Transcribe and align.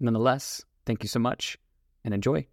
Nonetheless, 0.00 0.62
thank 0.86 1.02
you 1.02 1.08
so 1.08 1.18
much 1.18 1.58
and 2.04 2.14
enjoy. 2.14 2.46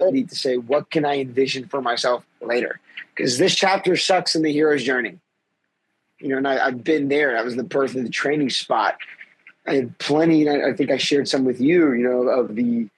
I 0.00 0.10
need 0.10 0.28
to 0.28 0.36
say, 0.36 0.56
what 0.56 0.90
can 0.90 1.04
I 1.04 1.20
envision 1.20 1.68
for 1.68 1.80
myself 1.80 2.24
later? 2.40 2.80
Because 3.14 3.38
this 3.38 3.54
chapter 3.54 3.96
sucks 3.96 4.36
in 4.36 4.42
the 4.42 4.52
hero's 4.52 4.84
journey. 4.84 5.18
You 6.18 6.28
know, 6.28 6.36
and 6.38 6.48
I, 6.48 6.64
have 6.66 6.84
been 6.84 7.08
there. 7.08 7.36
I 7.36 7.42
was 7.42 7.56
the 7.56 7.64
person, 7.64 8.00
of 8.00 8.04
the 8.04 8.10
training 8.10 8.50
spot. 8.50 8.96
I 9.66 9.74
had 9.74 9.98
plenty, 9.98 10.48
I 10.48 10.72
think 10.74 10.90
I 10.90 10.96
shared 10.96 11.28
some 11.28 11.44
with 11.44 11.60
you, 11.60 11.92
you 11.92 12.04
know, 12.04 12.28
of 12.28 12.54
the 12.54 12.88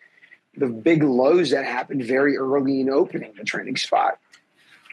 the 0.59 0.66
big 0.66 1.05
lows 1.05 1.51
that 1.51 1.65
happened 1.65 2.05
very 2.05 2.37
early 2.37 2.80
in 2.80 2.91
opening 2.91 3.33
the 3.38 3.45
training 3.45 3.77
spot. 3.77 4.19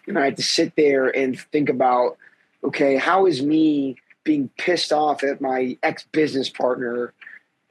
And 0.07 0.17
I 0.17 0.25
had 0.25 0.37
to 0.37 0.43
sit 0.43 0.75
there 0.75 1.07
and 1.07 1.39
think 1.39 1.69
about, 1.69 2.17
okay, 2.63 2.97
how 2.97 3.25
is 3.25 3.41
me 3.41 3.97
being 4.23 4.49
pissed 4.57 4.93
off 4.93 5.23
at 5.23 5.41
my 5.41 5.77
ex 5.81 6.05
business 6.11 6.49
partner 6.49 7.13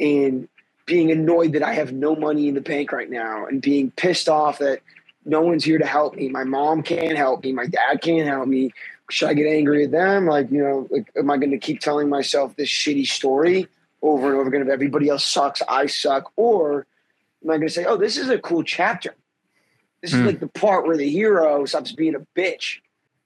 and 0.00 0.48
being 0.86 1.10
annoyed 1.10 1.52
that 1.52 1.62
I 1.62 1.74
have 1.74 1.92
no 1.92 2.14
money 2.14 2.48
in 2.48 2.54
the 2.54 2.60
bank 2.60 2.92
right 2.92 3.10
now 3.10 3.46
and 3.46 3.62
being 3.62 3.90
pissed 3.90 4.28
off 4.28 4.58
that 4.58 4.80
no 5.24 5.40
one's 5.40 5.64
here 5.64 5.78
to 5.78 5.86
help 5.86 6.14
me. 6.14 6.28
My 6.28 6.44
mom 6.44 6.82
can't 6.82 7.16
help 7.16 7.44
me. 7.44 7.52
My 7.52 7.66
dad 7.66 8.02
can't 8.02 8.28
help 8.28 8.46
me. 8.46 8.72
Should 9.10 9.28
I 9.28 9.34
get 9.34 9.46
angry 9.46 9.84
at 9.84 9.90
them? 9.90 10.26
Like, 10.26 10.50
you 10.50 10.62
know, 10.62 10.86
like, 10.90 11.10
am 11.16 11.30
I 11.30 11.36
going 11.36 11.50
to 11.50 11.58
keep 11.58 11.80
telling 11.80 12.08
myself 12.08 12.56
this 12.56 12.68
shitty 12.68 13.06
story 13.06 13.68
over 14.02 14.28
and 14.28 14.36
over 14.36 14.48
again 14.48 14.62
of 14.62 14.68
everybody 14.68 15.08
else 15.08 15.26
sucks, 15.26 15.62
I 15.68 15.86
suck? 15.86 16.30
Or 16.36 16.86
am 17.42 17.50
I 17.50 17.56
going 17.56 17.68
to 17.68 17.74
say, 17.74 17.84
oh, 17.84 17.96
this 17.96 18.16
is 18.16 18.28
a 18.28 18.38
cool 18.38 18.62
chapter? 18.62 19.14
This 20.02 20.12
mm. 20.12 20.14
is 20.14 20.20
hmm. 20.20 20.26
like 20.26 20.40
the 20.40 20.48
part 20.48 20.86
where 20.86 20.96
the 20.96 21.08
hero 21.08 21.64
stops 21.64 21.92
being 21.92 22.14
a 22.14 22.26
bitch. 22.38 22.80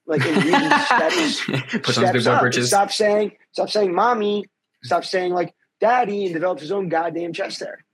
Like, 0.06 0.24
and 0.24 0.44
really 0.44 0.80
steps, 0.84 1.96
steps 1.96 2.26
up. 2.26 2.54
Stop 2.54 2.92
saying, 2.92 3.32
stop 3.52 3.70
saying, 3.70 3.94
mommy. 3.94 4.46
Stop 4.84 5.04
saying, 5.04 5.34
like, 5.34 5.54
daddy 5.80 6.24
and 6.24 6.34
developed 6.34 6.60
his 6.60 6.72
own 6.72 6.88
goddamn 6.88 7.32
chest 7.32 7.60
there. 7.60 7.84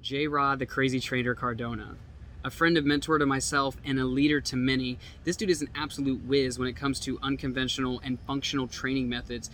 J 0.00 0.26
Rod, 0.26 0.58
the 0.58 0.66
crazy 0.66 1.00
trainer 1.00 1.34
Cardona. 1.34 1.96
A 2.42 2.50
friend 2.50 2.78
and 2.78 2.86
mentor 2.86 3.18
to 3.18 3.26
myself 3.26 3.76
and 3.84 3.98
a 3.98 4.04
leader 4.04 4.40
to 4.40 4.56
many, 4.56 4.98
this 5.24 5.36
dude 5.36 5.50
is 5.50 5.60
an 5.60 5.68
absolute 5.74 6.24
whiz 6.24 6.58
when 6.58 6.68
it 6.68 6.76
comes 6.76 6.98
to 7.00 7.18
unconventional 7.22 8.00
and 8.02 8.18
functional 8.20 8.66
training 8.66 9.10
methods, 9.10 9.50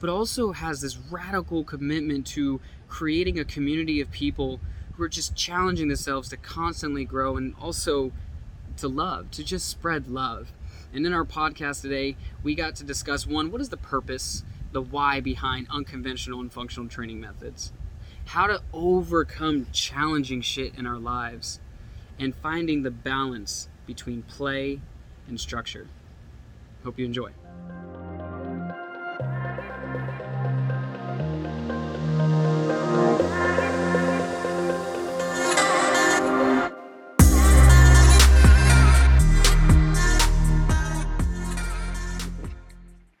but 0.00 0.10
also 0.10 0.50
has 0.50 0.80
this 0.80 0.96
radical 0.96 1.62
commitment 1.62 2.26
to 2.26 2.60
creating 2.88 3.38
a 3.38 3.44
community 3.44 4.00
of 4.00 4.10
people 4.10 4.58
who 4.94 5.04
are 5.04 5.08
just 5.08 5.36
challenging 5.36 5.86
themselves 5.86 6.28
to 6.30 6.36
constantly 6.36 7.04
grow 7.04 7.36
and 7.36 7.54
also 7.60 8.10
to 8.76 8.88
love, 8.88 9.30
to 9.30 9.44
just 9.44 9.68
spread 9.68 10.10
love. 10.10 10.52
And 10.92 11.06
in 11.06 11.12
our 11.12 11.24
podcast 11.24 11.82
today, 11.82 12.16
we 12.42 12.56
got 12.56 12.74
to 12.76 12.84
discuss 12.84 13.24
one, 13.24 13.52
what 13.52 13.60
is 13.60 13.68
the 13.68 13.76
purpose 13.76 14.42
the 14.72 14.82
why 14.82 15.20
behind 15.20 15.66
unconventional 15.70 16.40
and 16.40 16.52
functional 16.52 16.88
training 16.88 17.20
methods, 17.20 17.72
how 18.26 18.46
to 18.46 18.62
overcome 18.72 19.66
challenging 19.72 20.40
shit 20.40 20.74
in 20.76 20.86
our 20.86 20.98
lives, 20.98 21.60
and 22.18 22.34
finding 22.34 22.82
the 22.82 22.90
balance 22.90 23.68
between 23.86 24.22
play 24.22 24.80
and 25.26 25.40
structure. 25.40 25.88
Hope 26.84 26.98
you 26.98 27.04
enjoy. 27.04 27.30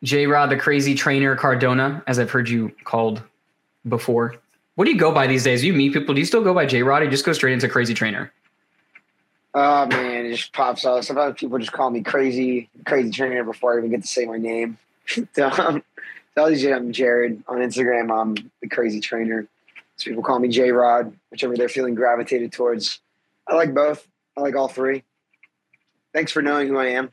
J 0.02 0.26
Rod, 0.26 0.50
the 0.50 0.56
crazy 0.56 0.94
trainer 0.94 1.36
Cardona, 1.36 2.02
as 2.06 2.18
I've 2.18 2.30
heard 2.30 2.48
you 2.48 2.72
called 2.84 3.22
before. 3.88 4.36
What 4.76 4.86
do 4.86 4.92
you 4.92 4.98
go 4.98 5.12
by 5.12 5.26
these 5.26 5.44
days? 5.44 5.62
You 5.62 5.72
meet 5.72 5.92
people. 5.92 6.14
Do 6.14 6.20
you 6.20 6.26
still 6.26 6.42
go 6.42 6.54
by 6.54 6.66
J 6.66 6.82
Rod 6.82 7.02
or 7.02 7.04
you 7.04 7.10
just 7.10 7.24
go 7.24 7.32
straight 7.32 7.52
into 7.52 7.68
crazy 7.68 7.92
trainer? 7.92 8.32
Oh 9.52 9.86
man, 9.86 10.26
it 10.26 10.36
just 10.36 10.52
pops 10.52 10.86
out. 10.86 11.04
Sometimes 11.04 11.38
people 11.38 11.58
just 11.58 11.72
call 11.72 11.90
me 11.90 12.02
crazy, 12.02 12.70
crazy 12.86 13.10
trainer 13.10 13.44
before 13.44 13.74
I 13.74 13.78
even 13.78 13.90
get 13.90 14.02
to 14.02 14.06
say 14.06 14.24
my 14.24 14.38
name. 14.38 14.78
so, 15.34 15.50
um, 15.50 15.82
you 16.36 16.74
I'm 16.74 16.92
Jared 16.92 17.42
on 17.48 17.58
Instagram. 17.58 18.10
I'm 18.10 18.36
the 18.62 18.68
crazy 18.68 19.00
trainer. 19.00 19.46
So 19.96 20.08
people 20.08 20.22
call 20.22 20.38
me 20.38 20.48
J 20.48 20.70
Rod, 20.70 21.14
whichever 21.30 21.56
they're 21.56 21.68
feeling 21.68 21.94
gravitated 21.94 22.52
towards. 22.52 23.00
I 23.46 23.54
like 23.54 23.74
both. 23.74 24.06
I 24.36 24.40
like 24.40 24.56
all 24.56 24.68
three. 24.68 25.02
Thanks 26.14 26.32
for 26.32 26.40
knowing 26.40 26.68
who 26.68 26.78
I 26.78 26.86
am. 26.86 27.10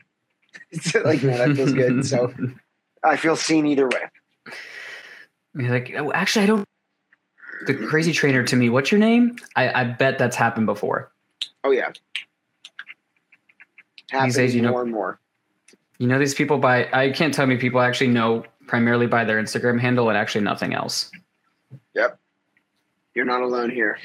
like 1.04 1.22
man, 1.22 1.38
that 1.38 1.56
feels 1.56 1.72
good. 1.72 2.06
So 2.06 2.32
I 3.04 3.16
feel 3.16 3.36
seen 3.36 3.66
either 3.66 3.88
way. 3.88 4.54
You're 5.54 5.70
like, 5.70 5.92
oh, 5.96 6.12
actually, 6.12 6.44
I 6.44 6.46
don't. 6.46 6.64
The 7.66 7.74
crazy 7.74 8.12
trainer 8.12 8.44
to 8.44 8.56
me. 8.56 8.68
What's 8.68 8.92
your 8.92 9.00
name? 9.00 9.36
I, 9.56 9.80
I 9.80 9.84
bet 9.84 10.18
that's 10.18 10.36
happened 10.36 10.66
before. 10.66 11.10
Oh 11.64 11.72
yeah. 11.72 11.90
Happens 14.10 14.34
these 14.34 14.36
days, 14.36 14.54
you 14.54 14.62
know, 14.62 14.70
more 14.70 14.82
and 14.82 14.92
more. 14.92 15.20
You 15.98 16.06
know 16.06 16.18
these 16.18 16.34
people 16.34 16.58
by 16.58 16.88
I 16.92 17.10
can't 17.10 17.34
tell 17.34 17.46
me 17.46 17.56
people 17.56 17.80
actually 17.80 18.08
know 18.08 18.44
primarily 18.66 19.06
by 19.06 19.24
their 19.24 19.42
Instagram 19.42 19.80
handle 19.80 20.08
and 20.08 20.16
actually 20.16 20.44
nothing 20.44 20.72
else. 20.72 21.10
Yep. 21.94 22.18
You're 23.14 23.24
not 23.24 23.42
alone 23.42 23.70
here. 23.70 23.98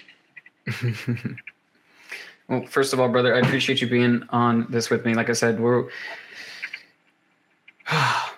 well, 2.49 2.65
first 2.65 2.93
of 2.93 2.99
all, 2.99 3.09
brother, 3.09 3.35
I 3.35 3.39
appreciate 3.39 3.81
you 3.81 3.87
being 3.87 4.23
on 4.29 4.65
this 4.69 4.89
with 4.89 5.05
me. 5.05 5.13
Like 5.13 5.29
I 5.29 5.33
said, 5.33 5.59
we're 5.59 5.89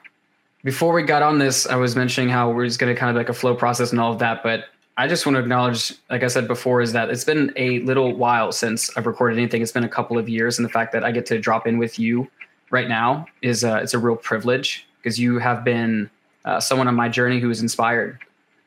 before 0.65 0.93
we 0.93 1.03
got 1.03 1.21
on 1.21 1.37
this, 1.37 1.67
I 1.67 1.75
was 1.75 1.95
mentioning 1.95 2.27
how 2.27 2.49
we're 2.49 2.65
just 2.65 2.79
going 2.79 2.93
to 2.93 2.99
kind 2.99 3.11
of 3.11 3.15
like 3.15 3.29
a 3.29 3.33
flow 3.33 3.53
process 3.53 3.91
and 3.91 4.01
all 4.01 4.11
of 4.11 4.17
that. 4.17 4.41
But 4.41 4.65
I 4.97 5.07
just 5.07 5.23
want 5.23 5.35
to 5.35 5.39
acknowledge, 5.39 5.93
like 6.09 6.23
I 6.23 6.27
said 6.27 6.47
before, 6.47 6.81
is 6.81 6.91
that 6.91 7.11
it's 7.11 7.23
been 7.23 7.53
a 7.55 7.79
little 7.81 8.15
while 8.15 8.51
since 8.51 8.89
I've 8.97 9.05
recorded 9.05 9.37
anything. 9.37 9.61
It's 9.61 9.71
been 9.71 9.83
a 9.83 9.89
couple 9.89 10.17
of 10.17 10.27
years, 10.27 10.57
and 10.57 10.65
the 10.65 10.69
fact 10.71 10.91
that 10.93 11.03
I 11.03 11.11
get 11.11 11.27
to 11.27 11.39
drop 11.39 11.67
in 11.67 11.77
with 11.77 11.99
you 11.99 12.27
right 12.71 12.89
now 12.89 13.27
is 13.43 13.63
uh, 13.63 13.79
it's 13.83 13.93
a 13.93 13.99
real 13.99 14.15
privilege 14.15 14.87
because 14.97 15.19
you 15.19 15.37
have 15.37 15.63
been 15.63 16.09
uh, 16.45 16.59
someone 16.59 16.87
on 16.87 16.95
my 16.95 17.09
journey 17.09 17.39
who 17.39 17.49
has 17.49 17.61
inspired, 17.61 18.17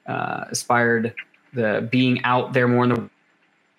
uh, 0.07 0.45
inspired 0.51 1.15
the 1.53 1.89
being 1.91 2.23
out 2.23 2.53
there 2.53 2.69
more 2.69 2.85
in 2.85 2.91
the 2.91 3.11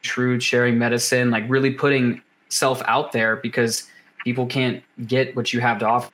truth, 0.01 0.43
sharing 0.43 0.77
medicine, 0.77 1.31
like 1.31 1.45
really 1.47 1.71
putting 1.71 2.21
self 2.49 2.81
out 2.85 3.13
there 3.13 3.37
because 3.37 3.87
people 4.25 4.45
can't 4.45 4.83
get 5.07 5.33
what 5.37 5.53
you 5.53 5.61
have 5.61 5.79
to 5.79 5.85
offer 5.85 6.11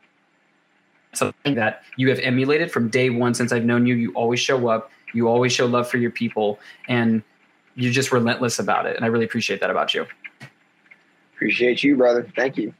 something 1.17 1.55
that 1.55 1.83
you 1.97 2.09
have 2.09 2.19
emulated 2.19 2.71
from 2.71 2.89
day 2.89 3.09
one 3.09 3.33
since 3.33 3.51
I've 3.51 3.65
known 3.65 3.85
you. 3.85 3.95
You 3.95 4.11
always 4.13 4.39
show 4.39 4.67
up, 4.67 4.91
you 5.13 5.27
always 5.27 5.51
show 5.53 5.65
love 5.65 5.89
for 5.89 5.97
your 5.97 6.11
people, 6.11 6.59
and 6.87 7.23
you're 7.75 7.93
just 7.93 8.11
relentless 8.11 8.59
about 8.59 8.85
it. 8.85 8.95
And 8.95 9.05
I 9.05 9.07
really 9.09 9.25
appreciate 9.25 9.59
that 9.61 9.69
about 9.69 9.93
you. 9.93 10.05
Appreciate 11.35 11.83
you, 11.83 11.97
brother. 11.97 12.27
Thank 12.35 12.57
you. 12.57 12.73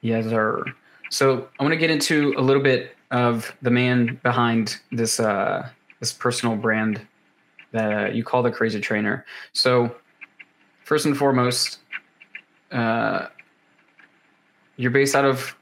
Yes, 0.00 0.24
sir. 0.26 0.64
So 1.10 1.48
I 1.58 1.62
want 1.62 1.72
to 1.72 1.78
get 1.78 1.90
into 1.90 2.34
a 2.38 2.40
little 2.40 2.62
bit 2.62 2.96
of 3.10 3.54
the 3.60 3.70
man 3.70 4.18
behind 4.22 4.80
this 4.92 5.20
uh, 5.20 5.68
this 5.98 6.12
personal 6.12 6.56
brand 6.56 7.06
that 7.72 7.92
uh, 7.92 8.10
you 8.10 8.24
call 8.24 8.42
the 8.42 8.50
Crazy 8.50 8.80
Trainer. 8.80 9.26
So 9.52 9.94
first 10.84 11.06
and 11.06 11.16
foremost, 11.16 11.80
uh, 12.72 13.26
you're 14.76 14.90
based 14.90 15.14
out 15.14 15.24
of 15.24 15.54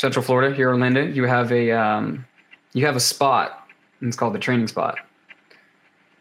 Central 0.00 0.24
Florida, 0.24 0.56
here 0.56 0.68
in 0.70 0.76
Orlando, 0.76 1.02
you 1.02 1.24
have 1.24 1.52
a 1.52 1.72
um, 1.72 2.24
you 2.72 2.86
have 2.86 2.96
a 2.96 3.00
spot. 3.00 3.68
And 4.00 4.08
it's 4.08 4.16
called 4.16 4.34
the 4.34 4.38
training 4.38 4.66
spot. 4.66 4.98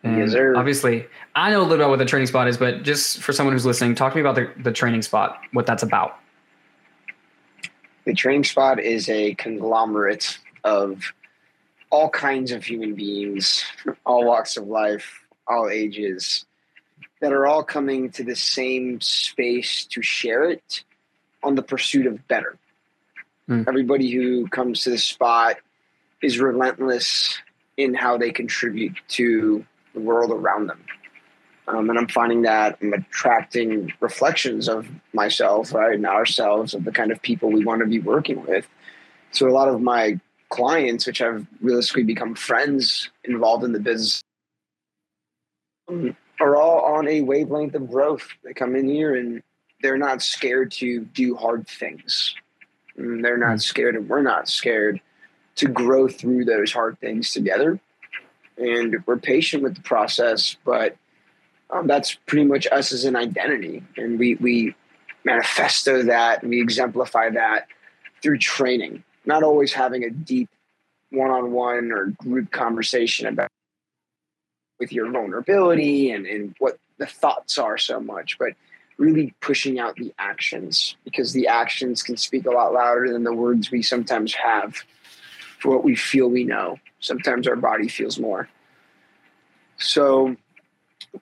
And 0.04 0.18
yes, 0.18 0.32
sir. 0.32 0.54
obviously, 0.58 1.08
I 1.34 1.50
know 1.50 1.60
a 1.60 1.62
little 1.62 1.78
bit 1.78 1.80
about 1.80 1.90
what 1.92 2.00
the 2.00 2.06
training 2.06 2.28
spot 2.28 2.50
is, 2.50 2.58
but 2.58 2.84
just 2.84 3.20
for 3.20 3.32
someone 3.32 3.54
who's 3.54 3.66
listening, 3.66 3.96
talk 3.96 4.12
to 4.12 4.18
me 4.18 4.22
about 4.22 4.36
the, 4.36 4.52
the 4.62 4.74
training 4.74 5.02
spot, 5.02 5.40
what 5.54 5.66
that's 5.66 5.82
about. 5.82 6.20
The 8.04 8.14
training 8.14 8.44
spot 8.44 8.82
is 8.82 9.08
a 9.08 9.36
conglomerate 9.36 10.40
of 10.66 11.14
all 11.90 12.10
kinds 12.10 12.52
of 12.52 12.66
human 12.66 12.96
beings, 12.96 13.64
all 14.06 14.26
walks 14.26 14.58
of 14.58 14.68
life, 14.68 15.26
all 15.48 15.70
ages, 15.70 16.46
that 17.22 17.32
are 17.32 17.48
all 17.48 17.64
coming 17.64 18.10
to 18.12 18.26
the 18.26 18.36
same 18.36 19.00
space 19.00 19.86
to 19.86 20.02
share 20.02 20.44
it 20.50 20.84
on 21.44 21.56
the 21.56 21.64
pursuit 21.64 22.08
of 22.08 22.28
better. 22.28 22.58
Mm. 23.50 23.68
Everybody 23.68 24.12
who 24.12 24.48
comes 24.48 24.84
to 24.84 24.92
the 24.92 24.98
spot 24.98 25.58
is 26.22 26.40
relentless 26.40 27.38
in 27.78 27.94
how 27.94 28.18
they 28.18 28.32
contribute 28.32 28.96
to 29.08 29.66
the 29.94 30.00
world 30.00 30.32
around 30.32 30.68
them. 30.68 30.84
Um, 31.68 31.90
and 31.90 32.00
I'm 32.00 32.08
finding 32.08 32.44
that 32.44 32.78
I'm 32.82 32.94
attracting 32.94 33.94
reflections 34.00 34.68
of 34.68 34.88
myself, 35.14 35.74
right, 35.74 35.94
and 35.94 36.06
ourselves, 36.06 36.74
of 36.74 36.84
the 36.84 36.92
kind 36.92 37.12
of 37.12 37.22
people 37.22 37.52
we 37.52 37.64
want 37.64 37.82
to 37.82 37.88
be 37.88 38.00
working 38.00 38.46
with. 38.46 38.68
So 39.32 39.48
a 39.48 39.52
lot 39.52 39.68
of 39.68 39.82
my 39.82 40.20
clients, 40.50 41.06
which 41.06 41.20
have 41.20 41.46
realistically 41.62 42.04
become 42.04 42.34
friends 42.36 43.10
involved 43.24 43.64
in 43.64 43.72
the 43.72 43.80
business, 43.80 44.24
um, 45.88 46.16
are 46.40 46.56
all 46.56 46.96
on 46.96 47.08
a 47.08 47.22
wavelength 47.22 47.76
of 47.76 47.90
growth. 47.90 48.28
They 48.44 48.54
come 48.54 48.76
in 48.76 48.88
here 48.90 49.16
and 49.16 49.44
they're 49.82 49.98
not 49.98 50.22
scared 50.22 50.72
to 50.74 51.02
do 51.02 51.36
hard 51.36 51.68
things. 51.68 52.36
And 53.00 53.24
they're 53.24 53.38
not 53.38 53.54
hmm. 53.54 53.58
scared, 53.58 53.96
and 53.96 54.08
we're 54.08 54.22
not 54.22 54.48
scared 54.48 55.02
to 55.56 55.68
grow 55.68 56.08
through 56.08 56.46
those 56.46 56.72
hard 56.72 57.00
things 57.00 57.32
together. 57.32 57.80
And 58.58 58.98
we're 59.06 59.18
patient 59.18 59.64
with 59.64 59.76
the 59.76 59.82
process, 59.82 60.58
but 60.66 60.96
um, 61.70 61.88
that's 61.88 62.16
pretty 62.26 62.46
much 62.46 62.68
us 62.72 62.92
as 62.92 63.06
an 63.06 63.16
identity. 63.16 63.84
And 63.98 64.20
we, 64.20 64.36
we 64.36 64.76
manifesto 65.24 66.04
that, 66.04 66.44
we 66.44 66.62
exemplify 66.62 67.30
that 67.32 67.68
through 68.22 68.40
training, 68.40 69.04
not 69.26 69.44
always 69.44 69.74
having 69.74 70.04
a 70.04 70.10
deep 70.10 70.50
one 71.12 71.32
on 71.32 71.52
one 71.52 71.92
or 71.92 72.08
group 72.18 72.52
conversation 72.52 73.28
about 73.28 73.50
with 74.80 74.92
your 74.92 75.12
vulnerability 75.12 76.12
and, 76.12 76.26
and 76.26 76.56
what 76.60 76.78
the 76.98 77.06
thoughts 77.06 77.58
are 77.58 77.78
so 77.78 78.00
much, 78.00 78.38
but 78.38 78.54
really 79.00 79.34
pushing 79.40 79.80
out 79.80 79.96
the 79.96 80.14
actions 80.20 80.96
because 81.06 81.32
the 81.34 81.48
actions 81.48 82.04
can 82.04 82.18
speak 82.18 82.46
a 82.46 82.52
lot 82.52 82.74
louder 82.74 83.12
than 83.12 83.24
the 83.24 83.34
words 83.34 83.72
we 83.72 83.82
sometimes 83.82 84.34
have 84.34 84.76
for 85.58 85.74
what 85.74 85.84
we 85.84 85.96
feel 85.96 86.28
we 86.28 86.44
know. 86.44 86.78
Sometimes 87.00 87.48
our 87.48 87.56
body 87.56 87.88
feels 87.88 88.20
more. 88.20 88.50
So, 89.78 90.36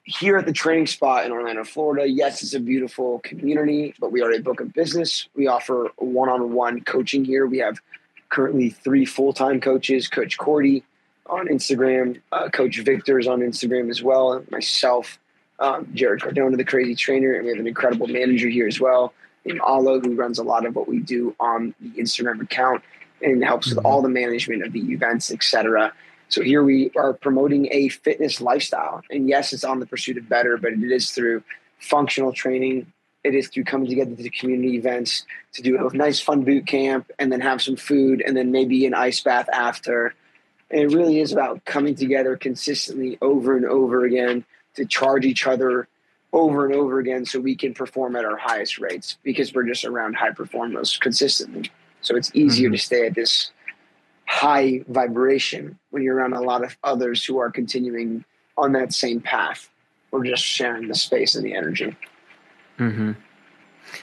here 0.03 0.37
at 0.37 0.45
the 0.45 0.51
training 0.51 0.87
spot 0.87 1.25
in 1.25 1.31
Orlando, 1.31 1.63
Florida, 1.63 2.09
yes, 2.09 2.41
it's 2.43 2.55
a 2.55 2.59
beautiful 2.59 3.19
community, 3.19 3.93
but 3.99 4.11
we 4.11 4.21
are 4.21 4.31
a 4.31 4.39
book 4.39 4.59
of 4.59 4.73
business. 4.73 5.29
We 5.35 5.47
offer 5.47 5.91
one 5.97 6.27
on 6.27 6.51
one 6.53 6.81
coaching 6.81 7.23
here. 7.23 7.45
We 7.45 7.59
have 7.59 7.79
currently 8.29 8.71
three 8.71 9.05
full 9.05 9.31
time 9.31 9.61
coaches 9.61 10.07
Coach 10.07 10.37
Cordy 10.37 10.83
on 11.27 11.47
Instagram, 11.47 12.19
uh, 12.31 12.49
Coach 12.49 12.79
Victor's 12.79 13.27
on 13.27 13.39
Instagram 13.39 13.89
as 13.89 14.01
well, 14.01 14.43
myself 14.49 15.19
um, 15.59 15.89
Jared 15.93 16.21
Cardona, 16.21 16.57
the 16.57 16.63
crazy 16.63 16.95
trainer, 16.95 17.33
and 17.33 17.45
we 17.45 17.51
have 17.51 17.59
an 17.59 17.67
incredible 17.67 18.07
manager 18.07 18.47
here 18.47 18.67
as 18.67 18.79
well, 18.79 19.13
named 19.45 19.61
Alo, 19.61 19.99
who 19.99 20.15
runs 20.15 20.39
a 20.39 20.43
lot 20.43 20.65
of 20.65 20.75
what 20.75 20.87
we 20.87 20.99
do 20.99 21.35
on 21.39 21.73
the 21.79 21.89
Instagram 22.01 22.41
account 22.41 22.83
and 23.21 23.43
helps 23.43 23.69
with 23.69 23.77
mm-hmm. 23.77 23.87
all 23.87 24.01
the 24.01 24.09
management 24.09 24.63
of 24.63 24.73
the 24.73 24.91
events, 24.91 25.31
etc. 25.31 25.93
So 26.29 26.41
here 26.41 26.63
we 26.63 26.91
are 26.95 27.13
promoting 27.13 27.67
a 27.71 27.89
fitness 27.89 28.41
lifestyle, 28.41 29.01
and 29.09 29.27
yes, 29.27 29.53
it's 29.53 29.63
on 29.63 29.79
the 29.79 29.85
pursuit 29.85 30.17
of 30.17 30.29
better, 30.29 30.57
but 30.57 30.73
it 30.73 30.91
is 30.91 31.11
through 31.11 31.43
functional 31.79 32.33
training. 32.33 32.91
It 33.23 33.33
is 33.33 33.47
through 33.47 33.63
coming 33.63 33.89
together 33.89 34.15
to 34.15 34.29
community 34.29 34.77
events 34.77 35.25
to 35.53 35.61
do 35.61 35.87
a 35.87 35.95
nice 35.95 36.19
fun 36.19 36.43
boot 36.43 36.67
camp, 36.67 37.09
and 37.17 37.31
then 37.31 37.41
have 37.41 37.61
some 37.61 37.77
food, 37.77 38.21
and 38.25 38.37
then 38.37 38.51
maybe 38.51 38.85
an 38.85 38.93
ice 38.93 39.21
bath 39.21 39.49
after. 39.51 40.13
And 40.69 40.81
it 40.81 40.95
really 40.95 41.19
is 41.19 41.31
about 41.31 41.63
coming 41.65 41.95
together 41.95 42.35
consistently 42.35 43.17
over 43.21 43.55
and 43.55 43.65
over 43.65 44.05
again 44.05 44.45
to 44.77 44.85
charge 44.85 45.25
each 45.25 45.45
other 45.45 45.87
over 46.33 46.65
and 46.65 46.73
over 46.73 46.99
again 46.99 47.25
so 47.25 47.39
we 47.39 47.55
can 47.55 47.73
perform 47.73 48.15
at 48.15 48.25
our 48.25 48.37
highest 48.37 48.79
rates 48.79 49.17
because 49.23 49.53
we're 49.53 49.67
just 49.67 49.85
around 49.85 50.15
high 50.15 50.31
performers 50.31 50.97
consistently. 50.97 51.71
So 52.01 52.15
it's 52.15 52.31
easier 52.33 52.69
mm-hmm. 52.69 52.75
to 52.75 52.81
stay 52.81 53.07
at 53.07 53.15
this 53.15 53.51
high 54.25 54.83
vibration 54.87 55.77
when 55.89 56.03
you're 56.03 56.15
around 56.15 56.33
a 56.33 56.41
lot 56.41 56.63
of 56.63 56.77
others 56.83 57.23
who 57.25 57.37
are 57.37 57.49
continuing 57.49 58.23
on 58.57 58.73
that 58.73 58.93
same 58.93 59.21
path. 59.21 59.69
We're 60.11 60.25
just 60.25 60.43
sharing 60.43 60.87
the 60.87 60.95
space 60.95 61.35
and 61.35 61.45
the 61.45 61.53
energy. 61.53 61.95
Mm-hmm. 62.77 63.13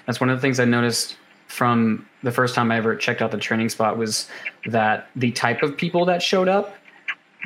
That's 0.07 0.21
one 0.21 0.31
of 0.31 0.37
the 0.37 0.41
things 0.41 0.59
I 0.59 0.65
noticed 0.65 1.17
from 1.47 2.09
the 2.23 2.33
first 2.33 2.55
time 2.55 2.71
I 2.73 2.79
ever 2.79 2.97
checked 2.97 3.23
out 3.23 3.31
the 3.31 3.39
training 3.39 3.69
spot 3.69 3.97
was 3.97 4.29
that 4.67 5.09
the 5.15 5.31
type 5.33 5.63
of 5.63 5.77
people 5.77 6.07
that 6.07 6.23
showed 6.23 6.49
up 6.49 6.75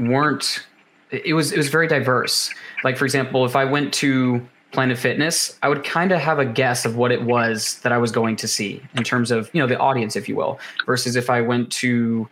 weren't 0.01 0.67
it 1.11 1.35
was 1.35 1.53
it 1.53 1.57
was 1.57 1.69
very 1.69 1.87
diverse. 1.87 2.53
Like 2.85 2.97
for 2.97 3.05
example, 3.05 3.45
if 3.45 3.57
I 3.57 3.65
went 3.65 3.93
to 3.95 4.47
Planet 4.73 4.99
Fitness, 4.99 5.59
I 5.63 5.69
would 5.69 5.85
kind 5.85 6.13
of 6.13 6.21
have 6.21 6.39
a 6.39 6.45
guess 6.45 6.85
of 6.85 6.97
what 6.97 7.11
it 7.11 7.23
was 7.23 7.79
that 7.81 7.93
I 7.93 7.99
was 7.99 8.13
going 8.13 8.37
to 8.37 8.49
see 8.49 8.83
in 8.95 9.05
terms 9.05 9.31
of 9.31 9.51
you 9.53 9.61
know 9.61 9.67
the 9.67 9.79
audience, 9.79 10.17
if 10.17 10.29
you 10.29 10.37
will, 10.37 10.59
versus 10.87 11.17
if 11.17 11.31
I 11.31 11.41
went 11.41 11.73
to 11.73 12.29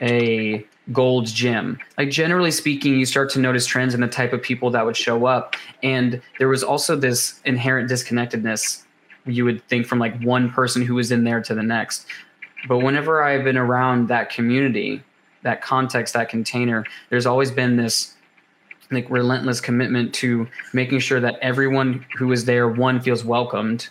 a 0.00 0.64
Gold's 0.92 1.32
Gym. 1.32 1.78
Like 1.98 2.10
generally 2.10 2.50
speaking, 2.50 2.98
you 2.98 3.06
start 3.06 3.30
to 3.30 3.40
notice 3.40 3.66
trends 3.66 3.94
in 3.94 4.00
the 4.00 4.08
type 4.08 4.32
of 4.32 4.42
people 4.42 4.70
that 4.70 4.84
would 4.84 4.96
show 4.96 5.26
up, 5.26 5.56
and 5.82 6.20
there 6.38 6.48
was 6.48 6.62
also 6.62 6.96
this 6.96 7.40
inherent 7.44 7.88
disconnectedness. 7.88 8.84
You 9.26 9.44
would 9.44 9.66
think 9.68 9.86
from 9.86 9.98
like 9.98 10.20
one 10.22 10.50
person 10.50 10.82
who 10.82 10.94
was 10.94 11.12
in 11.12 11.24
there 11.24 11.40
to 11.42 11.54
the 11.54 11.62
next. 11.62 12.06
But 12.68 12.78
whenever 12.78 13.22
I've 13.22 13.44
been 13.44 13.56
around 13.56 14.08
that 14.08 14.30
community, 14.30 15.02
that 15.42 15.62
context, 15.62 16.14
that 16.14 16.28
container, 16.28 16.84
there's 17.10 17.26
always 17.26 17.50
been 17.50 17.76
this 17.76 18.14
like 18.90 19.08
relentless 19.10 19.60
commitment 19.60 20.12
to 20.14 20.46
making 20.72 20.98
sure 20.98 21.18
that 21.20 21.38
everyone 21.40 22.04
who 22.16 22.30
is 22.32 22.44
there, 22.44 22.68
one 22.68 23.00
feels 23.00 23.24
welcomed, 23.24 23.88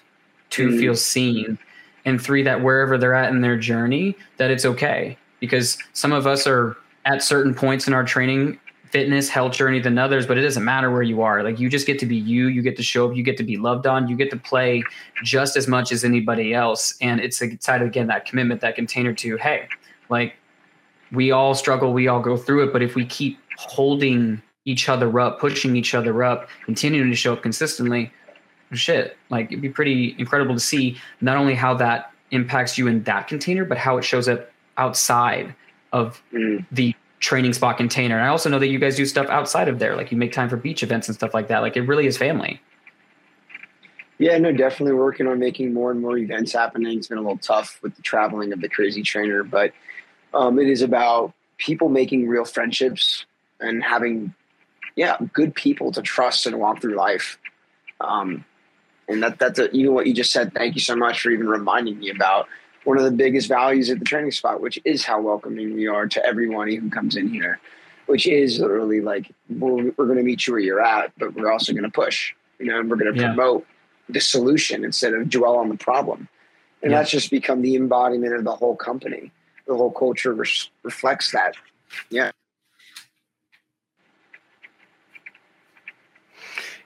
2 0.51 0.69
mm 0.69 0.79
feels 0.79 1.03
seen, 1.03 1.57
and 2.05 2.21
three 2.21 2.43
that 2.43 2.61
wherever 2.61 2.97
they're 2.97 3.15
at 3.15 3.31
in 3.31 3.41
their 3.41 3.57
journey, 3.57 4.15
that 4.37 4.51
it's 4.51 4.65
okay. 4.65 5.17
Because 5.39 5.77
some 5.93 6.11
of 6.11 6.27
us 6.27 6.45
are 6.45 6.77
at 7.05 7.23
certain 7.23 7.55
points 7.55 7.87
in 7.87 7.93
our 7.93 8.03
training 8.03 8.59
fitness 8.91 9.29
health 9.29 9.53
journey 9.53 9.79
than 9.79 9.97
others 9.97 10.27
but 10.27 10.37
it 10.37 10.41
doesn't 10.41 10.65
matter 10.65 10.91
where 10.91 11.01
you 11.01 11.21
are. 11.21 11.43
Like 11.43 11.59
you 11.59 11.69
just 11.69 11.87
get 11.87 11.97
to 11.99 12.05
be 12.05 12.17
you 12.17 12.47
you 12.47 12.61
get 12.61 12.75
to 12.75 12.83
show 12.83 13.09
up 13.09 13.15
you 13.15 13.23
get 13.23 13.37
to 13.37 13.43
be 13.43 13.55
loved 13.55 13.87
on 13.87 14.09
you 14.09 14.17
get 14.17 14.29
to 14.31 14.37
play 14.37 14.83
just 15.23 15.55
as 15.55 15.67
much 15.67 15.93
as 15.93 16.03
anybody 16.03 16.53
else. 16.53 16.93
And 17.01 17.21
it's 17.21 17.41
excited 17.41 17.87
again 17.87 18.07
that 18.07 18.25
commitment 18.25 18.59
that 18.61 18.75
container 18.75 19.13
to 19.13 19.37
hey 19.37 19.69
like 20.09 20.35
we 21.11 21.31
all 21.31 21.53
struggle, 21.53 21.93
we 21.93 22.07
all 22.07 22.21
go 22.21 22.37
through 22.37 22.63
it. 22.63 22.73
But 22.73 22.81
if 22.81 22.95
we 22.95 23.05
keep 23.05 23.39
holding 23.57 24.41
each 24.65 24.89
other 24.89 25.19
up, 25.19 25.39
pushing 25.39 25.75
each 25.75 25.93
other 25.93 26.23
up, 26.23 26.49
continuing 26.65 27.09
to 27.09 27.15
show 27.15 27.33
up 27.33 27.41
consistently, 27.41 28.11
shit, 28.73 29.17
like 29.29 29.47
it'd 29.47 29.61
be 29.61 29.69
pretty 29.69 30.15
incredible 30.17 30.53
to 30.53 30.59
see 30.59 30.97
not 31.19 31.37
only 31.37 31.55
how 31.55 31.73
that 31.75 32.11
impacts 32.31 32.77
you 32.77 32.87
in 32.87 33.03
that 33.03 33.27
container, 33.27 33.65
but 33.65 33.77
how 33.77 33.97
it 33.97 34.03
shows 34.03 34.27
up 34.29 34.49
outside 34.77 35.53
of 35.91 36.21
mm. 36.33 36.65
the 36.71 36.95
training 37.19 37.53
spot 37.53 37.77
container. 37.77 38.15
And 38.15 38.25
I 38.25 38.29
also 38.29 38.49
know 38.49 38.59
that 38.59 38.67
you 38.67 38.79
guys 38.79 38.95
do 38.95 39.05
stuff 39.05 39.27
outside 39.29 39.67
of 39.67 39.79
there, 39.79 39.95
like 39.95 40.11
you 40.11 40.17
make 40.17 40.31
time 40.31 40.49
for 40.49 40.57
beach 40.57 40.81
events 40.83 41.07
and 41.07 41.15
stuff 41.15 41.33
like 41.33 41.47
that. 41.49 41.59
Like 41.59 41.75
it 41.77 41.81
really 41.81 42.07
is 42.07 42.17
family. 42.17 42.61
Yeah, 44.17 44.37
no, 44.37 44.51
definitely 44.51 44.93
working 44.93 45.27
on 45.27 45.39
making 45.39 45.73
more 45.73 45.91
and 45.91 45.99
more 45.99 46.17
events 46.17 46.53
happening. 46.53 46.97
It's 46.97 47.07
been 47.07 47.17
a 47.17 47.21
little 47.21 47.39
tough 47.39 47.79
with 47.81 47.95
the 47.95 48.03
traveling 48.03 48.53
of 48.53 48.61
the 48.61 48.69
crazy 48.69 49.01
trainer, 49.01 49.43
but 49.43 49.73
um, 50.33 50.59
it 50.59 50.67
is 50.67 50.81
about 50.81 51.33
people 51.57 51.89
making 51.89 52.27
real 52.27 52.45
friendships 52.45 53.25
and 53.59 53.83
having, 53.83 54.33
yeah, 54.95 55.17
good 55.33 55.53
people 55.53 55.91
to 55.91 56.01
trust 56.01 56.45
and 56.45 56.59
walk 56.59 56.81
through 56.81 56.95
life. 56.95 57.37
Um, 57.99 58.43
and 59.07 59.21
that 59.23 59.39
that's 59.39 59.59
a, 59.59 59.69
you 59.71 59.85
know 59.85 59.91
what 59.91 60.07
you 60.07 60.13
just 60.13 60.31
said. 60.31 60.53
Thank 60.53 60.75
you 60.75 60.81
so 60.81 60.95
much 60.95 61.21
for 61.21 61.29
even 61.29 61.47
reminding 61.47 61.99
me 61.99 62.09
about 62.09 62.47
one 62.83 62.97
of 62.97 63.03
the 63.03 63.11
biggest 63.11 63.47
values 63.47 63.89
at 63.89 63.99
the 63.99 64.05
training 64.05 64.31
spot, 64.31 64.61
which 64.61 64.79
is 64.85 65.05
how 65.05 65.21
welcoming 65.21 65.75
we 65.75 65.87
are 65.87 66.07
to 66.07 66.25
everyone 66.25 66.69
who 66.69 66.89
comes 66.89 67.15
in 67.15 67.27
here. 67.27 67.59
Which 68.07 68.25
is 68.27 68.59
literally 68.59 68.99
like 68.99 69.31
we're, 69.49 69.91
we're 69.95 70.05
going 70.05 70.17
to 70.17 70.23
meet 70.23 70.47
you 70.47 70.53
where 70.53 70.61
you're 70.61 70.81
at, 70.81 71.11
but 71.17 71.33
we're 71.33 71.51
also 71.51 71.71
going 71.71 71.83
to 71.83 71.91
push. 71.91 72.33
You 72.59 72.67
know, 72.67 72.79
and 72.79 72.89
we're 72.89 72.97
going 72.97 73.13
to 73.13 73.19
yeah. 73.19 73.33
promote 73.33 73.65
the 74.09 74.19
solution 74.19 74.83
instead 74.83 75.13
of 75.13 75.29
dwell 75.29 75.57
on 75.57 75.69
the 75.69 75.77
problem. 75.77 76.27
And 76.81 76.91
yeah. 76.91 76.97
that's 76.97 77.11
just 77.11 77.31
become 77.31 77.61
the 77.61 77.75
embodiment 77.75 78.33
of 78.33 78.43
the 78.43 78.55
whole 78.55 78.75
company 78.75 79.31
the 79.71 79.77
whole 79.77 79.91
culture 79.91 80.33
res- 80.33 80.69
reflects 80.83 81.31
that. 81.31 81.55
Yeah. 82.09 82.31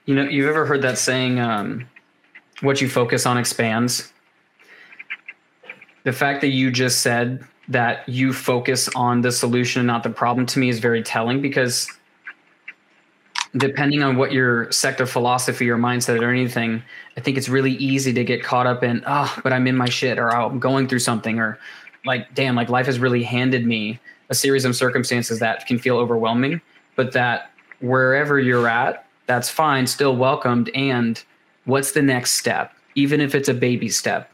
You 0.04 0.14
know, 0.14 0.22
you've 0.22 0.46
ever 0.46 0.64
heard 0.64 0.82
that 0.82 0.98
saying, 0.98 1.40
um, 1.40 1.88
what 2.60 2.80
you 2.80 2.88
focus 2.88 3.26
on 3.26 3.38
expands? 3.38 4.12
The 6.04 6.12
fact 6.12 6.40
that 6.42 6.50
you 6.50 6.70
just 6.70 7.02
said 7.02 7.44
that 7.68 8.08
you 8.08 8.32
focus 8.32 8.88
on 8.94 9.22
the 9.22 9.32
solution 9.32 9.80
and 9.80 9.88
not 9.88 10.04
the 10.04 10.10
problem 10.10 10.46
to 10.46 10.60
me 10.60 10.68
is 10.68 10.78
very 10.78 11.02
telling 11.02 11.42
because 11.42 11.90
depending 13.56 14.02
on 14.02 14.16
what 14.16 14.30
your 14.30 14.70
sect 14.70 15.00
of 15.00 15.10
philosophy 15.10 15.68
or 15.68 15.76
mindset 15.76 16.20
or 16.20 16.30
anything, 16.30 16.82
I 17.16 17.20
think 17.20 17.36
it's 17.36 17.48
really 17.48 17.72
easy 17.72 18.12
to 18.12 18.22
get 18.22 18.44
caught 18.44 18.68
up 18.68 18.84
in, 18.84 19.02
oh, 19.06 19.36
but 19.42 19.52
I'm 19.52 19.66
in 19.66 19.76
my 19.76 19.88
shit 19.88 20.18
or 20.18 20.30
I'm 20.30 20.60
going 20.60 20.86
through 20.86 21.00
something 21.00 21.40
or 21.40 21.58
like 22.06 22.32
damn 22.34 22.54
like 22.54 22.68
life 22.68 22.86
has 22.86 22.98
really 22.98 23.22
handed 23.22 23.66
me 23.66 23.98
a 24.30 24.34
series 24.34 24.64
of 24.64 24.74
circumstances 24.74 25.38
that 25.40 25.66
can 25.66 25.78
feel 25.78 25.98
overwhelming 25.98 26.60
but 26.94 27.12
that 27.12 27.50
wherever 27.80 28.40
you're 28.40 28.68
at 28.68 29.06
that's 29.26 29.50
fine 29.50 29.86
still 29.86 30.16
welcomed 30.16 30.70
and 30.74 31.22
what's 31.66 31.92
the 31.92 32.02
next 32.02 32.34
step? 32.34 32.72
Even 32.94 33.20
if 33.20 33.34
it's 33.34 33.48
a 33.48 33.54
baby 33.54 33.88
step. 33.88 34.30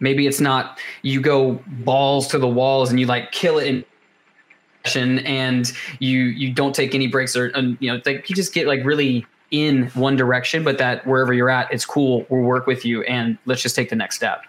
Maybe 0.00 0.26
it's 0.26 0.40
not 0.40 0.78
you 1.02 1.20
go 1.20 1.62
balls 1.66 2.28
to 2.28 2.38
the 2.38 2.48
walls 2.48 2.90
and 2.90 2.98
you 2.98 3.06
like 3.06 3.32
kill 3.32 3.58
it 3.58 3.86
and 4.94 5.20
and 5.26 5.72
you 5.98 6.20
you 6.20 6.52
don't 6.52 6.74
take 6.74 6.94
any 6.94 7.06
breaks 7.06 7.36
or 7.36 7.48
and, 7.48 7.76
you 7.80 7.92
know 7.92 8.00
like 8.06 8.28
you 8.30 8.34
just 8.34 8.54
get 8.54 8.66
like 8.66 8.82
really 8.82 9.26
in 9.50 9.88
one 9.88 10.16
direction 10.16 10.64
but 10.64 10.78
that 10.78 11.06
wherever 11.06 11.34
you're 11.34 11.50
at 11.50 11.70
it's 11.70 11.84
cool 11.84 12.24
we'll 12.30 12.40
work 12.40 12.66
with 12.66 12.82
you 12.82 13.02
and 13.02 13.36
let's 13.44 13.60
just 13.60 13.76
take 13.76 13.90
the 13.90 13.96
next 13.96 14.16
step. 14.16 14.44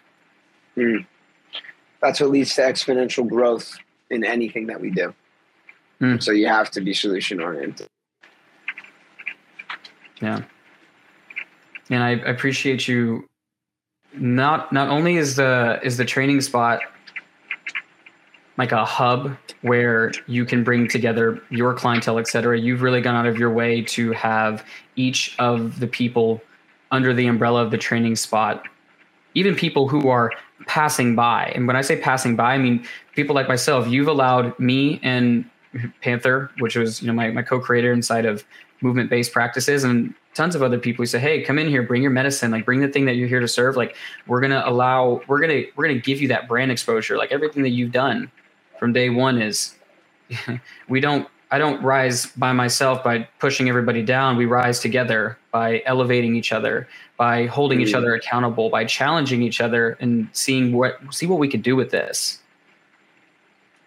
Mm. 0.77 1.05
That's 2.01 2.19
what 2.19 2.29
leads 2.29 2.55
to 2.55 2.61
exponential 2.61 3.27
growth 3.27 3.77
in 4.09 4.23
anything 4.23 4.67
that 4.67 4.79
we 4.79 4.89
do 4.89 5.13
mm. 6.01 6.21
so 6.21 6.31
you 6.31 6.47
have 6.47 6.69
to 6.71 6.81
be 6.81 6.93
solution 6.93 7.41
oriented 7.41 7.87
yeah 10.21 10.41
and 11.89 12.03
I, 12.03 12.11
I 12.11 12.13
appreciate 12.13 12.87
you 12.87 13.27
not 14.13 14.71
not 14.73 14.89
only 14.89 15.17
is 15.17 15.35
the 15.35 15.79
is 15.83 15.97
the 15.97 16.05
training 16.05 16.41
spot 16.41 16.81
like 18.57 18.71
a 18.71 18.85
hub 18.85 19.35
where 19.61 20.11
you 20.27 20.45
can 20.45 20.63
bring 20.63 20.87
together 20.87 21.41
your 21.49 21.73
clientele, 21.73 22.19
et 22.19 22.27
cetera. 22.27 22.59
You've 22.59 22.81
really 22.81 23.01
gone 23.01 23.15
out 23.15 23.25
of 23.25 23.39
your 23.39 23.49
way 23.49 23.81
to 23.83 24.11
have 24.11 24.65
each 24.95 25.35
of 25.39 25.79
the 25.79 25.87
people 25.87 26.41
under 26.91 27.13
the 27.13 27.27
umbrella 27.27 27.63
of 27.63 27.71
the 27.71 27.77
training 27.77 28.15
spot, 28.15 28.67
even 29.33 29.55
people 29.55 29.87
who 29.87 30.09
are 30.09 30.31
passing 30.67 31.15
by. 31.15 31.51
And 31.55 31.67
when 31.67 31.75
I 31.75 31.81
say 31.81 31.99
passing 31.99 32.35
by, 32.35 32.53
I 32.53 32.57
mean 32.57 32.85
people 33.15 33.35
like 33.35 33.47
myself. 33.47 33.87
You've 33.87 34.07
allowed 34.07 34.57
me 34.59 34.99
and 35.03 35.45
Panther, 36.01 36.51
which 36.59 36.75
was 36.75 37.01
you 37.01 37.07
know 37.07 37.13
my, 37.13 37.31
my 37.31 37.41
co-creator 37.41 37.91
inside 37.93 38.25
of 38.25 38.43
movement 38.81 39.09
based 39.09 39.31
practices, 39.31 39.83
and 39.83 40.13
tons 40.33 40.55
of 40.55 40.61
other 40.63 40.77
people 40.77 41.03
who 41.03 41.07
say, 41.07 41.19
"Hey, 41.19 41.41
come 41.41 41.57
in 41.57 41.67
here, 41.67 41.83
bring 41.83 42.01
your 42.01 42.11
medicine, 42.11 42.51
like 42.51 42.65
bring 42.65 42.81
the 42.81 42.87
thing 42.87 43.05
that 43.05 43.15
you're 43.15 43.27
here 43.27 43.39
to 43.39 43.47
serve. 43.47 43.77
Like 43.77 43.95
we're 44.27 44.41
gonna 44.41 44.63
allow, 44.65 45.21
we're 45.27 45.39
gonna 45.39 45.63
we're 45.75 45.87
gonna 45.87 45.99
give 45.99 46.19
you 46.19 46.27
that 46.29 46.47
brand 46.47 46.71
exposure, 46.71 47.17
like 47.17 47.31
everything 47.31 47.63
that 47.63 47.69
you've 47.69 47.91
done." 47.91 48.31
from 48.81 48.93
day 48.93 49.11
one 49.11 49.39
is 49.39 49.75
we 50.89 50.99
don't 50.99 51.27
I 51.51 51.57
don't 51.57 51.83
rise 51.83 52.27
by 52.27 52.53
myself 52.53 53.03
by 53.03 53.27
pushing 53.39 53.67
everybody 53.67 54.01
down. 54.03 54.37
We 54.37 54.45
rise 54.45 54.79
together 54.79 55.37
by 55.51 55.83
elevating 55.85 56.37
each 56.37 56.53
other, 56.53 56.87
by 57.17 57.45
holding 57.47 57.79
mm-hmm. 57.79 57.89
each 57.89 57.93
other 57.93 58.15
accountable, 58.15 58.69
by 58.69 58.85
challenging 58.85 59.41
each 59.41 59.59
other 59.59 59.97
and 59.99 60.29
seeing 60.31 60.71
what 60.71 60.97
see 61.13 61.27
what 61.27 61.39
we 61.39 61.49
could 61.49 61.61
do 61.61 61.75
with 61.75 61.91
this. 61.91 62.39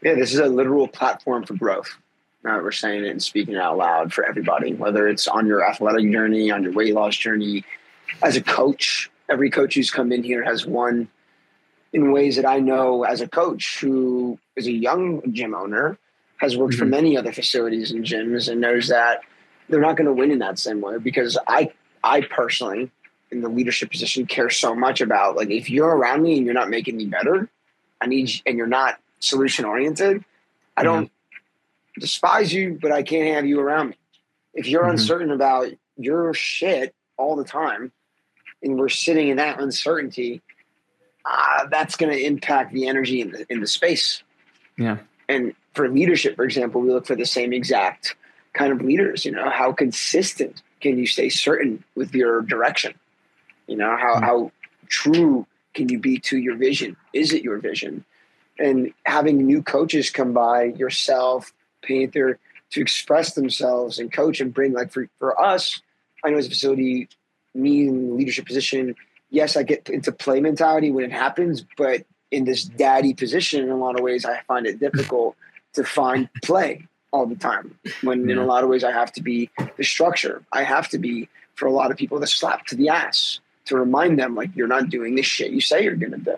Yeah, 0.03 0.15
this 0.15 0.35
is 0.35 0.41
a 0.41 0.47
literal 0.47 0.87
platform 0.87 1.47
for 1.47 1.55
growth. 1.55 1.97
Now 2.45 2.61
we're 2.61 2.73
saying 2.73 3.07
it 3.07 3.09
and 3.09 3.23
speaking 3.23 3.55
it 3.55 3.61
out 3.61 3.79
loud 3.79 4.13
for 4.13 4.27
everybody, 4.27 4.75
whether 4.75 5.09
it's 5.09 5.27
on 5.27 5.47
your 5.47 5.67
athletic 5.67 6.13
journey, 6.13 6.51
on 6.51 6.63
your 6.63 6.73
weight 6.73 6.93
loss 6.93 7.17
journey, 7.17 7.65
as 8.23 8.37
a 8.37 8.43
coach. 8.43 9.11
Every 9.31 9.49
coach 9.49 9.75
who's 9.75 9.91
come 9.91 10.13
in 10.13 10.23
here 10.23 10.45
has 10.45 10.67
one 10.67 11.09
in 11.95 12.13
ways 12.13 12.37
that 12.37 12.45
I 12.45 12.59
know 12.59 13.05
as 13.05 13.23
a 13.23 13.29
coach 13.29 13.81
who 13.81 14.39
is 14.55 14.67
a 14.67 14.73
young 14.73 15.23
gym 15.33 15.55
owner, 15.55 15.99
has 16.39 16.57
worked 16.57 16.75
mm-hmm. 16.75 16.81
for 16.81 16.87
many 16.87 17.17
other 17.17 17.33
facilities 17.33 17.91
and 17.91 18.05
gyms, 18.05 18.49
and 18.49 18.61
knows 18.61 18.89
that 18.89 19.21
they're 19.69 19.81
not 19.81 19.97
going 19.97 20.07
to 20.07 20.13
win 20.13 20.31
in 20.31 20.39
that 20.41 20.59
same 20.59 20.81
way 20.81 20.99
because 20.99 21.39
I, 21.47 21.73
I 22.03 22.23
personally, 22.23 22.91
in 23.31 23.41
the 23.41 23.49
leadership 23.49 23.91
position, 23.91 24.27
care 24.27 24.51
so 24.51 24.75
much 24.75 25.01
about 25.01 25.37
like 25.37 25.51
if 25.51 25.71
you're 25.71 25.97
around 25.97 26.23
me 26.23 26.37
and 26.37 26.45
you're 26.45 26.55
not 26.55 26.71
making 26.71 26.97
me 26.97 27.07
better, 27.07 27.49
I 28.01 28.07
need 28.07 28.31
and 28.47 28.59
you're 28.59 28.67
not 28.67 28.99
solution 29.21 29.65
oriented. 29.65 30.25
I 30.77 30.83
mm-hmm. 30.83 30.93
don't 30.93 31.11
despise 31.99 32.53
you, 32.53 32.79
but 32.81 32.93
I 32.93 33.03
can't 33.03 33.35
have 33.35 33.47
you 33.47 33.61
around 33.61 33.91
me. 33.91 33.99
If 34.53 34.67
you're 34.67 34.83
mm-hmm. 34.83 34.93
uncertain 34.93 35.31
about 35.31 35.69
your 35.97 36.35
shit 36.35 36.95
all 37.17 37.37
the 37.37 37.45
time, 37.45 37.93
and 38.63 38.79
we're 38.79 38.89
sitting 38.89 39.29
in 39.29 39.37
that 39.37 39.61
uncertainty, 39.61 40.43
uh, 41.25 41.67
that's 41.71 41.97
going 41.97 42.13
to 42.13 42.21
impact 42.21 42.73
the 42.73 42.89
energy 42.89 43.21
in 43.21 43.31
the 43.31 43.47
in 43.49 43.61
the 43.61 43.67
space. 43.67 44.23
Yeah. 44.77 44.99
And 45.29 45.55
for 45.75 45.89
leadership, 45.89 46.37
for 46.37 46.45
example, 46.45 46.81
we 46.81 46.91
look 46.91 47.07
for 47.07 47.17
the 47.17 47.27
same 47.27 47.53
exact 47.53 48.17
kind 48.53 48.73
of 48.73 48.81
leaders. 48.81 49.25
You 49.25 49.33
know, 49.33 49.51
how 49.51 49.73
consistent 49.73 50.63
can 50.81 50.99
you 50.99 51.07
stay 51.07 51.29
certain 51.29 51.85
with 51.95 52.15
your 52.15 52.43
direction? 52.43 52.95
You 53.67 53.77
know, 53.77 53.97
how 53.97 54.15
mm-hmm. 54.15 54.25
how 54.25 54.53
true 54.89 55.47
can 55.75 55.89
you 55.89 55.99
be 55.99 56.19
to 56.19 56.39
your 56.39 56.57
vision? 56.57 56.97
Is 57.13 57.33
it 57.33 57.43
your 57.43 57.59
vision? 57.59 58.05
And 58.59 58.93
having 59.05 59.39
new 59.39 59.63
coaches 59.63 60.11
come 60.11 60.33
by, 60.33 60.65
yourself, 60.65 61.53
Panther, 61.83 62.39
to 62.71 62.81
express 62.81 63.35
themselves 63.35 63.99
and 63.99 64.13
coach 64.13 64.41
and 64.41 64.55
bring 64.55 64.73
like 64.73 64.93
for, 64.93 65.09
for 65.19 65.41
us, 65.41 65.83
I 66.25 66.31
know 66.31 66.37
as 66.37 66.47
a 66.47 66.51
facility, 66.51 67.09
me 67.55 67.89
in 67.89 68.17
leadership 68.17 68.47
position, 68.47 68.95
yes, 69.31 69.57
I 69.57 69.65
get 69.65 69.89
into 69.91 70.13
play 70.13 70.41
mentality 70.41 70.93
when 70.93 71.05
it 71.05 71.13
happens, 71.13 71.65
but 71.77 72.05
in 72.31 72.45
this 72.45 72.65
daddy 72.65 73.15
position, 73.15 73.65
in 73.65 73.71
a 73.71 73.77
lot 73.77 73.99
of 73.99 74.05
ways, 74.05 74.25
I 74.25 74.41
find 74.47 74.67
it 74.67 74.79
difficult 74.79 75.37
to 75.75 75.85
find 75.85 76.29
play 76.43 76.87
all 77.13 77.27
the 77.27 77.37
time. 77.37 77.79
When 78.03 78.27
yeah. 78.27 78.33
in 78.33 78.39
a 78.39 78.45
lot 78.45 78.65
of 78.65 78.71
ways, 78.71 78.85
I 78.85 78.93
have 78.93 79.13
to 79.13 79.23
be 79.23 79.51
the 79.77 79.85
structure. 79.85 80.43
I 80.53 80.65
have 80.65 80.89
to 80.89 80.99
be 80.99 81.29
for 81.55 81.67
a 81.67 81.73
lot 81.73 81.91
of 81.91 81.97
people 81.97 82.19
the 82.19 82.27
slap 82.27 82.67
to 82.67 82.77
the 82.77 82.89
ass 82.89 83.41
to 83.67 83.77
remind 83.77 84.19
them 84.19 84.35
like 84.35 84.51
you're 84.55 84.67
not 84.67 84.91
doing 84.91 85.15
this 85.15 85.25
shit 85.25 85.53
you 85.53 85.61
say 85.61 85.85
you're 85.85 85.95
going 85.95 86.13
to 86.13 86.19
do, 86.19 86.37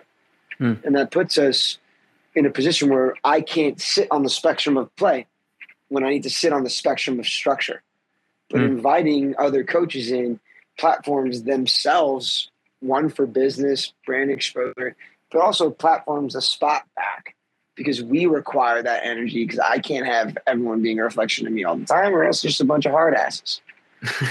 hmm. 0.59 0.73
and 0.83 0.95
that 0.95 1.11
puts 1.11 1.37
us 1.37 1.77
in 2.35 2.45
a 2.45 2.51
position 2.51 2.89
where 2.89 3.15
I 3.23 3.41
can't 3.41 3.81
sit 3.81 4.07
on 4.11 4.23
the 4.23 4.29
spectrum 4.29 4.77
of 4.77 4.95
play 4.95 5.25
when 5.89 6.03
I 6.03 6.09
need 6.09 6.23
to 6.23 6.29
sit 6.29 6.53
on 6.53 6.63
the 6.63 6.69
spectrum 6.69 7.19
of 7.19 7.25
structure. 7.25 7.81
But 8.49 8.59
hmm. 8.59 8.67
inviting 8.67 9.35
other 9.39 9.63
coaches 9.63 10.11
in 10.11 10.39
platforms 10.77 11.43
themselves 11.43 12.51
one 12.79 13.09
for 13.09 13.25
business, 13.25 13.93
brand 14.05 14.29
exposure, 14.29 14.95
but 15.31 15.41
also 15.41 15.71
platforms 15.71 16.35
a 16.35 16.41
spot 16.41 16.83
back 16.95 17.35
because 17.77 18.01
we 18.01 18.25
require 18.25 18.81
that 18.81 19.05
energy 19.05 19.45
because 19.45 19.59
I 19.59 19.77
can't 19.77 20.05
have 20.05 20.37
everyone 20.47 20.81
being 20.81 20.99
a 20.99 21.03
reflection 21.03 21.47
of 21.47 21.53
me 21.53 21.63
all 21.63 21.77
the 21.77 21.85
time 21.85 22.13
or 22.13 22.23
else 22.23 22.41
just 22.41 22.59
a 22.59 22.65
bunch 22.65 22.85
of 22.85 22.91
hard 22.91 23.13
asses. 23.13 23.61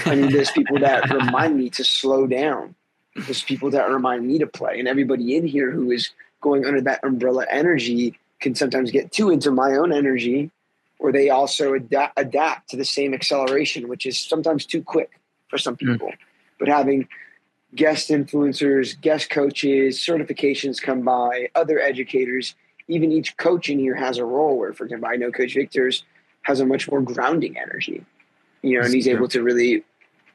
I 0.05 0.15
need 0.15 0.31
there's 0.31 0.51
people 0.51 0.79
that 0.79 1.09
remind 1.13 1.57
me 1.57 1.69
to 1.71 1.83
slow 1.83 2.27
down. 2.27 2.75
There's 3.15 3.43
people 3.43 3.71
that 3.71 3.89
remind 3.89 4.27
me 4.27 4.37
to 4.39 4.47
play. 4.47 4.79
And 4.79 4.87
everybody 4.87 5.35
in 5.35 5.47
here 5.47 5.71
who 5.71 5.91
is 5.91 6.11
going 6.41 6.65
under 6.65 6.81
that 6.81 7.03
umbrella 7.03 7.45
energy 7.49 8.19
can 8.39 8.53
sometimes 8.53 8.91
get 8.91 9.11
too 9.11 9.29
into 9.31 9.49
my 9.49 9.75
own 9.75 9.91
energy 9.91 10.51
or 10.99 11.11
they 11.11 11.29
also 11.29 11.73
adapt, 11.73 12.19
adapt 12.19 12.69
to 12.71 12.77
the 12.77 12.85
same 12.85 13.13
acceleration, 13.13 13.87
which 13.87 14.05
is 14.05 14.19
sometimes 14.19 14.65
too 14.65 14.81
quick 14.81 15.19
for 15.47 15.57
some 15.57 15.75
hmm. 15.75 15.93
people. 15.93 16.09
Mm. 16.09 16.17
But 16.59 16.67
having 16.67 17.07
guest 17.75 18.09
influencers, 18.09 18.99
guest 18.99 19.29
coaches, 19.29 19.99
certifications 19.99 20.81
come 20.81 21.01
by, 21.01 21.49
other 21.55 21.79
educators. 21.79 22.55
Even 22.87 23.11
each 23.11 23.35
coach 23.37 23.69
in 23.69 23.79
here 23.79 23.95
has 23.95 24.17
a 24.17 24.25
role 24.25 24.57
where, 24.57 24.73
for 24.73 24.85
example, 24.85 25.09
I 25.09 25.15
know 25.15 25.31
Coach 25.31 25.53
Victor's 25.53 26.03
has 26.43 26.59
a 26.59 26.65
much 26.65 26.89
more 26.89 27.01
grounding 27.01 27.57
energy, 27.57 28.05
you 28.61 28.77
know, 28.77 28.85
and 28.85 28.93
he's 28.93 29.07
able 29.07 29.27
to 29.27 29.43
really 29.43 29.83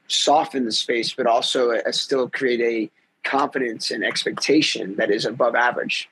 soften 0.07 0.65
the 0.65 0.71
space, 0.71 1.13
but 1.13 1.25
also 1.25 1.71
uh, 1.71 1.91
still 1.91 2.29
create 2.29 2.61
a 2.61 3.27
confidence 3.27 3.89
and 3.89 4.03
expectation 4.03 4.95
that 4.97 5.09
is 5.09 5.25
above 5.25 5.55
average. 5.55 6.09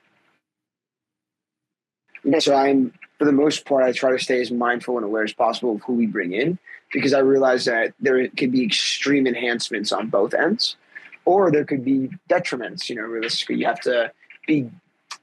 And 2.24 2.42
so 2.42 2.54
I'm, 2.54 2.92
for 3.18 3.24
the 3.24 3.32
most 3.32 3.64
part, 3.64 3.84
I 3.84 3.92
try 3.92 4.10
to 4.10 4.18
stay 4.18 4.40
as 4.40 4.50
mindful 4.50 4.96
and 4.96 5.04
aware 5.04 5.24
as 5.24 5.32
possible 5.32 5.76
of 5.76 5.82
who 5.82 5.94
we 5.94 6.06
bring 6.06 6.32
in 6.32 6.58
because 6.92 7.12
I 7.12 7.18
realize 7.20 7.64
that 7.66 7.94
there 8.00 8.28
could 8.28 8.52
be 8.52 8.64
extreme 8.64 9.26
enhancements 9.26 9.92
on 9.92 10.08
both 10.08 10.34
ends 10.34 10.76
or 11.24 11.50
there 11.50 11.64
could 11.64 11.84
be 11.84 12.10
detriments. 12.28 12.88
You 12.88 12.96
know, 12.96 13.02
realistically, 13.02 13.56
you 13.56 13.66
have 13.66 13.80
to 13.80 14.12
be 14.46 14.70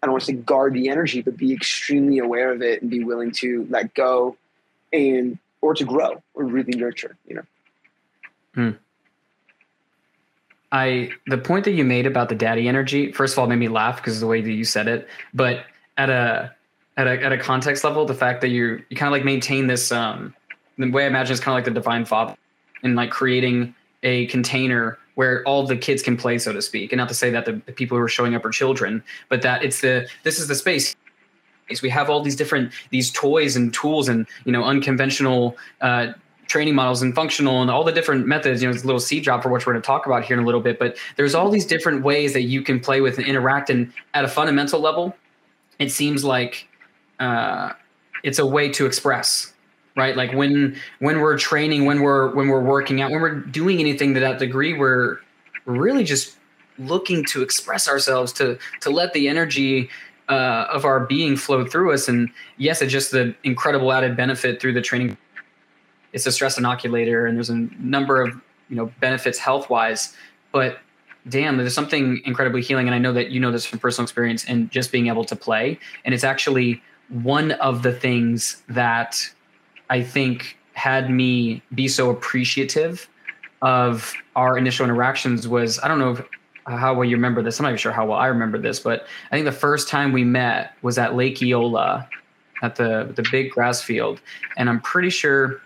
I 0.01 0.07
don't 0.07 0.13
want 0.13 0.21
to 0.23 0.27
say 0.27 0.33
guard 0.33 0.73
the 0.73 0.89
energy, 0.89 1.21
but 1.21 1.37
be 1.37 1.53
extremely 1.53 2.19
aware 2.19 2.51
of 2.53 2.61
it 2.61 2.81
and 2.81 2.89
be 2.89 3.03
willing 3.03 3.31
to 3.33 3.67
let 3.69 3.93
go 3.93 4.37
and 4.93 5.37
or 5.61 5.73
to 5.75 5.83
grow 5.83 6.21
or 6.33 6.45
really 6.45 6.77
nurture. 6.77 7.17
You 7.27 7.35
know. 7.35 7.43
Hmm. 8.55 8.69
I 10.71 11.11
the 11.27 11.37
point 11.37 11.65
that 11.65 11.71
you 11.71 11.83
made 11.83 12.05
about 12.05 12.29
the 12.29 12.35
daddy 12.35 12.67
energy, 12.67 13.11
first 13.11 13.33
of 13.33 13.39
all, 13.39 13.47
made 13.47 13.57
me 13.57 13.67
laugh 13.67 13.97
because 13.97 14.15
of 14.15 14.21
the 14.21 14.27
way 14.27 14.41
that 14.41 14.51
you 14.51 14.63
said 14.63 14.87
it. 14.87 15.07
But 15.33 15.65
at 15.97 16.09
a 16.09 16.53
at 16.95 17.07
a 17.07 17.23
at 17.23 17.31
a 17.31 17.37
context 17.37 17.83
level, 17.83 18.05
the 18.05 18.13
fact 18.13 18.41
that 18.41 18.49
you 18.49 18.83
you 18.89 18.95
kind 18.95 19.07
of 19.07 19.11
like 19.11 19.25
maintain 19.25 19.67
this 19.67 19.91
um 19.91 20.35
the 20.77 20.89
way 20.89 21.05
I 21.05 21.07
imagine 21.07 21.33
is 21.33 21.39
kind 21.39 21.53
of 21.53 21.57
like 21.57 21.65
the 21.65 21.79
divine 21.79 22.05
father 22.05 22.37
and 22.83 22.95
like 22.95 23.09
creating 23.09 23.73
a 24.03 24.27
container 24.27 24.98
where 25.15 25.43
all 25.43 25.65
the 25.65 25.75
kids 25.75 26.01
can 26.01 26.15
play, 26.15 26.37
so 26.37 26.53
to 26.53 26.61
speak. 26.61 26.91
And 26.91 26.97
not 26.97 27.09
to 27.09 27.15
say 27.15 27.29
that 27.31 27.45
the, 27.45 27.61
the 27.65 27.73
people 27.73 27.97
who 27.97 28.03
are 28.03 28.09
showing 28.09 28.35
up 28.35 28.45
are 28.45 28.51
children, 28.51 29.03
but 29.27 29.41
that 29.41 29.63
it's 29.63 29.81
the 29.81 30.07
this 30.23 30.39
is 30.39 30.47
the 30.47 30.55
space 30.55 30.95
we 31.81 31.89
have 31.89 32.09
all 32.09 32.21
these 32.21 32.35
different 32.35 32.71
these 32.89 33.11
toys 33.11 33.55
and 33.55 33.73
tools 33.73 34.09
and 34.09 34.25
you 34.45 34.51
know 34.51 34.63
unconventional 34.63 35.55
uh, 35.81 36.07
training 36.47 36.73
models 36.73 37.03
and 37.03 37.13
functional 37.13 37.61
and 37.61 37.69
all 37.69 37.83
the 37.83 37.91
different 37.91 38.25
methods 38.25 38.61
you 38.61 38.67
know 38.67 38.73
it's 38.73 38.83
a 38.83 38.87
little 38.87 38.99
seed 38.99 39.23
drop 39.23 39.43
for 39.43 39.49
which 39.49 39.67
we're 39.67 39.73
going 39.73 39.81
to 39.81 39.85
talk 39.85 40.07
about 40.07 40.25
here 40.25 40.35
in 40.35 40.41
a 40.41 40.45
little 40.45 40.61
bit 40.61 40.79
but 40.79 40.97
there's 41.15 41.35
all 41.35 41.49
these 41.49 41.65
different 41.65 42.03
ways 42.03 42.33
that 42.33 42.41
you 42.41 42.63
can 42.63 42.79
play 42.79 43.01
with 43.01 43.19
and 43.19 43.27
interact 43.27 43.69
and 43.69 43.93
at 44.15 44.25
a 44.25 44.27
fundamental 44.27 44.79
level 44.79 45.15
it 45.77 45.91
seems 45.91 46.25
like 46.25 46.67
uh, 47.19 47.71
it's 48.23 48.39
a 48.39 48.45
way 48.45 48.67
to 48.69 48.85
express 48.85 49.53
right 49.95 50.15
like 50.15 50.31
when 50.33 50.75
when 50.99 51.19
we're 51.19 51.37
training 51.37 51.85
when 51.85 52.01
we're 52.01 52.33
when 52.35 52.47
we're 52.47 52.63
working 52.63 53.01
out 53.01 53.11
when 53.11 53.21
we're 53.21 53.35
doing 53.35 53.79
anything 53.79 54.13
to 54.13 54.19
that 54.19 54.39
degree 54.39 54.73
we're 54.73 55.19
really 55.65 56.03
just 56.03 56.37
looking 56.77 57.25
to 57.25 57.41
express 57.41 57.87
ourselves 57.87 58.31
to 58.33 58.57
to 58.81 58.89
let 58.89 59.13
the 59.13 59.27
energy 59.27 59.89
uh, 60.29 60.67
of 60.71 60.85
our 60.85 61.01
being 61.01 61.35
flow 61.35 61.65
through 61.65 61.91
us. 61.91 62.07
And 62.07 62.29
yes, 62.57 62.81
it's 62.81 62.91
just 62.91 63.11
the 63.11 63.35
incredible 63.43 63.91
added 63.91 64.15
benefit 64.15 64.61
through 64.61 64.73
the 64.73 64.81
training. 64.81 65.17
It's 66.13 66.25
a 66.25 66.31
stress 66.31 66.57
inoculator, 66.57 67.25
and 67.25 67.35
there's 67.35 67.49
a 67.49 67.67
number 67.79 68.21
of 68.21 68.33
you 68.69 68.75
know 68.75 68.91
benefits 68.99 69.37
health 69.37 69.69
wise. 69.69 70.15
But 70.51 70.79
damn, 71.27 71.57
there's 71.57 71.73
something 71.73 72.21
incredibly 72.25 72.61
healing, 72.61 72.87
and 72.87 72.95
I 72.95 72.99
know 72.99 73.13
that 73.13 73.29
you 73.29 73.39
know 73.39 73.51
this 73.51 73.65
from 73.65 73.79
personal 73.79 74.05
experience 74.05 74.45
and 74.45 74.71
just 74.71 74.91
being 74.91 75.07
able 75.07 75.25
to 75.25 75.35
play. 75.35 75.79
And 76.05 76.13
it's 76.13 76.23
actually 76.23 76.81
one 77.09 77.51
of 77.53 77.81
the 77.81 77.91
things 77.91 78.61
that 78.69 79.19
I 79.89 80.03
think 80.03 80.57
had 80.73 81.09
me 81.09 81.61
be 81.73 81.87
so 81.87 82.09
appreciative 82.09 83.09
of 83.61 84.13
our 84.35 84.57
initial 84.57 84.85
interactions 84.85 85.47
was 85.47 85.79
I 85.79 85.87
don't 85.87 85.99
know 85.99 86.11
if, 86.11 86.21
uh, 86.65 86.77
how 86.77 86.93
well 86.93 87.03
you 87.03 87.15
remember 87.15 87.41
this. 87.41 87.59
I'm 87.59 87.63
not 87.63 87.69
even 87.69 87.77
sure 87.77 87.91
how 87.91 88.05
well 88.05 88.17
I 88.17 88.27
remember 88.27 88.57
this, 88.57 88.79
but 88.79 89.05
I 89.31 89.35
think 89.35 89.45
the 89.45 89.51
first 89.51 89.89
time 89.89 90.13
we 90.13 90.23
met 90.23 90.73
was 90.81 90.97
at 90.97 91.15
Lake 91.15 91.41
Eola 91.41 92.07
at 92.61 92.75
the 92.75 93.11
the 93.15 93.27
big 93.31 93.51
grass 93.51 93.81
field, 93.81 94.21
and 94.57 94.69
I'm 94.69 94.81
pretty 94.81 95.09
sure 95.09 95.61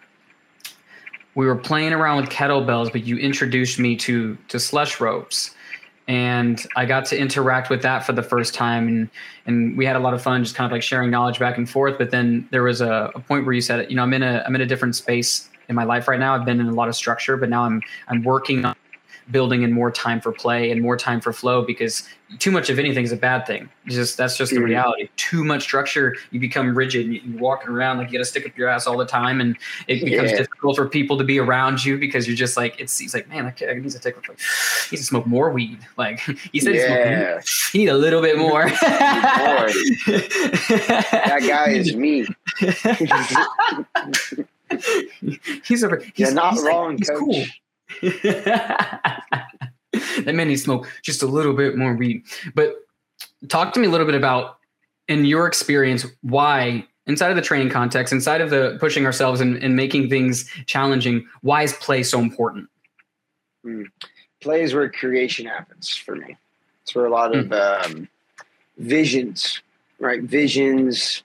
we 1.35 1.45
were 1.45 1.55
playing 1.55 1.93
around 1.93 2.17
with 2.17 2.29
kettlebells, 2.29 2.91
but 2.91 3.05
you 3.05 3.17
introduced 3.17 3.79
me 3.79 3.95
to 3.97 4.37
to 4.47 4.59
slush 4.59 4.99
ropes. 4.99 5.55
And 6.07 6.61
I 6.75 6.85
got 6.85 7.05
to 7.05 7.17
interact 7.17 7.69
with 7.69 7.81
that 7.83 8.05
for 8.05 8.11
the 8.11 8.23
first 8.23 8.53
time, 8.53 8.87
and 8.87 9.09
and 9.45 9.77
we 9.77 9.85
had 9.85 9.95
a 9.95 9.99
lot 9.99 10.13
of 10.13 10.21
fun, 10.21 10.43
just 10.43 10.55
kind 10.55 10.65
of 10.65 10.71
like 10.73 10.83
sharing 10.83 11.09
knowledge 11.09 11.39
back 11.39 11.57
and 11.57 11.69
forth. 11.69 11.97
But 11.97 12.11
then 12.11 12.47
there 12.51 12.63
was 12.63 12.81
a, 12.81 13.11
a 13.15 13.19
point 13.19 13.45
where 13.45 13.53
you 13.53 13.61
said, 13.61 13.89
you 13.89 13.95
know, 13.95 14.03
I'm 14.03 14.13
in 14.13 14.21
a 14.21 14.43
I'm 14.45 14.53
in 14.53 14.61
a 14.61 14.65
different 14.65 14.95
space 14.95 15.49
in 15.69 15.75
my 15.75 15.85
life 15.85 16.09
right 16.09 16.19
now. 16.19 16.35
I've 16.35 16.45
been 16.45 16.59
in 16.59 16.67
a 16.67 16.73
lot 16.73 16.89
of 16.89 16.95
structure, 16.95 17.37
but 17.37 17.49
now 17.49 17.63
I'm 17.63 17.81
I'm 18.09 18.23
working 18.23 18.65
on 18.65 18.75
building 19.31 19.63
in 19.63 19.71
more 19.71 19.91
time 19.91 20.19
for 20.19 20.31
play 20.31 20.71
and 20.71 20.81
more 20.81 20.97
time 20.97 21.21
for 21.21 21.33
flow 21.33 21.61
because 21.61 22.07
too 22.39 22.51
much 22.51 22.69
of 22.69 22.79
anything 22.79 23.03
is 23.03 23.11
a 23.11 23.17
bad 23.17 23.45
thing. 23.45 23.69
It's 23.85 23.95
just 23.95 24.17
that's 24.17 24.37
just 24.37 24.51
the 24.51 24.57
mm-hmm. 24.57 24.65
reality. 24.65 25.09
Too 25.17 25.43
much 25.43 25.63
structure, 25.63 26.15
you 26.31 26.39
become 26.39 26.75
rigid. 26.75 27.07
You, 27.07 27.35
are 27.35 27.39
walking 27.39 27.69
around 27.69 27.97
like 27.97 28.11
you 28.11 28.17
got 28.17 28.23
to 28.23 28.29
stick 28.29 28.45
up 28.45 28.57
your 28.57 28.69
ass 28.69 28.87
all 28.87 28.97
the 28.97 29.05
time, 29.05 29.41
and 29.41 29.57
it 29.87 30.03
becomes 30.03 30.31
yeah. 30.31 30.37
difficult 30.37 30.75
for 30.75 30.87
people 30.87 31.17
to 31.17 31.23
be 31.23 31.39
around 31.39 31.85
you 31.85 31.97
because 31.97 32.27
you're 32.27 32.35
just 32.35 32.57
like 32.57 32.79
it's. 32.79 32.97
He's 32.97 33.13
like, 33.13 33.29
man, 33.29 33.45
that 33.45 33.55
kid 33.55 33.77
needs 33.77 33.93
to 33.95 34.01
take 34.01 34.15
like, 34.15 34.25
he 34.25 34.31
needs 34.95 35.01
to 35.01 35.03
smoke 35.03 35.27
more 35.27 35.51
weed. 35.51 35.79
Like 35.95 36.19
he 36.51 36.59
said, 36.59 36.73
yeah. 36.75 37.39
he 37.71 37.77
need 37.77 37.89
a 37.89 37.95
little 37.95 38.21
bit 38.21 38.37
more. 38.37 38.67
that 38.69 39.71
guy 41.47 41.69
is 41.69 41.95
me. 41.95 42.25
he's 45.63 45.83
a 45.83 45.99
he's, 46.13 46.15
You're 46.15 46.33
not 46.33 46.53
he's 46.53 46.63
wrong, 46.63 46.97
like, 46.97 47.07
coach. 47.07 47.19
Cool. 47.19 47.43
that 48.01 49.45
man 50.25 50.47
needs 50.47 50.63
smoke 50.63 50.87
just 51.01 51.23
a 51.23 51.27
little 51.27 51.53
bit 51.53 51.77
more 51.77 51.95
weed. 51.95 52.23
But 52.55 52.75
talk 53.47 53.73
to 53.73 53.79
me 53.79 53.87
a 53.87 53.89
little 53.89 54.05
bit 54.05 54.15
about, 54.15 54.57
in 55.07 55.25
your 55.25 55.47
experience, 55.47 56.05
why 56.21 56.87
inside 57.07 57.29
of 57.29 57.35
the 57.35 57.41
training 57.41 57.69
context, 57.69 58.13
inside 58.13 58.41
of 58.41 58.49
the 58.49 58.77
pushing 58.79 59.05
ourselves 59.05 59.41
and, 59.41 59.57
and 59.57 59.75
making 59.75 60.09
things 60.09 60.49
challenging, 60.65 61.27
why 61.41 61.63
is 61.63 61.73
play 61.73 62.03
so 62.03 62.19
important? 62.19 62.69
Mm. 63.65 63.87
Play 64.41 64.61
is 64.61 64.73
where 64.73 64.89
creation 64.89 65.45
happens 65.45 65.95
for 65.95 66.15
me. 66.15 66.37
It's 66.83 66.95
where 66.95 67.05
a 67.05 67.09
lot 67.09 67.35
of 67.35 67.45
mm. 67.47 67.85
um, 67.85 68.09
visions, 68.77 69.61
right? 69.99 70.21
Visions, 70.21 71.23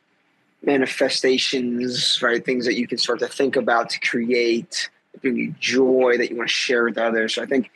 manifestations, 0.62 2.20
right? 2.22 2.44
Things 2.44 2.64
that 2.64 2.74
you 2.74 2.86
can 2.86 2.98
start 2.98 3.20
to 3.20 3.28
think 3.28 3.56
about 3.56 3.90
to 3.90 4.00
create 4.00 4.90
bring 5.20 5.36
you 5.36 5.54
joy 5.60 6.16
that 6.18 6.30
you 6.30 6.36
want 6.36 6.48
to 6.48 6.54
share 6.54 6.84
with 6.84 6.98
others. 6.98 7.34
So 7.34 7.42
I 7.42 7.46
think 7.46 7.70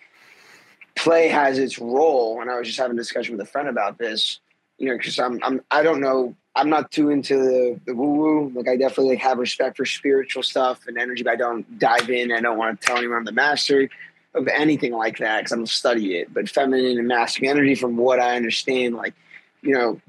play 0.95 1.29
has 1.29 1.59
its 1.59 1.79
role. 1.79 2.41
And 2.41 2.51
I 2.51 2.59
was 2.59 2.67
just 2.67 2.79
having 2.79 2.97
a 2.97 3.01
discussion 3.01 3.37
with 3.37 3.47
a 3.47 3.51
friend 3.51 3.69
about 3.69 3.99
this, 3.99 4.41
you 4.79 4.89
know, 4.89 4.97
because 4.97 5.19
I'm, 5.19 5.41
I'm, 5.43 5.61
I 5.71 5.83
don't 5.83 6.01
know, 6.01 6.35
I'm 6.55 6.69
not 6.69 6.91
too 6.91 7.11
into 7.11 7.37
the, 7.37 7.81
the 7.87 7.95
woo 7.95 8.13
woo. 8.13 8.53
Like 8.55 8.69
I 8.69 8.77
definitely 8.77 9.15
like, 9.15 9.23
have 9.23 9.39
respect 9.39 9.77
for 9.77 9.87
spiritual 9.87 10.43
stuff 10.43 10.87
and 10.87 10.99
energy, 10.99 11.23
but 11.23 11.33
I 11.33 11.37
don't 11.37 11.79
dive 11.79 12.11
in. 12.11 12.33
I 12.33 12.41
don't 12.41 12.59
want 12.59 12.81
to 12.81 12.87
tell 12.87 12.99
anyone 12.99 13.19
I'm 13.19 13.25
the 13.25 13.33
master 13.33 13.89
of 14.35 14.49
anything 14.49 14.93
like 14.93 15.19
that 15.19 15.41
because 15.41 15.53
I 15.53 15.57
don't 15.57 15.69
study 15.69 16.17
it. 16.17 16.33
But 16.33 16.49
feminine 16.49 16.99
and 16.99 17.09
masculine 17.09 17.57
energy, 17.57 17.75
from 17.75 17.97
what 17.97 18.19
I 18.21 18.37
understand, 18.37 18.97
like, 18.97 19.15
you 19.63 19.75
know, 19.75 20.00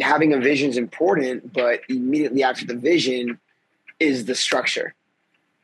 having 0.00 0.32
a 0.32 0.38
vision 0.38 0.70
is 0.70 0.78
important, 0.78 1.52
but 1.52 1.80
immediately 1.88 2.42
after 2.42 2.64
the 2.64 2.76
vision 2.76 3.38
is 4.00 4.24
the 4.24 4.34
structure 4.34 4.94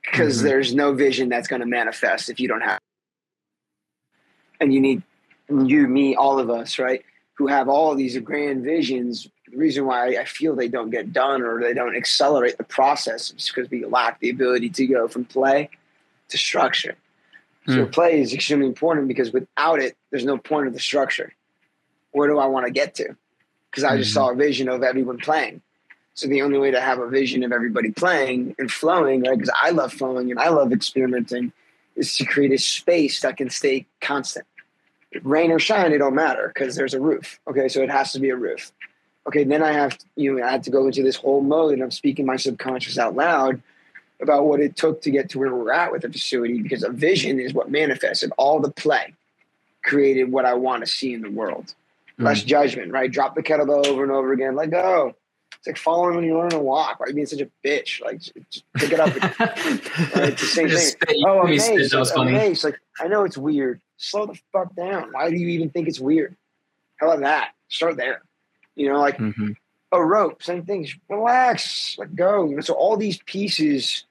because 0.03 0.39
mm-hmm. 0.39 0.47
there's 0.47 0.75
no 0.75 0.93
vision 0.93 1.29
that's 1.29 1.49
going 1.49 1.61
to 1.61 1.67
manifest 1.67 2.29
if 2.29 2.41
you 2.41 2.49
don't 2.49 2.63
have 2.63 2.79
and 4.61 4.73
you 4.73 4.81
need 4.81 5.03
you 5.49 5.87
me 5.87 6.15
all 6.15 6.39
of 6.39 6.51
us 6.51 6.79
right 6.79 7.05
who 7.35 7.47
have 7.47 7.69
all 7.69 7.95
these 7.95 8.19
grand 8.19 8.65
visions 8.65 9.29
the 9.51 9.57
reason 9.57 9.87
why 9.87 10.17
i 10.17 10.25
feel 10.25 10.55
they 10.55 10.69
don't 10.69 10.91
get 10.91 11.13
done 11.13 11.43
or 11.43 11.61
they 11.61 11.75
don't 11.75 11.97
accelerate 11.97 12.59
the 12.59 12.65
process 12.65 13.33
is 13.37 13.49
because 13.49 13.71
we 13.71 13.85
lack 13.87 14.21
the 14.21 14.31
ability 14.31 14.69
to 14.69 14.87
go 14.87 15.09
from 15.09 15.25
play 15.25 15.71
to 16.29 16.37
structure 16.37 16.97
mm. 17.67 17.75
so 17.75 17.87
play 17.87 18.21
is 18.21 18.35
extremely 18.35 18.67
important 18.67 19.09
because 19.09 19.33
without 19.33 19.79
it 19.79 19.97
there's 20.11 20.25
no 20.25 20.37
point 20.37 20.67
of 20.67 20.73
the 20.73 20.81
structure 20.81 21.33
where 22.13 22.29
do 22.29 22.39
i 22.39 22.47
want 22.47 22.67
to 22.67 22.73
get 22.73 22.95
to 22.95 23.17
because 23.71 23.85
i 23.85 23.97
just 23.97 24.11
mm-hmm. 24.11 24.15
saw 24.15 24.31
a 24.31 24.35
vision 24.35 24.69
of 24.69 24.83
everyone 24.83 25.19
playing 25.19 25.63
so 26.19 26.27
the 26.27 26.43
only 26.43 26.59
way 26.59 26.73
to 26.73 26.81
have 26.81 26.99
a 26.99 27.09
vision 27.09 27.45
of 27.45 27.53
everybody 27.53 27.93
playing 27.93 28.57
and 28.59 28.73
flowing, 28.73 29.23
right? 29.23 29.39
Because 29.39 29.55
I 29.63 29.71
love 29.71 29.93
flowing 29.93 30.33
and 30.33 30.41
I 30.41 30.49
love 30.49 30.73
experimenting, 30.73 31.53
is 31.95 32.17
to 32.17 32.25
create 32.25 32.51
a 32.51 32.59
space 32.59 33.21
that 33.21 33.37
can 33.37 33.51
stay 33.51 33.87
constant. 34.01 34.45
Rain 35.23 35.53
or 35.53 35.61
shine, 35.61 35.93
it 35.93 35.99
don't 35.99 36.17
matter 36.17 36.51
because 36.53 36.75
there's 36.75 36.93
a 36.93 37.01
roof. 37.01 37.39
Okay, 37.47 37.69
so 37.69 37.83
it 37.83 37.91
has 37.91 38.11
to 38.15 38.19
be 38.19 38.31
a 38.31 38.37
roof. 38.37 38.73
Okay, 39.29 39.45
then 39.45 39.63
I 39.63 39.71
have 39.71 39.97
to, 39.97 40.05
you 40.17 40.35
know 40.35 40.45
I 40.45 40.51
had 40.51 40.65
to 40.65 40.71
go 40.71 40.87
into 40.87 41.05
this 41.05 41.15
whole 41.15 41.41
mode 41.41 41.75
and 41.75 41.85
I'm 41.85 41.93
speaking 41.93 42.27
my 42.27 42.37
subconscious 42.37 42.99
out 42.99 43.15
loud 43.15 43.63
about 44.21 44.47
what 44.47 44.59
it 44.59 44.75
took 44.75 45.01
to 45.03 45.13
get 45.13 45.31
to 45.31 45.39
where 45.39 45.55
we're 45.55 45.73
at 45.73 45.93
with 45.93 46.03
the 46.03 46.11
facility 46.11 46.61
because 46.61 46.83
a 46.83 46.91
vision 46.91 47.39
is 47.39 47.55
what 47.55 47.71
manifested 47.71 48.33
all 48.39 48.59
the 48.59 48.73
play 48.73 49.15
created 49.85 50.33
what 50.33 50.45
I 50.45 50.55
want 50.55 50.85
to 50.85 50.91
see 50.91 51.15
in 51.15 51.23
the 51.23 51.31
world. 51.31 51.75
Mm. 52.19 52.25
Less 52.25 52.43
judgment, 52.43 52.91
right? 52.91 53.09
Drop 53.09 53.37
the 53.37 53.43
kettlebell 53.45 53.87
over 53.87 54.03
and 54.03 54.11
over 54.11 54.33
again. 54.33 54.57
Let 54.57 54.71
go 54.71 55.15
it's 55.59 55.67
like 55.67 55.77
following 55.77 56.15
when 56.15 56.25
you 56.25 56.39
learn 56.39 56.51
to 56.51 56.59
walk. 56.59 57.01
Why 57.01 57.07
are 57.07 57.09
you 57.09 57.15
being 57.15 57.27
such 57.27 57.41
a 57.41 57.51
bitch? 57.65 58.01
Like, 58.01 58.21
just 58.21 58.65
pick 58.75 58.93
it 58.93 59.01
up. 59.01 59.09
right? 59.41 60.33
It's 60.33 60.41
the 60.41 60.69
same 60.69 60.69
thing. 60.69 61.23
Oh, 61.27 61.41
amazed. 61.43 61.95
I'm 61.95 62.29
amazed. 62.29 62.65
Like, 62.65 62.81
I 63.01 63.09
know 63.09 63.25
it's 63.25 63.37
weird. 63.37 63.81
Slow 63.97 64.27
the 64.27 64.39
fuck 64.53 64.75
down. 64.77 65.11
Why 65.13 65.31
do 65.31 65.37
you 65.37 65.49
even 65.49 65.71
think 65.71 65.89
it's 65.89 65.99
weird? 65.99 66.37
How 66.99 67.11
about 67.11 67.21
that? 67.21 67.55
Start 67.69 67.97
there. 67.97 68.23
You 68.77 68.93
know, 68.93 69.01
like 69.01 69.19
mm-hmm. 69.19 69.51
a 69.91 70.05
rope, 70.05 70.43
same 70.45 70.65
thing. 70.65 70.85
Just 70.85 70.99
relax, 71.09 71.97
let 71.99 72.15
go. 72.15 72.49
You 72.49 72.55
know, 72.55 72.61
so 72.61 72.75
all 72.75 72.97
these 72.97 73.19
pieces 73.27 74.05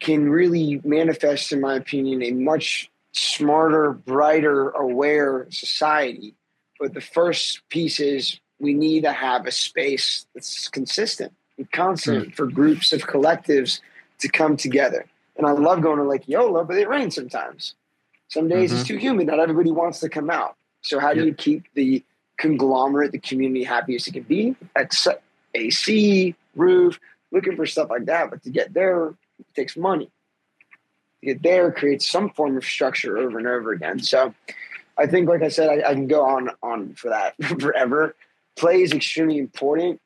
can 0.00 0.28
really 0.28 0.82
manifest, 0.84 1.52
in 1.52 1.60
my 1.62 1.76
opinion, 1.76 2.22
a 2.22 2.32
much 2.32 2.90
smarter, 3.12 3.92
brighter, 3.92 4.70
aware 4.70 5.46
society. 5.50 6.34
But 6.78 6.92
the 6.92 7.00
first 7.00 7.66
piece 7.70 8.00
is 8.00 8.40
we 8.60 8.74
need 8.74 9.02
to 9.02 9.12
have 9.12 9.46
a 9.46 9.50
space 9.50 10.26
that's 10.34 10.68
consistent 10.68 11.32
and 11.56 11.70
constant 11.72 12.28
mm. 12.28 12.34
for 12.34 12.46
groups 12.46 12.92
of 12.92 13.02
collectives 13.02 13.80
to 14.18 14.28
come 14.28 14.56
together. 14.56 15.06
And 15.36 15.46
I 15.46 15.52
love 15.52 15.80
going 15.80 15.98
to 15.98 16.04
Lake 16.04 16.28
Eola, 16.28 16.64
but 16.64 16.76
it 16.76 16.88
rains 16.88 17.14
sometimes. 17.14 17.74
Some 18.28 18.48
days 18.48 18.70
mm-hmm. 18.70 18.80
it's 18.80 18.88
too 18.88 18.96
humid. 18.96 19.26
Not 19.26 19.40
everybody 19.40 19.70
wants 19.70 20.00
to 20.00 20.08
come 20.08 20.30
out. 20.30 20.56
So 20.82 21.00
how 21.00 21.14
do 21.14 21.24
you 21.24 21.34
keep 21.34 21.64
the 21.74 22.04
conglomerate, 22.36 23.12
the 23.12 23.18
community 23.18 23.64
happy 23.64 23.96
as 23.96 24.06
it 24.06 24.12
can 24.12 24.22
be? 24.22 24.54
Except 24.76 25.22
AC, 25.54 26.34
roof, 26.54 27.00
looking 27.32 27.56
for 27.56 27.66
stuff 27.66 27.90
like 27.90 28.04
that. 28.06 28.30
But 28.30 28.42
to 28.44 28.50
get 28.50 28.72
there, 28.72 29.08
it 29.08 29.54
takes 29.56 29.76
money. 29.76 30.10
To 31.20 31.26
get 31.26 31.42
there 31.42 31.72
creates 31.72 32.08
some 32.08 32.30
form 32.30 32.56
of 32.56 32.64
structure 32.64 33.18
over 33.18 33.38
and 33.38 33.46
over 33.46 33.72
again. 33.72 34.00
So 34.00 34.34
I 34.96 35.06
think, 35.06 35.28
like 35.28 35.42
I 35.42 35.48
said, 35.48 35.68
I, 35.68 35.90
I 35.90 35.94
can 35.94 36.06
go 36.06 36.24
on 36.24 36.50
on 36.62 36.94
for 36.94 37.08
that 37.08 37.34
forever 37.60 38.14
play 38.56 38.82
is 38.82 38.92
extremely 38.92 39.38
important, 39.38 40.00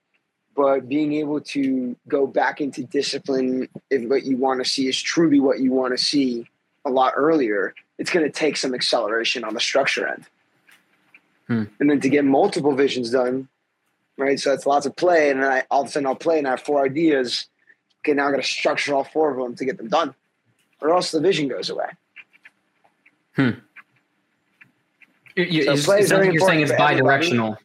but 0.54 0.88
being 0.88 1.14
able 1.14 1.40
to 1.40 1.96
go 2.08 2.26
back 2.26 2.60
into 2.60 2.84
discipline 2.84 3.68
if 3.90 4.08
what 4.08 4.24
you 4.24 4.36
want 4.36 4.62
to 4.62 4.68
see 4.68 4.88
is 4.88 5.00
truly 5.00 5.40
what 5.40 5.60
you 5.60 5.72
want 5.72 5.96
to 5.96 6.02
see 6.02 6.48
a 6.84 6.90
lot 6.90 7.12
earlier, 7.16 7.74
it's 7.98 8.10
going 8.10 8.24
to 8.24 8.30
take 8.30 8.56
some 8.56 8.74
acceleration 8.74 9.44
on 9.44 9.54
the 9.54 9.60
structure 9.60 10.06
end. 10.06 10.24
Hmm. 11.48 11.64
And 11.80 11.90
then 11.90 12.00
to 12.00 12.08
get 12.08 12.24
multiple 12.24 12.74
visions 12.74 13.10
done, 13.10 13.48
right? 14.16 14.38
So 14.38 14.50
that's 14.50 14.66
lots 14.66 14.86
of 14.86 14.96
play. 14.96 15.30
And 15.30 15.42
then 15.42 15.50
I, 15.50 15.64
all 15.70 15.82
of 15.82 15.88
a 15.88 15.90
sudden 15.90 16.06
I'll 16.06 16.14
play 16.14 16.38
and 16.38 16.46
I 16.46 16.50
have 16.50 16.60
four 16.60 16.84
ideas. 16.84 17.46
Okay, 18.00 18.14
now 18.14 18.28
I 18.28 18.30
got 18.30 18.36
to 18.36 18.42
structure 18.42 18.94
all 18.94 19.04
four 19.04 19.30
of 19.30 19.36
them 19.38 19.56
to 19.56 19.64
get 19.64 19.78
them 19.78 19.88
done, 19.88 20.14
or 20.80 20.92
else 20.92 21.10
the 21.10 21.20
vision 21.20 21.48
goes 21.48 21.70
away. 21.70 21.88
Hmm. 23.34 23.50
You, 25.36 25.64
so 25.64 25.72
it's, 25.72 26.10
you're 26.10 26.38
saying 26.38 26.60
it's 26.60 26.72
bi-directional 26.72 27.56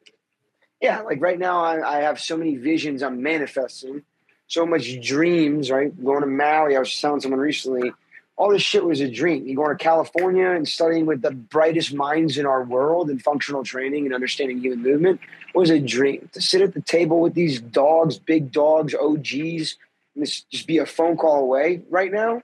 yeah, 0.82 1.02
like 1.02 1.22
right 1.22 1.39
now, 1.39 1.63
I, 1.63 1.98
I 1.98 2.02
have 2.02 2.20
so 2.20 2.38
many 2.38 2.56
visions 2.56 3.04
I'm 3.04 3.22
manifesting, 3.22 4.04
so 4.48 4.65
much 4.65 5.02
dreams, 5.02 5.70
right? 5.70 5.92
Going 6.04 6.22
to 6.22 6.28
Maui, 6.28 6.76
I 6.76 6.80
was 6.80 7.00
telling 7.00 7.20
someone 7.22 7.39
recently, 7.39 7.92
all 8.38 8.52
this 8.52 8.62
shit 8.62 8.86
was 8.86 9.02
a 9.02 9.12
dream. 9.12 9.46
You 9.46 9.56
going 9.58 9.78
to 9.78 9.84
California 9.84 10.50
and 10.50 10.65
studying 10.65 11.06
with 11.06 11.22
the 11.22 11.32
brightest 11.32 11.94
minds 11.94 12.38
in 12.38 12.46
our 12.46 12.63
world 12.63 13.10
in 13.10 13.20
functional 13.20 13.65
training 13.65 14.06
and 14.06 14.15
understanding 14.15 14.60
human 14.60 14.82
movement 14.82 15.20
was 15.54 15.70
a 15.70 15.80
dream. 15.80 16.30
To 16.32 16.42
sit 16.42 16.62
at 16.62 16.74
the 16.74 16.82
table 16.82 17.20
with 17.20 17.34
these 17.34 17.60
dogs, 17.60 18.18
big 18.18 18.54
dogs, 18.54 18.96
OGs, 18.96 19.76
and 20.15 20.24
this 20.24 20.44
just 20.44 20.68
be 20.68 20.78
a 20.78 20.86
phone 20.86 21.18
call 21.18 21.42
away 21.42 21.82
right 21.89 22.13
now. 22.13 22.42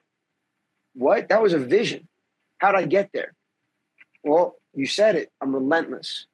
What? 0.96 1.30
That 1.30 1.42
was 1.42 1.54
a 1.54 1.60
vision. 1.60 2.10
How'd 2.58 2.76
I 2.76 2.86
get 2.86 3.12
there? 3.14 3.34
Well, 4.22 4.56
you 4.74 4.88
said 4.88 5.16
it. 5.16 5.32
I'm 5.40 5.54
relentless. 5.54 6.26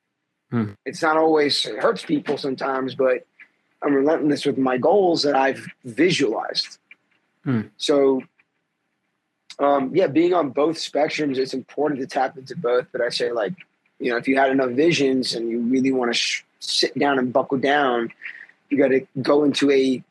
Hmm. 0.52 0.72
It's 0.86 1.02
not 1.02 1.18
always, 1.18 1.66
it 1.66 1.80
hurts 1.80 2.06
people 2.06 2.38
sometimes, 2.38 2.94
but 2.94 3.26
I'm 3.82 3.94
relentless 3.94 4.46
with 4.46 4.58
my 4.58 4.78
goals 4.78 5.24
that 5.24 5.36
I've 5.36 5.66
visualized. 5.84 6.78
Hmm. 7.44 7.62
So 7.78 8.22
um, 9.62 9.96
yeah, 9.96 10.08
being 10.08 10.34
on 10.34 10.50
both 10.50 10.78
spectrums, 10.78 11.38
it's 11.38 11.54
important 11.54 12.00
to 12.02 12.08
tap 12.08 12.38
into 12.38 12.56
both. 12.56 12.88
But 12.92 13.02
I 13.02 13.10
say, 13.10 13.32
like, 13.32 13.54
you 14.00 14.12
know, 14.12 14.18
if 14.18 14.28
you 14.28 14.36
had 14.38 14.50
enough 14.52 14.72
visions 14.72 15.36
and 15.36 15.50
you 15.50 15.60
really 15.60 15.92
want 15.92 16.12
to 16.12 16.18
sh- 16.18 16.44
sit 16.60 16.98
down 16.98 17.20
and 17.20 17.32
buckle 17.32 17.60
down, 17.60 18.12
you 18.70 18.78
got 18.78 18.90
to 18.90 19.06
go 19.22 19.44
into 19.44 19.70
a 19.72 20.04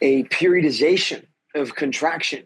a 0.00 0.24
periodization 0.24 1.24
of 1.54 1.74
contraction. 1.74 2.44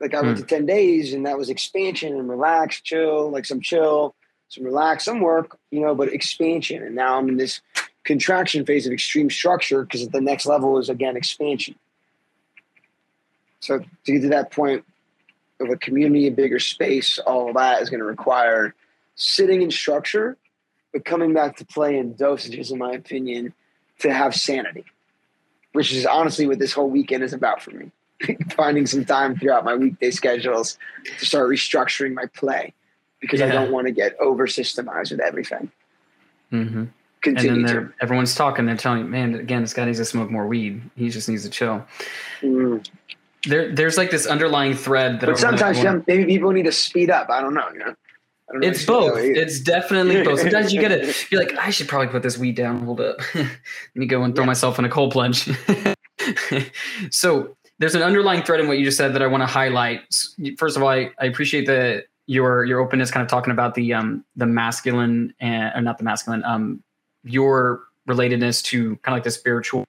Like 0.00 0.14
I 0.14 0.22
went 0.22 0.38
hmm. 0.38 0.42
to 0.42 0.48
ten 0.48 0.66
days, 0.66 1.12
and 1.12 1.26
that 1.26 1.36
was 1.36 1.50
expansion 1.50 2.16
and 2.16 2.28
relax, 2.28 2.80
chill, 2.80 3.30
like 3.30 3.44
some 3.44 3.60
chill, 3.60 4.14
some 4.48 4.64
relax, 4.64 5.04
some 5.04 5.20
work, 5.20 5.58
you 5.70 5.80
know, 5.80 5.94
but 5.94 6.12
expansion. 6.12 6.82
And 6.82 6.94
now 6.94 7.18
I'm 7.18 7.28
in 7.28 7.36
this 7.36 7.60
contraction 8.04 8.64
phase 8.64 8.86
of 8.86 8.92
extreme 8.92 9.30
structure 9.30 9.82
because 9.82 10.08
the 10.08 10.20
next 10.20 10.46
level 10.46 10.78
is 10.78 10.88
again 10.88 11.16
expansion. 11.16 11.74
So 13.60 13.80
to 13.80 14.12
get 14.12 14.22
to 14.22 14.28
that 14.28 14.52
point, 14.52 14.84
of 15.60 15.70
a 15.70 15.76
community, 15.76 16.26
a 16.26 16.30
bigger 16.30 16.58
space, 16.58 17.18
all 17.18 17.48
of 17.48 17.54
that 17.54 17.82
is 17.82 17.90
going 17.90 18.00
to 18.00 18.06
require 18.06 18.74
sitting 19.14 19.62
in 19.62 19.70
structure, 19.70 20.36
but 20.92 21.04
coming 21.04 21.32
back 21.32 21.56
to 21.56 21.64
play 21.64 21.96
in 21.96 22.14
dosages, 22.14 22.70
in 22.70 22.78
my 22.78 22.92
opinion, 22.92 23.54
to 24.00 24.12
have 24.12 24.34
sanity, 24.34 24.84
which 25.72 25.92
is 25.92 26.04
honestly 26.04 26.46
what 26.46 26.58
this 26.58 26.72
whole 26.72 26.90
weekend 26.90 27.22
is 27.22 27.32
about 27.32 27.62
for 27.62 27.70
me. 27.70 27.90
Finding 28.56 28.86
some 28.86 29.04
time 29.04 29.36
throughout 29.36 29.64
my 29.64 29.74
weekday 29.74 30.10
schedules 30.10 30.78
to 31.18 31.24
start 31.26 31.48
restructuring 31.48 32.14
my 32.14 32.26
play 32.26 32.72
because 33.26 33.40
yeah. 33.40 33.46
I 33.46 33.50
don't 33.50 33.72
want 33.72 33.86
to 33.86 33.92
get 33.92 34.16
over 34.20 34.46
systemized 34.46 35.10
with 35.10 35.20
everything. 35.20 35.70
Mm-hmm. 36.52 36.84
Continue 37.22 37.52
and 37.52 37.68
then 37.68 37.92
everyone's 38.00 38.34
talking. 38.34 38.66
They're 38.66 38.76
telling 38.76 39.00
you, 39.00 39.04
man, 39.06 39.34
again, 39.34 39.62
this 39.62 39.74
guy 39.74 39.84
needs 39.84 39.98
to 39.98 40.04
smoke 40.04 40.30
more 40.30 40.46
weed. 40.46 40.82
He 40.96 41.08
just 41.08 41.28
needs 41.28 41.42
to 41.42 41.50
chill. 41.50 41.84
Mm 42.40 42.86
there, 43.46 43.72
there's 43.72 43.96
like 43.96 44.10
this 44.10 44.26
underlying 44.26 44.74
thread 44.74 45.20
that. 45.20 45.26
But 45.26 45.38
sometimes 45.38 45.82
maybe 46.06 46.26
people 46.26 46.50
need 46.50 46.64
to 46.64 46.72
speed 46.72 47.10
up. 47.10 47.30
I 47.30 47.40
don't 47.40 47.54
know. 47.54 47.68
You 47.72 47.78
know. 47.78 47.94
It's 48.62 48.84
both. 48.84 49.16
It's 49.16 49.60
definitely 49.60 50.22
both. 50.24 50.40
Sometimes 50.40 50.72
you 50.72 50.80
gotta 50.80 51.12
be 51.30 51.36
like, 51.36 51.56
I 51.58 51.70
should 51.70 51.88
probably 51.88 52.08
put 52.08 52.22
this 52.22 52.38
weed 52.38 52.56
down. 52.56 52.84
Hold 52.84 53.00
up. 53.00 53.18
Let 53.34 53.48
me 53.94 54.06
go 54.06 54.22
and 54.22 54.34
throw 54.34 54.44
yeah. 54.44 54.48
myself 54.48 54.78
in 54.78 54.84
a 54.84 54.88
cold 54.88 55.12
plunge. 55.12 55.48
so 57.10 57.56
there's 57.78 57.94
an 57.94 58.02
underlying 58.02 58.42
thread 58.42 58.60
in 58.60 58.68
what 58.68 58.78
you 58.78 58.84
just 58.84 58.96
said 58.96 59.14
that 59.14 59.22
I 59.22 59.26
want 59.26 59.42
to 59.42 59.46
highlight. 59.46 60.00
First 60.58 60.76
of 60.76 60.82
all, 60.82 60.88
I, 60.88 61.10
I 61.20 61.26
appreciate 61.26 61.66
the 61.66 62.04
your 62.26 62.64
your 62.64 62.80
openness, 62.80 63.10
kind 63.10 63.22
of 63.22 63.28
talking 63.28 63.52
about 63.52 63.74
the 63.74 63.94
um 63.94 64.24
the 64.36 64.46
masculine 64.46 65.34
and 65.40 65.72
or 65.74 65.80
not 65.80 65.98
the 65.98 66.04
masculine 66.04 66.44
um 66.44 66.82
your 67.24 67.82
relatedness 68.08 68.62
to 68.64 68.96
kind 68.96 69.12
of 69.12 69.16
like 69.16 69.24
the 69.24 69.30
spiritual. 69.30 69.84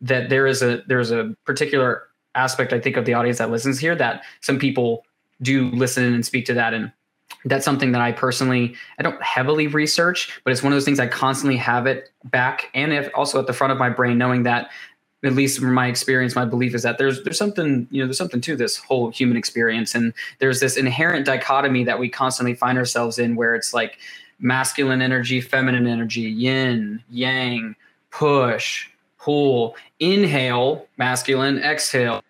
That 0.00 0.28
there 0.28 0.46
is 0.46 0.62
a 0.62 0.82
there's 0.86 1.10
a 1.10 1.34
particular 1.44 2.04
aspect 2.34 2.72
I 2.72 2.80
think 2.80 2.96
of 2.96 3.04
the 3.04 3.14
audience 3.14 3.38
that 3.38 3.50
listens 3.50 3.78
here 3.78 3.96
that 3.96 4.22
some 4.40 4.58
people 4.58 5.04
do 5.42 5.70
listen 5.70 6.04
and 6.04 6.24
speak 6.24 6.46
to 6.46 6.54
that 6.54 6.74
and 6.74 6.92
that's 7.44 7.64
something 7.64 7.92
that 7.92 8.00
I 8.00 8.12
personally 8.12 8.74
I 8.98 9.02
don't 9.02 9.20
heavily 9.22 9.66
research, 9.66 10.40
but 10.44 10.52
it's 10.52 10.62
one 10.62 10.72
of 10.72 10.76
those 10.76 10.84
things 10.84 10.98
I 10.98 11.06
constantly 11.06 11.56
have 11.56 11.86
it 11.86 12.10
back 12.24 12.70
and 12.74 12.92
if 12.92 13.10
also 13.14 13.38
at 13.38 13.46
the 13.46 13.52
front 13.52 13.72
of 13.72 13.78
my 13.78 13.88
brain, 13.90 14.18
knowing 14.18 14.42
that 14.44 14.70
at 15.24 15.32
least 15.32 15.58
from 15.58 15.74
my 15.74 15.88
experience, 15.88 16.36
my 16.36 16.44
belief 16.44 16.74
is 16.74 16.82
that 16.84 16.98
there's 16.98 17.22
there's 17.24 17.38
something 17.38 17.88
you 17.90 18.00
know 18.00 18.06
there's 18.06 18.18
something 18.18 18.40
to 18.42 18.56
this 18.56 18.76
whole 18.76 19.10
human 19.10 19.36
experience, 19.36 19.94
and 19.94 20.12
there's 20.38 20.60
this 20.60 20.76
inherent 20.76 21.26
dichotomy 21.26 21.84
that 21.84 21.98
we 21.98 22.08
constantly 22.08 22.54
find 22.54 22.78
ourselves 22.78 23.18
in, 23.18 23.34
where 23.34 23.54
it's 23.54 23.74
like 23.74 23.98
masculine 24.38 25.02
energy, 25.02 25.40
feminine 25.40 25.86
energy, 25.86 26.22
yin, 26.22 27.02
yang, 27.10 27.74
push, 28.10 28.88
pull, 29.18 29.76
inhale, 29.98 30.86
masculine, 30.96 31.58
exhale, 31.58 32.22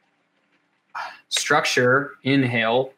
structure, 1.28 2.12
inhale, 2.22 2.92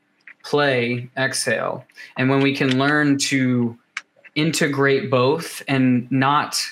play, 0.45 1.11
exhale. 1.17 1.85
And 2.17 2.31
when 2.31 2.41
we 2.41 2.55
can 2.55 2.79
learn 2.79 3.19
to 3.19 3.77
integrate 4.37 5.11
both 5.11 5.63
and 5.67 6.11
not 6.13 6.63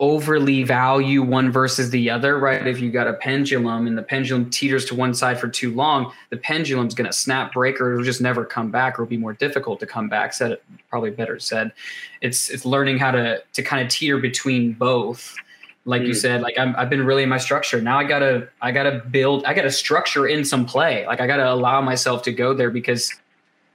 overly 0.00 0.62
value 0.62 1.22
one 1.22 1.50
versus 1.50 1.90
the 1.90 2.08
other, 2.08 2.38
right? 2.38 2.66
If 2.66 2.80
you 2.80 2.90
got 2.90 3.08
a 3.08 3.14
pendulum 3.14 3.86
and 3.86 3.98
the 3.98 4.02
pendulum 4.02 4.48
teeters 4.50 4.84
to 4.86 4.94
one 4.94 5.12
side 5.12 5.40
for 5.40 5.48
too 5.48 5.74
long, 5.74 6.12
the 6.30 6.36
pendulum's 6.36 6.94
going 6.94 7.06
to 7.06 7.12
snap, 7.12 7.52
break, 7.52 7.80
or 7.80 7.92
it'll 7.92 8.04
just 8.04 8.20
never 8.20 8.44
come 8.44 8.70
back, 8.70 8.98
or 8.98 9.02
it'll 9.02 9.10
be 9.10 9.16
more 9.16 9.32
difficult 9.32 9.80
to 9.80 9.86
come 9.86 10.08
back. 10.08 10.32
Said 10.32 10.58
probably 10.88 11.10
better 11.10 11.38
said. 11.38 11.72
It's 12.20 12.48
it's 12.48 12.64
learning 12.64 12.98
how 12.98 13.10
to 13.10 13.42
to 13.52 13.62
kind 13.62 13.82
of 13.82 13.88
teeter 13.88 14.18
between 14.18 14.72
both 14.72 15.34
like 15.84 16.02
mm. 16.02 16.08
you 16.08 16.14
said 16.14 16.42
like 16.42 16.58
I'm, 16.58 16.76
i 16.76 16.80
have 16.80 16.90
been 16.90 17.04
really 17.04 17.22
in 17.22 17.28
my 17.28 17.38
structure 17.38 17.80
now 17.80 17.98
i 17.98 18.04
gotta 18.04 18.48
i 18.60 18.72
gotta 18.72 19.02
build 19.10 19.44
i 19.44 19.54
gotta 19.54 19.70
structure 19.70 20.26
in 20.26 20.44
some 20.44 20.66
play 20.66 21.06
like 21.06 21.20
i 21.20 21.26
gotta 21.26 21.50
allow 21.50 21.80
myself 21.80 22.22
to 22.22 22.32
go 22.32 22.52
there 22.52 22.70
because 22.70 23.14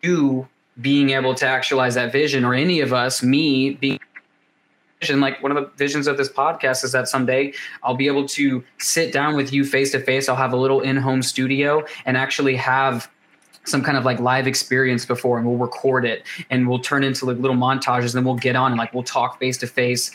you 0.02 0.48
being 0.82 1.12
able 1.12 1.34
to 1.36 1.46
actualize 1.46 1.96
that 1.96 2.12
vision 2.12 2.44
or 2.44 2.54
any 2.54 2.82
of 2.82 2.94
us 2.94 3.24
me 3.24 3.72
being 3.72 4.00
vision 5.04 5.20
like 5.20 5.44
one 5.44 5.52
of 5.52 5.62
the 5.62 5.70
visions 5.76 6.08
of 6.08 6.16
this 6.16 6.30
podcast 6.30 6.82
is 6.86 6.94
that 6.94 7.10
someday 7.10 7.52
i'll 7.84 7.94
be 7.94 8.08
able 8.08 8.26
to 8.26 8.64
sit 8.80 9.12
down 9.12 9.36
with 9.36 9.52
you 9.52 9.66
face 9.66 9.92
to 9.92 10.00
face 10.00 10.30
i'll 10.30 10.36
have 10.36 10.54
a 10.54 10.56
little 10.56 10.80
in-home 10.80 11.22
studio 11.22 11.84
and 12.06 12.16
actually 12.16 12.56
have 12.56 13.10
some 13.66 13.84
kind 13.84 13.98
of 13.98 14.06
like 14.06 14.18
live 14.22 14.48
experience 14.48 15.06
before 15.06 15.38
and 15.38 15.46
we'll 15.46 15.58
record 15.58 16.06
it 16.06 16.24
and 16.50 16.70
we'll 16.70 16.80
turn 16.80 17.04
into 17.04 17.26
like 17.26 17.38
little 17.38 17.58
montages 17.58 18.12
and 18.12 18.14
then 18.14 18.24
we'll 18.24 18.36
get 18.36 18.56
on 18.56 18.72
and 18.72 18.80
like 18.80 18.94
we'll 18.94 19.04
talk 19.04 19.38
face 19.40 19.58
to 19.58 19.68
face 19.68 20.12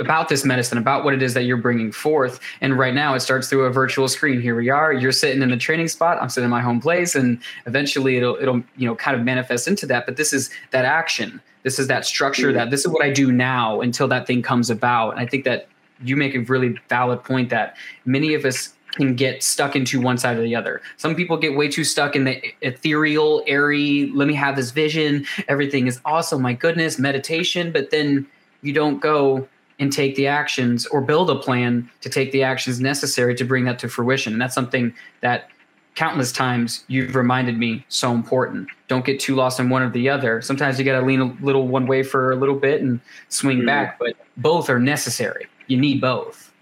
about 0.00 0.30
this 0.30 0.46
medicine, 0.46 0.78
about 0.78 1.04
what 1.04 1.12
it 1.12 1.22
is 1.22 1.34
that 1.34 1.42
you're 1.42 1.58
bringing 1.58 1.92
forth. 1.92 2.40
And 2.62 2.78
right 2.78 2.94
now, 2.94 3.14
it 3.14 3.20
starts 3.20 3.50
through 3.50 3.66
a 3.66 3.70
virtual 3.70 4.08
screen. 4.08 4.40
Here 4.40 4.56
we 4.56 4.70
are. 4.70 4.94
You're 4.94 5.12
sitting 5.12 5.42
in 5.42 5.50
the 5.50 5.58
training 5.58 5.88
spot. 5.88 6.16
I'm 6.22 6.30
sitting 6.30 6.46
in 6.46 6.50
my 6.50 6.62
home 6.62 6.80
place, 6.80 7.14
and 7.14 7.38
eventually, 7.66 8.16
it'll 8.16 8.36
it'll 8.36 8.62
you 8.78 8.88
know 8.88 8.96
kind 8.96 9.14
of 9.14 9.24
manifest 9.24 9.68
into 9.68 9.84
that. 9.86 10.06
But 10.06 10.16
this 10.16 10.32
is 10.32 10.48
that 10.70 10.86
action. 10.86 11.42
This 11.62 11.78
is 11.78 11.88
that 11.88 12.04
structure. 12.04 12.48
Mm-hmm. 12.48 12.56
That 12.56 12.70
this 12.70 12.80
is 12.80 12.88
what 12.88 13.04
I 13.04 13.10
do 13.10 13.32
now 13.32 13.80
until 13.80 14.08
that 14.08 14.26
thing 14.26 14.42
comes 14.42 14.70
about. 14.70 15.10
And 15.10 15.20
I 15.20 15.26
think 15.26 15.44
that 15.44 15.68
you 16.02 16.16
make 16.16 16.34
a 16.34 16.40
really 16.40 16.76
valid 16.88 17.22
point 17.24 17.50
that 17.50 17.76
many 18.04 18.34
of 18.34 18.44
us 18.44 18.72
can 18.92 19.14
get 19.14 19.42
stuck 19.42 19.76
into 19.76 20.00
one 20.00 20.18
side 20.18 20.36
or 20.36 20.42
the 20.42 20.56
other. 20.56 20.82
Some 20.96 21.14
people 21.14 21.36
get 21.36 21.56
way 21.56 21.68
too 21.68 21.84
stuck 21.84 22.16
in 22.16 22.24
the 22.24 22.42
ethereal, 22.62 23.44
airy, 23.46 24.10
let 24.14 24.26
me 24.26 24.34
have 24.34 24.56
this 24.56 24.72
vision. 24.72 25.26
Everything 25.46 25.86
is 25.86 26.00
awesome. 26.04 26.42
My 26.42 26.54
goodness, 26.54 26.98
meditation. 26.98 27.70
But 27.70 27.90
then 27.90 28.26
you 28.62 28.72
don't 28.72 29.00
go, 29.00 29.48
and 29.80 29.90
take 29.90 30.14
the 30.14 30.26
actions 30.26 30.86
or 30.86 31.00
build 31.00 31.30
a 31.30 31.36
plan 31.36 31.90
to 32.02 32.10
take 32.10 32.30
the 32.32 32.42
actions 32.42 32.80
necessary 32.80 33.34
to 33.34 33.44
bring 33.44 33.64
that 33.64 33.78
to 33.78 33.88
fruition. 33.88 34.34
And 34.34 34.40
that's 34.40 34.54
something 34.54 34.94
that 35.22 35.48
countless 35.94 36.32
times 36.32 36.84
you've 36.88 37.14
reminded 37.14 37.58
me 37.58 37.84
so 37.88 38.12
important. 38.12 38.68
Don't 38.88 39.04
get 39.04 39.20
too 39.20 39.34
lost 39.34 39.60
in 39.60 39.68
one 39.68 39.82
or 39.82 39.90
the 39.90 40.08
other. 40.08 40.40
Sometimes 40.40 40.78
you 40.78 40.84
got 40.84 41.00
to 41.00 41.06
lean 41.06 41.20
a 41.20 41.36
little 41.44 41.68
one 41.68 41.86
way 41.86 42.02
for 42.02 42.32
a 42.32 42.36
little 42.36 42.54
bit 42.54 42.80
and 42.80 43.00
swing 43.28 43.58
mm-hmm. 43.58 43.66
back, 43.66 43.98
but 43.98 44.14
both 44.36 44.70
are 44.70 44.78
necessary. 44.78 45.46
You 45.66 45.78
need 45.78 46.00
both. 46.00 46.52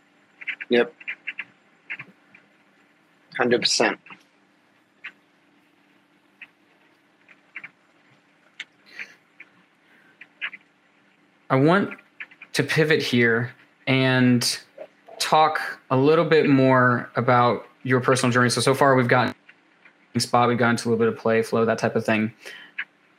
Yep. 0.71 0.93
100%. 3.39 3.97
I 11.51 11.57
want 11.57 11.91
to 12.53 12.63
pivot 12.63 13.03
here 13.03 13.53
and 13.87 14.59
talk 15.19 15.61
a 15.91 15.97
little 15.97 16.25
bit 16.25 16.49
more 16.49 17.11
about 17.17 17.68
your 17.83 18.01
personal 18.01 18.33
journey. 18.33 18.51
So 18.51 18.61
so 18.61 18.75
far 18.75 18.95
we've 18.95 19.09
gotten 19.09 19.35
spot, 20.19 20.49
we've 20.49 20.59
gotten 20.59 20.77
to 20.77 20.89
a 20.89 20.91
little 20.91 21.05
bit 21.05 21.13
of 21.13 21.19
play, 21.19 21.43
flow, 21.43 21.65
that 21.65 21.79
type 21.79 21.97
of 21.97 22.05
thing. 22.05 22.33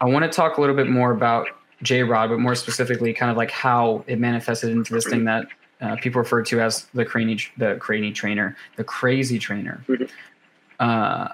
I 0.02 0.06
want 0.06 0.24
to 0.24 0.30
talk 0.30 0.58
a 0.58 0.62
little 0.62 0.76
bit 0.76 0.90
more 0.90 1.12
about 1.12 1.48
J 1.82 2.04
Rod, 2.04 2.30
but 2.30 2.40
more 2.40 2.56
specifically, 2.56 3.14
kind 3.14 3.32
of 3.32 3.38
like 3.38 3.52
how 3.52 4.04
it 4.08 4.20
manifested 4.20 4.72
into 4.72 4.94
this 4.94 5.06
thing 5.06 5.26
that 5.26 5.48
uh, 5.82 5.96
people 5.98 6.20
refer 6.20 6.42
to 6.44 6.62
as 6.62 6.88
the 6.94 7.06
crazy, 7.06 7.48
the 7.58 7.76
crazy 7.76 8.12
trainer, 8.12 8.56
the 8.76 8.84
crazy 8.84 9.40
trainer. 9.40 9.84
Mm-hmm. 9.88 10.06
Uh, 10.80 11.30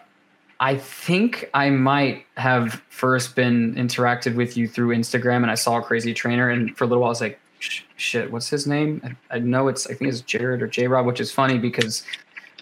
I 0.59 0.77
think 0.77 1.49
I 1.53 1.69
might 1.69 2.25
have 2.37 2.81
first 2.89 3.35
been 3.35 3.75
interacted 3.75 4.35
with 4.35 4.55
you 4.55 4.67
through 4.67 4.95
Instagram, 4.95 5.37
and 5.37 5.51
I 5.51 5.55
saw 5.55 5.77
a 5.77 5.81
crazy 5.81 6.13
trainer, 6.13 6.49
and 6.49 6.75
for 6.77 6.85
a 6.85 6.87
little 6.87 7.01
while 7.01 7.09
I 7.09 7.11
was 7.11 7.21
like, 7.21 7.39
shit, 7.97 8.31
what's 8.31 8.49
his 8.49 8.67
name? 8.67 9.17
I, 9.31 9.35
I 9.35 9.39
know 9.39 9.67
it's 9.67 9.87
I 9.87 9.93
think 9.93 10.11
it's 10.11 10.21
Jared 10.21 10.61
or 10.61 10.67
J 10.67 10.87
Rod, 10.87 11.05
which 11.05 11.19
is 11.19 11.31
funny 11.31 11.57
because 11.57 12.03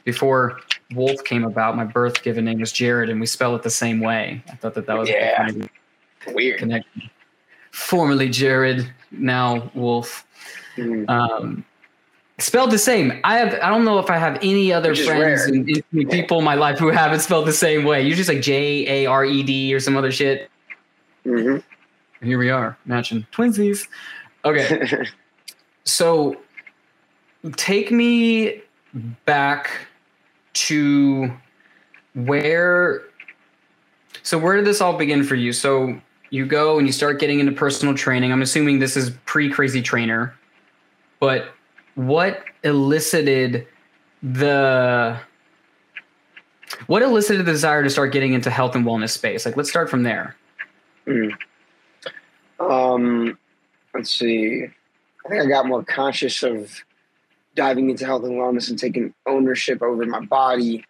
before 0.03 0.59
Wolf 0.93 1.23
came 1.23 1.43
about, 1.43 1.75
my 1.75 1.85
birth 1.85 2.23
given 2.23 2.45
name 2.45 2.59
was 2.59 2.71
Jared, 2.71 3.09
and 3.09 3.19
we 3.19 3.25
spell 3.25 3.55
it 3.55 3.63
the 3.63 3.69
same 3.69 3.99
way. 3.99 4.43
I 4.49 4.55
thought 4.55 4.73
that 4.75 4.85
that 4.87 4.97
was 4.97 5.09
yeah. 5.09 5.37
Kind 5.37 5.63
of 5.63 6.33
weird 6.33 6.59
connection. 6.59 7.09
Formerly 7.71 8.29
Jared, 8.29 8.91
now 9.11 9.71
Wolf. 9.73 10.25
Mm-hmm. 10.75 11.09
Um, 11.09 11.65
spelled 12.37 12.71
the 12.71 12.77
same. 12.77 13.19
I 13.23 13.37
have. 13.37 13.53
I 13.61 13.69
don't 13.69 13.85
know 13.85 13.99
if 13.99 14.09
I 14.09 14.17
have 14.17 14.37
any 14.41 14.73
other 14.73 14.95
friends 14.95 15.43
and, 15.43 15.69
and 15.91 16.09
people 16.09 16.39
in 16.39 16.45
my 16.45 16.55
life 16.55 16.77
who 16.77 16.89
have 16.89 17.13
it 17.13 17.19
spelled 17.19 17.47
the 17.47 17.53
same 17.53 17.83
way. 17.83 18.05
Usually, 18.05 18.35
like 18.35 18.43
J 18.43 18.87
A 18.87 19.05
R 19.05 19.25
E 19.25 19.43
D 19.43 19.73
or 19.73 19.79
some 19.79 19.97
other 19.97 20.11
shit. 20.11 20.49
Mm-hmm. 21.25 22.25
Here 22.25 22.37
we 22.37 22.49
are, 22.49 22.77
matching 22.85 23.25
twinsies. 23.31 23.87
Okay, 24.45 25.05
so 25.83 26.37
take 27.55 27.91
me 27.91 28.61
back 29.25 29.87
to 30.53 31.31
where. 32.15 33.01
So 34.21 34.37
where 34.37 34.55
did 34.55 34.65
this 34.65 34.79
all 34.81 34.97
begin 34.97 35.23
for 35.23 35.35
you? 35.35 35.51
So 35.51 35.99
you 36.29 36.45
go 36.45 36.77
and 36.77 36.87
you 36.87 36.93
start 36.93 37.19
getting 37.19 37.39
into 37.39 37.51
personal 37.51 37.93
training. 37.93 38.31
I'm 38.31 38.41
assuming 38.41 38.79
this 38.79 38.97
is 38.97 39.11
pre 39.25 39.49
Crazy 39.49 39.81
Trainer, 39.81 40.33
but 41.19 41.53
what 41.95 42.43
elicited 42.63 43.67
the 44.21 45.19
what 46.87 47.01
elicited 47.01 47.45
the 47.45 47.51
desire 47.51 47.83
to 47.83 47.89
start 47.89 48.11
getting 48.11 48.33
into 48.33 48.49
health 48.49 48.75
and 48.75 48.85
wellness 48.85 49.11
space? 49.11 49.45
Like, 49.45 49.57
let's 49.57 49.69
start 49.69 49.89
from 49.89 50.03
there. 50.03 50.35
Mm. 51.05 51.31
Um, 52.59 53.37
let's 53.93 54.11
see. 54.11 54.65
I 55.25 55.29
think 55.29 55.43
I 55.43 55.45
got 55.45 55.67
more 55.67 55.83
conscious 55.83 56.43
of 56.43 56.71
diving 57.55 57.89
into 57.89 58.05
health 58.05 58.23
and 58.23 58.33
wellness 58.33 58.69
and 58.69 58.79
taking 58.79 59.13
ownership 59.25 59.81
over 59.81 60.05
my 60.05 60.21
body 60.21 60.85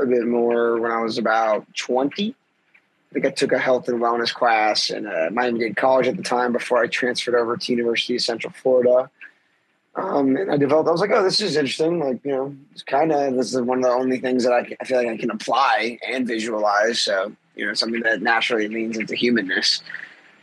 a 0.00 0.06
bit 0.06 0.26
more 0.26 0.80
when 0.80 0.90
I 0.90 1.00
was 1.00 1.18
about 1.18 1.66
20. 1.74 2.30
I 2.30 3.12
think 3.12 3.26
I 3.26 3.30
took 3.30 3.52
a 3.52 3.58
health 3.58 3.88
and 3.88 4.00
wellness 4.00 4.34
class 4.34 4.90
in 4.90 5.06
uh, 5.06 5.28
Miami 5.32 5.60
Dade 5.60 5.76
College 5.76 6.08
at 6.08 6.16
the 6.16 6.22
time 6.22 6.52
before 6.52 6.82
I 6.82 6.88
transferred 6.88 7.36
over 7.36 7.56
to 7.56 7.72
University 7.72 8.16
of 8.16 8.22
Central 8.22 8.52
Florida. 8.52 9.08
Um, 9.96 10.36
and 10.36 10.50
I 10.50 10.56
developed, 10.56 10.88
I 10.88 10.92
was 10.92 11.00
like, 11.00 11.12
oh, 11.12 11.22
this 11.22 11.40
is 11.40 11.56
interesting. 11.56 12.00
Like, 12.00 12.24
you 12.24 12.32
know, 12.32 12.56
it's 12.72 12.82
kind 12.82 13.12
of, 13.12 13.34
this 13.36 13.54
is 13.54 13.60
one 13.60 13.78
of 13.78 13.84
the 13.84 13.90
only 13.90 14.18
things 14.18 14.42
that 14.42 14.52
I, 14.52 14.76
I 14.80 14.84
feel 14.84 14.98
like 14.98 15.06
I 15.06 15.16
can 15.16 15.30
apply 15.30 15.98
and 16.06 16.26
visualize. 16.26 17.00
So, 17.00 17.32
you 17.54 17.64
know, 17.64 17.74
something 17.74 18.02
that 18.02 18.20
naturally 18.20 18.66
leans 18.66 18.98
into 18.98 19.14
humanness. 19.14 19.82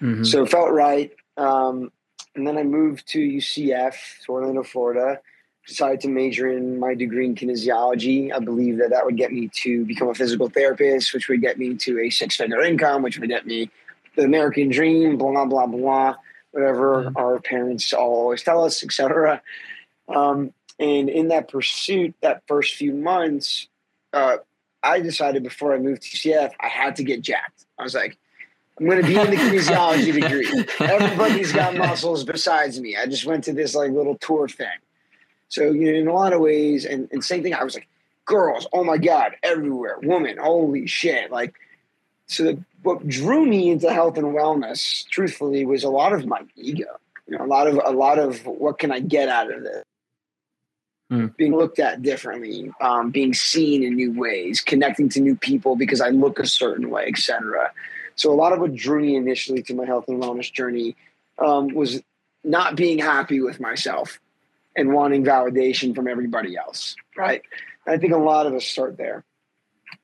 Mm-hmm. 0.01 0.23
So 0.23 0.43
it 0.43 0.49
felt 0.49 0.71
right. 0.71 1.11
Um, 1.35 1.91
and 2.35 2.47
then 2.47 2.57
I 2.57 2.63
moved 2.63 3.09
to 3.09 3.19
UCF, 3.19 3.95
to 4.25 4.31
Orlando, 4.31 4.63
Florida, 4.63 5.19
decided 5.67 6.01
to 6.01 6.07
major 6.07 6.49
in 6.49 6.79
my 6.79 6.95
degree 6.95 7.25
in 7.25 7.35
kinesiology. 7.35 8.33
I 8.33 8.39
believe 8.39 8.77
that 8.77 8.89
that 8.89 9.05
would 9.05 9.17
get 9.17 9.31
me 9.31 9.49
to 9.61 9.85
become 9.85 10.09
a 10.09 10.15
physical 10.15 10.49
therapist, 10.49 11.13
which 11.13 11.29
would 11.29 11.41
get 11.41 11.57
me 11.57 11.75
to 11.75 11.99
a 11.99 12.09
six 12.09 12.35
figure 12.35 12.61
income, 12.61 13.03
which 13.03 13.19
would 13.19 13.29
get 13.29 13.45
me 13.45 13.69
the 14.15 14.23
American 14.23 14.69
dream, 14.69 15.17
blah, 15.17 15.45
blah, 15.45 15.67
blah 15.67 16.15
whatever 16.51 17.05
mm-hmm. 17.05 17.17
our 17.17 17.39
parents 17.39 17.93
always 17.93 18.43
tell 18.43 18.63
us, 18.63 18.83
etc. 18.83 19.41
Um, 20.07 20.53
and 20.79 21.09
in 21.09 21.29
that 21.29 21.49
pursuit, 21.49 22.15
that 22.21 22.43
first 22.47 22.75
few 22.75 22.93
months, 22.93 23.67
uh, 24.13 24.37
I 24.83 24.99
decided 24.99 25.43
before 25.43 25.73
I 25.73 25.79
moved 25.79 26.01
to 26.03 26.17
CF, 26.17 26.51
I 26.59 26.67
had 26.67 26.95
to 26.97 27.03
get 27.03 27.21
jacked. 27.21 27.65
I 27.77 27.83
was 27.83 27.95
like, 27.95 28.17
I'm 28.79 28.87
going 28.87 29.01
to 29.01 29.07
be 29.07 29.15
in 29.15 29.29
the 29.29 29.35
kinesiology 29.35 30.13
degree. 30.13 30.65
Everybody's 30.79 31.51
got 31.51 31.75
muscles 31.75 32.23
besides 32.23 32.79
me. 32.79 32.95
I 32.95 33.05
just 33.05 33.25
went 33.25 33.43
to 33.45 33.53
this 33.53 33.75
like 33.75 33.91
little 33.91 34.17
tour 34.17 34.47
thing. 34.47 34.67
So, 35.51 35.69
you 35.71 35.91
know, 35.91 35.99
in 35.99 36.07
a 36.07 36.13
lot 36.13 36.31
of 36.31 36.39
ways, 36.39 36.85
and, 36.85 37.09
and 37.11 37.21
same 37.21 37.43
thing, 37.43 37.53
I 37.53 37.65
was 37.65 37.75
like, 37.75 37.89
girls, 38.25 38.65
oh 38.71 38.85
my 38.85 38.97
God, 38.97 39.35
everywhere, 39.43 39.97
woman, 40.01 40.37
holy 40.37 40.87
shit. 40.87 41.29
Like, 41.29 41.55
so 42.27 42.43
the, 42.43 42.63
what 42.83 43.05
drew 43.05 43.45
me 43.45 43.69
into 43.69 43.91
health 43.91 44.17
and 44.17 44.27
wellness, 44.27 45.05
truthfully, 45.09 45.65
was 45.65 45.83
a 45.83 45.89
lot 45.89 46.13
of 46.13 46.25
my 46.25 46.41
ego. 46.55 46.87
You 47.27 47.37
know, 47.37 47.43
a 47.43 47.47
lot 47.47 47.67
of 47.67 47.81
a 47.85 47.91
lot 47.91 48.17
of 48.17 48.45
what 48.45 48.79
can 48.79 48.93
I 48.93 49.01
get 49.01 49.27
out 49.27 49.51
of 49.51 49.63
this? 49.63 49.83
Mm. 51.11 51.35
Being 51.35 51.55
looked 51.55 51.79
at 51.79 52.01
differently, 52.01 52.71
um, 52.79 53.11
being 53.11 53.33
seen 53.33 53.83
in 53.83 53.95
new 53.95 54.17
ways, 54.17 54.61
connecting 54.61 55.09
to 55.09 55.19
new 55.19 55.35
people 55.35 55.75
because 55.75 55.99
I 55.99 56.09
look 56.09 56.39
a 56.39 56.47
certain 56.47 56.89
way, 56.89 57.07
etc. 57.07 57.73
So 58.15 58.31
a 58.31 58.35
lot 58.35 58.53
of 58.53 58.59
what 58.59 58.73
drew 58.73 59.01
me 59.01 59.17
initially 59.17 59.61
to 59.63 59.73
my 59.73 59.85
health 59.85 60.05
and 60.07 60.23
wellness 60.23 60.51
journey 60.51 60.95
um, 61.39 61.73
was 61.73 62.01
not 62.45 62.77
being 62.77 62.99
happy 62.99 63.41
with 63.41 63.59
myself 63.59 64.17
and 64.75 64.93
wanting 64.93 65.23
validation 65.23 65.95
from 65.95 66.07
everybody 66.07 66.57
else. 66.57 66.95
Right. 67.17 67.43
I 67.87 67.97
think 67.97 68.13
a 68.13 68.17
lot 68.17 68.45
of 68.45 68.53
us 68.53 68.65
start 68.65 68.97
there. 68.97 69.23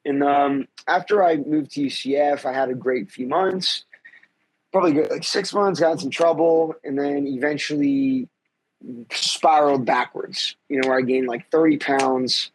And 0.06 0.23
um, 0.23 0.67
after 0.88 1.23
I 1.23 1.38
moved 1.38 1.71
to 1.71 1.82
UCF, 1.82 2.45
I 2.45 2.53
had 2.53 2.69
a 2.69 2.73
great 2.73 3.12
few 3.12 3.27
months, 3.27 3.86
probably 4.71 5.03
like 5.03 5.23
six 5.23 5.53
months, 5.53 5.80
got 5.80 5.93
in 5.93 5.99
some 5.99 6.10
trouble, 6.10 6.75
and 6.84 6.97
then 6.97 7.27
eventually 7.27 8.27
spiraled 9.12 9.86
backwards, 9.86 10.56
you 10.69 10.80
know, 10.80 10.89
where 10.89 10.99
I 10.99 11.01
gained 11.01 11.27
like 11.27 11.49
30 11.51 11.77
pounds. 11.77 12.51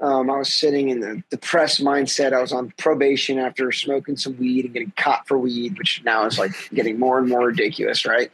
Um, 0.00 0.30
I 0.30 0.38
was 0.38 0.52
sitting 0.52 0.90
in 0.90 1.00
the 1.00 1.22
depressed 1.30 1.82
mindset. 1.82 2.32
I 2.32 2.40
was 2.40 2.52
on 2.52 2.72
probation 2.76 3.38
after 3.38 3.72
smoking 3.72 4.16
some 4.16 4.36
weed 4.36 4.66
and 4.66 4.74
getting 4.74 4.92
caught 4.96 5.26
for 5.26 5.38
weed, 5.38 5.78
which 5.78 6.02
now 6.04 6.26
is 6.26 6.38
like 6.38 6.52
getting 6.74 6.98
more 6.98 7.18
and 7.18 7.28
more 7.28 7.46
ridiculous, 7.46 8.04
right? 8.04 8.30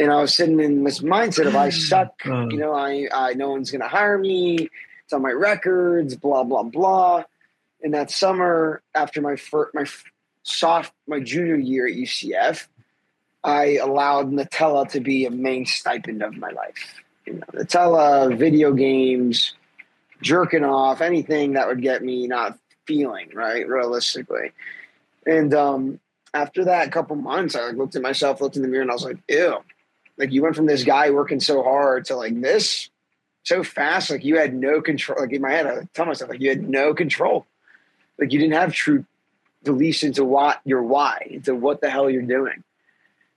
And 0.00 0.10
I 0.10 0.20
was 0.20 0.34
sitting 0.34 0.58
in 0.58 0.82
this 0.82 1.00
mindset 1.00 1.46
of 1.46 1.54
I 1.54 1.68
suck, 1.70 2.24
you 2.24 2.56
know, 2.56 2.74
I, 2.74 3.08
I 3.14 3.34
no 3.34 3.50
one's 3.50 3.70
gonna 3.70 3.88
hire 3.88 4.18
me. 4.18 4.68
It's 5.04 5.12
on 5.12 5.22
my 5.22 5.30
records, 5.30 6.16
blah 6.16 6.42
blah 6.42 6.64
blah 6.64 7.24
in 7.82 7.92
that 7.92 8.10
summer 8.10 8.82
after 8.94 9.20
my 9.20 9.36
first, 9.36 9.74
my 9.74 9.84
soft 10.42 10.92
my 11.06 11.20
junior 11.20 11.56
year 11.56 11.86
at 11.86 11.94
UCF, 11.94 12.66
I 13.42 13.76
allowed 13.76 14.30
Nutella 14.30 14.88
to 14.90 15.00
be 15.00 15.26
a 15.26 15.30
main 15.30 15.66
stipend 15.66 16.22
of 16.22 16.36
my 16.36 16.50
life. 16.50 17.02
You 17.26 17.34
know, 17.34 17.46
Nutella, 17.54 18.36
video 18.36 18.72
games, 18.72 19.54
jerking 20.20 20.64
off, 20.64 21.00
anything 21.00 21.52
that 21.52 21.68
would 21.68 21.82
get 21.82 22.02
me 22.02 22.26
not 22.26 22.58
feeling 22.86 23.30
right, 23.34 23.66
realistically. 23.66 24.52
And 25.26 25.54
um, 25.54 26.00
after 26.34 26.64
that, 26.66 26.92
couple 26.92 27.16
months, 27.16 27.54
I 27.54 27.68
like, 27.68 27.76
looked 27.76 27.96
at 27.96 28.02
myself, 28.02 28.40
looked 28.40 28.56
in 28.56 28.62
the 28.62 28.68
mirror, 28.68 28.82
and 28.82 28.90
I 28.90 28.94
was 28.94 29.04
like, 29.04 29.18
"Ew!" 29.28 29.58
Like 30.20 30.30
you 30.30 30.42
went 30.42 30.54
from 30.54 30.66
this 30.66 30.84
guy 30.84 31.10
working 31.10 31.40
so 31.40 31.64
hard 31.64 32.04
to 32.06 32.16
like 32.16 32.40
this 32.40 32.90
so 33.42 33.64
fast. 33.64 34.10
Like 34.10 34.24
you 34.24 34.38
had 34.38 34.54
no 34.54 34.80
control. 34.80 35.18
Like 35.20 35.32
in 35.32 35.42
my 35.42 35.50
head, 35.50 35.66
I 35.66 35.88
tell 35.94 36.06
myself 36.06 36.30
like 36.30 36.40
you 36.40 36.50
had 36.50 36.68
no 36.68 36.94
control 36.94 37.46
like 38.20 38.32
you 38.32 38.38
didn't 38.38 38.54
have 38.54 38.72
true 38.72 39.04
beliefs 39.64 40.02
into 40.02 40.24
what 40.24 40.60
your 40.64 40.82
why, 40.82 41.26
into 41.30 41.54
what 41.54 41.80
the 41.80 41.90
hell 41.90 42.10
you're 42.10 42.22
doing. 42.22 42.62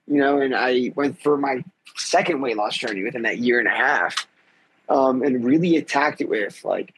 You 0.07 0.17
know, 0.17 0.41
and 0.41 0.53
I 0.53 0.91
went 0.95 1.21
for 1.21 1.37
my 1.37 1.63
second 1.95 2.41
weight 2.41 2.57
loss 2.57 2.77
journey 2.77 3.03
within 3.03 3.21
that 3.21 3.37
year 3.37 3.59
and 3.59 3.67
a 3.67 3.71
half. 3.71 4.27
Um, 4.89 5.23
and 5.23 5.45
really 5.45 5.77
attacked 5.77 6.19
it 6.19 6.27
with 6.27 6.63
like, 6.65 6.93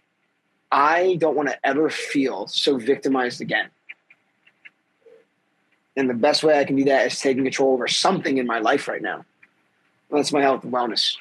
I 0.72 1.18
don't 1.20 1.36
want 1.36 1.50
to 1.50 1.66
ever 1.66 1.92
feel 1.92 2.48
so 2.48 2.78
victimized 2.78 3.42
again. 3.42 3.70
And 5.96 6.10
the 6.10 6.16
best 6.16 6.44
way 6.44 6.60
I 6.60 6.66
can 6.66 6.76
do 6.76 6.86
that 6.86 7.06
is 7.06 7.20
taking 7.20 7.44
control 7.44 7.74
over 7.74 7.88
something 7.88 8.40
in 8.40 8.48
my 8.48 8.58
life 8.58 8.88
right 8.88 9.02
now. 9.02 9.24
That's 10.12 10.32
my 10.32 10.42
health 10.42 10.64
and 10.64 10.74
wellness. 10.74 11.16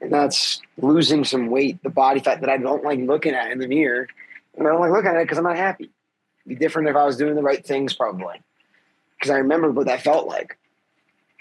And 0.00 0.12
that's 0.12 0.60
losing 0.76 1.24
some 1.24 1.48
weight, 1.48 1.82
the 1.82 1.90
body 1.90 2.20
fat 2.20 2.40
that 2.40 2.50
I 2.50 2.56
don't 2.56 2.82
like 2.82 2.98
looking 2.98 3.34
at 3.34 3.52
in 3.52 3.58
the 3.58 3.68
mirror 3.68 4.08
and 4.56 4.66
I 4.66 4.70
don't 4.70 4.80
like 4.80 4.90
looking 4.90 5.10
at 5.10 5.16
it 5.16 5.24
because 5.24 5.38
I'm 5.38 5.44
not 5.44 5.56
happy. 5.56 5.90
It'd 6.44 6.48
be 6.48 6.54
different 6.56 6.88
if 6.88 6.96
I 6.96 7.04
was 7.04 7.16
doing 7.16 7.34
the 7.34 7.42
right 7.42 7.64
things, 7.64 7.94
probably, 7.94 8.42
because 9.16 9.30
I 9.30 9.38
remember 9.38 9.70
what 9.70 9.86
that 9.86 10.02
felt 10.02 10.26
like. 10.26 10.58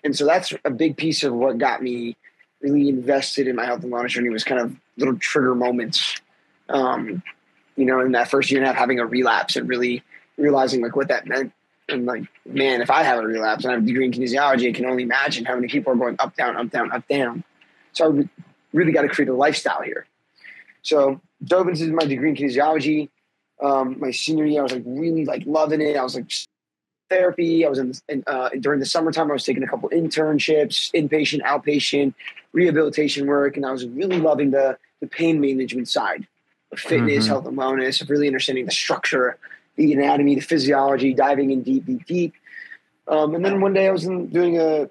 And 0.03 0.15
so 0.15 0.25
that's 0.25 0.53
a 0.63 0.71
big 0.71 0.97
piece 0.97 1.23
of 1.23 1.33
what 1.33 1.57
got 1.57 1.81
me 1.81 2.15
really 2.61 2.89
invested 2.89 3.47
in 3.47 3.55
my 3.55 3.65
health 3.65 3.83
and 3.83 3.91
wellness 3.91 4.09
journey 4.09 4.29
was 4.29 4.43
kind 4.43 4.61
of 4.61 4.75
little 4.97 5.17
trigger 5.17 5.55
moments. 5.55 6.21
Um, 6.69 7.23
you 7.75 7.85
know, 7.85 7.99
in 7.99 8.11
that 8.11 8.29
first 8.29 8.51
year 8.51 8.59
and 8.59 8.65
a 8.65 8.71
half, 8.71 8.79
having 8.79 8.99
a 8.99 9.05
relapse 9.05 9.55
and 9.55 9.67
really 9.67 10.03
realizing 10.37 10.81
like 10.81 10.95
what 10.95 11.07
that 11.07 11.25
meant. 11.25 11.51
And 11.91 12.05
like, 12.05 12.23
man, 12.45 12.81
if 12.81 12.89
I 12.89 13.03
have 13.03 13.19
a 13.19 13.27
relapse 13.27 13.63
and 13.63 13.71
I 13.71 13.75
have 13.75 13.83
a 13.83 13.85
degree 13.85 14.05
in 14.05 14.11
kinesiology, 14.11 14.69
I 14.69 14.73
can 14.73 14.85
only 14.85 15.03
imagine 15.03 15.45
how 15.45 15.55
many 15.55 15.67
people 15.67 15.93
are 15.93 15.95
going 15.95 16.15
up, 16.19 16.35
down, 16.35 16.55
up, 16.57 16.69
down, 16.69 16.91
up, 16.91 17.07
down. 17.07 17.43
So 17.93 18.19
I 18.19 18.29
really 18.73 18.91
got 18.91 19.01
to 19.01 19.09
create 19.09 19.29
a 19.29 19.33
lifestyle 19.33 19.81
here. 19.81 20.05
So 20.81 21.21
dove 21.43 21.67
into 21.67 21.91
my 21.93 22.05
degree 22.05 22.29
in 22.29 22.35
kinesiology. 22.35 23.09
Um, 23.61 23.99
my 23.99 24.11
senior 24.11 24.45
year, 24.45 24.61
I 24.61 24.63
was 24.63 24.73
like 24.73 24.83
really 24.85 25.25
like 25.25 25.43
loving 25.45 25.81
it. 25.81 25.95
I 25.95 26.03
was 26.03 26.15
like 26.15 26.31
therapy. 27.09 27.65
I 27.65 27.69
was 27.69 27.77
in, 27.77 27.93
in 28.09 28.23
uh, 28.25 28.49
during 28.59 28.79
the 28.79 28.85
summertime. 28.85 29.29
I 29.29 29.33
was 29.33 29.43
taking 29.43 29.61
a 29.61 29.67
couple 29.67 29.89
internships, 29.89 30.91
inpatient, 30.93 31.41
outpatient, 31.43 32.15
rehabilitation 32.53 33.27
work, 33.27 33.57
and 33.57 33.65
I 33.65 33.71
was 33.71 33.85
really 33.85 34.17
loving 34.17 34.49
the 34.51 34.77
the 34.99 35.07
pain 35.07 35.39
management 35.39 35.89
side 35.89 36.27
of 36.71 36.79
fitness, 36.79 37.25
mm-hmm. 37.25 37.27
health, 37.27 37.45
and 37.45 37.57
wellness. 37.57 38.01
Of 38.01 38.09
really 38.09 38.27
understanding 38.27 38.65
the 38.65 38.71
structure, 38.71 39.37
the 39.75 39.93
anatomy, 39.93 40.35
the 40.35 40.41
physiology, 40.41 41.13
diving 41.13 41.51
in 41.51 41.63
deep, 41.63 41.85
deep, 41.85 42.05
deep. 42.05 42.33
Um, 43.07 43.35
and 43.35 43.43
then 43.43 43.61
one 43.61 43.73
day 43.73 43.87
I 43.87 43.91
was 43.91 44.05
in, 44.05 44.27
doing 44.27 44.59
a, 44.59 44.89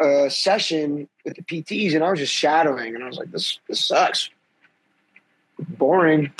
a 0.00 0.30
session 0.30 1.08
with 1.24 1.36
the 1.36 1.42
PTs, 1.42 1.94
and 1.94 2.04
I 2.04 2.10
was 2.10 2.20
just 2.20 2.32
shadowing, 2.32 2.94
and 2.94 3.02
I 3.02 3.06
was 3.06 3.16
like, 3.16 3.30
"This 3.30 3.58
this 3.68 3.84
sucks." 3.84 4.30
boring. 5.68 6.32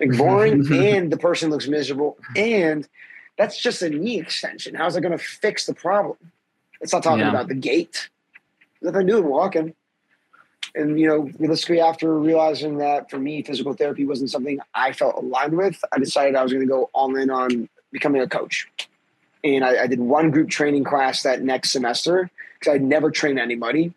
like 0.00 0.16
boring, 0.16 0.72
and 0.72 1.12
the 1.12 1.16
person 1.16 1.50
looks 1.50 1.68
miserable, 1.68 2.16
and 2.36 2.88
that's 3.36 3.60
just 3.60 3.82
a 3.82 3.90
knee 3.90 4.20
extension. 4.20 4.74
How's 4.74 4.96
it 4.96 5.00
going 5.00 5.16
to 5.16 5.18
fix 5.18 5.66
the 5.66 5.74
problem? 5.74 6.16
It's 6.80 6.92
not 6.92 7.02
talking 7.02 7.20
yeah. 7.20 7.30
about 7.30 7.48
the 7.48 7.54
gait. 7.54 8.08
Nothing 8.80 9.06
doing 9.06 9.26
walking. 9.26 9.74
And 10.78 10.98
you 10.98 11.08
know, 11.08 11.30
realistically, 11.38 11.80
after 11.80 12.16
realizing 12.18 12.78
that 12.78 13.10
for 13.10 13.18
me, 13.18 13.42
physical 13.42 13.74
therapy 13.74 14.06
wasn't 14.06 14.30
something 14.30 14.60
I 14.74 14.92
felt 14.92 15.16
aligned 15.16 15.56
with, 15.56 15.82
I 15.92 15.98
decided 15.98 16.36
I 16.36 16.42
was 16.42 16.52
going 16.52 16.66
to 16.66 16.72
go 16.72 16.88
all 16.94 17.16
in 17.16 17.30
on 17.30 17.68
becoming 17.90 18.22
a 18.22 18.28
coach. 18.28 18.68
And 19.42 19.64
I, 19.64 19.82
I 19.82 19.86
did 19.88 19.98
one 19.98 20.30
group 20.30 20.48
training 20.48 20.84
class 20.84 21.22
that 21.24 21.42
next 21.42 21.72
semester 21.72 22.30
because 22.58 22.74
I'd 22.74 22.82
never 22.82 23.10
trained 23.10 23.38
anybody 23.38 23.92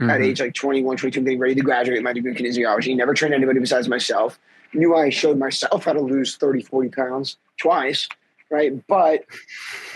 mm-hmm. 0.00 0.10
at 0.10 0.20
age 0.20 0.40
like 0.40 0.54
21, 0.54 0.96
22, 0.96 1.20
getting 1.20 1.38
ready 1.38 1.54
to 1.54 1.60
graduate 1.60 2.02
my 2.02 2.12
degree 2.12 2.32
in 2.32 2.36
kinesiology. 2.36 2.96
Never 2.96 3.14
trained 3.14 3.34
anybody 3.34 3.60
besides 3.60 3.88
myself. 3.88 4.38
Knew 4.72 4.94
I 4.96 5.10
showed 5.10 5.38
myself 5.38 5.84
how 5.84 5.92
to 5.92 6.00
lose 6.00 6.36
30, 6.36 6.62
40 6.62 6.88
pounds 6.90 7.36
twice, 7.58 8.08
right? 8.50 8.84
But, 8.86 9.24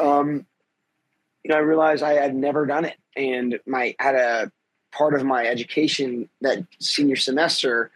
um, 0.00 0.46
you 1.42 1.50
know, 1.50 1.56
I 1.56 1.60
realized 1.60 2.02
I 2.02 2.14
had 2.14 2.34
never 2.34 2.64
done 2.64 2.84
it. 2.84 2.96
And 3.16 3.58
my 3.66 3.94
had 3.98 4.14
a 4.14 4.52
part 4.92 5.14
of 5.14 5.24
my 5.24 5.46
education 5.46 6.28
that 6.40 6.64
senior 6.78 7.16
semester 7.16 7.90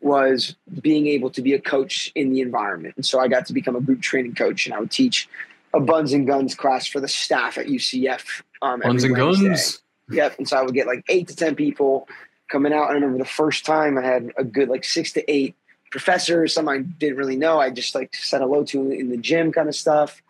was 0.00 0.56
being 0.80 1.06
able 1.06 1.30
to 1.30 1.42
be 1.42 1.52
a 1.52 1.60
coach 1.60 2.12
in 2.14 2.32
the 2.32 2.40
environment. 2.40 2.94
And 2.96 3.04
so 3.04 3.18
I 3.18 3.28
got 3.28 3.46
to 3.46 3.52
become 3.52 3.76
a 3.76 3.80
group 3.80 4.00
training 4.00 4.34
coach 4.34 4.66
and 4.66 4.74
I 4.74 4.80
would 4.80 4.90
teach 4.90 5.28
a 5.74 5.80
buns 5.80 6.12
and 6.12 6.26
guns 6.26 6.54
class 6.54 6.86
for 6.86 7.00
the 7.00 7.08
staff 7.08 7.58
at 7.58 7.66
UCF. 7.66 8.42
Um, 8.62 8.80
buns 8.80 9.04
and 9.04 9.16
Wednesday. 9.16 9.48
guns. 9.48 9.82
Yep. 10.10 10.38
And 10.38 10.48
so 10.48 10.56
I 10.56 10.62
would 10.62 10.74
get 10.74 10.86
like 10.86 11.04
eight 11.08 11.28
to 11.28 11.36
10 11.36 11.56
people 11.56 12.08
coming 12.48 12.72
out. 12.72 12.90
I 12.90 12.92
remember 12.92 13.18
the 13.18 13.24
first 13.24 13.64
time 13.64 13.98
I 13.98 14.02
had 14.02 14.32
a 14.36 14.44
good 14.44 14.68
like 14.68 14.84
six 14.84 15.12
to 15.12 15.30
eight 15.30 15.56
professors, 15.90 16.54
some 16.54 16.68
I 16.68 16.78
didn't 16.78 17.16
really 17.16 17.36
know. 17.36 17.58
I 17.58 17.70
just 17.70 17.94
like 17.94 18.14
said 18.14 18.40
hello 18.40 18.64
to 18.64 18.90
in 18.90 19.10
the 19.10 19.16
gym 19.16 19.52
kind 19.52 19.68
of 19.68 19.74
stuff. 19.74 20.22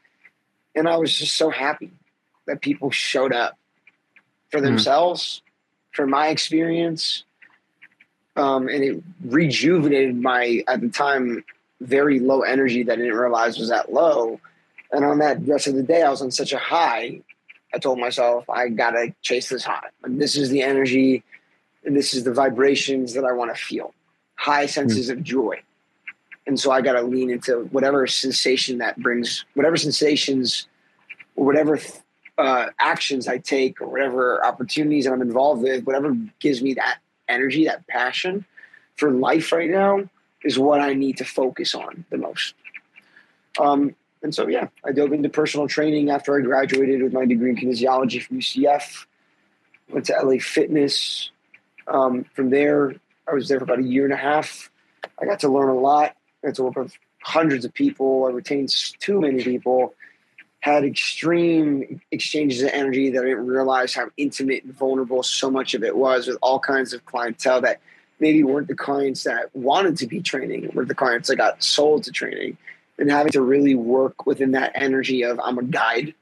And 0.75 0.89
I 0.89 0.97
was 0.97 1.17
just 1.17 1.37
so 1.37 1.51
happy 1.51 1.91
that 2.47 2.61
people 2.61 2.91
showed 2.91 3.33
up 3.33 3.59
for 4.51 4.59
hmm. 4.59 4.67
themselves, 4.67 5.43
for 5.97 6.07
my 6.07 6.29
experience. 6.29 7.25
Um, 8.37 8.69
and 8.69 8.85
it 8.85 9.03
rejuvenated 9.25 10.21
my, 10.21 10.63
at 10.69 10.83
the 10.83 10.91
time, 10.91 11.43
very 11.81 12.21
low 12.21 12.43
energy 12.43 12.83
that 12.85 12.93
I 12.93 12.97
didn't 12.97 13.15
realize 13.15 13.59
was 13.59 13.71
that 13.71 13.93
low. 13.93 14.41
And 14.93 15.05
on 15.05 15.19
that 15.19 15.47
rest 15.47 15.67
of 15.67 15.75
the 15.75 15.83
day, 15.83 16.03
I 16.03 16.11
was 16.11 16.23
on 16.23 16.31
such 16.31 16.53
a 16.53 16.59
high 16.59 17.23
I 17.77 17.79
told 17.79 17.99
myself 17.99 18.49
I 18.49 18.69
gotta 18.69 19.15
chase 19.21 19.51
this 19.51 19.65
high. 19.65 19.89
And 20.03 20.21
this 20.21 20.35
is 20.35 20.49
the 20.49 20.63
energy, 20.63 21.23
and 21.85 21.95
this 21.95 22.15
is 22.15 22.25
the 22.25 22.33
vibrations 22.33 23.13
that 23.15 23.25
I 23.25 23.33
want 23.33 23.55
to 23.55 23.63
feel. 23.63 23.93
High 24.37 24.65
senses 24.65 25.09
mm. 25.09 25.13
of 25.13 25.23
joy. 25.23 25.61
And 26.47 26.59
so 26.59 26.71
I 26.71 26.81
gotta 26.81 27.03
lean 27.03 27.29
into 27.29 27.65
whatever 27.73 28.07
sensation 28.07 28.79
that 28.79 28.97
brings, 28.99 29.45
whatever 29.53 29.77
sensations, 29.77 30.69
or 31.35 31.45
whatever 31.45 31.79
uh, 32.39 32.67
actions 32.79 33.29
I 33.29 33.39
take, 33.39 33.81
or 33.81 33.89
whatever 33.89 34.45
opportunities 34.45 35.05
that 35.05 35.13
I'm 35.13 35.23
involved 35.23 35.63
with, 35.63 35.85
whatever 35.85 36.17
gives 36.39 36.63
me 36.63 36.75
that 36.75 36.99
energy, 37.29 37.67
that 37.67 37.87
passion 37.87 38.45
for 38.97 39.11
life 39.11 39.53
right 39.53 39.71
now, 39.71 40.09
is 40.45 40.59
what 40.59 40.81
I 40.81 40.95
need 40.95 41.19
to 41.19 41.25
focus 41.25 41.75
on 41.75 42.05
the 42.11 42.19
most. 42.19 42.55
Um, 43.59 43.95
and 44.23 44.35
so, 44.35 44.49
yeah, 44.49 44.69
I 44.85 44.93
dove 44.93 45.13
into 45.13 45.29
personal 45.29 45.69
training 45.69 46.11
after 46.11 46.37
I 46.37 46.43
graduated 46.43 47.03
with 47.03 47.13
my 47.13 47.25
degree 47.25 47.51
in 47.51 47.57
kinesiology 47.57 48.23
from 48.23 48.41
UCF. 48.41 49.07
Went 49.89 50.07
to 50.07 50.15
LA 50.21 50.39
Fitness. 50.41 51.31
Um, 51.87 52.25
from 52.35 52.51
there, 52.51 52.95
I 53.29 53.35
was 53.35 53.49
there 53.49 53.59
for 53.59 53.65
about 53.65 53.79
a 53.79 53.85
year 53.85 54.05
and 54.05 54.13
a 54.13 54.17
half. 54.17 54.71
I 55.21 55.27
got 55.27 55.41
to 55.41 55.49
learn 55.49 55.69
a 55.69 55.75
lot. 55.75 56.17
I 56.43 56.49
got 56.49 56.57
to 56.57 56.65
work 56.65 56.77
with 56.77 56.99
hundreds 57.23 57.65
of 57.65 57.73
people. 57.73 58.27
I 58.27 58.31
retained 58.31 58.71
too 59.01 59.21
many 59.21 59.43
people. 59.43 59.95
Had 60.61 60.85
extreme 60.85 62.01
exchanges 62.11 62.63
of 62.63 62.71
energy 62.71 63.11
that 63.11 63.21
I 63.23 63.27
didn't 63.27 63.47
realize 63.47 63.95
how 63.95 64.09
intimate 64.17 64.65
and 64.65 64.75
vulnerable 64.75 65.23
so 65.23 65.51
much 65.51 65.75
of 65.75 65.85
it 65.85 65.97
was 65.97 66.27
with 66.27 66.39
all 66.43 66.59
kinds 66.59 66.93
of 66.93 67.05
clientele 67.05 67.61
that 67.61 67.81
maybe 68.19 68.43
weren't 68.43 68.69
the 68.69 68.75
clients 68.75 69.25
that 69.25 69.55
wanted 69.55 69.97
to 69.99 70.07
be 70.07 70.21
training, 70.21 70.71
were 70.75 70.85
the 70.85 70.95
clients 70.95 71.29
that 71.29 71.37
got 71.37 71.63
sold 71.63 72.05
to 72.05 72.11
training 72.11 72.57
and 72.99 73.11
having 73.11 73.33
to 73.33 73.43
really 73.43 73.75
work 73.75 74.27
within 74.27 74.53
that 74.53 74.73
energy 74.75 75.23
of 75.23 75.39
I'm 75.43 75.59
a 75.59 75.63
guide 75.63 76.15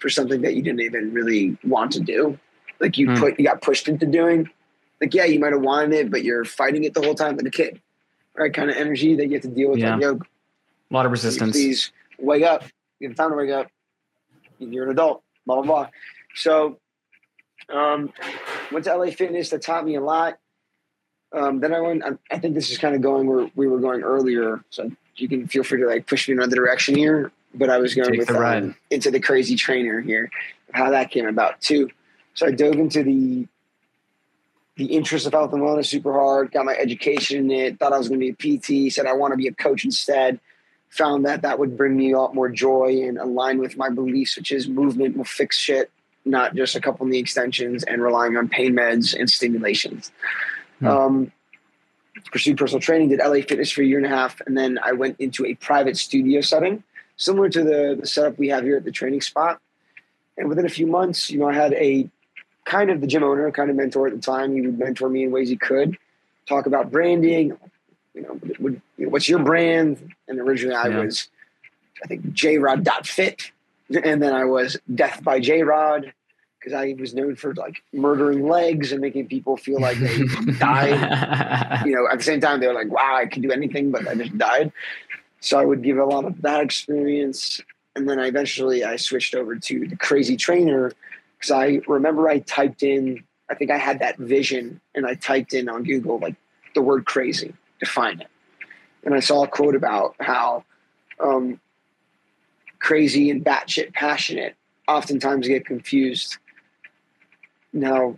for 0.00 0.08
something 0.08 0.42
that 0.42 0.54
you 0.54 0.62
didn't 0.62 0.80
even 0.80 1.12
really 1.12 1.56
want 1.62 1.92
to 1.92 2.00
do. 2.00 2.38
Like 2.80 2.98
you 2.98 3.08
mm. 3.08 3.18
put 3.18 3.38
you 3.38 3.46
got 3.46 3.62
pushed 3.62 3.88
into 3.88 4.06
doing. 4.06 4.50
Like, 5.00 5.14
yeah, 5.14 5.24
you 5.24 5.40
might 5.40 5.52
have 5.52 5.62
wanted 5.62 5.92
it, 5.94 6.10
but 6.10 6.22
you're 6.22 6.44
fighting 6.44 6.84
it 6.84 6.94
the 6.94 7.02
whole 7.02 7.14
time 7.14 7.36
like 7.36 7.46
a 7.46 7.50
kid. 7.50 7.80
Right? 8.34 8.52
Kind 8.52 8.70
of 8.70 8.76
energy 8.76 9.16
that 9.16 9.26
you 9.26 9.32
have 9.34 9.42
to 9.42 9.48
deal 9.48 9.70
with. 9.70 9.78
Yeah. 9.78 9.94
Like, 9.94 10.02
yo, 10.02 10.12
a 10.12 10.92
lot 10.94 11.06
of 11.06 11.12
resistance. 11.12 11.52
Please 11.52 11.92
wake 12.18 12.44
up. 12.44 12.64
You 13.00 13.08
have 13.08 13.16
time 13.16 13.30
to 13.30 13.36
wake 13.36 13.50
up. 13.50 13.68
You're 14.70 14.84
an 14.84 14.90
adult. 14.90 15.22
Blah 15.46 15.62
blah 15.62 15.64
blah. 15.64 15.88
So 16.34 16.78
um 17.68 18.12
went 18.70 18.84
to 18.84 18.96
LA 18.96 19.06
Fitness 19.06 19.50
that 19.50 19.62
taught 19.62 19.84
me 19.84 19.96
a 19.96 20.00
lot. 20.00 20.38
Um, 21.32 21.60
then 21.60 21.72
I 21.72 21.80
went. 21.80 22.02
I, 22.30 22.38
think 22.38 22.54
this 22.54 22.70
is 22.70 22.78
kind 22.78 22.94
of 22.94 23.00
going 23.00 23.26
where 23.26 23.50
we 23.54 23.66
were 23.66 23.78
going 23.78 24.02
earlier. 24.02 24.62
So 24.70 24.90
you 25.16 25.28
can 25.28 25.48
feel 25.48 25.64
free 25.64 25.80
to 25.80 25.86
like 25.86 26.06
push 26.06 26.28
me 26.28 26.32
in 26.32 26.38
another 26.38 26.56
direction 26.56 26.94
here. 26.94 27.32
But 27.54 27.70
I 27.70 27.78
was 27.78 27.94
going 27.94 28.10
Take 28.10 28.18
with 28.18 28.28
the 28.28 28.46
um, 28.46 28.76
into 28.90 29.10
the 29.10 29.20
crazy 29.20 29.56
trainer 29.56 30.00
here, 30.00 30.30
how 30.72 30.90
that 30.90 31.10
came 31.10 31.26
about 31.26 31.60
too. 31.60 31.88
So 32.34 32.46
I 32.46 32.50
dove 32.50 32.74
into 32.74 33.02
the 33.02 33.46
the 34.76 34.86
interest 34.86 35.26
of 35.26 35.32
health 35.32 35.52
and 35.52 35.62
wellness 35.62 35.86
super 35.86 36.12
hard. 36.12 36.50
Got 36.52 36.64
my 36.64 36.74
education 36.74 37.50
in 37.50 37.60
it. 37.60 37.78
Thought 37.78 37.92
I 37.92 37.98
was 37.98 38.08
going 38.08 38.20
to 38.20 38.32
be 38.32 38.56
a 38.56 38.88
PT. 38.88 38.92
Said 38.92 39.06
I 39.06 39.12
want 39.12 39.32
to 39.32 39.36
be 39.36 39.48
a 39.48 39.52
coach 39.52 39.84
instead. 39.84 40.40
Found 40.92 41.24
that 41.24 41.42
that 41.42 41.58
would 41.58 41.76
bring 41.76 41.96
me 41.96 42.12
a 42.12 42.18
lot 42.18 42.34
more 42.34 42.48
joy 42.48 43.02
and 43.02 43.18
align 43.18 43.58
with 43.58 43.76
my 43.76 43.88
beliefs, 43.88 44.36
which 44.36 44.52
is 44.52 44.68
movement 44.68 45.16
will 45.16 45.24
fix 45.24 45.56
shit, 45.56 45.90
not 46.24 46.54
just 46.54 46.76
a 46.76 46.80
couple 46.80 47.06
knee 47.06 47.18
extensions 47.18 47.82
and 47.84 48.02
relying 48.02 48.36
on 48.36 48.48
pain 48.48 48.74
meds 48.74 49.18
and 49.18 49.30
stimulations. 49.30 50.12
Hmm. 50.80 50.86
Um, 50.86 51.32
pursued 52.30 52.58
personal 52.58 52.80
training, 52.80 53.08
did 53.08 53.20
LA 53.20 53.40
Fitness 53.40 53.70
for 53.70 53.82
a 53.82 53.84
year 53.84 53.98
and 53.98 54.06
a 54.06 54.10
half, 54.10 54.40
and 54.46 54.56
then 54.56 54.78
I 54.82 54.92
went 54.92 55.18
into 55.18 55.46
a 55.46 55.54
private 55.54 55.96
studio 55.96 56.40
setting, 56.40 56.82
similar 57.16 57.48
to 57.48 57.62
the, 57.62 57.96
the 58.00 58.06
setup 58.06 58.38
we 58.38 58.48
have 58.48 58.64
here 58.64 58.76
at 58.76 58.84
the 58.84 58.92
training 58.92 59.22
spot. 59.22 59.60
And 60.36 60.48
within 60.48 60.66
a 60.66 60.70
few 60.70 60.86
months, 60.86 61.30
you 61.30 61.38
know, 61.38 61.48
I 61.48 61.54
had 61.54 61.72
a 61.74 62.08
kind 62.64 62.90
of 62.90 63.00
the 63.00 63.06
gym 63.06 63.22
owner, 63.22 63.50
kind 63.50 63.70
of 63.70 63.76
mentor 63.76 64.06
at 64.06 64.14
the 64.14 64.20
time. 64.20 64.54
He 64.54 64.60
would 64.62 64.78
mentor 64.78 65.08
me 65.08 65.24
in 65.24 65.30
ways 65.30 65.48
he 65.48 65.56
could, 65.56 65.98
talk 66.46 66.66
about 66.66 66.90
branding. 66.90 67.56
You 68.14 68.22
know, 68.22 68.38
would, 68.58 68.80
you 68.98 69.06
know 69.06 69.10
what's 69.10 69.28
your 69.28 69.38
brand? 69.38 70.14
And 70.28 70.38
originally 70.38 70.76
I 70.76 70.88
yeah. 70.88 71.00
was, 71.00 71.28
I 72.04 72.06
think, 72.08 72.32
J 72.32 72.58
Rod 72.58 72.86
Fit, 73.06 73.52
and 73.88 74.22
then 74.22 74.34
I 74.34 74.44
was 74.44 74.76
Death 74.94 75.22
by 75.22 75.40
J 75.40 75.62
Rod 75.62 76.12
because 76.62 76.72
I 76.72 76.94
was 76.98 77.12
known 77.14 77.34
for 77.34 77.54
like 77.54 77.82
murdering 77.92 78.48
legs 78.48 78.92
and 78.92 79.00
making 79.00 79.26
people 79.26 79.56
feel 79.56 79.80
like 79.80 79.98
they 79.98 80.24
died. 80.58 81.82
You 81.86 81.96
know, 81.96 82.06
at 82.10 82.18
the 82.18 82.24
same 82.24 82.40
time, 82.40 82.60
they 82.60 82.68
were 82.68 82.74
like, 82.74 82.90
wow, 82.90 83.16
I 83.16 83.26
can 83.26 83.42
do 83.42 83.50
anything, 83.50 83.90
but 83.90 84.06
I 84.06 84.14
just 84.14 84.36
died. 84.38 84.72
So 85.40 85.58
I 85.58 85.64
would 85.64 85.82
give 85.82 85.98
a 85.98 86.04
lot 86.04 86.24
of 86.24 86.40
that 86.42 86.60
experience. 86.62 87.60
And 87.96 88.08
then 88.08 88.20
I 88.20 88.26
eventually 88.26 88.84
I 88.84 88.96
switched 88.96 89.34
over 89.34 89.56
to 89.56 89.88
the 89.88 89.96
crazy 89.96 90.36
trainer 90.36 90.92
because 91.36 91.50
I 91.50 91.80
remember 91.88 92.28
I 92.28 92.38
typed 92.38 92.84
in, 92.84 93.24
I 93.50 93.54
think 93.54 93.72
I 93.72 93.78
had 93.78 93.98
that 93.98 94.16
vision 94.18 94.80
and 94.94 95.04
I 95.04 95.14
typed 95.14 95.54
in 95.54 95.68
on 95.68 95.82
Google 95.82 96.18
like 96.20 96.36
the 96.74 96.82
word 96.82 97.04
crazy, 97.04 97.52
define 97.82 98.20
it. 98.20 98.28
And 99.04 99.14
I 99.14 99.20
saw 99.20 99.42
a 99.42 99.48
quote 99.48 99.74
about 99.74 100.14
how 100.20 100.64
um, 101.18 101.60
crazy 102.78 103.30
and 103.30 103.44
batshit 103.44 103.92
passionate 103.92 104.54
oftentimes 104.86 105.48
get 105.48 105.66
confused 105.66 106.38
now 107.72 108.16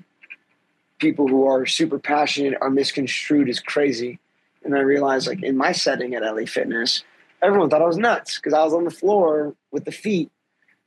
people 0.99 1.29
who 1.29 1.47
are 1.47 1.67
super 1.67 1.99
passionate 1.99 2.59
are 2.61 2.71
misconstrued 2.71 3.49
as 3.49 3.61
crazy. 3.61 4.19
And 4.65 4.75
I 4.75 4.81
realized, 4.81 5.27
like 5.27 5.43
in 5.43 5.57
my 5.57 5.73
setting 5.73 6.15
at 6.15 6.23
LA 6.23 6.47
Fitness, 6.47 7.05
everyone 7.43 7.69
thought 7.69 7.83
I 7.83 7.87
was 7.87 7.99
nuts 7.99 8.37
because 8.37 8.55
I 8.55 8.65
was 8.65 8.73
on 8.73 8.85
the 8.85 8.91
floor 8.91 9.55
with 9.71 9.85
the 9.85 9.93
feet, 9.93 10.31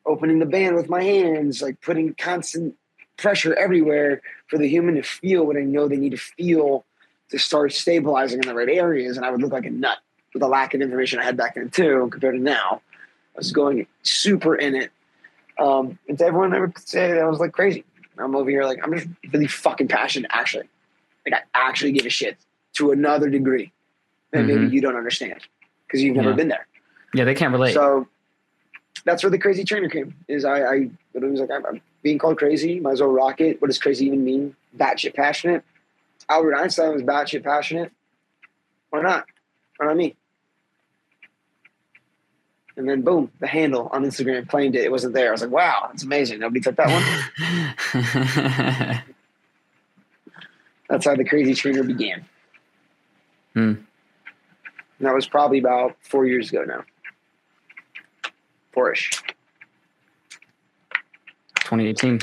opening 0.05 0.39
the 0.39 0.45
band 0.45 0.75
with 0.75 0.89
my 0.89 1.03
hands, 1.03 1.61
like 1.61 1.81
putting 1.81 2.13
constant 2.15 2.75
pressure 3.17 3.53
everywhere 3.55 4.21
for 4.47 4.57
the 4.57 4.67
human 4.67 4.95
to 4.95 5.03
feel 5.03 5.45
what 5.45 5.57
I 5.57 5.61
know 5.61 5.87
they 5.87 5.97
need 5.97 6.11
to 6.11 6.17
feel 6.17 6.85
to 7.29 7.39
start 7.39 7.73
stabilizing 7.73 8.41
in 8.41 8.47
the 8.47 8.55
right 8.55 8.69
areas. 8.69 9.17
And 9.17 9.25
I 9.25 9.31
would 9.31 9.41
look 9.41 9.51
like 9.51 9.65
a 9.65 9.69
nut 9.69 9.97
with 10.33 10.41
the 10.41 10.47
lack 10.47 10.73
of 10.73 10.81
information 10.81 11.19
I 11.19 11.23
had 11.23 11.37
back 11.37 11.55
then 11.55 11.69
too, 11.69 12.07
compared 12.11 12.35
to 12.35 12.41
now. 12.41 12.81
I 13.35 13.37
was 13.37 13.51
going 13.51 13.85
super 14.03 14.55
in 14.55 14.75
it. 14.75 14.91
Um, 15.59 15.97
and 16.07 16.17
to 16.17 16.25
everyone, 16.25 16.53
I 16.53 16.59
would 16.59 16.77
say 16.77 17.13
that 17.13 17.21
I 17.21 17.25
was 17.25 17.39
like 17.39 17.51
crazy. 17.51 17.83
I'm 18.19 18.35
over 18.35 18.49
here 18.49 18.63
like 18.63 18.79
I'm 18.83 18.93
just 18.93 19.07
really 19.31 19.47
fucking 19.47 19.87
passionate. 19.87 20.31
Actually, 20.33 20.67
like 21.25 21.41
I 21.53 21.67
actually 21.69 21.91
give 21.91 22.05
a 22.05 22.09
shit 22.09 22.37
to 22.73 22.91
another 22.91 23.29
degree 23.29 23.71
that 24.31 24.39
mm-hmm. 24.39 24.63
maybe 24.63 24.75
you 24.75 24.81
don't 24.81 24.95
understand 24.95 25.39
because 25.85 26.01
you've 26.01 26.15
never 26.15 26.31
yeah. 26.31 26.35
been 26.35 26.47
there. 26.47 26.67
Yeah, 27.13 27.23
they 27.25 27.35
can't 27.35 27.51
relate. 27.51 27.73
So 27.73 28.07
that's 29.05 29.23
where 29.23 29.29
the 29.29 29.37
crazy 29.37 29.63
trainer 29.63 29.89
came. 29.89 30.15
Is 30.27 30.45
I, 30.45 30.61
I 30.61 30.75
it 31.13 31.21
was 31.21 31.39
like 31.39 31.51
I'm, 31.51 31.65
I'm, 31.65 31.81
being 32.03 32.17
called 32.17 32.37
crazy. 32.37 32.79
Might 32.79 32.93
as 32.93 33.01
well 33.01 33.09
rock 33.09 33.41
it. 33.41 33.61
What 33.61 33.67
does 33.67 33.79
crazy 33.79 34.05
even 34.05 34.23
mean? 34.23 34.55
Batshit 34.77 35.15
passionate. 35.15 35.63
Albert 36.29 36.55
Einstein 36.55 36.93
was 36.93 37.03
batshit 37.03 37.43
passionate. 37.43 37.91
Why 38.89 39.01
not? 39.01 39.25
Why 39.77 39.87
not 39.87 39.97
me? 39.97 40.15
And 42.75 42.87
then 42.87 43.01
boom, 43.01 43.31
the 43.39 43.47
handle 43.47 43.89
on 43.91 44.03
Instagram 44.05 44.47
claimed 44.47 44.75
it. 44.75 44.83
It 44.83 44.91
wasn't 44.91 45.13
there. 45.15 45.29
I 45.29 45.31
was 45.31 45.41
like, 45.41 45.49
wow, 45.49 45.87
that's 45.89 46.03
amazing. 46.03 46.39
Nobody 46.39 46.59
took 46.59 46.75
that 46.75 46.87
one. 48.93 49.03
that's 50.89 51.05
how 51.05 51.15
the 51.15 51.25
crazy 51.25 51.55
trainer 51.55 51.83
began. 51.83 52.23
Hmm. 53.53 53.73
And 54.99 55.07
that 55.07 55.13
was 55.15 55.27
probably 55.27 55.57
about 55.57 55.95
four 56.01 56.27
years 56.27 56.49
ago 56.49 56.63
now. 56.65 56.83
Four-ish. 58.73 59.23
2018. 61.61 62.19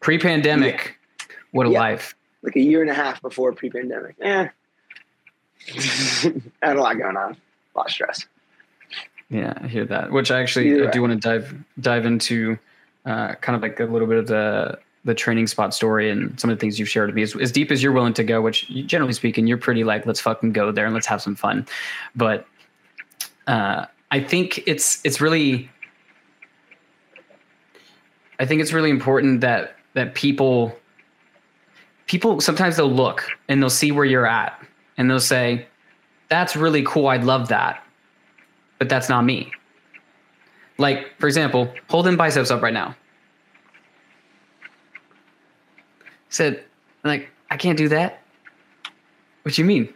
Pre-pandemic. 0.00 0.96
What 1.52 1.66
a 1.66 1.70
Yeah. 1.70 1.78
life. 1.80 2.16
Like 2.42 2.56
a 2.56 2.60
year 2.60 2.80
and 2.82 2.90
a 2.90 2.94
half 2.94 3.22
before 3.22 3.52
pre-pandemic. 3.52 4.16
Yeah, 4.18 4.48
I 5.68 6.32
had 6.62 6.76
a 6.76 6.80
lot 6.80 6.98
going 6.98 7.16
on. 7.16 7.36
A 7.74 7.78
lot 7.78 7.86
of 7.86 7.92
stress. 7.92 8.26
Yeah, 9.30 9.54
I 9.60 9.66
hear 9.66 9.84
that. 9.86 10.10
Which 10.10 10.30
I 10.30 10.40
actually 10.40 10.70
Either 10.70 10.88
I 10.88 10.90
do 10.90 11.02
way. 11.02 11.08
want 11.08 11.22
to 11.22 11.28
dive 11.28 11.54
dive 11.80 12.04
into 12.04 12.58
uh, 13.06 13.34
kind 13.34 13.56
of 13.56 13.62
like 13.62 13.80
a 13.80 13.84
little 13.84 14.08
bit 14.08 14.18
of 14.18 14.26
the 14.26 14.78
the 15.04 15.14
training 15.14 15.46
spot 15.46 15.74
story 15.74 16.10
and 16.10 16.38
some 16.38 16.50
of 16.50 16.56
the 16.56 16.60
things 16.60 16.78
you've 16.78 16.88
shared 16.88 17.08
with 17.08 17.16
me. 17.16 17.22
As, 17.22 17.34
as 17.36 17.50
deep 17.50 17.72
as 17.72 17.82
you're 17.82 17.92
willing 17.92 18.14
to 18.14 18.22
go, 18.22 18.40
which 18.40 18.68
generally 18.86 19.12
speaking, 19.12 19.48
you're 19.48 19.58
pretty 19.58 19.82
like, 19.82 20.06
let's 20.06 20.20
fucking 20.20 20.52
go 20.52 20.70
there 20.70 20.84
and 20.84 20.94
let's 20.94 21.06
have 21.06 21.20
some 21.20 21.34
fun. 21.34 21.66
But 22.14 22.46
uh, 23.46 23.86
I 24.10 24.20
think 24.20 24.62
it's 24.66 25.00
it's 25.04 25.20
really 25.20 25.70
I 28.38 28.46
think 28.46 28.60
it's 28.60 28.72
really 28.72 28.90
important 28.90 29.40
that 29.40 29.76
that 29.94 30.14
people 30.14 30.76
people 32.06 32.40
sometimes 32.40 32.76
they'll 32.76 32.92
look 32.92 33.24
and 33.48 33.62
they'll 33.62 33.70
see 33.70 33.92
where 33.92 34.04
you're 34.04 34.26
at 34.26 34.60
and 34.96 35.10
they'll 35.10 35.20
say, 35.20 35.66
That's 36.28 36.56
really 36.56 36.82
cool. 36.84 37.08
I'd 37.08 37.24
love 37.24 37.48
that. 37.48 37.84
But 38.78 38.88
that's 38.88 39.08
not 39.08 39.24
me. 39.24 39.52
Like, 40.78 41.18
for 41.18 41.26
example, 41.26 41.72
holding 41.88 42.16
biceps 42.16 42.50
up 42.50 42.62
right 42.62 42.74
now. 42.74 42.96
Said, 46.30 46.64
like, 47.04 47.28
I 47.50 47.56
can't 47.56 47.76
do 47.76 47.88
that. 47.90 48.22
What 49.42 49.58
you 49.58 49.64
mean? 49.64 49.92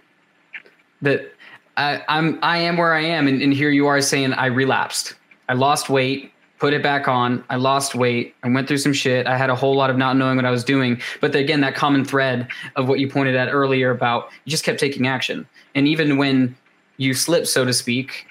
That 1.02 1.32
I, 1.76 2.02
I'm 2.08 2.38
I 2.42 2.58
am 2.58 2.76
where 2.76 2.94
I 2.94 3.02
am, 3.02 3.26
and, 3.28 3.40
and 3.42 3.52
here 3.52 3.70
you 3.70 3.86
are 3.86 4.00
saying 4.00 4.32
I 4.32 4.46
relapsed. 4.46 5.14
I 5.48 5.54
lost 5.54 5.88
weight, 5.88 6.32
put 6.58 6.72
it 6.72 6.82
back 6.82 7.08
on. 7.08 7.44
I 7.50 7.56
lost 7.56 7.94
weight. 7.94 8.34
I 8.42 8.48
went 8.48 8.66
through 8.68 8.78
some 8.78 8.92
shit. 8.92 9.26
I 9.26 9.36
had 9.36 9.50
a 9.50 9.54
whole 9.54 9.76
lot 9.76 9.90
of 9.90 9.96
not 9.96 10.16
knowing 10.16 10.36
what 10.36 10.44
I 10.44 10.50
was 10.50 10.64
doing. 10.64 11.00
But 11.20 11.34
again, 11.34 11.60
that 11.60 11.74
common 11.74 12.04
thread 12.04 12.48
of 12.76 12.88
what 12.88 12.98
you 12.98 13.08
pointed 13.08 13.36
at 13.36 13.48
earlier 13.52 13.90
about 13.90 14.30
you 14.44 14.50
just 14.50 14.64
kept 14.64 14.80
taking 14.80 15.06
action. 15.06 15.46
And 15.74 15.86
even 15.86 16.16
when 16.16 16.56
you 16.96 17.12
slip, 17.14 17.46
so 17.46 17.64
to 17.64 17.72
speak, 17.72 18.26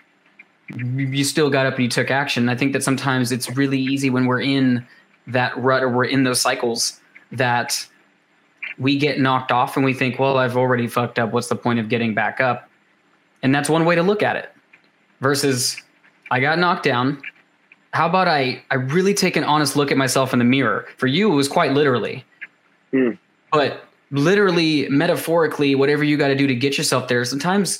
you 0.69 1.23
still 1.23 1.49
got 1.49 1.67
up 1.67 1.75
and 1.75 1.83
you 1.83 1.89
took 1.89 2.09
action. 2.09 2.49
I 2.49 2.55
think 2.55 2.73
that 2.73 2.83
sometimes 2.83 3.31
it's 3.31 3.49
really 3.55 3.79
easy 3.79 4.09
when 4.09 4.25
we're 4.25 4.41
in 4.41 4.85
that 5.27 5.55
rut 5.57 5.83
or 5.83 5.89
we're 5.89 6.05
in 6.05 6.23
those 6.23 6.41
cycles 6.41 6.99
that 7.31 7.87
we 8.79 8.97
get 8.97 9.19
knocked 9.19 9.51
off 9.51 9.75
and 9.75 9.85
we 9.85 9.93
think, 9.93 10.19
well, 10.19 10.37
I've 10.37 10.57
already 10.57 10.87
fucked 10.87 11.19
up. 11.19 11.31
What's 11.31 11.47
the 11.47 11.55
point 11.55 11.79
of 11.79 11.89
getting 11.89 12.13
back 12.15 12.41
up? 12.41 12.69
And 13.43 13.53
that's 13.53 13.69
one 13.69 13.85
way 13.85 13.95
to 13.95 14.03
look 14.03 14.23
at 14.23 14.35
it. 14.35 14.51
Versus, 15.21 15.81
I 16.31 16.39
got 16.39 16.57
knocked 16.57 16.83
down. 16.83 17.21
How 17.95 18.07
about 18.07 18.27
I 18.27 18.61
I 18.71 18.75
really 18.75 19.13
take 19.13 19.37
an 19.37 19.45
honest 19.45 19.77
look 19.77 19.89
at 19.89 19.95
myself 19.97 20.33
in 20.33 20.39
the 20.39 20.45
mirror? 20.45 20.85
For 20.97 21.07
you, 21.07 21.31
it 21.31 21.35
was 21.35 21.47
quite 21.47 21.71
literally. 21.71 22.25
Hmm. 22.91 23.11
But 23.53 23.85
literally, 24.11 24.89
metaphorically, 24.89 25.75
whatever 25.75 26.03
you 26.03 26.17
got 26.17 26.27
to 26.27 26.35
do 26.35 26.45
to 26.45 26.53
get 26.53 26.77
yourself 26.77 27.07
there, 27.07 27.23
sometimes 27.23 27.79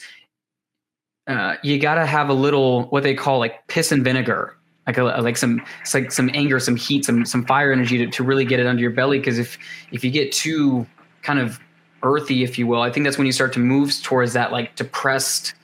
uh, 1.28 1.56
you 1.64 1.78
got 1.80 1.96
to 1.96 2.06
have 2.06 2.30
a 2.30 2.34
little 2.34 2.84
what 2.86 3.04
they 3.04 3.14
call 3.14 3.40
like 3.40 3.68
piss 3.68 3.92
and 3.92 4.06
vinegar, 4.06 4.56
like 4.88 4.98
a, 4.98 5.04
like 5.04 5.36
some 5.36 5.62
it's 5.82 5.94
like 5.94 6.14
some 6.14 6.32
anger, 6.34 6.62
some 6.62 6.78
heat, 6.78 7.04
some 7.04 7.26
some 7.26 7.46
fire 7.46 7.74
energy 7.74 7.98
to, 7.98 8.08
to 8.08 8.24
really 8.24 8.46
get 8.46 8.62
it 8.62 8.68
under 8.68 8.82
your 8.82 8.92
belly. 8.92 9.20
Because 9.20 9.38
if 9.38 9.58
if 9.92 10.02
you 10.02 10.12
get 10.12 10.32
too 10.32 10.88
kind 11.24 11.40
of 11.40 11.60
earthy, 12.04 12.42
if 12.42 12.58
you 12.58 12.68
will, 12.68 12.82
I 12.82 12.90
think 12.90 13.04
that's 13.04 13.18
when 13.18 13.28
you 13.28 13.34
start 13.34 13.52
to 13.52 13.60
move 13.60 13.92
towards 14.02 14.32
that 14.32 14.54
like 14.54 14.78
depressed, 14.78 15.56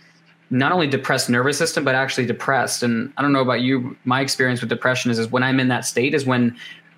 not 0.51 0.73
only 0.73 0.85
depressed 0.85 1.29
nervous 1.29 1.57
system, 1.57 1.83
but 1.83 1.95
actually 1.95 2.25
depressed. 2.25 2.83
And 2.83 3.11
I 3.17 3.21
don't 3.21 3.31
know 3.31 3.41
about 3.41 3.61
you, 3.61 3.95
my 4.03 4.19
experience 4.19 4.59
with 4.59 4.69
depression 4.69 5.09
is 5.09 5.17
is 5.17 5.31
when 5.31 5.43
I'm 5.43 5.59
in 5.59 5.69
that 5.69 5.85
state 5.85 6.13
is 6.13 6.25
when 6.25 6.55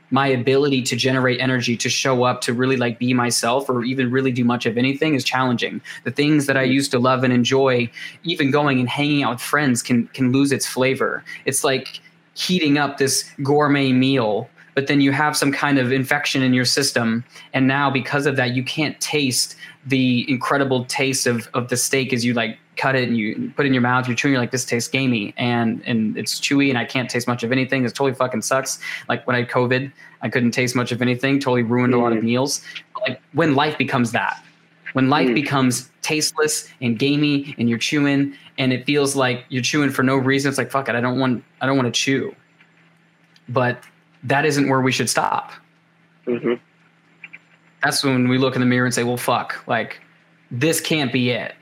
my 0.10 0.28
ability 0.28 0.82
to 0.84 0.96
generate 0.96 1.40
energy 1.40 1.76
to 1.78 1.90
show 1.90 2.24
up 2.24 2.42
to 2.42 2.54
really 2.54 2.78
like 2.78 3.00
be 3.00 3.14
myself 3.14 3.68
or 3.70 3.84
even 3.84 4.12
really 4.12 4.32
do 4.32 4.44
much 4.44 4.66
of 4.66 4.78
anything 4.78 5.16
is 5.16 5.24
challenging. 5.24 5.82
The 6.04 6.12
things 6.12 6.46
that 6.48 6.58
i 6.58 6.64
mm-hmm. 6.64 6.74
used 6.74 6.92
to 6.92 7.00
love 7.00 7.24
and 7.24 7.34
enjoy 7.34 7.90
even 8.24 8.52
going 8.52 8.80
and 8.80 8.90
hanging 8.90 9.24
out 9.24 9.34
with 9.34 9.42
friends 9.42 9.82
can 9.82 10.08
can 10.08 10.32
lose 10.32 10.52
its 10.52 10.68
flavor. 10.68 11.24
It's 11.46 11.64
like 11.64 12.00
heating 12.36 12.78
up 12.78 12.98
this 12.98 13.30
gourmet 13.44 13.92
meal 13.92 14.50
but 14.76 14.88
then 14.88 15.02
you 15.02 15.12
have 15.12 15.38
some 15.38 15.52
kind 15.52 15.78
of 15.78 15.92
infection 15.92 16.42
in 16.42 16.52
your 16.52 16.66
system. 16.66 17.24
And 17.54 17.68
now 17.68 17.92
because 17.92 18.26
of 18.26 18.36
that 18.38 18.56
you 18.56 18.64
can't 18.64 19.00
taste 19.00 19.56
the 19.86 20.30
incredible 20.30 20.86
taste 20.86 21.28
of 21.28 21.50
of 21.54 21.70
the 21.70 21.78
steak 21.78 22.14
as 22.14 22.24
you 22.24 22.34
like 22.34 22.58
cut 22.76 22.96
it 22.96 23.08
and 23.08 23.18
you 23.18 23.52
put 23.56 23.66
it 23.66 23.68
in 23.68 23.74
your 23.74 23.82
mouth 23.84 24.08
you're 24.08 24.16
chewing 24.16 24.34
you're 24.34 24.42
like 24.42 24.52
this 24.52 24.66
tastes 24.66 24.90
gamey 24.90 25.34
and 25.38 25.82
and 25.86 26.18
it's 26.18 26.40
chewy 26.40 26.70
and 26.70 26.78
i 26.78 26.84
can't 26.86 27.10
taste 27.10 27.28
much 27.28 27.44
of 27.44 27.52
anything. 27.52 27.86
It 27.86 27.90
totally 27.90 28.14
fucking 28.14 28.42
sucks. 28.42 28.80
Like 29.08 29.26
when 29.28 29.36
i 29.36 29.40
had 29.40 29.50
covid 29.50 29.92
i 30.22 30.30
couldn't 30.30 30.52
taste 30.52 30.76
much 30.76 30.92
of 30.92 31.02
anything. 31.02 31.40
Totally 31.40 31.64
ruined 31.64 31.94
a 31.94 31.98
lot 32.00 32.12
of 32.14 32.20
Mm. 32.20 32.24
meals. 32.24 32.62
Like 33.08 33.22
when 33.34 33.54
life 33.56 33.78
becomes 33.78 34.12
that. 34.14 34.44
When 34.94 35.10
life 35.10 35.28
Mm. 35.30 35.36
becomes 35.36 35.92
tasteless 36.02 36.68
and 36.82 36.98
gamey 37.00 37.56
and 37.58 37.70
you're 37.70 37.78
chewing 37.80 38.34
and 38.58 38.72
it 38.74 38.86
feels 38.86 39.16
like 39.16 39.46
you're 39.50 39.64
chewing 39.64 39.90
for 39.90 40.04
no 40.04 40.16
reason 40.18 40.50
it's 40.50 40.58
like 40.58 40.70
fuck 40.72 40.90
it 40.90 40.96
i 40.96 41.02
don't 41.02 41.18
want 41.20 41.44
i 41.62 41.66
don't 41.66 41.78
want 41.78 41.94
to 41.94 42.00
chew. 42.00 42.36
But 43.50 43.84
that 44.24 44.46
isn't 44.46 44.68
where 44.70 44.82
we 44.82 44.92
should 44.92 45.10
stop. 45.10 45.52
Mm-hmm. 46.28 46.54
that's 47.84 48.04
when 48.04 48.30
we 48.30 48.38
look 48.38 48.56
in 48.56 48.62
the 48.62 48.66
mirror 48.66 48.86
and 48.86 48.94
say 48.94 49.04
well 49.04 49.18
fuck 49.18 49.62
like 49.68 50.00
this 50.52 50.80
can't 50.80 51.12
be 51.12 51.32
it 51.32 51.54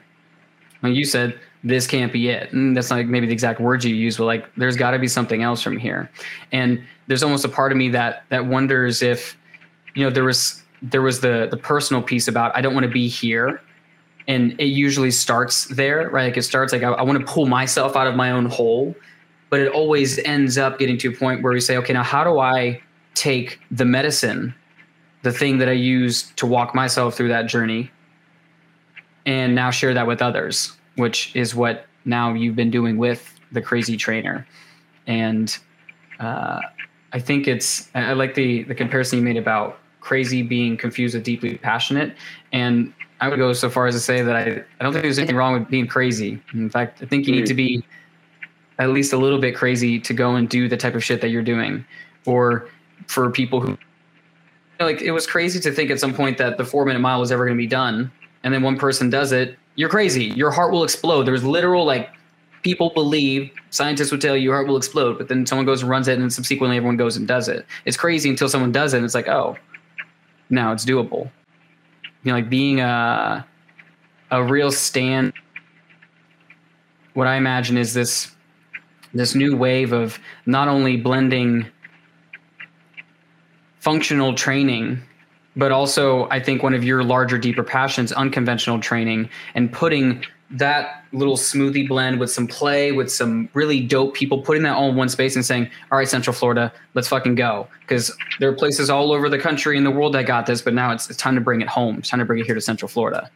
like 0.82 0.93
you 0.93 1.05
said 1.05 1.39
this 1.63 1.86
can't 1.86 2.11
be 2.11 2.29
it. 2.29 2.51
And 2.53 2.75
that's 2.75 2.89
not 2.89 2.95
like 2.95 3.07
maybe 3.07 3.27
the 3.27 3.34
exact 3.34 3.59
words 3.59 3.86
you 3.86 3.95
use 3.95 4.17
but 4.17 4.25
like 4.25 4.53
there's 4.55 4.75
got 4.75 4.91
to 4.91 4.99
be 4.99 5.07
something 5.07 5.43
else 5.43 5.61
from 5.61 5.77
here. 5.77 6.09
And 6.51 6.84
there's 7.07 7.23
almost 7.23 7.45
a 7.45 7.49
part 7.49 7.71
of 7.71 7.77
me 7.77 7.89
that 7.89 8.23
that 8.29 8.45
wonders 8.45 9.01
if 9.01 9.38
you 9.95 10.03
know 10.03 10.09
there 10.09 10.23
was 10.23 10.63
there 10.82 11.01
was 11.01 11.19
the 11.19 11.47
the 11.51 11.57
personal 11.57 12.01
piece 12.01 12.27
about 12.27 12.55
i 12.55 12.61
don't 12.61 12.73
want 12.73 12.86
to 12.86 12.91
be 12.91 13.07
here 13.07 13.61
and 14.27 14.59
it 14.59 14.65
usually 14.65 15.11
starts 15.11 15.65
there 15.65 16.09
right? 16.09 16.27
Like 16.27 16.38
it 16.38 16.43
starts 16.43 16.73
like 16.73 16.84
i, 16.84 16.91
I 16.91 17.03
want 17.03 17.19
to 17.19 17.25
pull 17.25 17.45
myself 17.45 17.95
out 17.95 18.07
of 18.07 18.15
my 18.15 18.32
own 18.32 18.45
hole 18.45 18.95
but 19.49 19.59
it 19.59 19.71
always 19.73 20.19
ends 20.19 20.57
up 20.57 20.79
getting 20.79 20.97
to 20.99 21.09
a 21.09 21.11
point 21.11 21.43
where 21.43 21.51
we 21.53 21.59
say 21.59 21.77
okay 21.77 21.93
now 21.93 22.03
how 22.03 22.23
do 22.23 22.39
i 22.39 22.82
take 23.13 23.59
the 23.69 23.86
medicine 23.86 24.55
the 25.23 25.32
thing 25.32 25.57
that 25.57 25.69
i 25.69 25.73
use 25.73 26.32
to 26.38 26.45
walk 26.45 26.73
myself 26.73 27.15
through 27.15 27.27
that 27.27 27.47
journey 27.47 27.91
and 29.26 29.55
now 29.55 29.69
share 29.72 29.93
that 29.93 30.07
with 30.07 30.22
others 30.22 30.76
which 30.95 31.36
is 31.36 31.55
what 31.55 31.86
now 32.05 32.34
you've 32.34 32.55
been 32.55 32.72
doing 32.72 32.97
with 32.97 33.39
the 33.51 33.61
crazy 33.61 33.97
trainer. 33.97 34.47
And 35.07 35.55
uh, 36.19 36.59
i 37.13 37.19
think 37.19 37.47
it's 37.47 37.89
i 37.95 38.13
like 38.13 38.36
the 38.36 38.63
the 38.63 38.76
comparison 38.76 39.19
you 39.19 39.26
made 39.26 39.36
about 39.36 39.80
crazy 39.99 40.41
being 40.43 40.78
confused 40.78 41.15
with 41.15 41.24
deeply 41.24 41.57
passionate. 41.57 42.15
And 42.51 42.93
i 43.19 43.28
would 43.28 43.38
go 43.38 43.53
so 43.53 43.69
far 43.69 43.88
as 43.88 43.95
to 43.95 43.99
say 43.99 44.22
that 44.22 44.36
i, 44.36 44.41
I 44.41 44.84
don't 44.84 44.93
think 44.93 45.03
there's 45.03 45.17
anything 45.17 45.36
wrong 45.36 45.53
with 45.53 45.69
being 45.69 45.88
crazy. 45.88 46.41
In 46.53 46.69
fact 46.69 47.01
i 47.01 47.05
think 47.05 47.28
you 47.28 47.36
need 47.36 47.47
to 47.47 47.53
be 47.53 47.84
at 48.80 48.89
least 48.89 49.13
a 49.13 49.17
little 49.17 49.39
bit 49.39 49.55
crazy 49.55 49.99
to 49.99 50.13
go 50.13 50.36
and 50.36 50.47
do 50.47 50.67
the 50.67 50.78
type 50.78 50.95
of 50.95 51.03
shit 51.03 51.22
that 51.22 51.30
you're 51.30 51.43
doing. 51.43 51.86
Or 52.26 52.67
for 53.07 53.30
people 53.30 53.59
who 53.59 53.78
like 54.80 55.01
it 55.01 55.11
was 55.11 55.28
crazy 55.28 55.59
to 55.59 55.72
think 55.72 55.91
at 55.91 55.99
some 55.99 56.13
point 56.13 56.38
that 56.38 56.57
the 56.57 56.65
four 56.65 56.86
minute 56.86 56.99
mile 56.99 57.19
was 57.19 57.32
ever 57.32 57.45
going 57.45 57.57
to 57.57 57.61
be 57.61 57.67
done 57.67 58.11
and 58.43 58.53
then 58.53 58.61
one 58.61 58.77
person 58.77 59.09
does 59.09 59.31
it 59.31 59.57
you're 59.75 59.89
crazy. 59.89 60.25
Your 60.25 60.51
heart 60.51 60.71
will 60.71 60.83
explode. 60.83 61.23
There's 61.23 61.43
literal 61.43 61.85
like 61.85 62.09
people 62.61 62.91
believe 62.91 63.49
scientists 63.69 64.11
would 64.11 64.21
tell 64.21 64.35
you 64.35 64.43
your 64.43 64.53
heart 64.53 64.67
will 64.67 64.77
explode 64.77 65.17
but 65.17 65.27
then 65.27 65.45
someone 65.47 65.65
goes 65.65 65.81
and 65.81 65.89
runs 65.89 66.07
it 66.07 66.19
and 66.19 66.31
subsequently 66.31 66.77
everyone 66.77 66.97
goes 66.97 67.17
and 67.17 67.27
does 67.27 67.47
it. 67.47 67.65
It's 67.85 67.97
crazy 67.97 68.29
until 68.29 68.49
someone 68.49 68.71
does 68.71 68.93
it 68.93 68.97
and 68.97 69.05
it's 69.05 69.15
like 69.15 69.27
oh 69.27 69.57
now 70.49 70.71
it's 70.71 70.85
doable. 70.85 71.31
You 72.23 72.31
know 72.31 72.33
like 72.33 72.49
being 72.49 72.79
a 72.81 73.45
a 74.29 74.43
real 74.43 74.71
stand 74.71 75.33
what 77.15 77.27
i 77.27 77.35
imagine 77.35 77.77
is 77.77 77.93
this 77.93 78.33
this 79.13 79.35
new 79.35 79.57
wave 79.57 79.91
of 79.91 80.17
not 80.45 80.69
only 80.69 80.95
blending 80.95 81.65
functional 83.79 84.33
training 84.33 85.01
but 85.56 85.72
also 85.72 86.28
i 86.30 86.39
think 86.39 86.64
one 86.64 86.74
of 86.74 86.84
your 86.84 87.04
larger 87.04 87.38
deeper 87.38 87.64
passions 87.64 88.12
unconventional 88.14 88.80
training 88.80 89.30
and 89.56 89.72
putting 89.72 90.24
that 90.49 91.06
little 91.14 91.38
smoothie 91.38 91.88
blend 91.88 92.20
with 92.20 92.30
some 92.30 92.45
play 92.45 92.91
with 92.91 93.12
some 93.12 93.49
really 93.54 93.80
dope 93.80 94.14
people 94.14 94.41
putting 94.41 94.64
that 94.64 94.76
all 94.76 94.89
in 94.89 94.95
one 94.95 95.08
space 95.10 95.36
and 95.36 95.45
saying 95.45 95.70
all 95.91 95.97
right 95.97 96.10
central 96.10 96.34
florida 96.34 96.72
let's 96.93 97.08
fucking 97.08 97.36
go 97.36 97.68
because 97.82 98.16
there 98.39 98.49
are 98.49 98.56
places 98.56 98.89
all 98.89 99.12
over 99.12 99.30
the 99.30 99.39
country 99.39 99.78
and 99.78 99.86
the 99.86 99.91
world 99.91 100.14
that 100.14 100.26
got 100.26 100.45
this 100.45 100.62
but 100.62 100.74
now 100.74 100.91
it's, 100.91 101.10
it's 101.10 101.18
time 101.18 101.36
to 101.36 101.41
bring 101.41 101.62
it 101.62 101.68
home 101.68 101.97
it's 101.97 102.10
time 102.10 102.20
to 102.20 102.26
bring 102.26 102.39
it 102.39 102.45
here 102.45 102.56
to 102.56 102.62
central 102.62 102.89
florida 102.89 103.30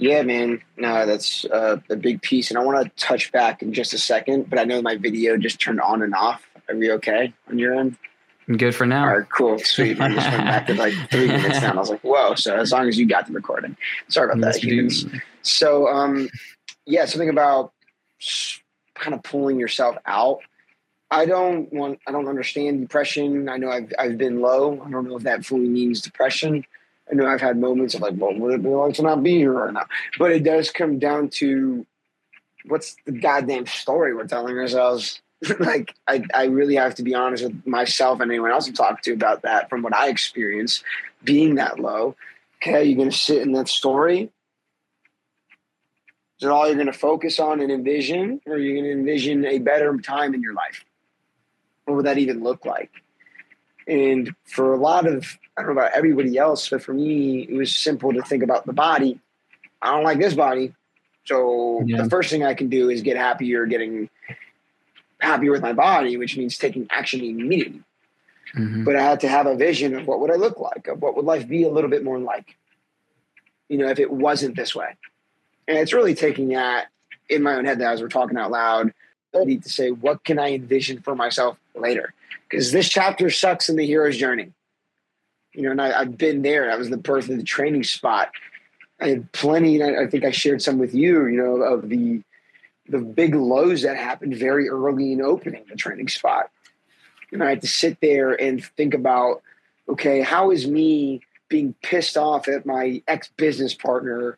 Yeah, 0.00 0.22
man. 0.22 0.62
No, 0.78 1.04
that's 1.04 1.44
uh, 1.44 1.76
a 1.90 1.96
big 1.96 2.22
piece. 2.22 2.50
And 2.50 2.58
I 2.58 2.64
want 2.64 2.82
to 2.82 3.04
touch 3.04 3.30
back 3.32 3.60
in 3.60 3.74
just 3.74 3.92
a 3.92 3.98
second, 3.98 4.48
but 4.48 4.58
I 4.58 4.64
know 4.64 4.80
my 4.80 4.96
video 4.96 5.36
just 5.36 5.60
turned 5.60 5.78
on 5.78 6.02
and 6.02 6.14
off. 6.14 6.42
Are 6.70 6.74
we 6.74 6.90
okay 6.92 7.34
on 7.48 7.58
your 7.58 7.74
end? 7.74 7.98
I'm 8.50 8.56
good 8.56 8.74
for 8.74 8.84
now. 8.84 9.04
All 9.04 9.18
right, 9.18 9.30
cool. 9.30 9.60
Sweet. 9.60 10.00
I 10.00 10.12
just 10.12 10.28
went 10.28 10.44
back 10.44 10.66
to 10.66 10.74
like 10.74 10.92
three 11.08 11.26
minutes 11.28 11.60
now. 11.60 11.72
I 11.72 11.76
was 11.76 11.88
like, 11.88 12.00
whoa. 12.00 12.34
So 12.34 12.56
as 12.56 12.72
long 12.72 12.88
as 12.88 12.98
you 12.98 13.06
got 13.06 13.28
the 13.28 13.32
recording. 13.32 13.76
Sorry 14.08 14.28
about 14.28 14.40
that, 14.40 14.56
humans. 14.56 15.06
So, 15.42 15.86
um, 15.86 16.28
yeah, 16.84 17.04
something 17.04 17.28
about 17.28 17.72
kind 18.94 19.14
of 19.14 19.22
pulling 19.22 19.60
yourself 19.60 19.96
out. 20.04 20.40
I 21.12 21.26
don't 21.26 21.72
want, 21.72 22.00
I 22.08 22.10
don't 22.10 22.26
understand 22.26 22.80
depression. 22.80 23.48
I 23.48 23.56
know 23.56 23.70
I've, 23.70 23.92
I've 24.00 24.18
been 24.18 24.40
low. 24.40 24.82
I 24.84 24.90
don't 24.90 25.08
know 25.08 25.16
if 25.16 25.22
that 25.22 25.46
fully 25.46 25.68
means 25.68 26.00
depression. 26.00 26.64
I 27.08 27.14
know 27.14 27.28
I've 27.28 27.40
had 27.40 27.56
moments 27.56 27.94
of 27.94 28.00
like, 28.00 28.14
what 28.14 28.36
would 28.36 28.52
it 28.52 28.62
be 28.64 28.68
like 28.68 28.94
to 28.94 29.02
not 29.02 29.22
be 29.22 29.36
here 29.36 29.52
right 29.52 29.72
now? 29.72 29.86
But 30.18 30.32
it 30.32 30.42
does 30.42 30.72
come 30.72 30.98
down 30.98 31.28
to 31.34 31.86
what's 32.66 32.96
the 33.06 33.12
goddamn 33.12 33.66
story 33.66 34.12
we're 34.12 34.26
telling 34.26 34.58
ourselves. 34.58 35.22
like, 35.58 35.94
I, 36.06 36.22
I 36.34 36.44
really 36.44 36.76
have 36.76 36.96
to 36.96 37.02
be 37.02 37.14
honest 37.14 37.44
with 37.44 37.66
myself 37.66 38.20
and 38.20 38.30
anyone 38.30 38.50
else 38.50 38.66
to 38.66 38.72
talk 38.72 39.02
to 39.02 39.12
about 39.12 39.42
that 39.42 39.70
from 39.70 39.82
what 39.82 39.94
I 39.94 40.08
experienced 40.08 40.84
being 41.24 41.56
that 41.56 41.78
low. 41.78 42.16
Okay, 42.62 42.84
you're 42.84 42.96
going 42.96 43.10
to 43.10 43.16
sit 43.16 43.42
in 43.42 43.52
that 43.52 43.68
story. 43.68 44.30
Is 46.40 46.46
it 46.46 46.50
all 46.50 46.66
you're 46.66 46.74
going 46.74 46.86
to 46.86 46.92
focus 46.92 47.38
on 47.38 47.60
and 47.60 47.70
envision, 47.70 48.40
or 48.46 48.54
are 48.54 48.58
you 48.58 48.74
going 48.74 48.84
to 48.84 48.92
envision 48.92 49.44
a 49.44 49.58
better 49.58 49.96
time 49.98 50.34
in 50.34 50.42
your 50.42 50.54
life? 50.54 50.84
What 51.84 51.96
would 51.96 52.06
that 52.06 52.18
even 52.18 52.42
look 52.42 52.64
like? 52.64 52.90
And 53.86 54.34
for 54.46 54.72
a 54.72 54.78
lot 54.78 55.06
of, 55.06 55.38
I 55.56 55.62
don't 55.62 55.74
know 55.74 55.80
about 55.80 55.92
everybody 55.92 56.38
else, 56.38 56.68
but 56.68 56.82
for 56.82 56.94
me, 56.94 57.40
it 57.42 57.54
was 57.54 57.76
simple 57.76 58.12
to 58.12 58.22
think 58.22 58.42
about 58.42 58.64
the 58.64 58.72
body. 58.72 59.20
I 59.82 59.92
don't 59.92 60.04
like 60.04 60.18
this 60.18 60.34
body. 60.34 60.74
So 61.24 61.82
yeah. 61.84 62.02
the 62.02 62.10
first 62.10 62.30
thing 62.30 62.44
I 62.44 62.54
can 62.54 62.68
do 62.68 62.88
is 62.88 63.02
get 63.02 63.16
happier, 63.16 63.66
getting 63.66 64.08
happier 65.20 65.52
with 65.52 65.62
my 65.62 65.72
body, 65.72 66.16
which 66.16 66.36
means 66.36 66.58
taking 66.58 66.86
action 66.90 67.20
immediately. 67.20 67.82
Mm-hmm. 68.56 68.84
But 68.84 68.96
I 68.96 69.02
had 69.02 69.20
to 69.20 69.28
have 69.28 69.46
a 69.46 69.54
vision 69.54 69.94
of 69.94 70.06
what 70.06 70.20
would 70.20 70.30
I 70.30 70.36
look 70.36 70.58
like, 70.58 70.88
of 70.88 71.00
what 71.00 71.16
would 71.16 71.24
life 71.24 71.46
be 71.46 71.62
a 71.64 71.70
little 71.70 71.90
bit 71.90 72.02
more 72.02 72.18
like, 72.18 72.56
you 73.68 73.78
know, 73.78 73.88
if 73.88 73.98
it 73.98 74.10
wasn't 74.10 74.56
this 74.56 74.74
way. 74.74 74.96
And 75.68 75.78
it's 75.78 75.92
really 75.92 76.14
taking 76.14 76.48
that 76.48 76.88
in 77.28 77.42
my 77.42 77.54
own 77.54 77.64
head 77.64 77.78
that 77.78 77.92
as 77.92 78.02
we're 78.02 78.08
talking 78.08 78.36
out 78.36 78.50
loud, 78.50 78.92
I 79.34 79.44
need 79.44 79.62
to 79.62 79.68
say, 79.68 79.90
what 79.90 80.24
can 80.24 80.40
I 80.40 80.52
envision 80.52 81.00
for 81.00 81.14
myself 81.14 81.56
later? 81.76 82.12
because 82.50 82.72
this 82.72 82.88
chapter 82.88 83.30
sucks 83.30 83.68
in 83.68 83.76
the 83.76 83.86
hero's 83.86 84.16
journey. 84.16 84.52
You 85.52 85.62
know, 85.62 85.70
and 85.70 85.80
I, 85.82 85.98
have 85.98 86.18
been 86.18 86.42
there. 86.42 86.70
I 86.70 86.76
was 86.76 86.90
the 86.90 86.96
birth 86.96 87.28
of 87.28 87.36
the 87.36 87.42
training 87.42 87.84
spot. 87.84 88.30
I 89.00 89.08
had 89.08 89.32
plenty. 89.32 89.82
I 89.82 90.06
think 90.06 90.24
I 90.24 90.30
shared 90.30 90.62
some 90.62 90.78
with 90.78 90.94
you. 90.94 91.26
You 91.26 91.38
know, 91.38 91.62
of 91.62 91.88
the 91.88 92.22
the 92.90 92.98
big 92.98 93.34
lows 93.34 93.82
that 93.82 93.96
happened 93.96 94.36
very 94.36 94.68
early 94.68 95.12
in 95.12 95.22
opening 95.22 95.64
the 95.68 95.76
training 95.76 96.08
spot. 96.08 96.50
And 97.32 97.42
I 97.42 97.50
had 97.50 97.60
to 97.62 97.68
sit 97.68 98.00
there 98.00 98.32
and 98.32 98.64
think 98.76 98.94
about, 98.94 99.42
okay, 99.88 100.20
how 100.20 100.50
is 100.50 100.66
me 100.66 101.22
being 101.48 101.74
pissed 101.82 102.16
off 102.16 102.48
at 102.48 102.66
my 102.66 103.02
ex 103.06 103.28
business 103.36 103.74
partner 103.74 104.36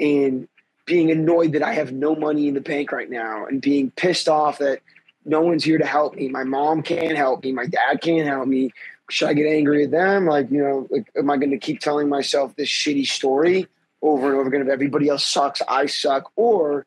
and 0.00 0.48
being 0.86 1.10
annoyed 1.10 1.52
that 1.52 1.62
I 1.62 1.74
have 1.74 1.92
no 1.92 2.14
money 2.14 2.48
in 2.48 2.54
the 2.54 2.60
bank 2.60 2.92
right 2.92 3.08
now 3.08 3.46
and 3.46 3.62
being 3.62 3.90
pissed 3.92 4.28
off 4.28 4.58
that 4.58 4.80
no 5.24 5.40
one's 5.40 5.64
here 5.64 5.78
to 5.78 5.86
help 5.86 6.16
me. 6.16 6.28
My 6.28 6.44
mom 6.44 6.82
can't 6.82 7.16
help 7.16 7.44
me. 7.44 7.52
My 7.52 7.66
dad 7.66 8.00
can't 8.02 8.26
help 8.26 8.46
me. 8.46 8.72
Should 9.08 9.28
I 9.28 9.34
get 9.34 9.46
angry 9.46 9.84
at 9.84 9.90
them? 9.90 10.26
Like, 10.26 10.50
you 10.50 10.62
know, 10.62 10.86
like, 10.90 11.10
am 11.16 11.30
I 11.30 11.36
going 11.36 11.50
to 11.50 11.58
keep 11.58 11.80
telling 11.80 12.08
myself 12.08 12.54
this 12.56 12.68
shitty 12.68 13.06
story 13.06 13.66
over 14.02 14.26
and 14.26 14.34
over 14.34 14.48
again? 14.48 14.62
If 14.62 14.68
everybody 14.68 15.08
else 15.08 15.26
sucks, 15.26 15.62
I 15.68 15.86
suck. 15.86 16.30
Or 16.36 16.86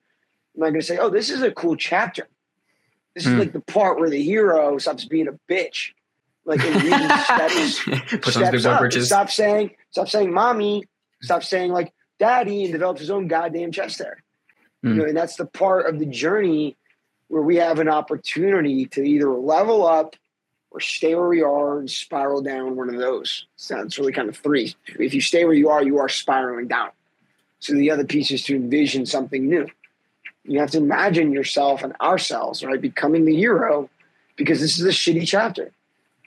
am 0.57 0.63
I 0.63 0.69
going 0.69 0.81
to 0.81 0.85
say, 0.85 0.97
oh, 0.97 1.09
this 1.09 1.29
is 1.29 1.41
a 1.41 1.51
cool 1.51 1.75
chapter? 1.75 2.27
This 3.15 3.25
mm. 3.25 3.27
is 3.27 3.33
hmm. 3.33 3.39
like 3.39 3.53
the 3.53 3.61
part 3.61 3.99
where 3.99 4.09
the 4.09 4.21
hero 4.21 4.77
stops 4.77 5.05
being 5.05 5.27
a 5.27 5.39
bitch. 5.51 5.91
Like, 6.45 6.63
and 6.63 6.81
really 6.81 6.91
steps, 7.23 8.35
steps 8.35 8.65
up. 8.65 8.91
Stop 8.91 9.29
saying, 9.29 9.71
stop 9.91 10.07
saying, 10.07 10.33
mommy. 10.33 10.85
Stop 11.21 11.43
saying, 11.43 11.71
like, 11.71 11.93
daddy, 12.19 12.63
and 12.63 12.71
develops 12.71 12.99
his 12.99 13.09
own 13.09 13.27
goddamn 13.27 13.71
chest 13.71 13.97
there. 13.97 14.23
Mm. 14.83 14.89
You 14.89 14.91
hmm. 14.91 14.97
know, 14.97 15.05
and 15.05 15.17
that's 15.17 15.35
the 15.35 15.45
part 15.45 15.87
of 15.87 15.99
the 15.99 16.05
journey 16.05 16.77
where 17.27 17.41
we 17.41 17.57
have 17.57 17.79
an 17.79 17.89
opportunity 17.89 18.85
to 18.85 19.03
either 19.03 19.29
level 19.29 19.85
up 19.85 20.15
or 20.71 20.79
stay 20.79 21.15
where 21.15 21.27
we 21.27 21.41
are 21.41 21.79
and 21.79 21.89
spiral 21.89 22.41
down 22.41 22.75
one 22.75 22.89
of 22.89 22.99
those. 22.99 23.47
So 23.55 23.79
it's 23.79 23.97
really 23.97 24.13
kind 24.13 24.29
of 24.29 24.37
three. 24.37 24.75
If 24.99 25.13
you 25.13 25.21
stay 25.21 25.45
where 25.45 25.53
you 25.53 25.69
are, 25.69 25.83
you 25.83 25.97
are 25.99 26.09
spiraling 26.09 26.67
down. 26.67 26.89
So 27.59 27.73
the 27.73 27.91
other 27.91 28.05
piece 28.05 28.31
is 28.31 28.43
to 28.43 28.55
envision 28.55 29.05
something 29.05 29.47
new. 29.49 29.67
You 30.47 30.59
have 30.59 30.71
to 30.71 30.77
imagine 30.77 31.31
yourself 31.31 31.83
and 31.83 31.93
ourselves, 32.01 32.63
right, 32.63 32.81
becoming 32.81 33.25
the 33.25 33.35
hero 33.35 33.89
because 34.35 34.59
this 34.59 34.79
is 34.79 34.85
a 34.85 34.89
shitty 34.89 35.27
chapter. 35.27 35.71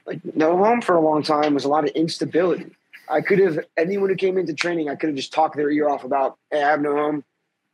Like 0.06 0.20
no 0.34 0.56
home 0.56 0.80
for 0.80 0.94
a 0.94 1.00
long 1.00 1.22
time 1.22 1.54
was 1.54 1.64
a 1.64 1.68
lot 1.68 1.84
of 1.84 1.90
instability. 1.90 2.70
I 3.08 3.20
could 3.22 3.38
have 3.40 3.58
anyone 3.76 4.08
who 4.08 4.14
came 4.14 4.38
into 4.38 4.54
training, 4.54 4.88
I 4.88 4.94
could 4.94 5.08
have 5.08 5.16
just 5.16 5.32
talked 5.32 5.56
their 5.56 5.70
ear 5.70 5.88
off 5.88 6.04
about, 6.04 6.36
hey, 6.50 6.62
I 6.62 6.70
have 6.70 6.80
no 6.80 6.94
home, 6.94 7.24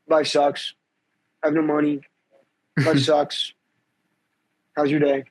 life 0.09 0.28
sucks, 0.28 0.72
I 1.42 1.49
have 1.49 1.55
no 1.55 1.62
money, 1.62 2.01
Life 2.76 2.99
sucks. 3.03 3.53
How's 4.74 4.90
your 4.90 5.01
day? 5.01 5.24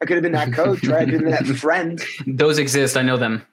I 0.00 0.06
could 0.06 0.16
have 0.16 0.22
been 0.22 0.32
that 0.32 0.52
coach, 0.52 0.84
right? 0.84 1.02
I 1.02 1.04
could 1.04 1.14
have 1.14 1.22
been 1.22 1.30
that 1.30 1.46
friend. 1.58 2.02
Those 2.26 2.58
exist. 2.58 2.96
I 2.96 3.02
know 3.02 3.16
them 3.16 3.46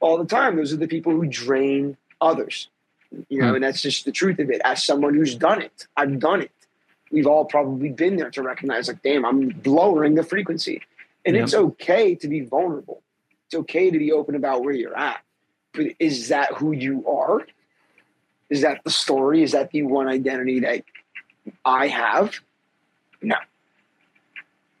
all 0.00 0.18
the 0.18 0.24
time. 0.24 0.56
Those 0.56 0.72
are 0.72 0.76
the 0.76 0.86
people 0.86 1.12
who 1.12 1.26
drain 1.26 1.96
others. 2.20 2.68
You 3.28 3.40
know, 3.40 3.48
hmm. 3.48 3.54
and 3.56 3.64
that's 3.64 3.80
just 3.80 4.04
the 4.04 4.12
truth 4.12 4.38
of 4.38 4.50
it. 4.50 4.60
As 4.64 4.84
someone 4.84 5.14
who's 5.14 5.34
done 5.34 5.62
it, 5.62 5.86
I've 5.96 6.18
done 6.18 6.42
it. 6.42 6.52
We've 7.10 7.26
all 7.26 7.46
probably 7.46 7.88
been 7.88 8.16
there 8.16 8.30
to 8.30 8.42
recognize, 8.42 8.88
like, 8.88 9.02
damn, 9.02 9.24
I'm 9.24 9.60
lowering 9.64 10.14
the 10.14 10.22
frequency. 10.22 10.82
And 11.24 11.34
yep. 11.34 11.44
it's 11.44 11.54
okay 11.54 12.14
to 12.16 12.28
be 12.28 12.40
vulnerable. 12.40 13.02
It's 13.46 13.54
okay 13.54 13.90
to 13.90 13.98
be 13.98 14.12
open 14.12 14.34
about 14.34 14.62
where 14.62 14.74
you're 14.74 14.96
at. 14.96 15.22
But 15.72 15.86
is 15.98 16.28
that 16.28 16.52
who 16.54 16.72
you 16.72 17.06
are? 17.08 17.46
Is 18.50 18.62
that 18.62 18.82
the 18.84 18.90
story? 18.90 19.42
Is 19.42 19.52
that 19.52 19.70
the 19.70 19.82
one 19.82 20.06
identity 20.06 20.60
that 20.60 20.84
I 21.64 21.88
have? 21.88 22.34
No. 23.22 23.36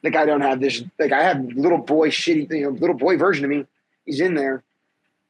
Like 0.02 0.16
I 0.16 0.26
don't 0.26 0.42
have 0.42 0.60
this. 0.60 0.82
Like 0.98 1.12
I 1.12 1.22
have 1.22 1.42
little 1.44 1.78
boy 1.78 2.10
shitty, 2.10 2.50
you 2.50 2.62
know, 2.62 2.70
little 2.70 2.96
boy 2.96 3.16
version 3.16 3.44
of 3.44 3.50
me. 3.50 3.66
He's 4.04 4.20
in 4.20 4.34
there, 4.34 4.62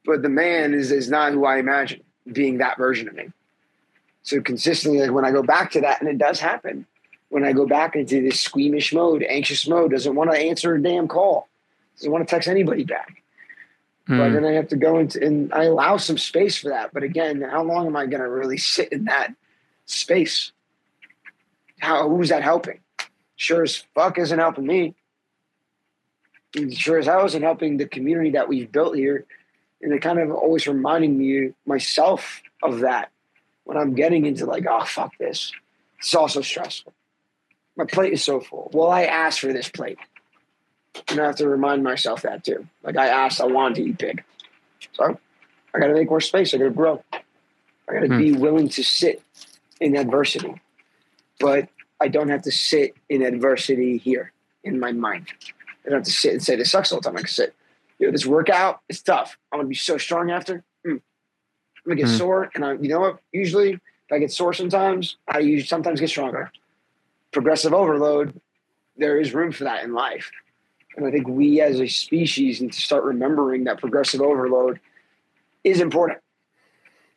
but 0.05 0.21
the 0.21 0.29
man 0.29 0.73
is 0.73 0.91
is 0.91 1.09
not 1.09 1.33
who 1.33 1.45
I 1.45 1.57
imagine 1.57 2.01
being 2.31 2.57
that 2.57 2.77
version 2.77 3.07
of 3.07 3.15
me. 3.15 3.31
So 4.23 4.41
consistently, 4.41 4.99
like 4.99 5.11
when 5.11 5.25
I 5.25 5.31
go 5.31 5.43
back 5.43 5.71
to 5.71 5.81
that, 5.81 6.01
and 6.01 6.09
it 6.09 6.17
does 6.17 6.39
happen, 6.39 6.85
when 7.29 7.43
I 7.43 7.53
go 7.53 7.65
back 7.65 7.95
into 7.95 8.21
this 8.21 8.39
squeamish 8.39 8.93
mode, 8.93 9.23
anxious 9.23 9.67
mode, 9.67 9.91
doesn't 9.91 10.15
want 10.15 10.31
to 10.31 10.37
answer 10.37 10.75
a 10.75 10.81
damn 10.81 11.07
call, 11.07 11.47
doesn't 11.97 12.11
want 12.11 12.27
to 12.27 12.31
text 12.31 12.47
anybody 12.47 12.83
back. 12.83 13.23
Hmm. 14.07 14.17
But 14.17 14.29
then 14.31 14.45
I 14.45 14.51
have 14.53 14.67
to 14.69 14.75
go 14.75 14.99
into, 14.99 15.23
and 15.23 15.53
I 15.53 15.65
allow 15.65 15.97
some 15.97 16.17
space 16.17 16.57
for 16.57 16.69
that. 16.69 16.93
But 16.93 17.03
again, 17.03 17.41
how 17.41 17.63
long 17.63 17.87
am 17.87 17.95
I 17.95 18.05
going 18.07 18.21
to 18.21 18.29
really 18.29 18.57
sit 18.57 18.91
in 18.91 19.05
that 19.05 19.33
space? 19.85 20.51
How 21.79 22.09
who's 22.09 22.29
that 22.29 22.43
helping? 22.43 22.79
sure 23.39 23.63
as 23.63 23.77
fuck 23.95 24.19
isn't 24.19 24.37
helping 24.37 24.67
me. 24.67 24.95
Sure 26.71 26.99
as 26.99 27.05
hell 27.05 27.25
isn't 27.25 27.41
helping 27.41 27.77
the 27.77 27.87
community 27.87 28.31
that 28.31 28.49
we've 28.49 28.71
built 28.71 28.95
here. 28.95 29.25
And 29.81 29.93
it 29.93 30.01
kind 30.01 30.19
of 30.19 30.31
always 30.31 30.67
reminding 30.67 31.17
me 31.17 31.53
myself 31.65 32.41
of 32.61 32.79
that 32.79 33.11
when 33.63 33.77
I'm 33.77 33.93
getting 33.93 34.25
into 34.25 34.45
like, 34.45 34.65
oh 34.69 34.83
fuck 34.83 35.17
this. 35.17 35.51
It's 35.99 36.15
also 36.15 36.41
stressful. 36.41 36.93
My 37.77 37.85
plate 37.85 38.13
is 38.13 38.23
so 38.23 38.39
full. 38.39 38.69
Well, 38.73 38.89
I 38.89 39.03
asked 39.03 39.39
for 39.39 39.53
this 39.53 39.69
plate. 39.69 39.99
And 41.07 41.19
I 41.19 41.25
have 41.25 41.37
to 41.37 41.47
remind 41.47 41.83
myself 41.83 42.23
that 42.23 42.43
too. 42.43 42.67
Like 42.83 42.97
I 42.97 43.07
asked, 43.07 43.39
I 43.39 43.45
wanted 43.45 43.75
to 43.75 43.83
eat 43.83 43.97
big. 43.97 44.23
So 44.93 45.17
I 45.73 45.79
gotta 45.79 45.93
make 45.93 46.09
more 46.09 46.21
space. 46.21 46.53
I 46.53 46.57
gotta 46.57 46.71
grow. 46.71 47.03
I 47.13 47.93
gotta 47.93 48.07
hmm. 48.07 48.17
be 48.17 48.31
willing 48.33 48.69
to 48.69 48.83
sit 48.83 49.21
in 49.79 49.95
adversity. 49.95 50.59
But 51.39 51.69
I 52.01 52.07
don't 52.07 52.29
have 52.29 52.41
to 52.43 52.51
sit 52.51 52.95
in 53.07 53.21
adversity 53.21 53.97
here 53.97 54.31
in 54.63 54.79
my 54.79 54.91
mind. 54.91 55.27
I 55.85 55.89
don't 55.89 55.99
have 55.99 56.05
to 56.05 56.11
sit 56.11 56.33
and 56.33 56.43
say 56.43 56.55
this 56.55 56.71
sucks 56.71 56.91
all 56.91 56.99
the 56.99 57.09
time. 57.09 57.17
I 57.17 57.21
can 57.21 57.27
sit. 57.27 57.55
You 57.99 58.07
know, 58.07 58.11
this 58.11 58.25
workout 58.25 58.81
is 58.89 59.01
tough. 59.01 59.37
I'm 59.51 59.59
gonna 59.59 59.69
be 59.69 59.75
so 59.75 59.97
strong 59.97 60.31
after. 60.31 60.63
Mm. 60.85 60.93
I'm 60.93 61.01
gonna 61.85 61.95
get 61.95 62.07
mm. 62.07 62.17
sore, 62.17 62.49
and 62.55 62.65
I, 62.65 62.73
you 62.73 62.89
know 62.89 62.99
what? 62.99 63.19
Usually, 63.31 63.73
if 63.73 64.11
I 64.11 64.19
get 64.19 64.31
sore 64.31 64.53
sometimes, 64.53 65.17
I 65.27 65.39
usually 65.39 65.67
sometimes 65.67 65.99
get 65.99 66.09
stronger. 66.09 66.51
Progressive 67.31 67.73
overload. 67.73 68.39
There 68.97 69.19
is 69.19 69.33
room 69.33 69.51
for 69.51 69.65
that 69.65 69.83
in 69.83 69.93
life, 69.93 70.31
and 70.95 71.05
I 71.05 71.11
think 71.11 71.27
we 71.27 71.61
as 71.61 71.79
a 71.79 71.87
species 71.87 72.61
need 72.61 72.73
to 72.73 72.81
start 72.81 73.03
remembering 73.03 73.65
that 73.65 73.79
progressive 73.79 74.21
overload 74.21 74.79
is 75.63 75.81
important 75.81 76.19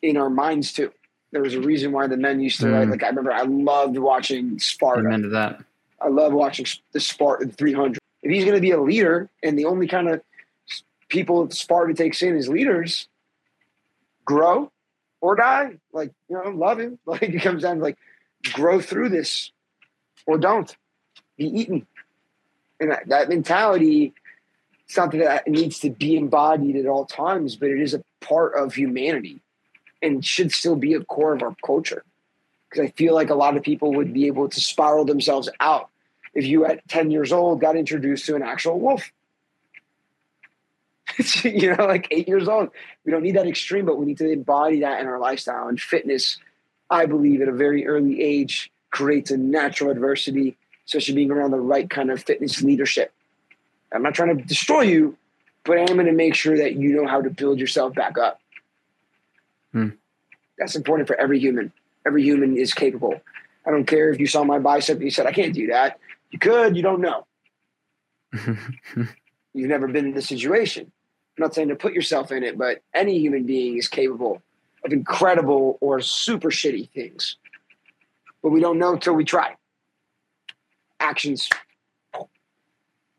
in 0.02 0.16
our 0.16 0.30
minds 0.30 0.72
too 0.72 0.92
there 1.32 1.42
was 1.42 1.54
a 1.54 1.60
reason 1.60 1.92
why 1.92 2.06
the 2.06 2.16
men 2.16 2.40
used 2.40 2.60
to 2.60 2.66
mm. 2.66 2.72
write. 2.72 2.88
Like 2.88 3.02
I 3.02 3.08
remember, 3.08 3.32
I 3.32 3.42
loved 3.42 3.96
watching 3.96 4.58
Sparta. 4.58 5.00
Amen 5.00 5.22
to 5.22 5.28
that. 5.30 5.60
I 6.00 6.08
love 6.08 6.32
watching 6.32 6.66
the 6.92 7.00
Spartan 7.00 7.50
300. 7.50 7.98
If 8.22 8.30
he's 8.30 8.44
going 8.44 8.56
to 8.56 8.60
be 8.60 8.70
a 8.70 8.80
leader, 8.80 9.28
and 9.42 9.58
the 9.58 9.64
only 9.64 9.88
kind 9.88 10.08
of 10.08 10.20
people 11.12 11.48
Sparta 11.50 11.94
takes 11.94 12.22
in 12.22 12.36
as 12.36 12.48
leaders, 12.48 13.06
grow, 14.24 14.72
or 15.20 15.36
die. 15.36 15.76
Like, 15.92 16.12
you 16.28 16.42
know, 16.42 16.50
love 16.50 16.80
him. 16.80 16.98
Like 17.06 17.22
it 17.22 17.42
comes 17.42 17.62
down 17.62 17.76
to 17.76 17.82
like 17.82 17.98
grow 18.52 18.80
through 18.80 19.10
this 19.10 19.52
or 20.26 20.38
don't. 20.38 20.74
Be 21.36 21.46
eaten. 21.46 21.86
And 22.80 22.90
that, 22.90 23.08
that 23.08 23.28
mentality, 23.28 24.14
something 24.88 25.20
that 25.20 25.46
needs 25.46 25.78
to 25.80 25.90
be 25.90 26.16
embodied 26.16 26.76
at 26.76 26.86
all 26.86 27.04
times, 27.04 27.54
but 27.54 27.68
it 27.68 27.80
is 27.80 27.94
a 27.94 28.02
part 28.20 28.54
of 28.54 28.74
humanity 28.74 29.40
and 30.00 30.24
should 30.24 30.50
still 30.50 30.76
be 30.76 30.94
a 30.94 31.04
core 31.04 31.34
of 31.34 31.42
our 31.42 31.54
culture. 31.64 32.04
Because 32.68 32.86
I 32.86 32.90
feel 32.96 33.14
like 33.14 33.30
a 33.30 33.34
lot 33.34 33.56
of 33.56 33.62
people 33.62 33.92
would 33.94 34.12
be 34.12 34.26
able 34.26 34.48
to 34.48 34.60
spiral 34.60 35.04
themselves 35.04 35.48
out 35.60 35.90
if 36.34 36.46
you 36.46 36.64
at 36.64 36.88
10 36.88 37.10
years 37.10 37.32
old 37.32 37.60
got 37.60 37.76
introduced 37.76 38.24
to 38.26 38.34
an 38.34 38.42
actual 38.42 38.80
wolf. 38.80 39.12
you 41.44 41.74
know, 41.74 41.86
like 41.86 42.08
eight 42.10 42.28
years 42.28 42.48
old. 42.48 42.70
We 43.04 43.12
don't 43.12 43.22
need 43.22 43.36
that 43.36 43.46
extreme, 43.46 43.86
but 43.86 43.98
we 43.98 44.06
need 44.06 44.18
to 44.18 44.30
embody 44.30 44.80
that 44.80 45.00
in 45.00 45.06
our 45.06 45.18
lifestyle. 45.18 45.68
And 45.68 45.80
fitness, 45.80 46.38
I 46.90 47.06
believe, 47.06 47.40
at 47.40 47.48
a 47.48 47.52
very 47.52 47.86
early 47.86 48.22
age, 48.22 48.70
creates 48.90 49.30
a 49.30 49.36
natural 49.36 49.90
adversity, 49.90 50.56
especially 50.86 51.14
being 51.14 51.30
around 51.30 51.50
the 51.50 51.60
right 51.60 51.88
kind 51.88 52.10
of 52.10 52.22
fitness 52.22 52.62
leadership. 52.62 53.12
I'm 53.92 54.02
not 54.02 54.14
trying 54.14 54.36
to 54.36 54.44
destroy 54.44 54.82
you, 54.82 55.16
but 55.64 55.78
I 55.78 55.82
am 55.82 55.94
going 55.94 56.06
to 56.06 56.12
make 56.12 56.34
sure 56.34 56.56
that 56.56 56.76
you 56.76 56.90
know 56.90 57.06
how 57.06 57.20
to 57.20 57.30
build 57.30 57.58
yourself 57.58 57.94
back 57.94 58.18
up. 58.18 58.40
Hmm. 59.72 59.90
That's 60.58 60.76
important 60.76 61.08
for 61.08 61.16
every 61.16 61.38
human. 61.38 61.72
Every 62.06 62.22
human 62.22 62.56
is 62.56 62.74
capable. 62.74 63.20
I 63.66 63.70
don't 63.70 63.86
care 63.86 64.10
if 64.10 64.18
you 64.18 64.26
saw 64.26 64.44
my 64.44 64.58
bicep 64.58 64.96
and 64.96 65.04
you 65.04 65.10
said, 65.10 65.26
I 65.26 65.32
can't 65.32 65.54
do 65.54 65.68
that. 65.68 65.98
You 66.30 66.38
could, 66.38 66.76
you 66.76 66.82
don't 66.82 67.00
know. 67.00 67.26
You've 69.54 69.68
never 69.68 69.86
been 69.86 70.06
in 70.06 70.14
this 70.14 70.26
situation. 70.26 70.90
I'm 71.36 71.42
not 71.42 71.54
saying 71.54 71.68
to 71.68 71.76
put 71.76 71.94
yourself 71.94 72.30
in 72.30 72.42
it, 72.42 72.58
but 72.58 72.82
any 72.92 73.18
human 73.18 73.44
being 73.44 73.78
is 73.78 73.88
capable 73.88 74.42
of 74.84 74.92
incredible 74.92 75.78
or 75.80 76.00
super 76.00 76.50
shitty 76.50 76.90
things. 76.90 77.36
But 78.42 78.50
we 78.50 78.60
don't 78.60 78.78
know 78.78 78.92
until 78.92 79.14
we 79.14 79.24
try. 79.24 79.56
Actions. 81.00 81.48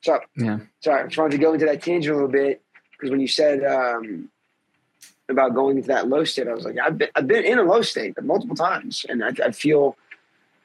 So, 0.02 0.20
yeah. 0.36 0.60
Sorry, 0.82 1.02
I 1.02 1.08
just 1.08 1.18
wanted 1.18 1.32
to 1.32 1.38
go 1.38 1.54
into 1.54 1.66
that 1.66 1.82
tangent 1.82 2.12
a 2.12 2.16
little 2.16 2.30
bit 2.30 2.62
because 2.92 3.10
when 3.10 3.20
you 3.20 3.28
said 3.28 3.64
um, 3.64 4.30
about 5.30 5.56
going 5.56 5.78
into 5.78 5.88
that 5.88 6.08
low 6.08 6.24
state, 6.24 6.48
I 6.48 6.54
was 6.54 6.66
like, 6.66 6.78
I've 6.78 6.98
been, 6.98 7.10
I've 7.16 7.28
been 7.28 7.46
in 7.46 7.58
a 7.58 7.64
low 7.64 7.82
state 7.82 8.22
multiple 8.22 8.56
times, 8.56 9.06
and 9.10 9.24
I, 9.24 9.32
I 9.44 9.52
feel 9.52 9.98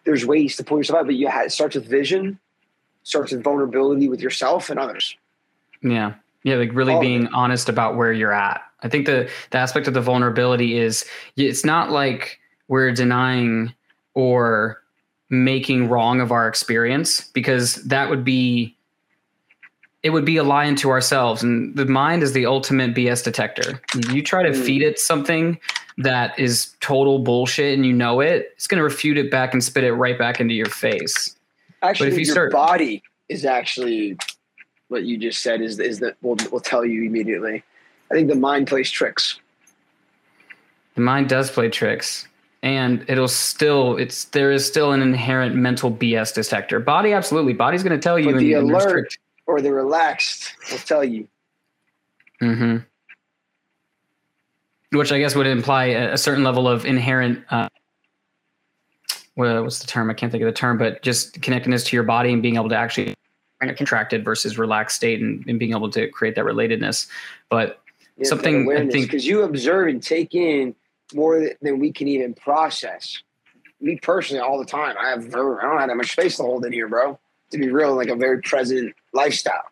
there's 0.04 0.26
ways 0.26 0.56
to 0.56 0.64
pull 0.64 0.78
yourself 0.78 1.00
out, 1.00 1.06
but 1.06 1.14
you 1.14 1.28
have, 1.28 1.46
it 1.46 1.52
starts 1.52 1.76
with 1.76 1.86
vision, 1.86 2.38
starts 3.04 3.32
with 3.32 3.42
vulnerability 3.42 4.08
with 4.08 4.20
yourself 4.20 4.70
and 4.70 4.78
others. 4.78 5.16
Yeah. 5.82 6.14
Yeah, 6.44 6.56
like 6.56 6.72
really 6.72 6.94
All 6.94 7.00
being 7.00 7.28
honest 7.28 7.68
about 7.68 7.96
where 7.96 8.12
you're 8.12 8.32
at. 8.32 8.62
I 8.82 8.88
think 8.88 9.06
the 9.06 9.30
the 9.50 9.58
aspect 9.58 9.88
of 9.88 9.94
the 9.94 10.00
vulnerability 10.00 10.78
is 10.78 11.04
it's 11.36 11.64
not 11.64 11.90
like 11.90 12.38
we're 12.68 12.92
denying 12.92 13.74
or 14.14 14.82
making 15.30 15.88
wrong 15.88 16.20
of 16.20 16.32
our 16.32 16.48
experience 16.48 17.28
because 17.32 17.76
that 17.84 18.08
would 18.08 18.24
be 18.24 18.74
it 20.02 20.10
would 20.10 20.24
be 20.24 20.36
a 20.36 20.44
lie 20.44 20.64
into 20.64 20.90
ourselves 20.90 21.42
and 21.42 21.74
the 21.76 21.84
mind 21.84 22.22
is 22.22 22.32
the 22.32 22.46
ultimate 22.46 22.94
bs 22.94 23.24
detector. 23.24 23.80
You 24.12 24.22
try 24.22 24.42
to 24.42 24.50
mm. 24.50 24.64
feed 24.64 24.82
it 24.82 24.98
something 24.98 25.58
that 25.98 26.38
is 26.38 26.74
total 26.80 27.18
bullshit 27.18 27.74
and 27.74 27.84
you 27.84 27.92
know 27.92 28.20
it 28.20 28.52
it's 28.54 28.68
going 28.68 28.78
to 28.78 28.84
refute 28.84 29.18
it 29.18 29.30
back 29.30 29.52
and 29.52 29.62
spit 29.62 29.82
it 29.82 29.92
right 29.94 30.16
back 30.16 30.40
into 30.40 30.54
your 30.54 30.66
face. 30.66 31.36
Actually 31.82 32.10
but 32.10 32.12
if 32.12 32.18
you 32.20 32.26
your 32.26 32.34
start, 32.34 32.52
body 32.52 33.02
is 33.28 33.44
actually 33.44 34.16
what 34.88 35.04
you 35.04 35.16
just 35.18 35.42
said 35.42 35.60
is 35.60 35.78
is 35.78 36.00
that 36.00 36.16
will 36.22 36.36
will 36.50 36.60
tell 36.60 36.84
you 36.84 37.04
immediately. 37.04 37.62
I 38.10 38.14
think 38.14 38.28
the 38.28 38.34
mind 38.34 38.66
plays 38.66 38.90
tricks. 38.90 39.38
The 40.94 41.02
mind 41.02 41.28
does 41.28 41.50
play 41.50 41.68
tricks, 41.68 42.26
and 42.62 43.04
it'll 43.08 43.28
still 43.28 43.96
it's 43.96 44.24
there 44.26 44.50
is 44.50 44.66
still 44.66 44.92
an 44.92 45.02
inherent 45.02 45.54
mental 45.54 45.92
BS 45.92 46.34
detector. 46.34 46.80
Body 46.80 47.12
absolutely, 47.12 47.52
body's 47.52 47.82
going 47.82 47.98
to 47.98 48.02
tell 48.02 48.18
you. 48.18 48.32
But 48.32 48.38
the 48.38 48.54
alert 48.54 49.16
or 49.46 49.60
the 49.60 49.72
relaxed 49.72 50.54
will 50.70 50.78
tell 50.78 51.04
you. 51.04 51.28
Hmm. 52.40 52.78
Which 54.90 55.12
I 55.12 55.18
guess 55.18 55.34
would 55.34 55.46
imply 55.46 55.86
a, 55.86 56.14
a 56.14 56.18
certain 56.18 56.44
level 56.44 56.66
of 56.66 56.86
inherent. 56.86 57.44
Uh, 57.50 57.68
what's 59.34 59.80
the 59.80 59.86
term? 59.86 60.08
I 60.10 60.14
can't 60.14 60.32
think 60.32 60.42
of 60.42 60.46
the 60.46 60.52
term, 60.52 60.78
but 60.78 61.02
just 61.02 61.40
connectedness 61.42 61.84
to 61.84 61.96
your 61.96 62.04
body 62.04 62.32
and 62.32 62.42
being 62.42 62.56
able 62.56 62.70
to 62.70 62.76
actually 62.76 63.14
kind 63.60 63.70
of 63.70 63.76
contracted 63.76 64.24
versus 64.24 64.58
relaxed 64.58 64.96
state 64.96 65.20
and, 65.20 65.44
and 65.48 65.58
being 65.58 65.72
able 65.72 65.90
to 65.90 66.08
create 66.08 66.34
that 66.36 66.44
relatedness. 66.44 67.08
But 67.48 67.80
yeah, 68.16 68.28
something 68.28 68.70
I 68.70 68.88
think 68.88 69.06
because 69.06 69.26
you 69.26 69.42
observe 69.42 69.88
and 69.88 70.02
take 70.02 70.34
in 70.34 70.74
more 71.14 71.50
than 71.60 71.78
we 71.78 71.92
can 71.92 72.08
even 72.08 72.34
process. 72.34 73.22
Me 73.80 73.96
personally, 73.96 74.40
all 74.40 74.58
the 74.58 74.64
time, 74.64 74.96
I 75.00 75.10
have 75.10 75.26
I 75.26 75.30
don't 75.30 75.78
have 75.78 75.88
that 75.88 75.96
much 75.96 76.12
space 76.12 76.36
to 76.36 76.42
hold 76.42 76.64
in 76.64 76.72
here, 76.72 76.88
bro. 76.88 77.18
To 77.50 77.58
be 77.58 77.70
real, 77.70 77.94
like 77.94 78.08
a 78.08 78.16
very 78.16 78.42
present 78.42 78.94
lifestyle. 79.12 79.64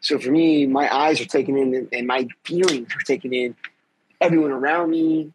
So 0.00 0.18
for 0.18 0.30
me, 0.30 0.66
my 0.66 0.94
eyes 0.94 1.20
are 1.20 1.26
taking 1.26 1.58
in 1.58 1.88
and 1.92 2.06
my 2.06 2.28
feelings 2.44 2.88
are 2.94 3.04
taking 3.04 3.32
in 3.32 3.56
everyone 4.20 4.52
around 4.52 4.90
me, 4.90 5.32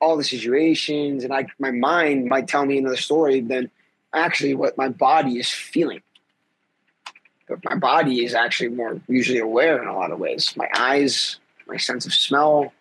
all 0.00 0.16
the 0.16 0.24
situations, 0.24 1.24
and 1.24 1.32
I 1.32 1.46
my 1.58 1.70
mind 1.70 2.26
might 2.26 2.48
tell 2.48 2.64
me 2.64 2.78
another 2.78 2.96
story 2.96 3.40
than 3.40 3.70
actually 4.14 4.54
what 4.54 4.78
my 4.78 4.88
body 4.88 5.38
is 5.38 5.50
feeling 5.50 6.00
but 7.48 7.64
my 7.64 7.74
body 7.74 8.24
is 8.24 8.34
actually 8.34 8.68
more 8.68 9.00
usually 9.08 9.38
aware 9.38 9.80
in 9.82 9.88
a 9.88 9.94
lot 9.94 10.10
of 10.10 10.18
ways. 10.18 10.54
My 10.56 10.68
eyes, 10.74 11.38
my 11.66 11.76
sense 11.76 12.06
of 12.06 12.12
smell, 12.12 12.72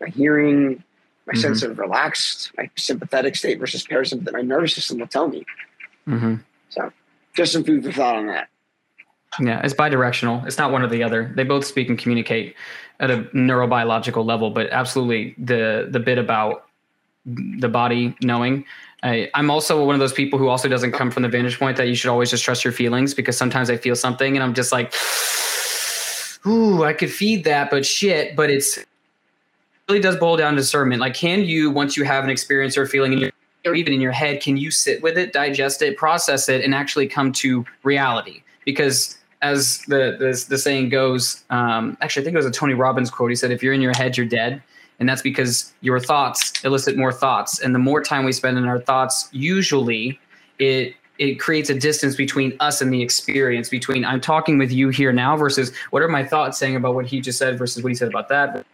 my 0.00 0.08
hearing, 0.08 0.82
my 1.26 1.32
mm-hmm. 1.32 1.40
sense 1.40 1.62
of 1.62 1.78
relaxed, 1.78 2.50
my 2.56 2.70
sympathetic 2.76 3.36
state 3.36 3.58
versus 3.58 3.84
parasympathetic, 3.84 4.32
my 4.32 4.42
nervous 4.42 4.74
system 4.74 4.98
will 4.98 5.06
tell 5.06 5.28
me. 5.28 5.44
Mm-hmm. 6.06 6.36
So, 6.70 6.92
just 7.36 7.52
some 7.52 7.64
food 7.64 7.84
for 7.84 7.92
thought 7.92 8.16
on 8.16 8.26
that. 8.26 8.48
Yeah, 9.40 9.60
it's 9.62 9.74
bidirectional. 9.74 10.46
It's 10.46 10.58
not 10.58 10.72
one 10.72 10.82
or 10.82 10.88
the 10.88 11.02
other. 11.02 11.32
They 11.36 11.44
both 11.44 11.64
speak 11.64 11.88
and 11.88 11.98
communicate 11.98 12.56
at 12.98 13.10
a 13.10 13.24
neurobiological 13.34 14.24
level, 14.24 14.50
but 14.50 14.70
absolutely 14.70 15.34
the 15.38 15.88
the 15.90 16.00
bit 16.00 16.18
about 16.18 16.64
the 17.26 17.68
body 17.68 18.16
knowing 18.22 18.64
I, 19.02 19.30
am 19.34 19.50
also 19.50 19.84
one 19.84 19.94
of 19.94 20.00
those 20.00 20.12
people 20.12 20.38
who 20.38 20.48
also 20.48 20.68
doesn't 20.68 20.92
come 20.92 21.10
from 21.10 21.22
the 21.22 21.28
vantage 21.28 21.58
point 21.58 21.76
that 21.76 21.88
you 21.88 21.94
should 21.94 22.10
always 22.10 22.30
just 22.30 22.42
trust 22.42 22.64
your 22.64 22.72
feelings 22.72 23.14
because 23.14 23.36
sometimes 23.36 23.70
I 23.70 23.76
feel 23.76 23.94
something 23.94 24.36
and 24.36 24.42
I'm 24.42 24.54
just 24.54 24.72
like, 24.72 24.92
ooh, 26.46 26.84
I 26.84 26.92
could 26.92 27.10
feed 27.10 27.44
that, 27.44 27.70
but 27.70 27.86
shit. 27.86 28.34
But 28.34 28.50
it's 28.50 28.78
it 28.78 28.86
really 29.88 30.00
does 30.00 30.16
boil 30.16 30.36
down 30.36 30.54
to 30.54 30.60
discernment. 30.60 31.00
Like, 31.00 31.14
can 31.14 31.44
you 31.44 31.70
once 31.70 31.96
you 31.96 32.04
have 32.04 32.24
an 32.24 32.30
experience 32.30 32.76
or 32.76 32.86
feeling 32.86 33.12
in 33.12 33.18
your 33.18 33.30
or 33.64 33.74
even 33.74 33.92
in 33.92 34.00
your 34.00 34.12
head, 34.12 34.40
can 34.40 34.56
you 34.56 34.70
sit 34.70 35.02
with 35.02 35.18
it, 35.18 35.32
digest 35.32 35.82
it, 35.82 35.96
process 35.96 36.48
it, 36.48 36.64
and 36.64 36.74
actually 36.74 37.06
come 37.06 37.32
to 37.32 37.64
reality? 37.82 38.42
Because 38.64 39.16
as 39.42 39.80
the 39.86 40.16
the, 40.18 40.44
the 40.48 40.58
saying 40.58 40.88
goes, 40.88 41.44
um, 41.50 41.96
actually, 42.00 42.22
I 42.22 42.24
think 42.24 42.34
it 42.34 42.38
was 42.38 42.46
a 42.46 42.50
Tony 42.50 42.74
Robbins 42.74 43.10
quote. 43.10 43.30
He 43.30 43.36
said, 43.36 43.50
"If 43.52 43.62
you're 43.62 43.74
in 43.74 43.80
your 43.80 43.96
head, 43.96 44.16
you're 44.16 44.26
dead." 44.26 44.62
And 44.98 45.08
that's 45.08 45.22
because 45.22 45.72
your 45.80 46.00
thoughts 46.00 46.64
elicit 46.64 46.96
more 46.96 47.12
thoughts. 47.12 47.60
And 47.60 47.74
the 47.74 47.78
more 47.78 48.02
time 48.02 48.24
we 48.24 48.32
spend 48.32 48.58
in 48.58 48.64
our 48.64 48.80
thoughts, 48.80 49.28
usually 49.32 50.18
it 50.58 50.94
it 51.18 51.40
creates 51.40 51.68
a 51.68 51.74
distance 51.74 52.14
between 52.14 52.56
us 52.60 52.80
and 52.80 52.92
the 52.92 53.02
experience 53.02 53.68
between 53.68 54.04
I'm 54.04 54.20
talking 54.20 54.56
with 54.56 54.70
you 54.70 54.88
here 54.88 55.12
now 55.12 55.36
versus 55.36 55.72
what 55.90 56.00
are 56.00 56.08
my 56.08 56.24
thoughts 56.24 56.58
saying 56.58 56.76
about 56.76 56.94
what 56.94 57.06
he 57.06 57.20
just 57.20 57.38
said 57.38 57.58
versus 57.58 57.82
what 57.82 57.88
he 57.88 57.94
said 57.96 58.08
about 58.08 58.28
that 58.28 58.64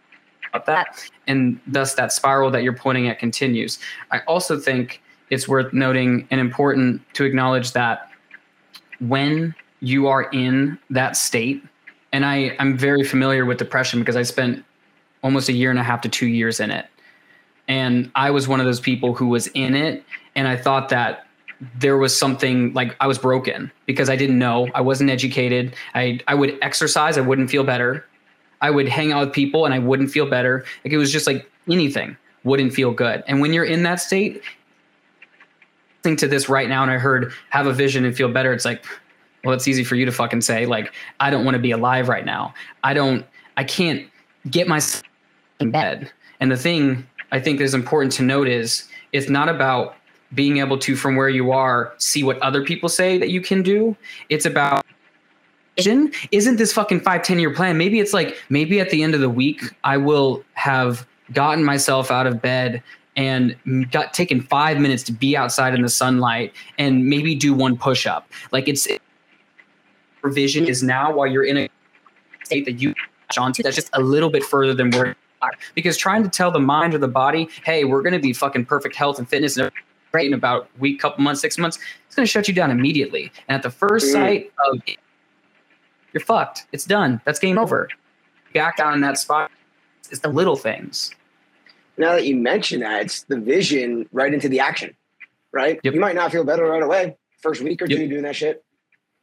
about 0.53 0.65
that 0.67 1.09
and 1.27 1.59
thus 1.67 1.95
that 1.95 2.11
spiral 2.13 2.51
that 2.51 2.63
you're 2.63 2.73
pointing 2.73 3.07
at 3.07 3.19
continues. 3.19 3.79
I 4.11 4.19
also 4.27 4.59
think 4.59 5.01
it's 5.29 5.47
worth 5.47 5.73
noting 5.73 6.27
and 6.31 6.39
important 6.39 7.01
to 7.15 7.25
acknowledge 7.25 7.71
that 7.71 8.11
when 8.99 9.55
you 9.79 10.07
are 10.07 10.29
in 10.31 10.77
that 10.89 11.17
state 11.17 11.63
and 12.13 12.25
I, 12.25 12.55
I'm 12.59 12.77
very 12.77 13.03
familiar 13.03 13.45
with 13.45 13.57
depression 13.57 13.99
because 13.99 14.15
I 14.15 14.23
spent 14.23 14.63
almost 15.25 15.49
a 15.49 15.53
year 15.53 15.71
and 15.71 15.79
a 15.79 15.83
half 15.83 16.01
to 16.01 16.07
two 16.07 16.27
years 16.27 16.59
in 16.59 16.69
it. 16.69 16.85
And 17.67 18.11
I 18.13 18.29
was 18.29 18.47
one 18.47 18.59
of 18.59 18.67
those 18.67 18.79
people 18.79 19.15
who 19.15 19.27
was 19.27 19.47
in 19.47 19.73
it. 19.73 20.03
And 20.35 20.47
I 20.47 20.55
thought 20.55 20.89
that 20.89 21.25
there 21.79 21.97
was 21.97 22.15
something 22.15 22.71
like 22.73 22.95
I 22.99 23.07
was 23.07 23.17
broken 23.17 23.71
because 23.87 24.07
I 24.07 24.15
didn't 24.15 24.37
know. 24.37 24.69
I 24.75 24.81
wasn't 24.81 25.09
educated. 25.09 25.75
I, 25.95 26.19
I 26.27 26.35
would 26.35 26.59
exercise, 26.61 27.17
I 27.17 27.21
wouldn't 27.21 27.49
feel 27.49 27.63
better. 27.63 28.05
I 28.61 28.69
would 28.69 28.87
hang 28.87 29.13
out 29.13 29.25
with 29.25 29.33
people 29.33 29.65
and 29.65 29.73
I 29.73 29.79
wouldn't 29.79 30.11
feel 30.11 30.29
better. 30.29 30.63
Like 30.83 30.93
it 30.93 30.97
was 30.97 31.11
just 31.11 31.25
like 31.25 31.49
anything 31.67 32.15
wouldn't 32.43 32.73
feel 32.73 32.91
good. 32.91 33.23
And 33.27 33.41
when 33.41 33.51
you're 33.51 33.65
in 33.65 33.81
that 33.81 33.95
state, 33.95 34.43
listening 36.03 36.17
to 36.17 36.27
this 36.27 36.49
right 36.49 36.69
now 36.69 36.83
and 36.83 36.91
I 36.91 36.99
heard 36.99 37.33
have 37.49 37.65
a 37.65 37.73
vision 37.73 38.05
and 38.05 38.15
feel 38.15 38.29
better, 38.29 38.53
it's 38.53 38.65
like, 38.65 38.85
well, 39.43 39.55
it's 39.55 39.67
easy 39.67 39.83
for 39.83 39.95
you 39.95 40.05
to 40.05 40.11
fucking 40.11 40.41
say, 40.41 40.67
like, 40.67 40.93
I 41.19 41.31
don't 41.31 41.45
want 41.45 41.55
to 41.55 41.61
be 41.61 41.71
alive 41.71 42.09
right 42.09 42.25
now. 42.25 42.53
I 42.83 42.93
don't, 42.93 43.25
I 43.57 43.63
can't 43.63 44.07
get 44.49 44.67
myself 44.67 45.03
in 45.59 45.71
bed. 45.71 46.11
And 46.39 46.51
the 46.51 46.57
thing 46.57 47.07
I 47.31 47.39
think 47.39 47.61
is 47.61 47.73
important 47.73 48.11
to 48.13 48.23
note 48.23 48.47
is 48.47 48.87
it's 49.13 49.29
not 49.29 49.49
about 49.49 49.95
being 50.33 50.57
able 50.57 50.77
to, 50.79 50.95
from 50.95 51.15
where 51.15 51.29
you 51.29 51.51
are, 51.51 51.93
see 51.97 52.23
what 52.23 52.39
other 52.39 52.63
people 52.63 52.89
say 52.89 53.17
that 53.17 53.29
you 53.29 53.41
can 53.41 53.61
do. 53.61 53.95
It's 54.29 54.45
about 54.45 54.85
vision. 55.77 56.11
Isn't 56.31 56.57
this 56.57 56.73
fucking 56.73 57.01
five, 57.01 57.23
10 57.23 57.39
year 57.39 57.53
plan? 57.53 57.77
Maybe 57.77 57.99
it's 57.99 58.13
like, 58.13 58.37
maybe 58.49 58.79
at 58.79 58.89
the 58.89 59.03
end 59.03 59.15
of 59.15 59.21
the 59.21 59.29
week, 59.29 59.61
I 59.83 59.97
will 59.97 60.43
have 60.53 61.07
gotten 61.31 61.63
myself 61.63 62.11
out 62.11 62.27
of 62.27 62.41
bed 62.41 62.83
and 63.15 63.55
got 63.91 64.13
taken 64.13 64.41
five 64.41 64.77
minutes 64.77 65.03
to 65.03 65.13
be 65.13 65.37
outside 65.37 65.73
in 65.73 65.81
the 65.81 65.89
sunlight 65.89 66.53
and 66.77 67.05
maybe 67.05 67.33
do 67.33 67.53
one 67.53 67.77
push 67.77 68.05
up. 68.05 68.29
Like 68.51 68.67
it's 68.67 68.87
vision 70.25 70.65
is 70.65 70.81
now 70.81 71.13
while 71.13 71.27
you're 71.27 71.43
in 71.43 71.55
a 71.57 71.69
state 72.43 72.65
that 72.65 72.73
you 72.73 72.93
onto 73.37 73.61
that's 73.63 73.75
just 73.75 73.89
a 73.93 74.01
little 74.01 74.29
bit 74.29 74.43
further 74.43 74.73
than 74.73 74.89
where 74.91 75.15
Because 75.73 75.97
trying 75.97 76.23
to 76.23 76.29
tell 76.29 76.51
the 76.51 76.59
mind 76.59 76.93
or 76.93 76.97
the 76.97 77.07
body, 77.07 77.49
hey, 77.63 77.83
we're 77.83 78.01
going 78.01 78.13
to 78.13 78.19
be 78.19 78.33
fucking 78.33 78.65
perfect 78.65 78.95
health 78.95 79.19
and 79.19 79.27
fitness 79.27 79.57
and 79.57 79.71
in 80.23 80.33
about 80.33 80.69
a 80.77 80.79
week, 80.79 80.99
couple 80.99 81.23
months, 81.23 81.41
six 81.41 81.57
months, 81.57 81.77
it's 82.07 82.15
going 82.15 82.25
to 82.25 82.31
shut 82.31 82.47
you 82.47 82.53
down 82.53 82.71
immediately. 82.71 83.31
And 83.47 83.55
at 83.55 83.63
the 83.63 83.69
first 83.69 84.07
mm. 84.07 84.11
sight 84.13 84.53
of 84.67 84.81
it, 84.87 84.97
you're 86.13 86.21
fucked. 86.21 86.67
It's 86.71 86.85
done. 86.85 87.19
That's 87.25 87.39
game 87.39 87.57
over. 87.57 87.89
Back 88.53 88.77
down 88.77 88.93
in 88.93 89.01
that 89.01 89.17
spot. 89.17 89.51
It's 90.09 90.21
the 90.21 90.29
little 90.29 90.55
things. 90.55 91.11
Now 91.97 92.13
that 92.13 92.25
you 92.25 92.35
mention 92.35 92.81
that, 92.81 93.01
it's 93.01 93.23
the 93.23 93.37
vision 93.37 94.07
right 94.11 94.33
into 94.33 94.47
the 94.47 94.59
action, 94.59 94.95
right? 95.51 95.79
Yep. 95.83 95.93
You 95.93 95.99
might 95.99 96.15
not 96.15 96.31
feel 96.31 96.43
better 96.43 96.65
right 96.65 96.83
away, 96.83 97.17
first 97.41 97.61
week 97.61 97.81
or 97.81 97.87
two 97.87 97.97
yep. 97.97 98.09
doing 98.09 98.23
that 98.23 98.35
shit, 98.35 98.63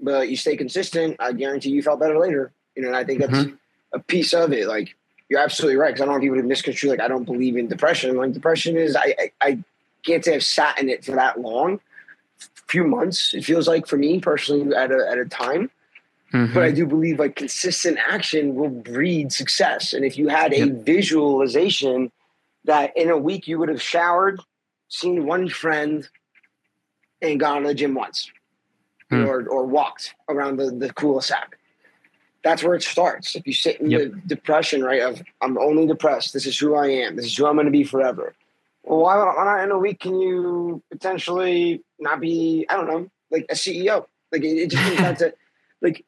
but 0.00 0.28
you 0.28 0.36
stay 0.36 0.56
consistent. 0.56 1.16
I 1.18 1.32
guarantee 1.32 1.70
you 1.70 1.82
felt 1.82 2.00
better 2.00 2.18
later. 2.18 2.52
You 2.74 2.82
know, 2.82 2.88
and 2.88 2.96
I 2.96 3.04
think 3.04 3.20
that's 3.20 3.32
mm-hmm. 3.32 3.54
a 3.92 3.98
piece 4.00 4.32
of 4.32 4.52
it. 4.52 4.66
Like 4.66 4.96
you're 5.32 5.40
absolutely 5.40 5.76
right. 5.76 5.94
Because 5.94 6.02
I 6.02 6.04
don't 6.04 6.12
want 6.12 6.22
people 6.24 6.36
to 6.36 6.42
misconstrue. 6.42 6.90
Like 6.90 7.00
I 7.00 7.08
don't 7.08 7.24
believe 7.24 7.56
in 7.56 7.66
depression. 7.66 8.14
Like 8.16 8.32
depression 8.32 8.76
is, 8.76 8.94
I, 8.94 9.14
I, 9.18 9.32
I 9.40 9.58
can't 10.04 10.22
say 10.22 10.34
I've 10.34 10.44
sat 10.44 10.78
in 10.78 10.90
it 10.90 11.06
for 11.06 11.12
that 11.12 11.40
long. 11.40 11.80
Few 12.68 12.84
months, 12.84 13.32
it 13.32 13.42
feels 13.42 13.66
like 13.66 13.86
for 13.86 13.96
me 13.96 14.20
personally 14.20 14.74
at 14.76 14.90
a 14.90 15.08
at 15.10 15.16
a 15.16 15.24
time. 15.24 15.70
Mm-hmm. 16.34 16.52
But 16.52 16.64
I 16.64 16.70
do 16.70 16.86
believe 16.86 17.18
like 17.18 17.34
consistent 17.34 17.98
action 18.06 18.54
will 18.54 18.68
breed 18.68 19.32
success. 19.32 19.94
And 19.94 20.04
if 20.04 20.18
you 20.18 20.28
had 20.28 20.52
a 20.52 20.66
yep. 20.66 20.68
visualization 20.84 22.12
that 22.64 22.94
in 22.94 23.08
a 23.08 23.16
week 23.16 23.48
you 23.48 23.58
would 23.58 23.70
have 23.70 23.80
showered, 23.80 24.38
seen 24.88 25.26
one 25.26 25.48
friend, 25.48 26.06
and 27.22 27.40
gone 27.40 27.62
to 27.62 27.68
the 27.68 27.74
gym 27.74 27.94
once, 27.94 28.30
mm. 29.10 29.26
or 29.26 29.48
or 29.48 29.64
walked 29.64 30.14
around 30.28 30.58
the 30.58 30.70
the 30.70 30.92
cul-de-sac. 30.92 31.56
That's 32.44 32.62
where 32.62 32.74
it 32.74 32.82
starts. 32.82 33.36
If 33.36 33.46
you 33.46 33.52
sit 33.52 33.80
in 33.80 33.90
yep. 33.90 34.00
the 34.00 34.08
depression, 34.26 34.82
right, 34.82 35.02
of 35.02 35.22
I'm 35.40 35.56
only 35.58 35.86
depressed. 35.86 36.32
This 36.32 36.46
is 36.46 36.58
who 36.58 36.74
I 36.74 36.88
am. 36.88 37.16
This 37.16 37.26
is 37.26 37.36
who 37.36 37.46
I'm 37.46 37.54
going 37.54 37.66
to 37.66 37.72
be 37.72 37.84
forever. 37.84 38.34
Well, 38.82 39.00
why, 39.00 39.16
why 39.16 39.44
not 39.44 39.64
in 39.64 39.70
a 39.70 39.78
week 39.78 40.00
can 40.00 40.18
you 40.18 40.82
potentially 40.90 41.82
not 42.00 42.20
be? 42.20 42.66
I 42.68 42.76
don't 42.76 42.88
know, 42.88 43.10
like 43.30 43.46
a 43.48 43.54
CEO. 43.54 44.06
Like 44.32 44.42
it, 44.42 44.58
it 44.58 44.70
just 44.70 44.82
comes 44.82 44.98
down 44.98 45.16
to 45.16 45.34
like 45.82 46.04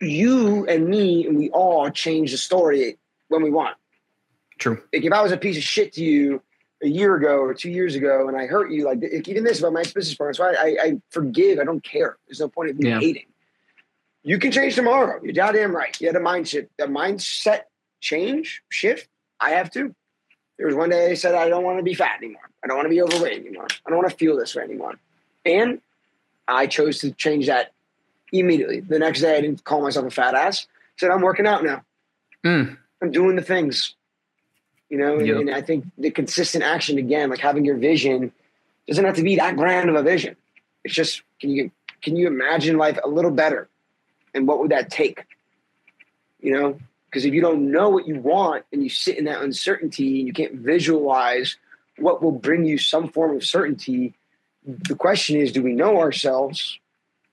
you 0.00 0.66
and 0.66 0.88
me 0.88 1.26
and 1.26 1.38
we 1.38 1.50
all 1.50 1.90
change 1.90 2.32
the 2.32 2.38
story 2.38 2.98
when 3.28 3.42
we 3.42 3.50
want. 3.50 3.76
True. 4.58 4.82
Like 4.92 5.04
if 5.04 5.12
I 5.12 5.22
was 5.22 5.32
a 5.32 5.36
piece 5.36 5.56
of 5.56 5.62
shit 5.62 5.94
to 5.94 6.04
you 6.04 6.42
a 6.82 6.88
year 6.88 7.16
ago 7.16 7.38
or 7.38 7.54
two 7.54 7.70
years 7.70 7.94
ago 7.94 8.28
and 8.28 8.36
I 8.36 8.46
hurt 8.46 8.70
you, 8.70 8.84
like 8.84 9.02
even 9.02 9.44
this 9.44 9.60
about 9.60 9.72
my 9.72 9.82
business 9.82 10.14
partner, 10.14 10.34
so 10.34 10.44
I, 10.44 10.76
I, 10.82 11.00
forgive. 11.10 11.58
I 11.58 11.64
don't 11.64 11.82
care. 11.82 12.18
There's 12.26 12.40
no 12.40 12.48
point 12.48 12.70
in 12.70 12.76
me 12.78 12.88
yeah. 12.88 13.00
hating. 13.00 13.26
You 14.22 14.38
can 14.38 14.52
change 14.52 14.74
tomorrow. 14.74 15.20
You're 15.22 15.32
goddamn 15.32 15.74
right. 15.74 15.98
You 16.00 16.08
had 16.08 16.16
a 16.16 16.20
mindset, 16.20 16.68
a 16.78 16.86
mindset 16.86 17.62
change, 18.00 18.62
shift. 18.68 19.08
I 19.40 19.50
have 19.50 19.70
to. 19.72 19.94
There 20.58 20.66
was 20.66 20.76
one 20.76 20.90
day 20.90 21.10
I 21.10 21.14
said 21.14 21.34
I 21.34 21.48
don't 21.48 21.64
want 21.64 21.78
to 21.78 21.82
be 21.82 21.94
fat 21.94 22.18
anymore. 22.18 22.48
I 22.62 22.66
don't 22.66 22.76
want 22.76 22.86
to 22.86 22.90
be 22.90 23.00
overweight 23.00 23.40
anymore. 23.40 23.66
I 23.86 23.90
don't 23.90 23.98
want 23.98 24.10
to 24.10 24.16
feel 24.16 24.36
this 24.36 24.54
way 24.54 24.62
anymore. 24.62 24.94
And 25.46 25.80
I 26.46 26.66
chose 26.66 26.98
to 26.98 27.12
change 27.12 27.46
that 27.46 27.72
immediately. 28.30 28.80
The 28.80 28.98
next 28.98 29.22
day 29.22 29.38
I 29.38 29.40
didn't 29.40 29.64
call 29.64 29.80
myself 29.80 30.06
a 30.06 30.10
fat 30.10 30.34
ass. 30.34 30.66
I 30.70 30.76
said 30.98 31.10
I'm 31.10 31.22
working 31.22 31.46
out 31.46 31.64
now. 31.64 31.82
Mm. 32.44 32.76
I'm 33.02 33.10
doing 33.10 33.36
the 33.36 33.42
things 33.42 33.94
you 34.90 34.98
know 34.98 35.18
yep. 35.18 35.36
and, 35.36 35.50
i 35.50 35.62
think 35.62 35.86
the 35.96 36.10
consistent 36.10 36.62
action 36.62 36.98
again 36.98 37.30
like 37.30 37.38
having 37.38 37.64
your 37.64 37.76
vision 37.76 38.30
doesn't 38.86 39.04
have 39.04 39.16
to 39.16 39.22
be 39.22 39.36
that 39.36 39.56
grand 39.56 39.88
of 39.88 39.94
a 39.94 40.02
vision 40.02 40.36
it's 40.84 40.94
just 40.94 41.22
can 41.40 41.50
you 41.50 41.70
can 42.02 42.16
you 42.16 42.26
imagine 42.26 42.76
life 42.76 42.98
a 43.02 43.08
little 43.08 43.30
better 43.30 43.68
and 44.34 44.46
what 44.46 44.60
would 44.60 44.70
that 44.70 44.90
take 44.90 45.26
you 46.40 46.52
know 46.52 46.78
because 47.08 47.24
if 47.24 47.34
you 47.34 47.40
don't 47.40 47.70
know 47.70 47.88
what 47.88 48.06
you 48.06 48.16
want 48.16 48.64
and 48.72 48.82
you 48.82 48.88
sit 48.88 49.18
in 49.18 49.24
that 49.24 49.42
uncertainty 49.42 50.20
and 50.20 50.26
you 50.26 50.32
can't 50.32 50.54
visualize 50.54 51.56
what 51.98 52.22
will 52.22 52.32
bring 52.32 52.64
you 52.64 52.78
some 52.78 53.08
form 53.08 53.36
of 53.36 53.44
certainty 53.44 54.14
the 54.64 54.94
question 54.94 55.36
is 55.36 55.52
do 55.52 55.62
we 55.62 55.72
know 55.72 55.98
ourselves 55.98 56.78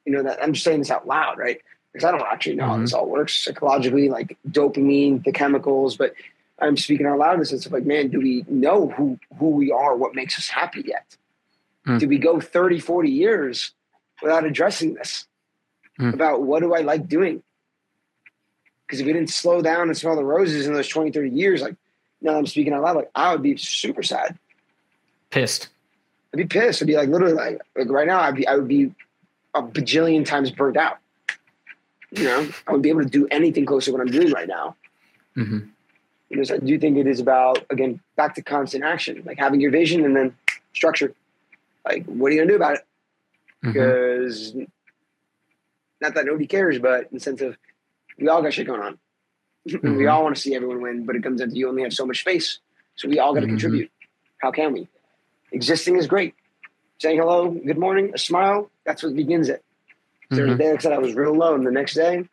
you 0.05 0.11
know 0.11 0.23
that 0.23 0.41
i'm 0.43 0.53
just 0.53 0.63
saying 0.63 0.79
this 0.79 0.91
out 0.91 1.07
loud 1.07 1.37
right 1.37 1.61
because 1.91 2.05
i 2.05 2.11
don't 2.11 2.21
actually 2.21 2.55
know 2.55 2.63
mm-hmm. 2.63 2.73
how 2.73 2.81
this 2.81 2.93
all 2.93 3.09
works 3.09 3.43
psychologically 3.43 4.09
like 4.09 4.37
dopamine 4.49 5.23
the 5.23 5.31
chemicals 5.31 5.97
but 5.97 6.13
I'm 6.59 6.77
speaking 6.77 7.05
out 7.05 7.19
loud 7.19 7.35
in 7.35 7.39
the 7.39 7.45
sense 7.45 7.65
of 7.65 7.71
like, 7.71 7.85
man, 7.85 8.09
do 8.09 8.19
we 8.19 8.43
know 8.47 8.89
who 8.89 9.19
who 9.37 9.49
we 9.49 9.71
are, 9.71 9.95
what 9.95 10.15
makes 10.15 10.37
us 10.37 10.47
happy 10.47 10.83
yet? 10.85 11.15
Mm. 11.85 11.99
Did 11.99 12.09
we 12.09 12.17
go 12.17 12.39
30, 12.39 12.79
40 12.79 13.09
years 13.09 13.71
without 14.21 14.45
addressing 14.45 14.95
this? 14.95 15.27
Mm. 15.99 16.13
About 16.13 16.43
what 16.43 16.61
do 16.61 16.73
I 16.73 16.81
like 16.81 17.07
doing? 17.07 17.41
Because 18.85 18.99
if 18.99 19.05
we 19.05 19.13
didn't 19.13 19.31
slow 19.31 19.61
down 19.61 19.87
and 19.87 19.97
smell 19.97 20.15
the 20.15 20.23
roses 20.23 20.67
in 20.67 20.73
those 20.73 20.87
20, 20.87 21.11
30 21.11 21.29
years, 21.29 21.61
like 21.61 21.75
now 22.21 22.37
I'm 22.37 22.45
speaking 22.45 22.73
out 22.73 22.83
loud, 22.83 22.95
like 22.95 23.11
I 23.15 23.31
would 23.31 23.41
be 23.41 23.57
super 23.57 24.03
sad. 24.03 24.37
Pissed. 25.29 25.69
I'd 26.33 26.37
be 26.37 26.45
pissed. 26.45 26.81
I'd 26.81 26.87
be 26.87 26.95
like 26.95 27.09
literally 27.09 27.33
like, 27.33 27.61
like 27.75 27.89
right 27.89 28.07
now 28.07 28.21
I'd 28.21 28.35
be 28.35 28.47
I 28.47 28.55
would 28.55 28.67
be 28.67 28.93
a 29.53 29.61
bajillion 29.61 30.25
times 30.25 30.51
burnt 30.51 30.77
out. 30.77 30.99
You 32.11 32.23
know, 32.23 32.49
I 32.67 32.71
wouldn't 32.71 32.83
be 32.83 32.89
able 32.89 33.03
to 33.03 33.09
do 33.09 33.27
anything 33.31 33.65
close 33.65 33.85
to 33.85 33.91
what 33.91 34.01
I'm 34.01 34.07
doing 34.07 34.31
right 34.31 34.47
now. 34.47 34.75
Mm-hmm 35.35 35.67
because 36.29 36.51
I 36.51 36.57
do 36.57 36.77
think 36.77 36.97
it 36.97 37.07
is 37.07 37.19
about 37.19 37.65
again 37.69 37.99
back 38.15 38.35
to 38.35 38.41
constant 38.41 38.83
action, 38.83 39.23
like 39.25 39.37
having 39.37 39.61
your 39.61 39.71
vision 39.71 40.03
and 40.05 40.15
then 40.15 40.35
structure. 40.73 41.13
Like, 41.85 42.05
what 42.05 42.31
are 42.31 42.35
you 42.35 42.41
gonna 42.41 42.51
do 42.51 42.55
about 42.55 42.75
it? 42.75 42.85
Mm-hmm. 43.63 44.63
Not 46.01 46.13
that 46.15 46.25
nobody 46.25 46.47
cares, 46.47 46.79
but 46.79 47.01
in 47.01 47.09
the 47.13 47.19
sense 47.19 47.41
of 47.41 47.57
we 48.19 48.27
all 48.27 48.41
got 48.41 48.53
shit 48.53 48.67
going 48.67 48.81
on. 48.81 48.99
Mm-hmm. 49.67 49.97
we 49.97 50.07
all 50.07 50.23
want 50.23 50.33
to 50.33 50.41
see 50.41 50.55
everyone 50.55 50.81
win, 50.81 51.05
but 51.05 51.17
it 51.17 51.23
comes 51.23 51.41
down 51.41 51.49
to 51.49 51.57
you 51.57 51.67
only 51.67 51.83
have 51.83 51.91
so 51.91 52.05
much 52.05 52.21
space, 52.21 52.59
so 52.95 53.09
we 53.09 53.19
all 53.19 53.33
got 53.33 53.41
to 53.41 53.47
mm-hmm. 53.47 53.57
contribute. 53.57 53.91
How 54.37 54.49
can 54.49 54.71
we? 54.71 54.87
Existing 55.51 55.97
is 55.97 56.07
great. 56.07 56.35
Saying 56.99 57.19
hello, 57.19 57.49
good 57.51 57.77
morning, 57.77 58.11
a 58.15 58.17
smile. 58.17 58.71
That's 58.85 59.03
what 59.03 59.13
begins 59.13 59.49
it. 59.49 59.65
So 60.31 60.37
mm-hmm. 60.37 60.51
the 60.51 60.55
day 60.55 60.71
I 60.71 60.77
said 60.77 60.93
I 60.93 60.99
was 60.99 61.15
real 61.15 61.35
low, 61.35 61.53
and 61.53 61.67
the 61.67 61.71
next 61.71 61.95
day 61.95 62.23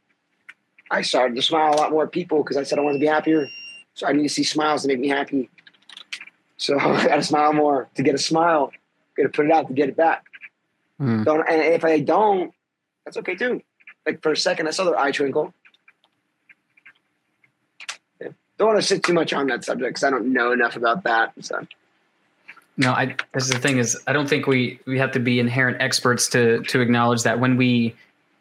I 0.92 1.02
started 1.02 1.34
to 1.34 1.42
smile 1.42 1.74
a 1.74 1.76
lot 1.76 1.90
more 1.90 2.04
at 2.04 2.12
people 2.12 2.44
because 2.44 2.56
I 2.56 2.62
said 2.62 2.78
I 2.78 2.82
wanted 2.82 2.98
to 2.98 3.00
be 3.00 3.08
happier. 3.08 3.48
So 3.94 4.06
I 4.06 4.12
need 4.12 4.22
to 4.22 4.28
see 4.28 4.44
smiles 4.44 4.82
to 4.82 4.88
make 4.88 5.00
me 5.00 5.08
happy. 5.08 5.50
So 6.56 6.78
I 6.78 7.08
got 7.08 7.16
to 7.16 7.22
smile 7.24 7.52
more 7.52 7.88
to 7.96 8.02
get 8.04 8.14
a 8.14 8.18
smile. 8.18 8.70
Got 9.16 9.24
to 9.24 9.28
put 9.30 9.46
it 9.46 9.50
out 9.50 9.66
to 9.66 9.74
get 9.74 9.88
it 9.88 9.96
back. 9.96 10.24
Mm. 11.00 11.24
Don't, 11.24 11.44
and 11.48 11.60
if 11.60 11.84
I 11.84 11.98
don't, 11.98 12.53
that's 13.04 13.16
okay 13.18 13.34
too. 13.34 13.62
Like 14.06 14.22
for 14.22 14.32
a 14.32 14.36
second, 14.36 14.68
I 14.68 14.70
saw 14.70 14.84
their 14.84 14.98
eye 14.98 15.10
twinkle. 15.10 15.54
Yeah. 18.20 18.28
Don't 18.58 18.68
want 18.68 18.80
to 18.80 18.86
sit 18.86 19.02
too 19.02 19.12
much 19.12 19.32
on 19.32 19.46
that 19.48 19.64
subject 19.64 19.90
because 19.90 20.04
I 20.04 20.10
don't 20.10 20.32
know 20.32 20.52
enough 20.52 20.76
about 20.76 21.04
that. 21.04 21.32
So. 21.40 21.66
No, 22.76 22.92
I. 22.92 23.16
This 23.32 23.44
is 23.44 23.50
the 23.50 23.58
thing 23.58 23.78
is 23.78 24.00
I 24.06 24.12
don't 24.12 24.28
think 24.28 24.46
we 24.46 24.80
we 24.86 24.98
have 24.98 25.12
to 25.12 25.20
be 25.20 25.40
inherent 25.40 25.80
experts 25.80 26.28
to 26.30 26.62
to 26.64 26.80
acknowledge 26.80 27.22
that 27.22 27.40
when 27.40 27.56
we 27.56 27.94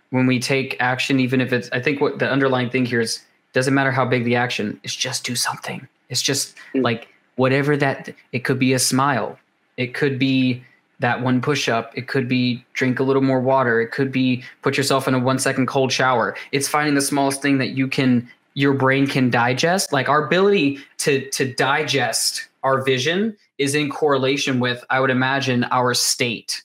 when 0.10 0.28
we 0.28 0.40
take 0.40 0.76
action, 0.80 1.20
even 1.20 1.40
if 1.42 1.54
it's 1.54 1.70
I 1.72 1.82
think 1.82 2.02
what 2.02 2.20
the 2.20 2.30
underlying 2.30 2.70
thing 2.70 2.86
here 2.86 3.02
is 3.02 3.24
doesn't 3.54 3.74
matter 3.74 3.92
how 3.92 4.06
big 4.06 4.26
the 4.26 4.36
action 4.36 4.80
is 4.84 4.96
just 4.96 5.24
do 5.24 5.36
something 5.36 5.88
it's 6.10 6.22
just 6.22 6.56
mm. 6.74 6.84
like 6.84 7.08
whatever 7.36 7.78
that 7.78 8.14
it 8.32 8.44
could 8.44 8.60
be 8.60 8.74
a 8.74 8.80
smile 8.80 9.38
it 9.78 9.94
could 9.94 10.20
be 10.20 10.64
that 11.04 11.22
one 11.22 11.42
push 11.42 11.68
up 11.68 11.92
it 11.98 12.08
could 12.08 12.30
be 12.30 12.66
drink 12.72 12.98
a 12.98 13.04
little 13.04 13.22
more 13.22 13.42
water. 13.42 13.82
It 13.82 13.92
could 13.92 14.10
be 14.10 14.42
put 14.62 14.78
yourself 14.78 15.06
in 15.06 15.14
a 15.14 15.20
one 15.20 15.38
second 15.38 15.68
cold 15.68 15.92
shower. 15.92 16.34
It's 16.54 16.70
finding 16.70 16.96
the 16.96 17.02
smallest 17.02 17.42
thing 17.42 17.58
that 17.58 17.72
you 17.72 17.90
can 17.90 18.28
your 18.54 18.74
brain 18.74 19.06
can 19.06 19.30
digest. 19.30 19.92
Like 19.92 20.08
our 20.08 20.26
ability 20.26 20.80
to 21.00 21.30
to 21.32 21.54
digest 21.54 22.48
our 22.64 22.82
vision 22.84 23.36
is 23.58 23.76
in 23.76 23.90
correlation 23.90 24.62
with 24.62 24.86
i 24.90 25.02
would 25.02 25.10
imagine 25.10 25.66
our 25.66 25.94
state. 25.94 26.64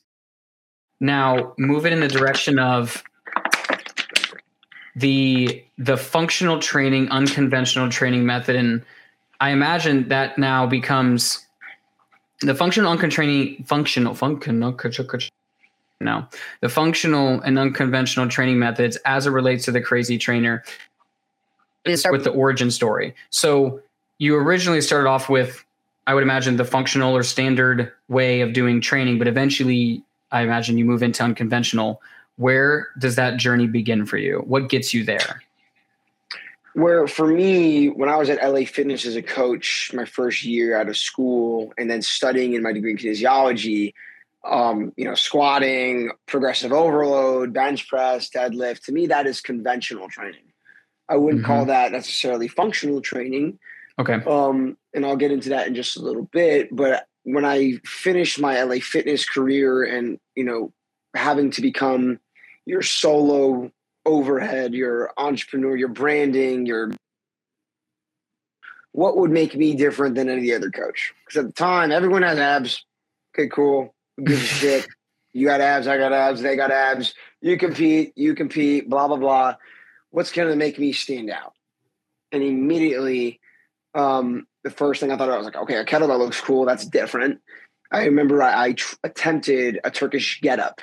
Now 1.00 1.52
move 1.58 1.84
it 1.84 1.92
in 1.92 1.98
the 1.98 2.08
direction 2.08 2.60
of 2.60 3.02
the 4.94 5.64
the 5.78 5.96
functional 5.96 6.60
training, 6.60 7.08
unconventional 7.10 7.88
training 7.88 8.24
method, 8.24 8.54
and 8.54 8.84
I 9.40 9.50
imagine 9.50 10.08
that 10.10 10.38
now 10.38 10.64
becomes 10.64 11.44
the 12.42 12.54
functional 12.54 12.90
unconventional 12.90 13.10
training 13.10 13.64
functional 13.64 14.14
functional 14.14 14.72
no 16.00 16.26
the 16.60 16.68
functional 16.68 17.40
and 17.40 17.58
unconventional 17.58 18.28
training 18.28 18.58
methods 18.58 18.96
as 19.04 19.26
it 19.26 19.30
relates 19.30 19.64
to 19.64 19.72
the 19.72 19.80
crazy 19.80 20.16
trainer 20.16 20.62
is 21.84 22.06
with 22.10 22.24
the 22.24 22.30
origin 22.30 22.70
story. 22.70 23.14
So 23.30 23.80
you 24.18 24.36
originally 24.36 24.80
started 24.80 25.08
off 25.08 25.28
with 25.28 25.64
I 26.06 26.14
would 26.14 26.22
imagine 26.22 26.56
the 26.56 26.64
functional 26.64 27.14
or 27.14 27.22
standard 27.22 27.92
way 28.08 28.40
of 28.40 28.54
doing 28.54 28.80
training, 28.80 29.18
but 29.18 29.28
eventually 29.28 30.02
I 30.32 30.42
imagine 30.42 30.78
you 30.78 30.84
move 30.84 31.02
into 31.02 31.22
unconventional 31.22 32.00
where 32.36 32.88
does 32.98 33.16
that 33.16 33.36
journey 33.36 33.66
begin 33.66 34.06
for 34.06 34.16
you? 34.16 34.44
What 34.46 34.68
gets 34.68 34.94
you 34.94 35.04
there? 35.04 35.42
Where 36.74 37.06
for 37.06 37.26
me, 37.26 37.88
when 37.88 38.08
I 38.08 38.16
was 38.16 38.30
at 38.30 38.42
LA 38.42 38.64
Fitness 38.64 39.04
as 39.04 39.16
a 39.16 39.22
coach, 39.22 39.90
my 39.94 40.04
first 40.04 40.44
year 40.44 40.78
out 40.78 40.88
of 40.88 40.96
school, 40.96 41.72
and 41.78 41.90
then 41.90 42.02
studying 42.02 42.54
in 42.54 42.62
my 42.62 42.72
degree 42.72 42.92
in 42.92 42.96
kinesiology, 42.96 43.94
um, 44.44 44.92
you 44.96 45.04
know, 45.04 45.14
squatting, 45.14 46.10
progressive 46.26 46.72
overload, 46.72 47.52
bench 47.52 47.88
press, 47.88 48.30
deadlift. 48.30 48.84
To 48.84 48.92
me, 48.92 49.06
that 49.08 49.26
is 49.26 49.40
conventional 49.40 50.08
training. 50.08 50.52
I 51.08 51.16
wouldn't 51.16 51.42
mm-hmm. 51.42 51.52
call 51.52 51.64
that 51.66 51.92
necessarily 51.92 52.48
functional 52.48 53.00
training. 53.00 53.58
Okay. 53.98 54.14
Um, 54.26 54.76
and 54.94 55.04
I'll 55.04 55.16
get 55.16 55.32
into 55.32 55.48
that 55.50 55.66
in 55.66 55.74
just 55.74 55.96
a 55.96 56.02
little 56.02 56.24
bit. 56.24 56.74
But 56.74 57.06
when 57.24 57.44
I 57.44 57.80
finished 57.84 58.40
my 58.40 58.62
LA 58.62 58.76
fitness 58.76 59.28
career 59.28 59.84
and, 59.84 60.18
you 60.34 60.44
know, 60.44 60.72
having 61.14 61.50
to 61.52 61.62
become 61.62 62.20
your 62.64 62.82
solo 62.82 63.70
overhead, 64.08 64.74
your 64.74 65.12
entrepreneur, 65.16 65.76
your 65.76 65.88
branding, 65.88 66.66
your 66.66 66.90
what 68.92 69.16
would 69.18 69.30
make 69.30 69.54
me 69.54 69.74
different 69.74 70.14
than 70.14 70.28
any 70.28 70.52
other 70.52 70.70
coach? 70.70 71.14
Because 71.24 71.44
at 71.44 71.46
the 71.46 71.52
time, 71.52 71.92
everyone 71.92 72.22
has 72.22 72.38
abs. 72.38 72.84
Okay, 73.34 73.48
cool. 73.48 73.94
A 74.26 74.34
shit. 74.34 74.88
You 75.32 75.46
got 75.46 75.60
abs, 75.60 75.86
I 75.86 75.98
got 75.98 76.12
abs, 76.12 76.40
they 76.40 76.56
got 76.56 76.70
abs. 76.70 77.14
You 77.40 77.58
compete, 77.58 78.12
you 78.16 78.34
compete, 78.34 78.88
blah, 78.88 79.06
blah, 79.06 79.18
blah. 79.18 79.54
What's 80.10 80.32
going 80.32 80.48
to 80.48 80.56
make 80.56 80.78
me 80.78 80.92
stand 80.92 81.30
out? 81.30 81.52
And 82.32 82.42
immediately, 82.42 83.38
um, 83.94 84.46
the 84.64 84.70
first 84.70 85.00
thing 85.00 85.12
I 85.12 85.16
thought 85.16 85.30
I 85.30 85.36
was 85.36 85.44
like, 85.44 85.56
okay, 85.56 85.76
a 85.76 85.84
kettlebell 85.84 86.18
looks 86.18 86.40
cool. 86.40 86.64
That's 86.64 86.86
different. 86.86 87.40
I 87.92 88.04
remember 88.06 88.42
I, 88.42 88.64
I 88.64 88.72
tr- 88.72 88.96
attempted 89.04 89.80
a 89.84 89.90
Turkish 89.90 90.40
get 90.40 90.58
up 90.58 90.80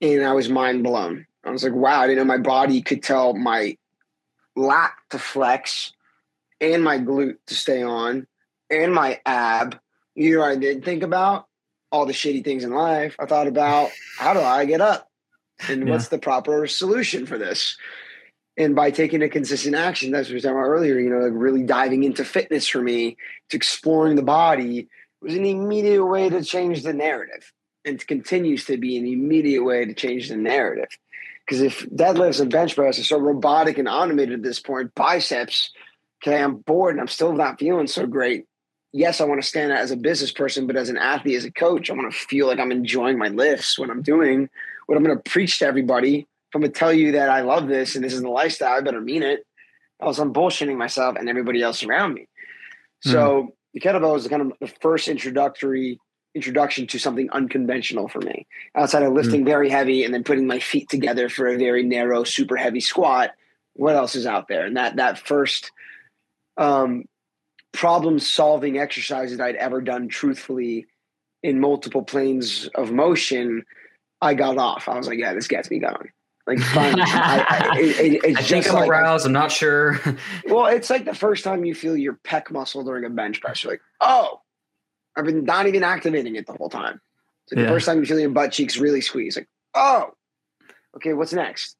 and 0.00 0.22
I 0.22 0.32
was 0.32 0.48
mind 0.48 0.84
blown. 0.84 1.26
I 1.44 1.50
was 1.50 1.64
like, 1.64 1.72
wow, 1.72 2.00
I 2.00 2.06
didn't 2.06 2.18
know 2.18 2.24
my 2.24 2.38
body 2.38 2.82
could 2.82 3.02
tell 3.02 3.34
my 3.34 3.76
lat 4.56 4.92
to 5.10 5.18
flex 5.18 5.92
and 6.60 6.84
my 6.84 6.98
glute 6.98 7.38
to 7.46 7.54
stay 7.54 7.82
on 7.82 8.26
and 8.70 8.94
my 8.94 9.20
ab. 9.24 9.78
You 10.14 10.38
know, 10.38 10.44
I 10.44 10.56
didn't 10.56 10.84
think 10.84 11.02
about 11.02 11.46
all 11.90 12.06
the 12.06 12.12
shitty 12.12 12.44
things 12.44 12.64
in 12.64 12.70
life. 12.70 13.16
I 13.18 13.26
thought 13.26 13.46
about 13.46 13.90
how 14.18 14.34
do 14.34 14.40
I 14.40 14.64
get 14.64 14.80
up 14.80 15.08
and 15.68 15.86
yeah. 15.86 15.92
what's 15.92 16.08
the 16.08 16.18
proper 16.18 16.66
solution 16.66 17.26
for 17.26 17.38
this? 17.38 17.76
And 18.56 18.76
by 18.76 18.90
taking 18.90 19.22
a 19.22 19.28
consistent 19.28 19.74
action, 19.74 20.10
that's 20.10 20.28
what 20.28 20.32
we 20.32 20.36
were 20.36 20.40
talking 20.42 20.56
about 20.58 20.68
earlier, 20.68 20.98
you 20.98 21.08
know, 21.08 21.20
like 21.20 21.32
really 21.34 21.62
diving 21.62 22.04
into 22.04 22.24
fitness 22.24 22.68
for 22.68 22.82
me, 22.82 23.16
to 23.48 23.56
exploring 23.56 24.16
the 24.16 24.22
body 24.22 24.88
was 25.22 25.34
an 25.34 25.46
immediate 25.46 26.04
way 26.04 26.28
to 26.28 26.44
change 26.44 26.82
the 26.82 26.92
narrative 26.92 27.52
and 27.84 28.06
continues 28.06 28.64
to 28.66 28.76
be 28.76 28.98
an 28.98 29.06
immediate 29.06 29.64
way 29.64 29.84
to 29.84 29.94
change 29.94 30.28
the 30.28 30.36
narrative. 30.36 30.88
Because 31.50 31.62
if 31.62 31.90
deadlifts 31.90 32.40
and 32.40 32.48
bench 32.48 32.76
press 32.76 33.00
are 33.00 33.04
so 33.04 33.18
robotic 33.18 33.76
and 33.76 33.88
automated 33.88 34.34
at 34.34 34.42
this 34.44 34.60
point, 34.60 34.94
biceps, 34.94 35.72
okay, 36.22 36.40
I'm 36.40 36.58
bored 36.58 36.94
and 36.94 37.00
I'm 37.00 37.08
still 37.08 37.32
not 37.32 37.58
feeling 37.58 37.88
so 37.88 38.06
great 38.06 38.46
yes, 38.92 39.20
I 39.20 39.24
want 39.24 39.40
to 39.40 39.46
stand 39.46 39.72
out 39.72 39.78
as 39.78 39.90
a 39.90 39.96
business 39.96 40.32
person, 40.32 40.66
but 40.66 40.76
as 40.76 40.88
an 40.88 40.96
athlete, 40.96 41.36
as 41.36 41.44
a 41.44 41.52
coach, 41.52 41.90
I 41.90 41.94
want 41.94 42.12
to 42.12 42.18
feel 42.18 42.46
like 42.46 42.58
I'm 42.58 42.72
enjoying 42.72 43.18
my 43.18 43.28
lifts, 43.28 43.78
what 43.78 43.90
I'm 43.90 44.02
doing, 44.02 44.48
what 44.86 44.96
I'm 44.96 45.04
going 45.04 45.16
to 45.16 45.30
preach 45.30 45.58
to 45.60 45.66
everybody. 45.66 46.18
If 46.18 46.54
I'm 46.54 46.62
going 46.62 46.72
to 46.72 46.78
tell 46.78 46.92
you 46.92 47.12
that 47.12 47.30
I 47.30 47.42
love 47.42 47.68
this 47.68 47.94
and 47.94 48.04
this 48.04 48.12
is 48.12 48.22
the 48.22 48.28
lifestyle, 48.28 48.76
I 48.76 48.80
better 48.80 49.00
mean 49.00 49.22
it. 49.22 49.46
Else 50.02 50.18
I'm 50.18 50.32
bullshitting 50.32 50.76
myself 50.76 51.16
and 51.16 51.28
everybody 51.28 51.62
else 51.62 51.84
around 51.84 52.14
me. 52.14 52.26
Mm. 53.06 53.12
So 53.12 53.54
the 53.74 53.80
kettlebell 53.80 54.16
is 54.16 54.26
kind 54.26 54.42
of 54.42 54.52
the 54.60 54.72
first 54.80 55.08
introductory 55.08 56.00
introduction 56.34 56.86
to 56.86 56.98
something 56.98 57.28
unconventional 57.30 58.08
for 58.08 58.20
me. 58.20 58.46
Outside 58.74 59.02
of 59.02 59.12
lifting 59.12 59.42
mm. 59.42 59.46
very 59.46 59.68
heavy 59.68 60.04
and 60.04 60.14
then 60.14 60.24
putting 60.24 60.46
my 60.46 60.58
feet 60.58 60.88
together 60.88 61.28
for 61.28 61.46
a 61.48 61.58
very 61.58 61.82
narrow, 61.82 62.24
super 62.24 62.56
heavy 62.56 62.80
squat, 62.80 63.32
what 63.74 63.96
else 63.96 64.14
is 64.14 64.26
out 64.26 64.48
there? 64.48 64.64
And 64.64 64.76
that 64.76 64.96
that 64.96 65.18
first 65.18 65.72
um, 66.56 67.04
problem 67.72 68.18
solving 68.18 68.78
exercises 68.78 69.40
I'd 69.40 69.56
ever 69.56 69.80
done 69.80 70.08
truthfully 70.08 70.86
in 71.42 71.60
multiple 71.60 72.02
planes 72.02 72.68
of 72.74 72.92
motion, 72.92 73.64
I 74.20 74.34
got 74.34 74.58
off. 74.58 74.88
I 74.88 74.96
was 74.96 75.06
like, 75.06 75.18
yeah, 75.18 75.32
this 75.32 75.48
gets 75.48 75.70
me 75.70 75.78
going. 75.78 76.10
Like, 76.46 76.58
fine. 76.60 76.96
I, 77.00 77.46
I, 77.48 77.78
it, 77.78 78.20
it's 78.24 78.38
I 78.38 78.42
think 78.42 78.68
I'm 78.68 78.74
like, 78.74 78.88
aroused. 78.88 79.26
I'm 79.26 79.32
not 79.32 79.52
sure. 79.52 80.00
well, 80.46 80.66
it's 80.66 80.90
like 80.90 81.04
the 81.04 81.14
first 81.14 81.44
time 81.44 81.64
you 81.64 81.74
feel 81.74 81.96
your 81.96 82.14
pec 82.24 82.50
muscle 82.50 82.84
during 82.84 83.04
a 83.04 83.10
bench 83.10 83.40
press. 83.40 83.62
You're 83.62 83.74
like, 83.74 83.82
oh, 84.00 84.40
I've 85.16 85.24
been 85.24 85.44
not 85.44 85.66
even 85.66 85.82
activating 85.82 86.36
it 86.36 86.46
the 86.46 86.52
whole 86.52 86.70
time. 86.70 87.00
So 87.46 87.56
yeah. 87.56 87.64
the 87.64 87.68
first 87.68 87.86
time 87.86 87.98
you 87.98 88.06
feel 88.06 88.20
your 88.20 88.30
butt 88.30 88.52
cheeks 88.52 88.76
really 88.76 89.00
squeeze, 89.00 89.36
like, 89.36 89.48
oh, 89.74 90.10
okay, 90.96 91.12
what's 91.12 91.32
next? 91.32 91.76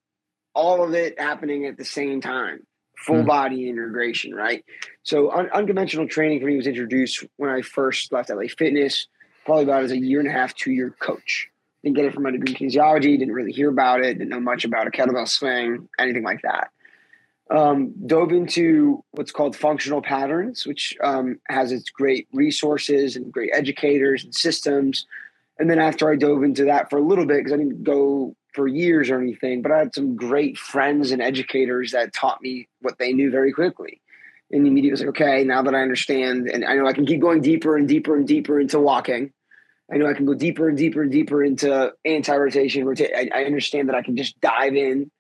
All 0.55 0.83
of 0.83 0.95
it 0.95 1.20
happening 1.20 1.66
at 1.66 1.76
the 1.76 1.85
same 1.85 2.20
time 2.20 2.66
full 3.01 3.22
mm. 3.22 3.26
body 3.26 3.68
integration, 3.68 4.35
right? 4.35 4.64
So 5.03 5.31
un- 5.31 5.51
unconventional 5.53 6.07
training 6.07 6.41
for 6.41 6.47
me 6.47 6.57
was 6.57 6.66
introduced 6.66 7.24
when 7.37 7.51
I 7.51 7.62
first 7.62 8.12
left 8.12 8.31
LA 8.31 8.45
Fitness, 8.57 9.07
probably 9.45 9.64
about 9.64 9.85
as 9.85 9.93
a 9.93 9.99
year 9.99 10.20
and 10.20 10.28
a 10.28 10.33
half, 10.33 10.55
two 10.55 10.70
year 10.70 10.95
coach. 11.01 11.49
Didn't 11.83 11.97
get 11.97 12.05
it 12.05 12.14
from 12.14 12.24
my 12.24 12.31
degree 12.31 12.51
in 12.51 12.57
kinesiology, 12.57 13.18
didn't 13.18 13.33
really 13.33 13.53
hear 13.53 13.70
about 13.70 14.01
it, 14.01 14.18
didn't 14.18 14.28
know 14.28 14.41
much 14.41 14.64
about 14.64 14.87
a 14.87 14.91
kettlebell 14.91 15.28
swing, 15.28 15.89
anything 15.99 16.22
like 16.22 16.43
that. 16.43 16.70
Um, 17.51 17.93
dove 18.07 18.31
into 18.31 19.03
what's 19.11 19.33
called 19.33 19.57
functional 19.57 20.03
patterns, 20.03 20.65
which 20.67 20.97
um, 21.03 21.41
has 21.49 21.73
its 21.73 21.91
great 21.91 22.29
resources 22.33 23.17
and 23.17 23.33
great 23.33 23.51
educators 23.53 24.23
and 24.23 24.33
systems. 24.33 25.05
And 25.59 25.69
then 25.69 25.81
after 25.81 26.09
I 26.09 26.15
dove 26.15 26.45
into 26.45 26.67
that 26.67 26.91
for 26.91 26.99
a 26.99 27.03
little 27.03 27.27
bit, 27.27 27.39
because 27.39 27.53
I 27.53 27.57
didn't 27.57 27.83
go 27.83 28.37
for 28.55 28.69
years 28.69 29.11
or 29.11 29.21
anything, 29.21 29.63
but 29.63 29.73
I 29.73 29.79
had 29.79 29.95
some 29.95 30.15
great 30.15 30.59
friends 30.59 31.11
and 31.11 31.21
educators 31.21 31.91
that 31.91 32.13
taught 32.13 32.41
me 32.41 32.69
what 32.83 32.99
they 32.99 33.13
knew 33.13 33.33
very 33.33 33.53
quickly. 33.53 34.01
And 34.53 34.65
immediately 34.67 34.93
was 34.93 35.01
like, 35.01 35.11
okay, 35.11 35.45
now 35.45 35.63
that 35.63 35.75
I 35.75 35.83
understand, 35.83 36.49
and 36.49 36.65
I 36.65 36.75
know 36.75 36.87
I 36.87 36.93
can 36.93 37.07
keep 37.07 37.21
going 37.21 37.41
deeper 37.41 37.77
and 37.77 37.89
deeper 37.89 38.17
and 38.17 38.29
deeper 38.29 38.61
into 38.61 38.79
walking. 38.79 39.33
I 39.93 39.97
know 39.97 40.07
I 40.07 40.15
can 40.15 40.25
go 40.25 40.35
deeper 40.35 40.69
and 40.69 40.79
deeper 40.79 41.03
and 41.03 41.11
deeper 41.11 41.43
into 41.43 41.93
anti-rotation. 42.05 42.85
Rotate. 42.85 43.13
I, 43.15 43.29
I 43.35 43.45
understand 43.45 43.89
that 43.89 43.97
I 43.97 44.03
can 44.03 44.17
just 44.17 44.41
dive 44.41 44.77
in. 44.77 45.11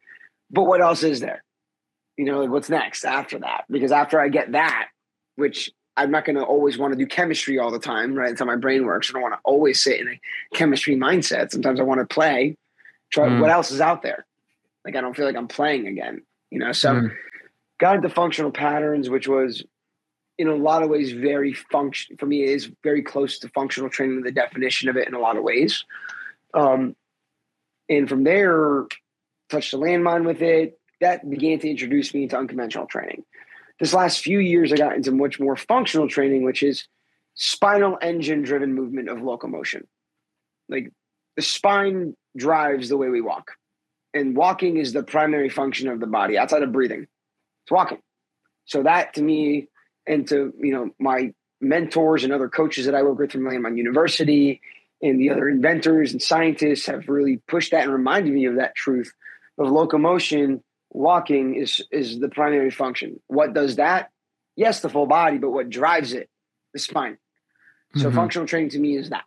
But 0.48 0.64
what 0.64 0.80
else 0.80 1.02
is 1.02 1.18
there? 1.18 1.42
You 2.20 2.26
know, 2.26 2.40
like 2.40 2.50
what's 2.50 2.68
next 2.68 3.04
after 3.04 3.38
that? 3.38 3.64
Because 3.70 3.92
after 3.92 4.20
I 4.20 4.28
get 4.28 4.52
that, 4.52 4.88
which 5.36 5.70
I'm 5.96 6.10
not 6.10 6.24
going 6.24 6.36
to 6.36 6.44
always 6.44 6.76
want 6.76 6.92
to 6.92 6.98
do 6.98 7.06
chemistry 7.06 7.58
all 7.58 7.70
the 7.70 7.78
time, 7.78 8.14
right? 8.14 8.28
That's 8.28 8.40
how 8.40 8.46
my 8.46 8.56
brain 8.56 8.84
works. 8.84 9.08
I 9.08 9.12
don't 9.14 9.22
want 9.22 9.34
to 9.34 9.40
always 9.44 9.82
sit 9.82 10.00
in 10.00 10.08
a 10.08 10.20
chemistry 10.54 10.96
mindset. 10.96 11.50
Sometimes 11.50 11.80
I 11.80 11.82
want 11.82 12.00
to 12.00 12.14
play 12.14 12.56
Try 13.10 13.28
mm. 13.28 13.40
what 13.40 13.50
else 13.50 13.70
is 13.70 13.80
out 13.80 14.02
there. 14.02 14.24
Like 14.84 14.96
I 14.96 15.00
don't 15.00 15.14
feel 15.14 15.26
like 15.26 15.36
I'm 15.36 15.48
playing 15.48 15.86
again. 15.86 16.22
You 16.50 16.58
know, 16.58 16.72
so 16.72 16.94
mm. 16.94 17.16
got 17.78 17.96
into 17.96 18.08
functional 18.08 18.50
patterns, 18.50 19.10
which 19.10 19.28
was 19.28 19.64
in 20.38 20.48
a 20.48 20.54
lot 20.54 20.82
of 20.82 20.88
ways 20.88 21.12
very 21.12 21.52
function 21.52 22.16
for 22.16 22.26
me 22.26 22.42
is 22.44 22.70
very 22.82 23.02
close 23.02 23.38
to 23.40 23.48
functional 23.50 23.90
training, 23.90 24.22
the 24.22 24.32
definition 24.32 24.88
of 24.88 24.96
it 24.96 25.06
in 25.06 25.14
a 25.14 25.18
lot 25.18 25.36
of 25.36 25.42
ways. 25.42 25.84
Um, 26.54 26.96
and 27.88 28.08
from 28.08 28.24
there, 28.24 28.86
touched 29.50 29.74
a 29.74 29.76
landmine 29.76 30.24
with 30.24 30.40
it. 30.40 30.79
That 31.00 31.28
began 31.28 31.58
to 31.60 31.70
introduce 31.70 32.12
me 32.12 32.24
into 32.24 32.36
unconventional 32.36 32.86
training. 32.86 33.24
This 33.78 33.94
last 33.94 34.20
few 34.20 34.38
years, 34.38 34.72
I 34.72 34.76
got 34.76 34.96
into 34.96 35.12
much 35.12 35.40
more 35.40 35.56
functional 35.56 36.08
training, 36.08 36.44
which 36.44 36.62
is 36.62 36.86
spinal 37.34 37.98
engine 38.02 38.42
driven 38.42 38.74
movement 38.74 39.08
of 39.08 39.22
locomotion. 39.22 39.86
Like 40.68 40.92
the 41.36 41.42
spine 41.42 42.14
drives 42.36 42.88
the 42.88 42.98
way 42.98 43.08
we 43.08 43.22
walk. 43.22 43.52
And 44.12 44.36
walking 44.36 44.76
is 44.76 44.92
the 44.92 45.02
primary 45.02 45.48
function 45.48 45.88
of 45.88 46.00
the 46.00 46.06
body 46.06 46.36
outside 46.36 46.62
of 46.62 46.72
breathing. 46.72 47.06
It's 47.64 47.70
walking. 47.70 48.02
So 48.66 48.82
that 48.82 49.14
to 49.14 49.22
me 49.22 49.68
and 50.06 50.28
to, 50.28 50.52
you 50.58 50.72
know, 50.72 50.90
my 50.98 51.32
mentors 51.60 52.24
and 52.24 52.32
other 52.32 52.48
coaches 52.48 52.86
that 52.86 52.94
I 52.94 53.02
work 53.02 53.18
with 53.18 53.32
from 53.32 53.42
Landmine 53.42 53.76
University 53.76 54.60
and 55.02 55.18
the 55.18 55.30
other 55.30 55.48
inventors 55.48 56.12
and 56.12 56.20
scientists 56.20 56.86
have 56.86 57.08
really 57.08 57.38
pushed 57.48 57.70
that 57.70 57.84
and 57.84 57.92
reminded 57.92 58.32
me 58.32 58.46
of 58.46 58.56
that 58.56 58.74
truth 58.74 59.12
of 59.58 59.70
locomotion. 59.70 60.62
Walking 60.90 61.54
is 61.54 61.82
is 61.90 62.18
the 62.18 62.28
primary 62.28 62.70
function. 62.70 63.20
What 63.28 63.54
does 63.54 63.76
that? 63.76 64.10
Yes, 64.56 64.80
the 64.80 64.88
full 64.88 65.06
body, 65.06 65.38
but 65.38 65.50
what 65.50 65.70
drives 65.70 66.12
it? 66.12 66.28
The 66.72 66.80
spine. 66.80 67.18
So 67.96 68.06
mm-hmm. 68.06 68.16
functional 68.16 68.46
training 68.46 68.70
to 68.70 68.78
me 68.78 68.96
is 68.96 69.10
that 69.10 69.24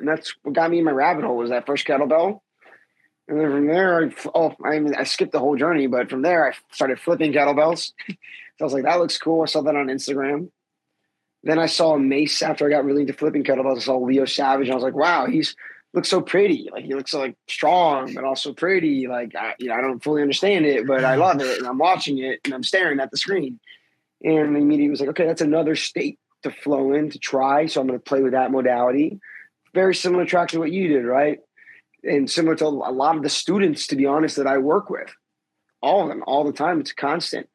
and 0.00 0.08
that's 0.08 0.34
what 0.42 0.54
got 0.54 0.70
me 0.70 0.78
in 0.78 0.84
my 0.84 0.90
rabbit 0.90 1.24
hole 1.24 1.36
was 1.36 1.50
that 1.50 1.66
first 1.66 1.86
kettlebell. 1.86 2.40
And 3.28 3.38
then 3.38 3.50
from 3.50 3.66
there, 3.66 4.06
I, 4.06 4.14
oh, 4.34 4.56
I 4.64 4.78
mean, 4.80 4.94
I 4.96 5.04
skipped 5.04 5.32
the 5.32 5.38
whole 5.38 5.56
journey, 5.56 5.86
but 5.86 6.10
from 6.10 6.22
there, 6.22 6.50
I 6.50 6.56
started 6.72 6.98
flipping 6.98 7.32
kettlebells. 7.32 7.92
so 8.08 8.14
I 8.60 8.64
was 8.64 8.72
like, 8.72 8.84
that 8.84 8.98
looks 8.98 9.18
cool. 9.18 9.42
I 9.42 9.46
saw 9.46 9.60
that 9.60 9.76
on 9.76 9.86
Instagram. 9.86 10.50
Then 11.44 11.58
I 11.58 11.66
saw 11.66 11.96
Mace 11.96 12.42
after 12.42 12.66
I 12.66 12.70
got 12.70 12.84
really 12.84 13.02
into 13.02 13.12
flipping 13.12 13.44
kettlebells. 13.44 13.76
I 13.76 13.80
saw 13.80 13.98
Leo 13.98 14.24
Savage. 14.24 14.66
And 14.66 14.72
I 14.72 14.74
was 14.74 14.82
like, 14.82 14.96
wow, 14.96 15.26
he's 15.26 15.54
looks 15.94 16.08
so 16.08 16.20
pretty. 16.20 16.68
Like 16.72 16.84
he 16.84 16.94
looks 16.94 17.10
so 17.10 17.20
like 17.20 17.36
strong, 17.48 18.14
but 18.14 18.24
also 18.24 18.52
pretty. 18.52 19.06
Like 19.06 19.34
I, 19.36 19.54
you 19.58 19.68
know, 19.68 19.74
I 19.74 19.80
don't 19.80 20.02
fully 20.02 20.22
understand 20.22 20.66
it, 20.66 20.86
but 20.86 21.04
I 21.04 21.16
love 21.16 21.40
it, 21.40 21.58
and 21.58 21.66
I'm 21.66 21.78
watching 21.78 22.18
it, 22.18 22.40
and 22.44 22.54
I'm 22.54 22.62
staring 22.62 23.00
at 23.00 23.10
the 23.10 23.16
screen. 23.16 23.60
And 24.22 24.56
immediately 24.56 24.90
was 24.90 25.00
like, 25.00 25.10
okay, 25.10 25.26
that's 25.26 25.40
another 25.40 25.76
state 25.76 26.18
to 26.42 26.50
flow 26.50 26.92
in 26.92 27.10
to 27.10 27.18
try. 27.18 27.66
So 27.66 27.80
I'm 27.80 27.86
going 27.86 27.98
to 27.98 28.04
play 28.04 28.22
with 28.22 28.32
that 28.32 28.50
modality 28.50 29.18
very 29.72 29.94
similar 29.94 30.26
track 30.26 30.48
to 30.48 30.58
what 30.58 30.72
you 30.72 30.88
did, 30.88 31.04
right? 31.04 31.38
And 32.02 32.28
similar 32.28 32.56
to 32.56 32.66
a 32.66 32.66
lot 32.66 33.16
of 33.16 33.22
the 33.22 33.28
students, 33.28 33.86
to 33.88 33.96
be 33.96 34.06
honest, 34.06 34.36
that 34.36 34.46
I 34.48 34.58
work 34.58 34.90
with. 34.90 35.14
all 35.82 36.02
of 36.02 36.08
them, 36.08 36.22
all 36.26 36.44
the 36.44 36.52
time. 36.52 36.80
It's 36.80 36.92
constant. 36.92 37.48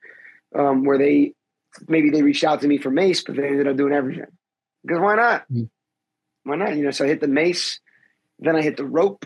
Um, 0.54 0.86
where 0.86 0.98
they 0.98 1.34
maybe 1.88 2.10
they 2.10 2.22
reached 2.22 2.44
out 2.44 2.62
to 2.62 2.68
me 2.68 2.78
for 2.78 2.90
mace, 2.90 3.24
but 3.24 3.36
they 3.36 3.48
ended 3.48 3.68
up 3.68 3.76
doing 3.76 3.94
everything. 3.94 4.32
Because 4.84 5.02
why 5.02 5.16
not? 5.16 5.44
Mm. 5.52 5.70
Why 6.44 6.56
not? 6.56 6.76
You 6.78 6.84
know, 6.84 6.92
so 6.92 7.06
I 7.06 7.10
hit 7.10 7.20
the 7.20 7.28
mace, 7.28 7.80
then 8.40 8.56
I 8.56 8.62
hit 8.62 8.78
the 8.78 8.86
rope, 8.86 9.26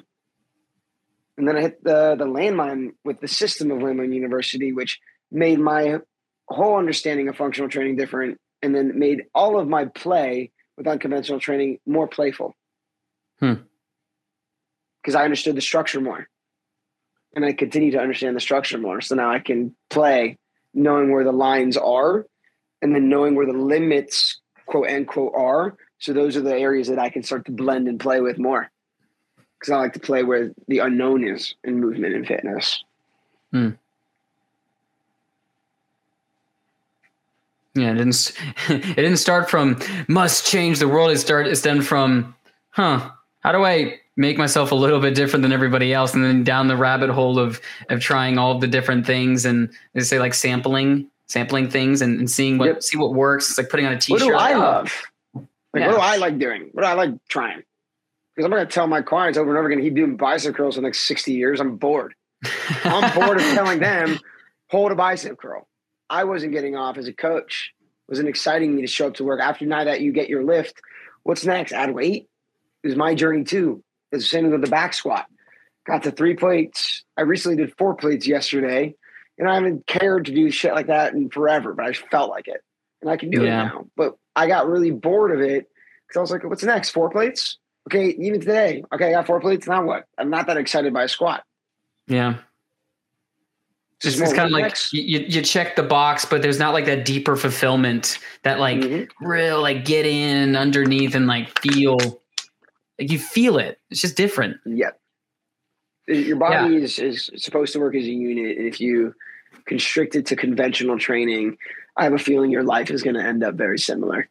and 1.38 1.48
then 1.48 1.58
I 1.58 1.62
hit 1.62 1.84
the 1.84 2.16
the 2.16 2.26
landmine 2.26 2.90
with 3.04 3.20
the 3.20 3.28
system 3.28 3.72
of 3.72 3.80
Landmine 3.80 4.14
University, 4.14 4.74
which 4.74 5.00
made 5.32 5.60
my 5.60 6.00
whole 6.48 6.78
understanding 6.78 7.28
of 7.30 7.38
functional 7.38 7.70
training 7.70 7.96
different, 7.96 8.40
and 8.62 8.76
then 8.76 8.98
made 8.98 9.24
all 9.34 9.60
of 9.60 9.68
my 9.68 9.86
play 9.86 10.52
with 10.78 10.88
unconventional 10.88 11.40
training 11.40 11.80
more 11.86 12.08
playful. 12.08 12.56
Hmm. 13.40 13.54
Because 15.02 15.16
I 15.16 15.24
understood 15.24 15.56
the 15.56 15.62
structure 15.62 16.02
more, 16.02 16.28
and 17.36 17.46
I 17.46 17.54
continue 17.54 17.92
to 17.92 18.00
understand 18.00 18.36
the 18.36 18.42
structure 18.42 18.78
more. 18.78 19.02
So 19.02 19.16
now 19.16 19.32
I 19.32 19.40
can 19.40 19.76
play 19.90 20.38
knowing 20.74 21.12
where 21.12 21.24
the 21.24 21.32
lines 21.32 21.78
are, 21.78 22.26
and 22.82 22.94
then 22.94 23.10
knowing 23.10 23.36
where 23.36 23.46
the 23.46 23.54
limits, 23.54 24.42
quote 24.66 24.90
unquote, 24.90 25.34
are. 25.36 25.78
So 26.00 26.14
those 26.14 26.38
are 26.38 26.42
the 26.42 26.56
areas 26.56 26.90
that 26.90 27.00
I 27.00 27.10
can 27.10 27.24
start 27.24 27.46
to 27.46 27.52
blend 27.52 27.88
and 27.88 28.00
play 28.00 28.22
with 28.22 28.38
more. 28.38 28.70
Because 29.60 29.74
I 29.74 29.78
like 29.78 29.94
to 29.94 30.00
play 30.00 30.24
where 30.24 30.52
the 30.68 30.80
unknown 30.80 31.28
is 31.28 31.56
in 31.64 31.80
movement 31.80 32.16
and 32.16 32.26
fitness. 32.26 32.84
Hmm. 33.52 33.72
Yeah, 37.76 37.92
it 37.92 37.96
didn't. 37.96 38.34
It 38.70 38.96
didn't 38.96 39.18
start 39.18 39.50
from 39.50 39.80
must 40.08 40.48
change 40.48 40.80
the 40.80 40.88
world. 40.88 41.12
It 41.12 41.20
started. 41.20 41.52
It 41.52 41.56
stemmed 41.56 41.86
from, 41.86 42.36
huh? 42.72 43.10
How 43.42 43.52
do 43.52 43.64
I 43.64 44.00
make 44.16 44.38
myself 44.38 44.72
a 44.72 44.76
little 44.76 45.00
bit 45.00 45.16
different 45.16 45.44
than 45.44 45.52
everybody 45.52 45.94
else? 45.94 46.14
And 46.14 46.24
then 46.24 46.44
down 46.44 46.68
the 46.68 46.78
rabbit 46.78 47.10
hole 47.10 47.40
of 47.40 47.62
of 47.90 48.00
trying 48.00 48.38
all 48.38 48.60
the 48.60 48.68
different 48.68 49.06
things 49.06 49.46
and 49.46 49.70
they 49.94 50.02
say 50.02 50.20
like 50.20 50.34
sampling, 50.34 51.08
sampling 51.28 51.70
things 51.70 52.02
and, 52.02 52.20
and 52.20 52.30
seeing 52.30 52.58
what 52.58 52.66
yep. 52.66 52.84
see 52.84 52.98
what 52.98 53.14
works. 53.14 53.50
It's 53.50 53.58
like 53.58 53.70
putting 53.70 53.86
on 53.86 53.94
a 53.94 54.00
t-shirt. 54.00 54.22
What 54.22 54.28
do 54.28 54.36
I 54.36 54.54
love? 54.56 55.02
Like, 55.36 55.82
yeah. 55.82 55.88
what 55.88 55.96
do 55.96 56.02
I 56.02 56.18
like 56.18 56.40
doing? 56.40 56.70
What 56.74 56.82
do 56.82 56.88
I 56.88 56.94
like 56.94 57.12
trying? 57.28 57.64
Because 58.40 58.46
I'm 58.46 58.56
going 58.56 58.66
to 58.66 58.74
tell 58.74 58.88
my 58.88 59.02
clients 59.02 59.38
over 59.38 59.50
and 59.50 59.58
over 59.58 59.70
again, 59.70 59.84
keep 59.84 59.96
doing 59.96 60.16
bicep 60.16 60.56
curls 60.56 60.76
for 60.76 60.80
the 60.80 60.88
next 60.88 61.02
60 61.02 61.34
years. 61.34 61.60
I'm 61.60 61.76
bored. 61.76 62.14
I'm 62.86 63.14
bored 63.14 63.36
of 63.36 63.44
telling 63.44 63.80
them, 63.82 64.18
hold 64.70 64.94
a 64.94 64.96
bicep 64.96 65.38
curl. 65.38 65.68
I 66.10 66.24
wasn't 66.24 66.54
getting 66.54 66.74
off 66.74 66.98
as 66.98 67.10
a 67.10 67.12
coach. 67.12 67.74
It 67.82 68.12
wasn't 68.12 68.30
exciting 68.30 68.74
me 68.74 68.82
to 68.84 68.88
show 68.88 69.08
up 69.08 69.16
to 69.16 69.26
work. 69.26 69.42
After 69.42 69.66
now 69.66 69.84
that 69.84 70.00
you 70.00 70.14
get 70.14 70.30
your 70.30 70.46
lift, 70.46 70.80
what's 71.24 71.44
next? 71.44 71.74
Add 71.74 71.94
weight? 71.94 72.30
It 72.82 72.88
was 72.88 72.96
my 72.96 73.14
journey 73.14 73.44
too. 73.44 73.84
It's 74.14 74.24
the 74.24 74.30
same 74.30 74.50
with 74.50 74.62
the 74.62 74.70
back 74.70 74.94
squat. 74.94 75.26
Got 75.86 76.04
to 76.04 76.12
three 76.12 76.36
plates. 76.36 77.04
I 77.18 77.24
recently 77.24 77.58
did 77.58 77.76
four 77.78 77.94
plates 77.94 78.26
yesterday, 78.26 78.96
and 79.38 79.50
I 79.50 79.56
haven't 79.56 79.86
cared 79.86 80.28
to 80.28 80.34
do 80.34 80.50
shit 80.50 80.74
like 80.74 80.88
that 80.88 81.14
in 81.14 81.30
forever, 81.30 81.74
but 81.74 81.88
I 81.88 81.92
felt 81.92 82.30
like 82.30 82.48
it. 82.48 82.64
And 83.02 83.12
I 83.12 83.18
can 83.18 83.32
do 83.32 83.44
yeah. 83.44 83.48
it 83.48 83.66
now. 83.66 83.88
But 83.98 84.16
I 84.34 84.48
got 84.48 84.70
really 84.70 84.92
bored 84.92 85.32
of 85.32 85.42
it 85.42 85.68
because 86.08 86.18
I 86.18 86.22
was 86.22 86.32
like, 86.32 86.46
what's 86.46 86.64
next? 86.64 86.92
Four 86.92 87.10
plates? 87.10 87.58
Okay, 87.90 88.10
even 88.20 88.40
today. 88.40 88.84
Okay, 88.94 89.08
I 89.08 89.12
got 89.12 89.26
four 89.26 89.42
plates. 89.42 89.66
Now 89.66 89.84
what? 89.84 90.06
I'm 90.20 90.30
not 90.30 90.46
that 90.46 90.58
excited 90.58 90.94
by 90.94 91.06
a 91.06 91.08
squat. 91.08 91.44
Yeah. 92.08 92.36
Just 94.00 94.22
it's 94.22 94.32
kind 94.32 94.46
of 94.46 94.52
like 94.52 94.78
you, 94.94 95.20
you 95.20 95.42
check 95.42 95.76
the 95.76 95.84
box, 95.84 96.24
but 96.24 96.44
there's 96.44 96.60
not 96.60 96.74
like 96.74 96.86
that 96.86 97.04
deeper 97.04 97.36
fulfillment 97.36 98.20
that 98.44 98.60
like 98.60 98.78
mm-hmm. 98.78 99.26
real 99.26 99.60
like 99.60 99.86
get 99.86 100.06
in 100.06 100.56
underneath 100.56 101.16
and 101.16 101.26
like 101.26 101.60
feel 101.60 101.98
like 103.00 103.12
you 103.12 103.18
feel 103.18 103.58
it. 103.58 103.80
It's 103.90 104.02
just 104.02 104.16
different. 104.16 104.58
Yep. 104.66 105.00
Your 106.08 106.38
body 106.38 106.76
yeah. 106.76 106.80
is, 106.80 107.00
is 107.00 107.30
supposed 107.38 107.74
to 107.74 107.80
work 107.80 107.96
as 107.96 108.06
a 108.06 108.10
unit. 108.10 108.58
And 108.58 108.68
if 108.68 108.80
you 108.80 109.16
constrict 109.66 110.16
it 110.16 110.28
to 110.28 110.36
conventional 110.36 111.00
training, 111.00 111.58
I 111.98 112.04
have 112.04 112.14
a 112.14 112.20
feeling 112.20 112.52
your 112.52 112.64
life 112.64 112.92
is 112.92 113.02
going 113.02 113.16
to 113.16 113.24
end 113.24 113.44
up 113.44 113.56
very 113.56 113.80
similar. 113.80 114.30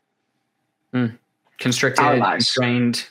Mm. 0.94 1.18
Constricted, 1.58 2.22
constrained. 2.22 3.08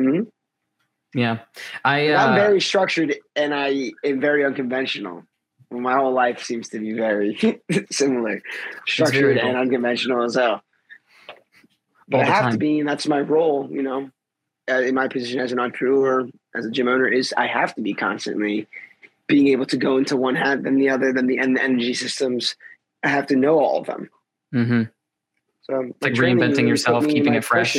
Mm-hmm. 0.00 1.18
Yeah. 1.18 1.38
I, 1.84 2.08
uh, 2.08 2.26
I'm 2.26 2.34
very 2.34 2.60
structured 2.60 3.16
and 3.34 3.54
I 3.54 3.92
am 4.04 4.20
very 4.20 4.44
unconventional 4.44 5.24
my 5.70 5.94
whole 5.94 6.12
life 6.12 6.42
seems 6.42 6.68
to 6.70 6.78
be 6.78 6.92
very 6.92 7.60
similar, 7.90 8.42
structured 8.86 9.38
and 9.38 9.56
unconventional 9.56 10.24
as 10.24 10.34
hell. 10.34 10.62
But 12.08 12.22
I 12.22 12.24
have 12.24 12.42
time. 12.42 12.52
to 12.52 12.58
be, 12.58 12.80
and 12.80 12.88
that's 12.88 13.06
my 13.06 13.20
role, 13.20 13.68
you 13.70 13.82
know, 13.82 14.10
uh, 14.68 14.80
in 14.80 14.94
my 14.94 15.06
position 15.06 15.38
as 15.40 15.52
an 15.52 15.60
entrepreneur, 15.60 16.28
as 16.56 16.66
a 16.66 16.70
gym 16.70 16.88
owner, 16.88 17.06
is 17.06 17.32
I 17.36 17.46
have 17.46 17.74
to 17.76 17.82
be 17.82 17.94
constantly 17.94 18.66
being 19.28 19.48
able 19.48 19.66
to 19.66 19.76
go 19.76 19.96
into 19.96 20.16
one 20.16 20.34
hat, 20.34 20.64
then 20.64 20.76
the 20.76 20.88
other, 20.88 21.12
then 21.12 21.28
the, 21.28 21.38
and 21.38 21.56
the 21.56 21.62
energy 21.62 21.94
systems. 21.94 22.56
I 23.04 23.08
have 23.08 23.28
to 23.28 23.36
know 23.36 23.60
all 23.60 23.80
of 23.80 23.86
them. 23.86 24.10
Mm-hmm. 24.52 24.82
So 25.62 25.92
like 26.00 26.14
reinventing 26.14 26.66
yourself, 26.66 27.06
keeping 27.06 27.34
it 27.34 27.44
fresh. 27.44 27.76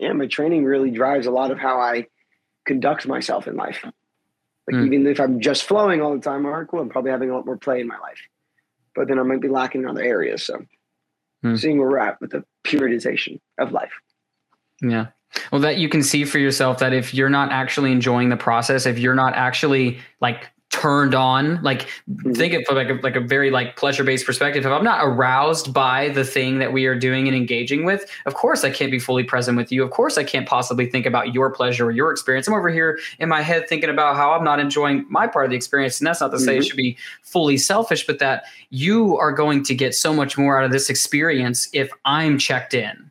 Yeah, 0.00 0.12
my 0.14 0.26
training 0.26 0.64
really 0.64 0.90
drives 0.90 1.26
a 1.26 1.30
lot 1.30 1.50
of 1.50 1.58
how 1.58 1.78
I 1.78 2.06
conduct 2.66 3.06
myself 3.06 3.46
in 3.46 3.54
life. 3.54 3.84
Like 3.84 4.80
mm. 4.80 4.86
even 4.86 5.06
if 5.06 5.20
I'm 5.20 5.40
just 5.40 5.64
flowing 5.64 6.00
all 6.00 6.14
the 6.14 6.22
time, 6.22 6.46
all 6.46 6.52
right, 6.52 6.66
cool. 6.66 6.80
I'm 6.80 6.88
probably 6.88 7.10
having 7.10 7.30
a 7.30 7.34
lot 7.34 7.44
more 7.44 7.58
play 7.58 7.80
in 7.80 7.86
my 7.86 7.98
life, 7.98 8.18
but 8.94 9.08
then 9.08 9.18
I 9.18 9.22
might 9.22 9.42
be 9.42 9.48
lacking 9.48 9.82
in 9.82 9.88
other 9.88 10.02
areas. 10.02 10.42
So 10.42 10.64
mm. 11.44 11.58
seeing 11.58 11.78
where 11.78 11.90
we're 11.90 11.98
at 11.98 12.20
with 12.20 12.30
the 12.30 12.44
periodization 12.64 13.40
of 13.58 13.72
life. 13.72 13.92
Yeah. 14.80 15.08
Well, 15.52 15.60
that 15.60 15.76
you 15.76 15.88
can 15.88 16.02
see 16.02 16.24
for 16.24 16.38
yourself 16.38 16.78
that 16.78 16.94
if 16.94 17.12
you're 17.12 17.28
not 17.28 17.52
actually 17.52 17.92
enjoying 17.92 18.30
the 18.30 18.36
process, 18.36 18.86
if 18.86 18.98
you're 18.98 19.14
not 19.14 19.34
actually 19.34 19.98
like 20.20 20.48
turned 20.80 21.14
on 21.14 21.62
like 21.62 21.82
mm-hmm. 22.10 22.32
think 22.32 22.54
of 22.54 22.74
like 22.74 22.88
a, 22.88 22.94
like 23.02 23.14
a 23.14 23.20
very 23.20 23.50
like 23.50 23.76
pleasure 23.76 24.02
based 24.02 24.24
perspective 24.24 24.64
if 24.64 24.72
i'm 24.72 24.82
not 24.82 25.04
aroused 25.04 25.74
by 25.74 26.08
the 26.08 26.24
thing 26.24 26.58
that 26.58 26.72
we 26.72 26.86
are 26.86 26.94
doing 26.94 27.28
and 27.28 27.36
engaging 27.36 27.84
with 27.84 28.10
of 28.24 28.32
course 28.32 28.64
i 28.64 28.70
can't 28.70 28.90
be 28.90 28.98
fully 28.98 29.22
present 29.22 29.58
with 29.58 29.70
you 29.70 29.84
of 29.84 29.90
course 29.90 30.16
i 30.16 30.24
can't 30.24 30.48
possibly 30.48 30.86
think 30.86 31.04
about 31.04 31.34
your 31.34 31.50
pleasure 31.50 31.88
or 31.88 31.90
your 31.90 32.10
experience 32.10 32.48
i'm 32.48 32.54
over 32.54 32.70
here 32.70 32.98
in 33.18 33.28
my 33.28 33.42
head 33.42 33.68
thinking 33.68 33.90
about 33.90 34.16
how 34.16 34.32
i'm 34.32 34.42
not 34.42 34.58
enjoying 34.58 35.04
my 35.10 35.26
part 35.26 35.44
of 35.44 35.50
the 35.50 35.56
experience 35.56 36.00
and 36.00 36.06
that's 36.06 36.20
not 36.22 36.30
to 36.30 36.38
say 36.38 36.52
mm-hmm. 36.52 36.60
it 36.60 36.64
should 36.64 36.76
be 36.78 36.96
fully 37.22 37.58
selfish 37.58 38.06
but 38.06 38.18
that 38.18 38.44
you 38.70 39.18
are 39.18 39.32
going 39.32 39.62
to 39.62 39.74
get 39.74 39.94
so 39.94 40.14
much 40.14 40.38
more 40.38 40.58
out 40.58 40.64
of 40.64 40.72
this 40.72 40.88
experience 40.88 41.68
if 41.74 41.90
i'm 42.06 42.38
checked 42.38 42.72
in 42.72 43.10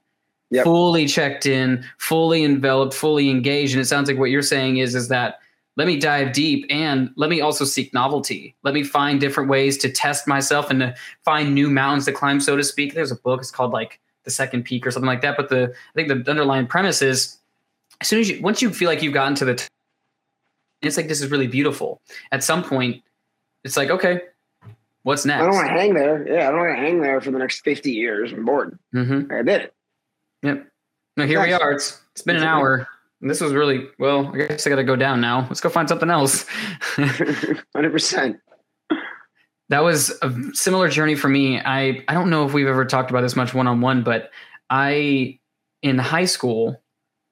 yep. 0.50 0.64
fully 0.64 1.06
checked 1.06 1.46
in 1.46 1.86
fully 2.00 2.44
enveloped 2.44 2.96
fully 2.96 3.30
engaged 3.30 3.74
and 3.74 3.82
it 3.82 3.86
sounds 3.86 4.10
like 4.10 4.18
what 4.18 4.32
you're 4.32 4.42
saying 4.42 4.78
is 4.78 4.96
is 4.96 5.08
that 5.08 5.40
let 5.80 5.88
me 5.88 5.98
dive 5.98 6.34
deep 6.34 6.66
and 6.70 7.10
let 7.16 7.30
me 7.30 7.40
also 7.40 7.64
seek 7.64 7.94
novelty. 7.94 8.54
Let 8.64 8.74
me 8.74 8.84
find 8.84 9.18
different 9.18 9.50
ways 9.50 9.78
to 9.78 9.90
test 9.90 10.28
myself 10.28 10.70
and 10.70 10.82
to 10.82 10.94
find 11.24 11.56
new 11.56 11.70
mountains 11.70 12.04
to 12.04 12.12
climb, 12.12 12.42
so 12.42 12.58
to 12.58 12.64
speak. 12.66 12.94
There's 12.94 13.14
a 13.14 13.16
book, 13.16 13.40
it's 13.40 13.50
called 13.50 13.72
like 13.72 14.02
The 14.26 14.30
Second 14.30 14.64
Peak 14.64 14.86
or 14.86 14.92
something 14.92 15.08
like 15.08 15.22
that. 15.22 15.38
But 15.38 15.48
the 15.48 15.74
I 15.74 15.94
think 15.96 16.10
the 16.10 16.30
underlying 16.30 16.68
premise 16.68 17.02
is 17.02 17.38
as 18.02 18.10
soon 18.10 18.20
as 18.20 18.30
you 18.30 18.42
once 18.42 18.62
you 18.62 18.72
feel 18.72 18.90
like 18.90 19.02
you've 19.02 19.14
gotten 19.14 19.36
to 19.36 19.46
the 19.46 19.56
t- 19.56 19.68
it's 20.82 20.98
like 20.98 21.08
this 21.08 21.22
is 21.22 21.32
really 21.32 21.48
beautiful. 21.48 22.02
At 22.34 22.44
some 22.44 22.62
point, 22.62 23.02
it's 23.64 23.78
like, 23.78 23.90
okay, 23.90 24.20
what's 25.04 25.24
next? 25.24 25.44
I 25.44 25.46
don't 25.46 25.56
want 25.56 25.68
to 25.68 25.74
hang 25.74 25.94
there. 25.94 26.28
Yeah, 26.28 26.50
I 26.50 26.52
don't 26.52 26.60
want 26.60 26.76
to 26.76 26.82
hang 26.82 27.00
there 27.00 27.22
for 27.22 27.32
the 27.32 27.40
next 27.40 27.62
50 27.62 27.90
years. 27.90 28.34
I'm 28.34 28.44
bored. 28.44 28.78
Mm-hmm. 28.94 29.32
I 29.32 29.44
did 29.44 29.62
it. 29.62 29.74
Yep. 30.44 30.68
Now 31.16 31.26
here 31.26 31.42
we 31.42 31.54
are. 31.54 31.72
It's 31.72 32.02
it's 32.12 32.22
been 32.22 32.36
an 32.36 32.44
hour. 32.44 32.86
This 33.22 33.42
was 33.42 33.54
really 33.54 33.88
well. 33.98 34.32
I 34.34 34.38
guess 34.38 34.66
I 34.66 34.70
got 34.70 34.78
to 34.78 34.84
go 34.84 34.96
down 34.96 35.20
now. 35.20 35.46
Let's 35.50 35.60
go 35.60 35.70
find 35.70 35.90
something 35.90 36.10
else. 36.10 36.46
Hundred 36.96 37.92
percent. 37.92 38.40
That 39.70 39.84
was 39.84 40.18
a 40.22 40.34
similar 40.54 40.90
journey 40.90 41.16
for 41.16 41.28
me. 41.28 41.60
I 41.60 42.04
I 42.08 42.14
don't 42.14 42.30
know 42.30 42.46
if 42.46 42.54
we've 42.54 42.68
ever 42.68 42.86
talked 42.86 43.10
about 43.10 43.22
this 43.22 43.36
much 43.36 43.54
one 43.54 43.68
on 43.68 43.82
one, 43.82 44.04
but 44.04 44.32
I 44.70 45.40
in 45.82 45.98
high 45.98 46.26
school 46.26 46.82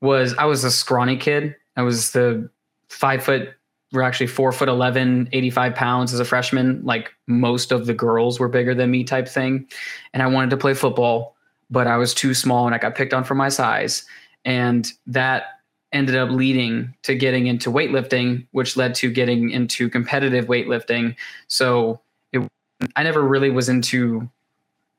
was 0.02 0.36
I 0.38 0.46
was 0.46 0.64
a 0.64 0.72
scrawny 0.72 1.18
kid. 1.18 1.56
I 1.76 1.84
was 1.84 2.12
the 2.12 2.50
five 2.90 3.24
foot. 3.24 3.50
We're 3.94 4.02
actually 4.02 4.28
four 4.28 4.52
foot 4.52 4.68
11, 4.68 5.30
85 5.32 5.74
pounds 5.74 6.14
as 6.14 6.20
a 6.20 6.26
freshman. 6.26 6.84
Like 6.84 7.10
most 7.28 7.72
of 7.72 7.86
the 7.86 7.94
girls 7.94 8.38
were 8.40 8.50
bigger 8.50 8.76
than 8.76 8.92
me, 8.92 9.06
type 9.06 9.30
thing. 9.30 9.68
And 10.14 10.22
I 10.22 10.28
wanted 10.28 10.50
to 10.50 10.58
play 10.58 10.74
football, 10.74 11.38
but 11.70 11.88
I 11.88 11.96
was 11.96 12.14
too 12.14 12.34
small 12.34 12.66
and 12.66 12.76
I 12.76 12.80
got 12.80 12.96
picked 12.96 13.14
on 13.14 13.24
for 13.24 13.36
my 13.36 13.48
size. 13.48 14.06
And 14.44 14.92
that 15.08 15.57
ended 15.94 16.16
up 16.16 16.30
leading 16.30 16.94
to 17.04 17.16
getting 17.16 17.48
into 17.48 17.72
weightlifting, 17.72 18.46
which 18.52 18.76
led 18.76 18.96
to 18.96 19.12
getting 19.12 19.50
into 19.52 19.90
competitive 19.90 20.46
weightlifting. 20.46 21.16
So 21.48 22.00
it, 22.32 22.48
I 22.96 23.04
never 23.04 23.22
really 23.22 23.50
was 23.50 23.70
into. 23.70 24.30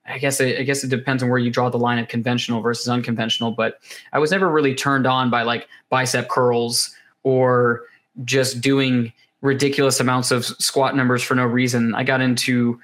I 0.07 0.17
guess 0.17 0.41
I 0.41 0.63
guess 0.63 0.83
it 0.83 0.89
depends 0.89 1.23
on 1.23 1.29
where 1.29 1.39
you 1.39 1.51
draw 1.51 1.69
the 1.69 1.79
line 1.79 1.99
of 1.99 2.09
conventional 2.09 2.63
versus 2.63 2.89
unconventional, 2.89 3.51
but 3.51 3.79
I 4.15 4.19
was 4.19 4.31
never 4.31 4.49
really 4.49 4.75
turned 4.75 5.07
on 5.07 5.29
by 5.29 5.43
like 5.43 5.69
bicep 5.91 6.31
curls 6.31 6.95
or 7.25 7.83
just 8.25 8.63
doing 8.63 9.13
ridiculous 9.43 10.01
amounts 10.01 10.31
of 10.31 10.47
squat 10.47 10.97
numbers 10.97 11.23
for 11.23 11.35
no 11.35 11.45
reason. 11.45 11.95
I 11.95 12.05
got 12.05 12.23
into 12.23 12.81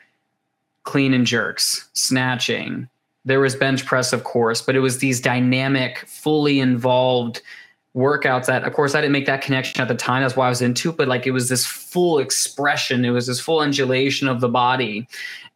clean 0.84 1.14
and 1.14 1.26
jerks, 1.26 1.88
snatching. 1.94 2.88
There 3.24 3.40
was 3.40 3.56
bench 3.56 3.86
press, 3.86 4.12
of 4.12 4.24
course, 4.24 4.60
but 4.60 4.76
it 4.76 4.80
was 4.80 4.98
these 4.98 5.18
dynamic, 5.18 6.04
fully 6.06 6.60
involved 6.60 7.40
workouts 7.96 8.46
that 8.46 8.64
of 8.64 8.72
course 8.72 8.94
I 8.94 9.00
didn't 9.00 9.12
make 9.12 9.26
that 9.26 9.40
connection 9.40 9.80
at 9.80 9.88
the 9.88 9.94
time. 9.94 10.22
That's 10.22 10.36
why 10.36 10.46
I 10.46 10.48
was 10.48 10.62
into 10.62 10.90
it, 10.90 10.96
but 10.96 11.08
like 11.08 11.26
it 11.26 11.30
was 11.30 11.48
this 11.48 11.64
full 11.64 12.18
expression. 12.18 13.04
It 13.04 13.10
was 13.10 13.26
this 13.26 13.40
full 13.40 13.60
undulation 13.60 14.28
of 14.28 14.40
the 14.40 14.48
body. 14.48 15.06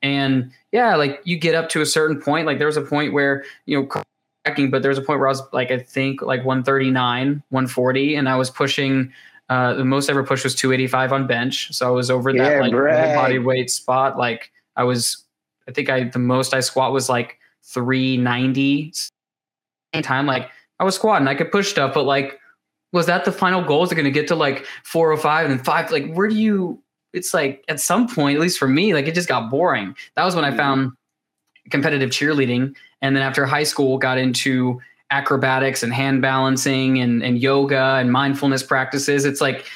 And 0.03 0.53
yeah, 0.73 0.95
like 0.95 1.21
you 1.25 1.37
get 1.37 1.55
up 1.55 1.69
to 1.71 1.81
a 1.81 1.87
certain 1.87 2.21
point. 2.21 2.47
Like 2.47 2.59
there 2.59 2.67
was 2.67 2.77
a 2.77 2.83
point 2.83 3.13
where, 3.13 3.45
you 3.67 3.81
know, 3.81 4.03
cracking, 4.45 4.71
but 4.71 4.83
there 4.83 4.91
was 4.91 4.99
a 4.99 5.03
point 5.03 5.19
where 5.19 5.29
I 5.29 5.33
was 5.33 5.43
like, 5.53 5.71
I 5.71 5.79
think 5.79 6.23
like 6.23 6.45
139, 6.45 7.43
140, 7.49 8.15
and 8.15 8.29
I 8.29 8.37
was 8.37 8.51
pushing 8.51 9.13
uh, 9.49 9.75
the 9.75 9.85
most 9.85 10.09
I 10.09 10.13
ever 10.13 10.23
pushed 10.23 10.45
was 10.45 10.55
285 10.55 11.13
on 11.13 11.27
bench. 11.27 11.75
So 11.75 11.87
I 11.87 11.91
was 11.91 12.11
over 12.11 12.31
yeah, 12.31 12.61
that 12.61 12.61
like 12.61 12.73
body 12.73 13.39
weight 13.39 13.71
spot. 13.71 14.19
Like 14.19 14.53
I 14.77 14.85
was, 14.85 15.25
I 15.67 15.73
think 15.73 15.91
I, 15.91 16.05
the 16.05 16.19
most 16.19 16.55
I 16.55 16.61
squat 16.61 16.93
was 16.93 17.09
like 17.09 17.39
390 17.65 18.93
time. 20.03 20.27
Like 20.27 20.51
I 20.81 20.85
was 20.85 20.95
squatting, 20.95 21.29
I 21.29 21.35
could 21.35 21.51
push 21.51 21.71
stuff, 21.71 21.95
but 21.95 22.05
like, 22.05 22.39
was 22.93 23.07
that 23.07 23.25
the 23.25 23.33
final 23.33 23.63
goal? 23.63 23.85
Is 23.85 23.93
it 23.93 23.97
going 23.97 24.05
to 24.05 24.11
get 24.11 24.29
to 24.29 24.35
like 24.35 24.65
405 24.85 25.51
and 25.51 25.65
five? 25.65 25.91
Like, 25.91 26.13
where 26.15 26.29
do 26.29 26.37
you, 26.37 26.83
it's 27.13 27.35
like 27.35 27.65
at 27.69 27.81
some 27.81 28.09
point, 28.09 28.37
at 28.37 28.41
least 28.41 28.59
for 28.59 28.69
me, 28.69 28.95
like 28.95 29.07
it 29.07 29.15
just 29.15 29.29
got 29.29 29.51
boring. 29.51 29.95
That 30.17 30.25
was 30.25 30.35
when 30.35 30.45
I 30.45 30.49
mm-hmm. 30.49 30.59
found 30.59 30.93
competitive 31.71 32.11
cheerleading. 32.11 32.75
And 33.03 33.15
then 33.15 33.23
after 33.23 33.45
high 33.45 33.65
school, 33.65 33.99
got 33.99 34.19
into 34.19 34.81
acrobatics 35.11 35.83
and 35.83 35.93
hand 35.93 36.23
balancing 36.23 37.01
and, 37.01 37.23
and 37.23 37.41
yoga 37.41 37.97
and 37.97 38.13
mindfulness 38.13 38.63
practices. 38.63 39.25
It's 39.25 39.41
like 39.41 39.67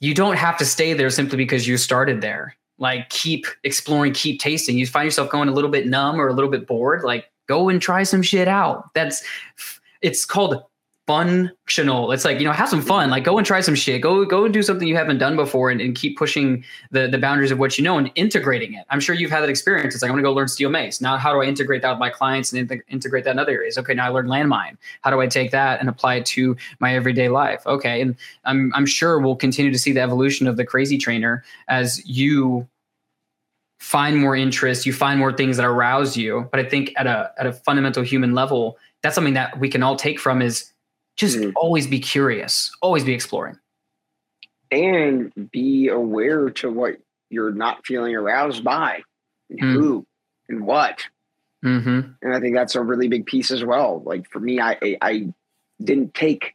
you 0.00 0.14
don't 0.14 0.36
have 0.36 0.56
to 0.58 0.64
stay 0.64 0.92
there 0.94 1.10
simply 1.10 1.36
because 1.36 1.66
you 1.66 1.76
started 1.76 2.20
there. 2.20 2.56
Like 2.78 3.10
keep 3.10 3.46
exploring, 3.64 4.14
keep 4.14 4.40
tasting. 4.40 4.78
You 4.78 4.86
find 4.86 5.04
yourself 5.04 5.30
going 5.30 5.48
a 5.48 5.52
little 5.52 5.70
bit 5.70 5.86
numb 5.86 6.20
or 6.20 6.28
a 6.28 6.32
little 6.32 6.50
bit 6.50 6.66
bored, 6.66 7.02
like 7.02 7.30
go 7.46 7.68
and 7.68 7.82
try 7.82 8.02
some 8.04 8.22
shit 8.22 8.48
out. 8.48 8.90
That's 8.94 9.22
it's 10.02 10.24
called 10.24 10.62
functional. 11.10 12.12
It's 12.12 12.24
like, 12.24 12.38
you 12.38 12.44
know, 12.44 12.52
have 12.52 12.68
some 12.68 12.80
fun. 12.80 13.10
Like 13.10 13.24
go 13.24 13.36
and 13.36 13.44
try 13.44 13.60
some 13.62 13.74
shit. 13.74 14.00
Go 14.00 14.24
go 14.24 14.44
and 14.44 14.54
do 14.54 14.62
something 14.62 14.86
you 14.86 14.94
haven't 14.94 15.18
done 15.18 15.34
before 15.34 15.68
and, 15.68 15.80
and 15.80 15.92
keep 15.96 16.16
pushing 16.16 16.64
the, 16.92 17.08
the 17.08 17.18
boundaries 17.18 17.50
of 17.50 17.58
what 17.58 17.76
you 17.76 17.82
know 17.82 17.98
and 17.98 18.12
integrating 18.14 18.74
it. 18.74 18.86
I'm 18.90 19.00
sure 19.00 19.16
you've 19.16 19.32
had 19.32 19.40
that 19.40 19.48
experience. 19.48 19.92
It's 19.92 20.02
like, 20.02 20.10
I'm 20.10 20.16
gonna 20.16 20.22
go 20.22 20.32
learn 20.32 20.46
steel 20.46 20.70
mace. 20.70 21.00
Now, 21.00 21.16
how 21.16 21.32
do 21.32 21.42
I 21.42 21.46
integrate 21.46 21.82
that 21.82 21.90
with 21.90 21.98
my 21.98 22.10
clients 22.10 22.52
and 22.52 22.70
in- 22.70 22.82
integrate 22.88 23.24
that 23.24 23.32
in 23.32 23.40
other 23.40 23.50
areas? 23.50 23.76
Okay, 23.76 23.92
now 23.92 24.06
I 24.06 24.10
learned 24.10 24.28
landmine. 24.28 24.76
How 25.00 25.10
do 25.10 25.20
I 25.20 25.26
take 25.26 25.50
that 25.50 25.80
and 25.80 25.88
apply 25.88 26.14
it 26.16 26.26
to 26.26 26.56
my 26.78 26.94
everyday 26.94 27.28
life? 27.28 27.66
Okay. 27.66 28.00
And 28.00 28.14
I'm 28.44 28.72
I'm 28.76 28.86
sure 28.86 29.18
we'll 29.18 29.34
continue 29.34 29.72
to 29.72 29.78
see 29.80 29.90
the 29.90 30.00
evolution 30.00 30.46
of 30.46 30.56
the 30.56 30.64
crazy 30.64 30.96
trainer 30.96 31.42
as 31.66 32.06
you 32.06 32.68
find 33.80 34.18
more 34.18 34.36
interest, 34.36 34.86
you 34.86 34.92
find 34.92 35.18
more 35.18 35.32
things 35.32 35.56
that 35.56 35.66
arouse 35.66 36.16
you. 36.16 36.46
But 36.52 36.60
I 36.60 36.68
think 36.68 36.92
at 36.96 37.08
a 37.08 37.32
at 37.36 37.46
a 37.46 37.52
fundamental 37.52 38.04
human 38.04 38.32
level, 38.32 38.78
that's 39.02 39.14
something 39.14 39.34
that 39.34 39.58
we 39.58 39.68
can 39.68 39.82
all 39.82 39.96
take 39.96 40.18
from 40.18 40.42
is 40.42 40.72
just 41.16 41.38
mm-hmm. 41.38 41.50
always 41.56 41.86
be 41.86 42.00
curious, 42.00 42.70
always 42.80 43.04
be 43.04 43.12
exploring. 43.12 43.58
And 44.70 45.32
be 45.50 45.88
aware 45.88 46.50
to 46.50 46.70
what 46.70 46.96
you're 47.28 47.52
not 47.52 47.84
feeling 47.86 48.14
aroused 48.14 48.62
by, 48.62 49.02
and 49.48 49.60
mm. 49.60 49.72
who 49.72 50.06
and 50.48 50.64
what. 50.64 51.04
Mm-hmm. 51.64 52.12
And 52.22 52.34
I 52.34 52.40
think 52.40 52.54
that's 52.54 52.74
a 52.74 52.82
really 52.82 53.08
big 53.08 53.26
piece 53.26 53.50
as 53.50 53.64
well. 53.64 54.02
Like 54.04 54.30
for 54.30 54.40
me, 54.40 54.60
I 54.60 54.96
I 55.02 55.32
didn't 55.82 56.14
take 56.14 56.54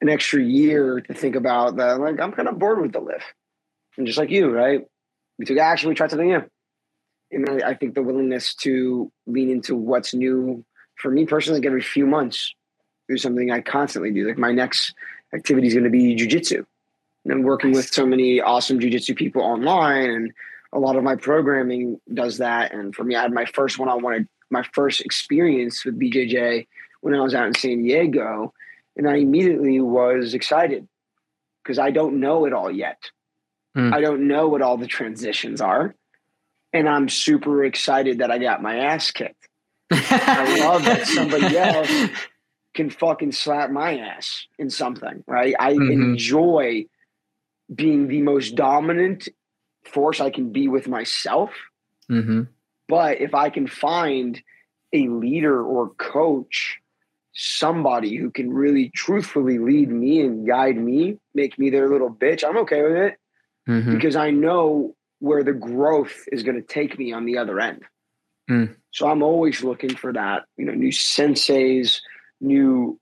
an 0.00 0.08
extra 0.08 0.42
year 0.42 1.00
to 1.00 1.14
think 1.14 1.34
about 1.34 1.76
that. 1.76 1.98
Like 1.98 2.20
I'm 2.20 2.32
kind 2.32 2.48
of 2.48 2.58
bored 2.58 2.80
with 2.80 2.92
the 2.92 3.00
lift, 3.00 3.24
and 3.96 4.06
just 4.06 4.18
like 4.18 4.30
you, 4.30 4.50
right? 4.50 4.86
We 5.38 5.44
took 5.44 5.58
action. 5.58 5.88
We 5.88 5.94
tried 5.94 6.10
something 6.10 6.28
new, 6.28 6.44
and 7.32 7.50
I, 7.50 7.70
I 7.70 7.74
think 7.74 7.94
the 7.94 8.02
willingness 8.02 8.54
to 8.56 9.10
lean 9.26 9.50
into 9.50 9.74
what's 9.74 10.14
new 10.14 10.64
for 10.96 11.10
me 11.10 11.26
personally, 11.26 11.60
like 11.60 11.66
every 11.66 11.82
few 11.82 12.06
months, 12.06 12.54
do 13.08 13.16
something 13.16 13.50
I 13.50 13.60
constantly 13.60 14.10
do. 14.10 14.26
Like 14.26 14.38
my 14.38 14.52
next 14.52 14.94
activity 15.34 15.68
is 15.68 15.74
going 15.74 15.84
to 15.84 15.90
be 15.90 16.16
jujitsu. 16.16 16.64
And 17.24 17.32
I'm 17.32 17.42
working 17.42 17.70
nice. 17.70 17.76
with 17.76 17.94
so 17.94 18.06
many 18.06 18.40
awesome 18.40 18.78
jujitsu 18.78 19.16
people 19.16 19.42
online, 19.42 20.10
and 20.10 20.32
a 20.72 20.78
lot 20.78 20.96
of 20.96 21.02
my 21.02 21.16
programming 21.16 22.00
does 22.12 22.38
that. 22.38 22.72
And 22.72 22.94
for 22.94 23.04
me, 23.04 23.16
I 23.16 23.22
had 23.22 23.32
my 23.32 23.44
first 23.46 23.78
one 23.78 23.88
on 23.88 24.02
one, 24.02 24.28
my 24.50 24.64
first 24.72 25.00
experience 25.00 25.84
with 25.84 25.98
BJJ 25.98 26.66
when 27.00 27.14
I 27.14 27.20
was 27.20 27.34
out 27.34 27.46
in 27.46 27.54
San 27.54 27.82
Diego, 27.82 28.52
and 28.96 29.08
I 29.08 29.16
immediately 29.16 29.80
was 29.80 30.34
excited 30.34 30.86
because 31.62 31.78
I 31.78 31.90
don't 31.90 32.20
know 32.20 32.44
it 32.44 32.52
all 32.52 32.70
yet. 32.70 33.10
Mm. 33.76 33.92
I 33.92 34.00
don't 34.00 34.28
know 34.28 34.48
what 34.48 34.62
all 34.62 34.76
the 34.76 34.86
transitions 34.86 35.60
are. 35.60 35.94
And 36.72 36.88
I'm 36.88 37.08
super 37.08 37.64
excited 37.64 38.18
that 38.18 38.30
I 38.30 38.38
got 38.38 38.62
my 38.62 38.76
ass 38.76 39.10
kicked. 39.10 39.48
I 39.90 40.58
love 40.60 40.84
that 40.84 41.06
somebody 41.06 41.56
else 41.58 42.10
can 42.74 42.90
fucking 42.90 43.32
slap 43.32 43.70
my 43.70 43.98
ass 43.98 44.46
in 44.58 44.70
something, 44.70 45.24
right? 45.26 45.54
I 45.58 45.72
mm-hmm. 45.72 45.90
enjoy 45.90 46.86
being 47.74 48.08
the 48.08 48.22
most 48.22 48.54
dominant 48.54 49.28
force 49.84 50.20
I 50.20 50.30
can 50.30 50.52
be 50.52 50.68
with 50.68 50.88
myself. 50.88 51.50
Mm-hmm. 52.10 52.42
But 52.88 53.20
if 53.20 53.34
I 53.34 53.50
can 53.50 53.66
find 53.66 54.40
a 54.92 55.08
leader 55.08 55.62
or 55.62 55.90
coach, 55.90 56.78
somebody 57.34 58.16
who 58.16 58.30
can 58.30 58.52
really 58.52 58.90
truthfully 58.90 59.58
lead 59.58 59.90
me 59.90 60.20
and 60.20 60.46
guide 60.46 60.76
me, 60.76 61.18
make 61.34 61.58
me 61.58 61.70
their 61.70 61.88
little 61.88 62.10
bitch, 62.10 62.44
I'm 62.44 62.58
okay 62.58 62.82
with 62.82 62.96
it 62.96 63.18
mm-hmm. 63.68 63.94
because 63.94 64.16
I 64.16 64.30
know 64.30 64.94
where 65.18 65.42
the 65.42 65.52
growth 65.52 66.24
is 66.30 66.42
going 66.42 66.56
to 66.56 66.66
take 66.66 66.98
me 66.98 67.12
on 67.12 67.24
the 67.24 67.38
other 67.38 67.58
end. 67.58 67.82
Mm. 68.50 68.76
So 68.96 69.06
I'm 69.10 69.22
always 69.22 69.62
looking 69.62 69.94
for 69.94 70.10
that, 70.14 70.46
you 70.56 70.64
know, 70.64 70.72
new 70.72 70.88
senseis, 70.88 72.00
new 72.40 72.98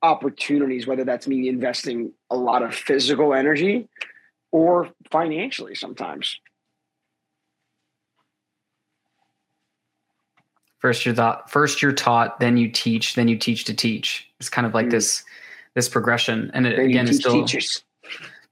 opportunities, 0.00 0.86
whether 0.86 1.04
that's 1.04 1.28
me 1.28 1.50
investing 1.50 2.12
a 2.30 2.36
lot 2.36 2.62
of 2.62 2.74
physical 2.74 3.34
energy 3.34 3.90
or 4.52 4.88
financially 5.10 5.74
sometimes. 5.74 6.40
First 10.78 11.04
you're 11.04 11.14
taught, 11.14 11.50
first 11.50 11.82
you're 11.82 11.92
taught, 11.92 12.40
then 12.40 12.56
you 12.56 12.70
teach, 12.70 13.16
then 13.16 13.28
you 13.28 13.36
teach 13.36 13.64
to 13.64 13.74
teach. 13.74 14.26
It's 14.40 14.48
kind 14.48 14.66
of 14.66 14.72
like 14.72 14.86
mm. 14.86 14.92
this 14.92 15.24
this 15.74 15.90
progression. 15.90 16.50
And 16.54 16.66
it, 16.66 16.78
again, 16.78 17.06
it's 17.06 17.18
still 17.18 17.44
teachers 17.44 17.82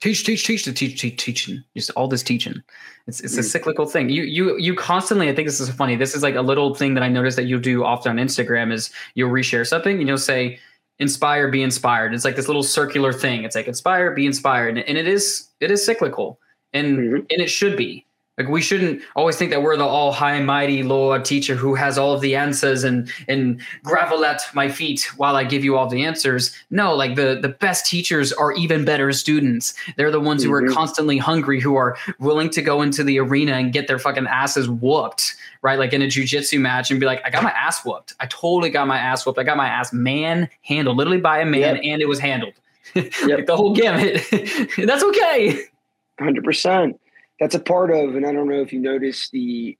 teach, 0.00 0.24
teach, 0.24 0.46
teach, 0.46 0.64
to 0.64 0.72
teach, 0.72 1.00
teach, 1.00 1.22
teaching. 1.22 1.64
Just 1.76 1.90
all 1.90 2.08
this 2.08 2.22
teaching. 2.22 2.62
It's 3.06 3.20
it's 3.20 3.36
a 3.36 3.40
mm. 3.40 3.44
cyclical 3.44 3.86
thing. 3.86 4.08
You 4.08 4.22
you 4.22 4.56
you 4.58 4.74
constantly. 4.74 5.28
I 5.28 5.34
think 5.34 5.48
this 5.48 5.60
is 5.60 5.70
funny. 5.70 5.96
This 5.96 6.14
is 6.14 6.22
like 6.22 6.34
a 6.34 6.42
little 6.42 6.74
thing 6.74 6.94
that 6.94 7.02
I 7.02 7.08
noticed 7.08 7.36
that 7.36 7.44
you 7.44 7.60
do 7.60 7.84
often 7.84 8.18
on 8.18 8.24
Instagram 8.24 8.72
is 8.72 8.90
you'll 9.14 9.30
reshare 9.30 9.66
something 9.66 9.98
and 9.98 10.08
you'll 10.08 10.18
say 10.18 10.58
inspire, 10.98 11.48
be 11.48 11.62
inspired. 11.62 12.14
It's 12.14 12.24
like 12.24 12.36
this 12.36 12.46
little 12.46 12.62
circular 12.62 13.12
thing. 13.12 13.44
It's 13.44 13.56
like 13.56 13.66
inspire, 13.66 14.12
be 14.12 14.26
inspired, 14.26 14.78
and, 14.78 14.88
and 14.88 14.96
it 14.96 15.06
is 15.06 15.48
it 15.60 15.70
is 15.70 15.84
cyclical, 15.84 16.38
and 16.72 16.98
mm-hmm. 16.98 17.16
and 17.16 17.40
it 17.40 17.48
should 17.48 17.76
be. 17.76 18.06
Like 18.36 18.48
we 18.48 18.60
shouldn't 18.60 19.00
always 19.14 19.36
think 19.36 19.52
that 19.52 19.62
we're 19.62 19.76
the 19.76 19.84
all 19.84 20.10
high 20.10 20.40
mighty 20.40 20.82
Lord 20.82 21.24
teacher 21.24 21.54
who 21.54 21.76
has 21.76 21.96
all 21.96 22.12
of 22.14 22.20
the 22.20 22.34
answers 22.34 22.82
and 22.82 23.08
and 23.28 23.60
gravel 23.84 24.24
at 24.24 24.42
my 24.54 24.68
feet 24.68 25.08
while 25.16 25.36
I 25.36 25.44
give 25.44 25.62
you 25.62 25.76
all 25.76 25.86
the 25.86 26.04
answers. 26.04 26.52
No, 26.70 26.96
like 26.96 27.14
the 27.14 27.38
the 27.40 27.50
best 27.50 27.86
teachers 27.86 28.32
are 28.32 28.52
even 28.52 28.84
better 28.84 29.12
students. 29.12 29.74
They're 29.96 30.10
the 30.10 30.18
ones 30.18 30.42
mm-hmm. 30.42 30.50
who 30.50 30.56
are 30.56 30.62
mm-hmm. 30.62 30.74
constantly 30.74 31.16
hungry, 31.16 31.60
who 31.60 31.76
are 31.76 31.96
willing 32.18 32.50
to 32.50 32.62
go 32.62 32.82
into 32.82 33.04
the 33.04 33.20
arena 33.20 33.52
and 33.52 33.72
get 33.72 33.86
their 33.86 34.00
fucking 34.00 34.26
asses 34.26 34.68
whooped, 34.68 35.36
right? 35.62 35.78
Like 35.78 35.92
in 35.92 36.02
a 36.02 36.06
jujitsu 36.06 36.60
match 36.60 36.90
and 36.90 36.98
be 36.98 37.06
like, 37.06 37.22
I 37.24 37.30
got 37.30 37.44
my 37.44 37.52
ass 37.52 37.84
whooped. 37.84 38.14
I 38.18 38.26
totally 38.26 38.70
got 38.70 38.88
my 38.88 38.98
ass 38.98 39.24
whooped. 39.24 39.38
I 39.38 39.44
got 39.44 39.56
my 39.56 39.68
ass 39.68 39.92
man 39.92 40.48
handled, 40.62 40.96
literally 40.96 41.20
by 41.20 41.38
a 41.38 41.46
man, 41.46 41.76
yep. 41.76 41.80
and 41.84 42.02
it 42.02 42.08
was 42.08 42.18
handled. 42.18 42.54
like 42.96 43.14
yep. 43.26 43.46
the 43.46 43.56
whole 43.56 43.74
gamut. 43.74 44.22
That's 44.76 45.04
okay. 45.04 45.66
Hundred 46.18 46.44
percent 46.44 47.00
that's 47.40 47.54
a 47.54 47.60
part 47.60 47.90
of, 47.90 48.14
and 48.14 48.26
I 48.26 48.32
don't 48.32 48.48
know 48.48 48.60
if 48.60 48.72
you 48.72 48.80
noticed 48.80 49.32
the, 49.32 49.76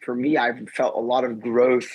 for 0.00 0.14
me, 0.14 0.36
I've 0.36 0.68
felt 0.70 0.96
a 0.96 1.00
lot 1.00 1.24
of 1.24 1.40
growth 1.40 1.88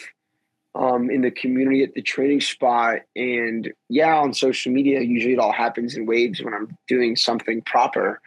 um, 0.76 1.10
in 1.10 1.22
the 1.22 1.32
community 1.32 1.84
at 1.84 1.94
the 1.94 2.02
training 2.02 2.42
spot. 2.42 3.02
And 3.16 3.72
yeah, 3.90 4.16
on 4.16 4.34
social 4.34 4.72
media, 4.72 5.02
usually 5.02 5.34
it 5.34 5.40
all 5.40 5.52
happens 5.52 5.96
in 5.96 6.06
waves 6.06 6.42
when 6.42 6.54
I'm 6.54 6.78
doing 6.88 7.16
something 7.16 7.62
proper. 7.62 8.22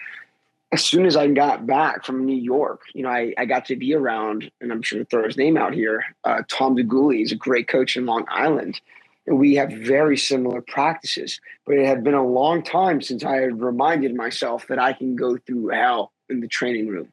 As 0.73 0.85
soon 0.85 1.07
as 1.07 1.17
I 1.17 1.29
got 1.29 1.67
back 1.67 2.05
from 2.05 2.27
New 2.27 2.37
York, 2.37 2.83
you 2.93 3.05
know, 3.05 3.09
I, 3.09 3.33
I 3.39 3.45
got 3.45 3.67
to 3.67 3.77
be 3.77 3.95
around, 3.95 4.51
and 4.61 4.73
I'm 4.73 4.83
sure 4.83 4.99
to 4.99 5.05
throw 5.05 5.25
his 5.25 5.37
name 5.37 5.57
out 5.57 5.73
here. 5.73 6.05
Uh, 6.25 6.43
Tom 6.49 6.77
DeGuli 6.77 7.23
is 7.23 7.33
a 7.33 7.37
great 7.37 7.69
coach 7.69 7.97
in 7.97 8.07
Long 8.07 8.25
Island. 8.29 8.81
And 9.29 9.39
we 9.39 9.55
have 9.57 9.73
very 9.73 10.17
similar 10.17 10.61
practices, 10.61 11.41
but 11.65 11.77
it 11.77 11.87
had 11.87 12.05
been 12.05 12.15
a 12.15 12.25
long 12.25 12.63
time 12.63 13.01
since 13.01 13.25
I 13.25 13.37
had 13.37 13.61
reminded 13.61 14.15
myself 14.15 14.67
that 14.69 14.79
I 14.79 14.93
can 14.93 15.17
go 15.17 15.37
through 15.37 15.69
hell 15.69 16.13
in 16.29 16.41
the 16.41 16.49
training 16.49 16.89
room 16.89 17.13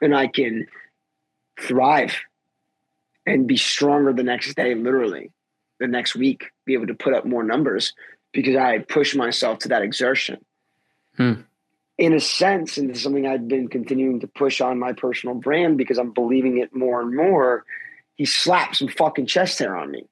and 0.00 0.14
I 0.14 0.26
can 0.26 0.66
thrive 1.60 2.16
and 3.26 3.46
be 3.46 3.56
stronger 3.56 4.12
the 4.12 4.22
next 4.22 4.54
day, 4.54 4.74
literally 4.74 5.32
the 5.78 5.86
next 5.86 6.14
week, 6.14 6.50
be 6.66 6.74
able 6.74 6.86
to 6.86 6.94
put 6.94 7.14
up 7.14 7.24
more 7.24 7.42
numbers 7.42 7.94
because 8.32 8.56
I 8.56 8.78
push 8.78 9.14
myself 9.14 9.60
to 9.60 9.68
that 9.68 9.82
exertion. 9.82 10.44
Hmm. 11.16 11.32
In 11.98 12.14
a 12.14 12.20
sense, 12.20 12.78
and 12.78 12.88
this 12.88 12.98
is 12.98 13.02
something 13.02 13.26
I've 13.26 13.48
been 13.48 13.68
continuing 13.68 14.20
to 14.20 14.26
push 14.26 14.60
on 14.60 14.78
my 14.78 14.92
personal 14.92 15.34
brand 15.34 15.76
because 15.76 15.98
I'm 15.98 16.12
believing 16.12 16.58
it 16.58 16.74
more 16.74 17.00
and 17.00 17.14
more. 17.14 17.64
He 18.16 18.24
slapped 18.24 18.76
some 18.76 18.88
fucking 18.88 19.26
chest 19.26 19.58
hair 19.58 19.76
on 19.76 19.90
me. 19.90 20.06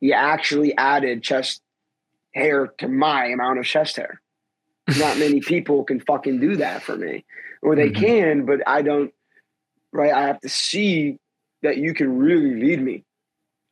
he 0.00 0.12
actually 0.12 0.76
added 0.76 1.22
chest 1.22 1.62
hair 2.32 2.68
to 2.78 2.88
my 2.88 3.26
amount 3.26 3.58
of 3.58 3.64
chest 3.64 3.96
hair. 3.96 4.20
Not 4.98 5.18
many 5.18 5.40
people 5.52 5.84
can 5.84 6.00
fucking 6.00 6.40
do 6.40 6.56
that 6.56 6.82
for 6.82 6.96
me, 6.96 7.24
or 7.62 7.76
they 7.76 7.90
mm-hmm. 7.90 8.04
can, 8.04 8.46
but 8.46 8.60
I 8.66 8.82
don't. 8.82 9.12
Right, 9.92 10.12
I 10.12 10.26
have 10.26 10.40
to 10.40 10.48
see 10.48 11.18
that 11.62 11.76
you 11.76 11.94
can 11.94 12.18
really 12.18 12.54
lead 12.54 12.82
me 12.82 13.04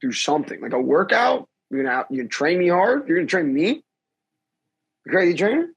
through 0.01 0.13
something 0.13 0.61
like 0.61 0.73
a 0.73 0.81
workout. 0.81 1.49
You're 1.71 1.85
gonna 1.85 2.05
you 2.11 2.19
can 2.19 2.29
train 2.29 2.59
me 2.59 2.69
hard. 2.69 3.09
You're 3.09 3.19
gonna 3.19 3.27
train 3.27 3.53
me. 3.53 3.83
Crazy 5.09 5.35
trainer. 5.35 5.69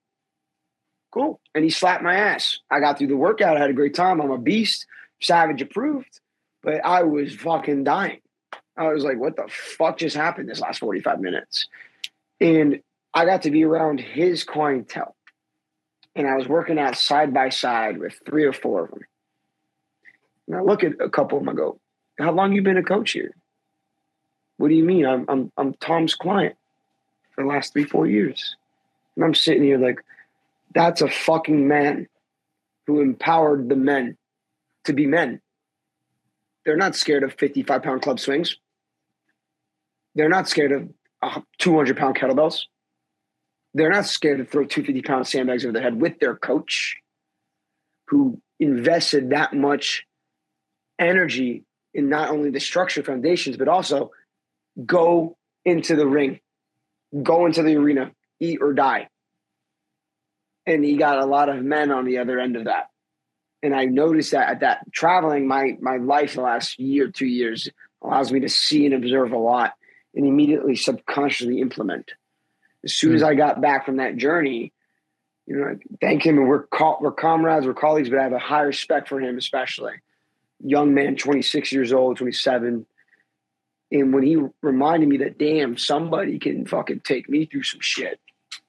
Cool. 1.11 1.39
And 1.55 1.63
he 1.63 1.69
slapped 1.69 2.03
my 2.03 2.15
ass. 2.15 2.59
I 2.69 2.79
got 2.79 2.97
through 2.97 3.07
the 3.07 3.17
workout. 3.17 3.55
I 3.55 3.61
had 3.61 3.69
a 3.69 3.73
great 3.73 3.95
time. 3.95 4.19
I'm 4.19 4.31
a 4.31 4.37
beast. 4.37 4.85
Savage 5.21 5.61
approved. 5.61 6.19
But 6.61 6.85
I 6.85 7.03
was 7.03 7.33
fucking 7.33 7.85
dying. 7.85 8.19
I 8.77 8.89
was 8.89 9.03
like, 9.03 9.17
what 9.17 9.37
the 9.37 9.47
fuck 9.47 9.97
just 9.97 10.15
happened 10.15 10.49
this 10.49 10.59
last 10.59 10.79
45 10.79 11.21
minutes? 11.21 11.67
And 12.41 12.81
I 13.13 13.25
got 13.25 13.43
to 13.43 13.51
be 13.51 13.63
around 13.63 14.01
his 14.01 14.43
clientele. 14.43 15.15
And 16.15 16.27
I 16.27 16.35
was 16.35 16.47
working 16.47 16.79
out 16.79 16.95
side 16.95 17.33
by 17.33 17.49
side 17.49 17.97
with 17.97 18.19
three 18.25 18.45
or 18.45 18.53
four 18.53 18.85
of 18.85 18.91
them. 18.91 19.01
And 20.47 20.55
I 20.55 20.61
look 20.61 20.83
at 20.83 20.93
a 21.01 21.09
couple 21.09 21.37
of 21.37 21.43
them, 21.43 21.53
I 21.53 21.57
go, 21.57 21.79
How 22.19 22.31
long 22.31 22.53
you 22.53 22.61
been 22.61 22.77
a 22.77 22.83
coach 22.83 23.11
here? 23.11 23.35
What 24.57 24.69
do 24.69 24.75
you 24.75 24.83
mean? 24.83 25.05
I'm 25.05 25.25
I'm 25.27 25.51
I'm 25.57 25.73
Tom's 25.75 26.15
client 26.15 26.55
for 27.31 27.43
the 27.43 27.49
last 27.49 27.73
three, 27.73 27.83
four 27.83 28.07
years. 28.07 28.55
And 29.15 29.25
I'm 29.25 29.35
sitting 29.35 29.63
here 29.63 29.77
like, 29.77 30.03
that's 30.73 31.01
a 31.01 31.09
fucking 31.09 31.67
man 31.67 32.07
who 32.87 33.01
empowered 33.01 33.69
the 33.69 33.75
men 33.75 34.17
to 34.85 34.93
be 34.93 35.07
men. 35.07 35.41
They're 36.65 36.77
not 36.77 36.95
scared 36.95 37.23
of 37.23 37.33
55 37.33 37.83
pound 37.83 38.01
club 38.01 38.19
swings. 38.19 38.57
They're 40.15 40.29
not 40.29 40.47
scared 40.47 40.71
of 40.71 41.43
200 41.59 41.97
pound 41.97 42.15
kettlebells. 42.15 42.63
They're 43.75 43.91
not 43.91 44.05
scared 44.05 44.37
to 44.37 44.45
throw 44.45 44.63
250 44.63 45.01
pound 45.01 45.27
sandbags 45.27 45.65
over 45.65 45.73
their 45.73 45.81
head 45.81 45.99
with 45.99 46.17
their 46.19 46.33
coach 46.33 46.95
who 48.07 48.41
invested 48.57 49.31
that 49.31 49.53
much 49.53 50.05
energy 50.97 51.65
in 51.93 52.07
not 52.07 52.29
only 52.29 52.51
the 52.51 52.61
structure 52.61 53.03
foundations, 53.03 53.57
but 53.57 53.67
also 53.67 54.11
go 54.85 55.35
into 55.65 55.97
the 55.97 56.07
ring, 56.07 56.39
go 57.21 57.45
into 57.45 57.63
the 57.63 57.75
arena, 57.75 58.11
eat 58.39 58.59
or 58.61 58.71
die. 58.71 59.09
And 60.65 60.83
he 60.83 60.95
got 60.95 61.19
a 61.19 61.25
lot 61.25 61.49
of 61.49 61.61
men 61.61 61.91
on 61.91 62.05
the 62.05 62.19
other 62.19 62.39
end 62.39 62.55
of 62.55 62.65
that. 62.65 62.87
And 63.61 63.75
I 63.75 63.85
noticed 63.85 64.31
that 64.31 64.47
at 64.47 64.59
that 64.61 64.89
traveling, 64.93 65.49
my 65.49 65.75
my 65.81 65.97
life 65.97 66.35
the 66.35 66.41
last 66.41 66.79
year, 66.79 67.09
two 67.09 67.25
years 67.25 67.69
allows 68.01 68.31
me 68.31 68.39
to 68.39 68.49
see 68.49 68.85
and 68.85 68.95
observe 68.95 69.33
a 69.33 69.37
lot 69.37 69.73
and 70.13 70.25
immediately 70.25 70.77
subconsciously 70.77 71.59
implement. 71.59 72.11
As 72.85 72.93
soon 72.93 73.11
mm. 73.11 73.15
as 73.15 73.21
hmm. 73.21 73.27
I 73.27 73.35
got 73.35 73.61
back 73.61 73.85
from 73.85 73.97
that 73.97 74.15
journey, 74.15 74.71
you 75.47 75.57
know, 75.57 75.77
thank 76.01 76.25
him 76.25 76.37
and 76.37 76.47
we're 76.47 76.67
co- 76.67 76.97
we're 77.01 77.11
comrades, 77.11 77.65
we're 77.65 77.73
colleagues, 77.73 78.09
but 78.09 78.19
I 78.19 78.23
have 78.23 78.33
a 78.33 78.39
high 78.39 78.61
respect 78.61 79.09
for 79.09 79.19
him, 79.19 79.37
especially 79.37 79.93
young 80.63 80.93
man, 80.93 81.15
26 81.15 81.71
years 81.71 81.93
old, 81.93 82.17
27. 82.17 82.85
And 83.91 84.13
when 84.13 84.23
he 84.23 84.37
reminded 84.61 85.09
me 85.09 85.17
that, 85.17 85.37
damn, 85.37 85.77
somebody 85.77 86.39
can 86.39 86.65
fucking 86.65 87.01
take 87.01 87.29
me 87.29 87.45
through 87.45 87.63
some 87.63 87.81
shit. 87.81 88.19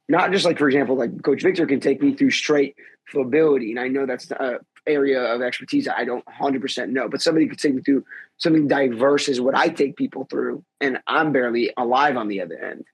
Not 0.08 0.30
just 0.30 0.44
like, 0.44 0.58
for 0.58 0.68
example, 0.68 0.96
like 0.96 1.22
Coach 1.22 1.42
Victor 1.42 1.66
can 1.66 1.80
take 1.80 2.02
me 2.02 2.14
through 2.14 2.30
straight 2.30 2.76
flowability. 3.12 3.70
And 3.70 3.80
I 3.80 3.88
know 3.88 4.06
that's 4.06 4.30
an 4.30 4.58
area 4.86 5.20
of 5.20 5.42
expertise 5.42 5.88
I 5.88 6.04
don't 6.04 6.24
100% 6.26 6.90
know, 6.90 7.08
but 7.08 7.22
somebody 7.22 7.48
could 7.48 7.58
take 7.58 7.74
me 7.74 7.82
through 7.82 8.04
something 8.36 8.68
diverse 8.68 9.28
is 9.28 9.40
what 9.40 9.56
I 9.56 9.68
take 9.68 9.96
people 9.96 10.26
through. 10.30 10.64
And 10.80 11.00
I'm 11.06 11.32
barely 11.32 11.72
alive 11.76 12.16
on 12.16 12.28
the 12.28 12.42
other 12.42 12.62
end. 12.62 12.84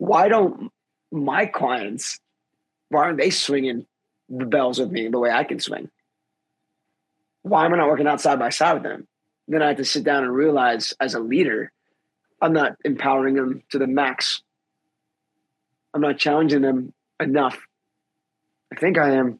Why 0.00 0.28
don't 0.28 0.72
my 1.12 1.44
clients, 1.44 2.18
why 2.88 3.02
aren't 3.02 3.18
they 3.18 3.28
swinging 3.28 3.84
the 4.30 4.46
bells 4.46 4.80
with 4.80 4.90
me 4.90 5.08
the 5.08 5.18
way 5.18 5.30
I 5.30 5.44
can 5.44 5.60
swing? 5.60 5.90
Why 7.42 7.66
am 7.66 7.74
I 7.74 7.76
not 7.76 7.88
working 7.88 8.06
out 8.06 8.18
side 8.18 8.38
by 8.38 8.48
side 8.48 8.72
with 8.72 8.82
them? 8.82 9.06
then 9.46 9.62
I 9.62 9.68
have 9.68 9.76
to 9.76 9.84
sit 9.84 10.04
down 10.04 10.22
and 10.22 10.32
realize 10.32 10.94
as 11.00 11.12
a 11.12 11.20
leader, 11.20 11.70
I'm 12.40 12.54
not 12.54 12.76
empowering 12.82 13.34
them 13.34 13.62
to 13.72 13.78
the 13.78 13.86
max. 13.86 14.40
I'm 15.92 16.00
not 16.00 16.16
challenging 16.16 16.62
them 16.62 16.94
enough. 17.20 17.58
I 18.72 18.80
think 18.80 18.96
I 18.96 19.16
am. 19.16 19.38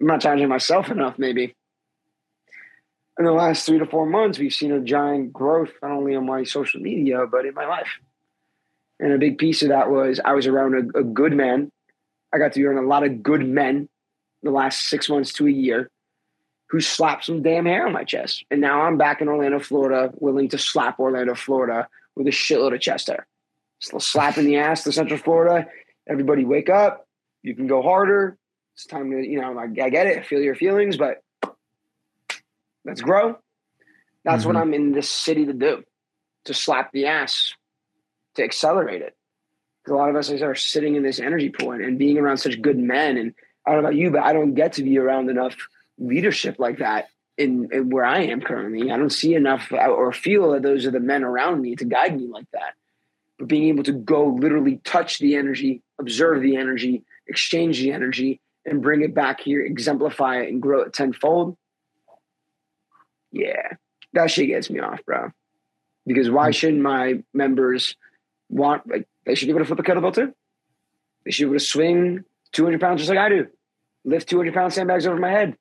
I'm 0.00 0.06
not 0.06 0.20
challenging 0.20 0.48
myself 0.48 0.88
enough, 0.88 1.18
maybe. 1.18 1.56
In 3.18 3.24
the 3.24 3.32
last 3.32 3.66
three 3.66 3.80
to 3.80 3.86
four 3.86 4.06
months, 4.06 4.38
we've 4.38 4.54
seen 4.54 4.70
a 4.70 4.80
giant 4.80 5.32
growth, 5.32 5.70
not 5.82 5.90
only 5.90 6.14
on 6.14 6.26
my 6.26 6.44
social 6.44 6.80
media, 6.80 7.26
but 7.28 7.44
in 7.44 7.54
my 7.54 7.66
life. 7.66 7.88
And 8.98 9.12
a 9.12 9.18
big 9.18 9.38
piece 9.38 9.62
of 9.62 9.68
that 9.68 9.90
was 9.90 10.20
I 10.24 10.32
was 10.32 10.46
around 10.46 10.92
a, 10.94 11.00
a 11.00 11.04
good 11.04 11.32
man. 11.32 11.70
I 12.32 12.38
got 12.38 12.52
to 12.52 12.60
be 12.60 12.64
around 12.64 12.84
a 12.84 12.88
lot 12.88 13.04
of 13.04 13.22
good 13.22 13.46
men 13.46 13.88
the 14.42 14.50
last 14.50 14.84
six 14.84 15.08
months 15.08 15.32
to 15.34 15.46
a 15.46 15.50
year 15.50 15.90
who 16.68 16.80
slapped 16.80 17.24
some 17.24 17.42
damn 17.42 17.66
hair 17.66 17.86
on 17.86 17.92
my 17.92 18.04
chest. 18.04 18.44
And 18.50 18.60
now 18.60 18.82
I'm 18.82 18.98
back 18.98 19.20
in 19.20 19.28
Orlando, 19.28 19.58
Florida, 19.60 20.12
willing 20.16 20.48
to 20.48 20.58
slap 20.58 20.98
Orlando, 20.98 21.34
Florida 21.34 21.88
with 22.16 22.26
a 22.26 22.30
shitload 22.30 22.74
of 22.74 22.80
chest 22.80 23.06
hair. 23.06 23.26
Still 23.78 24.00
slapping 24.00 24.46
the 24.46 24.56
ass 24.56 24.82
to 24.84 24.92
Central 24.92 25.18
Florida. 25.18 25.68
Everybody 26.08 26.44
wake 26.44 26.70
up. 26.70 27.06
You 27.42 27.54
can 27.54 27.66
go 27.66 27.82
harder. 27.82 28.36
It's 28.74 28.86
time 28.86 29.10
to, 29.10 29.22
you 29.24 29.40
know, 29.40 29.56
I, 29.58 29.64
I 29.64 29.90
get 29.90 30.06
it. 30.06 30.18
I 30.18 30.22
feel 30.22 30.40
your 30.40 30.54
feelings, 30.54 30.96
but 30.96 31.22
let's 32.84 33.00
grow. 33.00 33.38
That's 34.24 34.42
mm-hmm. 34.42 34.54
what 34.54 34.56
I'm 34.56 34.74
in 34.74 34.92
this 34.92 35.08
city 35.08 35.46
to 35.46 35.52
do, 35.52 35.84
to 36.46 36.54
slap 36.54 36.90
the 36.92 37.06
ass, 37.06 37.54
to 38.36 38.44
accelerate 38.44 39.02
it. 39.02 39.14
Because 39.82 39.94
a 39.94 39.96
lot 39.96 40.10
of 40.10 40.16
us 40.16 40.30
are 40.30 40.54
sitting 40.54 40.96
in 40.96 41.02
this 41.02 41.20
energy 41.20 41.50
pool 41.50 41.72
and, 41.72 41.82
and 41.82 41.98
being 41.98 42.18
around 42.18 42.38
such 42.38 42.60
good 42.60 42.78
men. 42.78 43.16
And 43.16 43.34
I 43.66 43.72
don't 43.72 43.82
know 43.82 43.88
about 43.88 43.98
you, 43.98 44.10
but 44.10 44.22
I 44.22 44.32
don't 44.32 44.54
get 44.54 44.74
to 44.74 44.82
be 44.82 44.98
around 44.98 45.30
enough– 45.30 45.56
leadership 45.98 46.56
like 46.58 46.78
that 46.78 47.08
in, 47.36 47.68
in, 47.72 47.90
where 47.90 48.04
I 48.04 48.22
am 48.22 48.40
currently. 48.40 48.90
I 48.90 48.96
don't 48.96 49.10
see 49.10 49.34
enough 49.34 49.72
or 49.72 50.12
feel 50.12 50.52
that 50.52 50.62
those 50.62 50.86
are 50.86 50.90
the 50.90 51.00
men 51.00 51.24
around 51.24 51.60
me 51.60 51.76
to 51.76 51.84
guide 51.84 52.16
me 52.16 52.26
like 52.26 52.50
that. 52.52 52.74
But 53.38 53.48
being 53.48 53.68
able 53.68 53.84
to 53.84 53.92
go 53.92 54.26
literally 54.26 54.80
touch 54.84 55.18
the 55.18 55.36
energy, 55.36 55.82
observe 55.98 56.42
the 56.42 56.56
energy, 56.56 57.04
exchange 57.26 57.78
the 57.78 57.92
energy, 57.92 58.40
and 58.64 58.82
bring 58.82 59.02
it 59.02 59.14
back 59.14 59.40
here, 59.40 59.60
exemplify 59.60 60.38
it, 60.40 60.48
and 60.48 60.60
grow 60.60 60.80
it 60.82 60.92
tenfold. 60.92 61.56
Yeah, 63.30 63.74
that 64.14 64.30
shit 64.30 64.46
gets 64.46 64.70
me 64.70 64.80
off, 64.80 65.04
bro. 65.04 65.30
Because 66.06 66.30
why 66.30 66.46
hmm. 66.46 66.52
shouldn't 66.52 66.82
my 66.82 67.22
members 67.34 67.96
want 68.48 68.88
like 68.88 69.06
they 69.24 69.34
should 69.34 69.46
be 69.46 69.50
able 69.50 69.60
to 69.60 69.66
flip 69.66 69.78
a 69.78 69.82
kettlebell 69.82 70.14
too? 70.14 70.32
They 71.24 71.30
should 71.30 71.44
be 71.44 71.50
able 71.50 71.58
to 71.58 71.64
swing 71.64 72.24
200 72.52 72.80
pounds 72.80 73.00
just 73.00 73.10
like 73.10 73.18
I 73.18 73.28
do, 73.28 73.46
lift 74.04 74.28
200 74.28 74.54
pound 74.54 74.72
sandbags 74.72 75.06
over 75.06 75.16
my 75.16 75.30
head, 75.30 75.56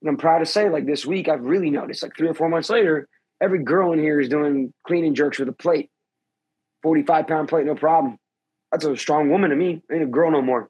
and 0.00 0.10
I'm 0.10 0.16
proud 0.16 0.40
to 0.40 0.46
say, 0.46 0.68
like 0.68 0.86
this 0.86 1.06
week, 1.06 1.28
I've 1.28 1.44
really 1.44 1.70
noticed, 1.70 2.02
like 2.02 2.16
three 2.16 2.28
or 2.28 2.34
four 2.34 2.48
months 2.48 2.70
later, 2.70 3.08
every 3.40 3.62
girl 3.62 3.92
in 3.92 3.98
here 3.98 4.20
is 4.20 4.28
doing 4.28 4.72
clean 4.86 5.04
and 5.04 5.16
jerks 5.16 5.38
with 5.38 5.48
a 5.48 5.52
plate, 5.52 5.90
45 6.82 7.26
pound 7.26 7.48
plate, 7.48 7.66
no 7.66 7.74
problem. 7.74 8.18
That's 8.70 8.84
a 8.84 8.96
strong 8.96 9.30
woman 9.30 9.50
to 9.50 9.56
me. 9.56 9.82
Ain't 9.90 10.02
a 10.02 10.06
girl 10.06 10.30
no 10.30 10.42
more. 10.42 10.68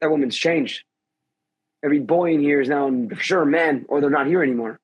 That 0.00 0.10
woman's 0.10 0.36
changed. 0.36 0.82
Every 1.84 2.00
boy 2.00 2.32
in 2.32 2.40
here 2.40 2.60
is 2.60 2.68
now 2.68 2.90
for 3.08 3.16
sure 3.16 3.44
man, 3.44 3.84
or 3.88 4.00
they're 4.00 4.10
not 4.10 4.26
here 4.26 4.42
anymore. 4.42 4.80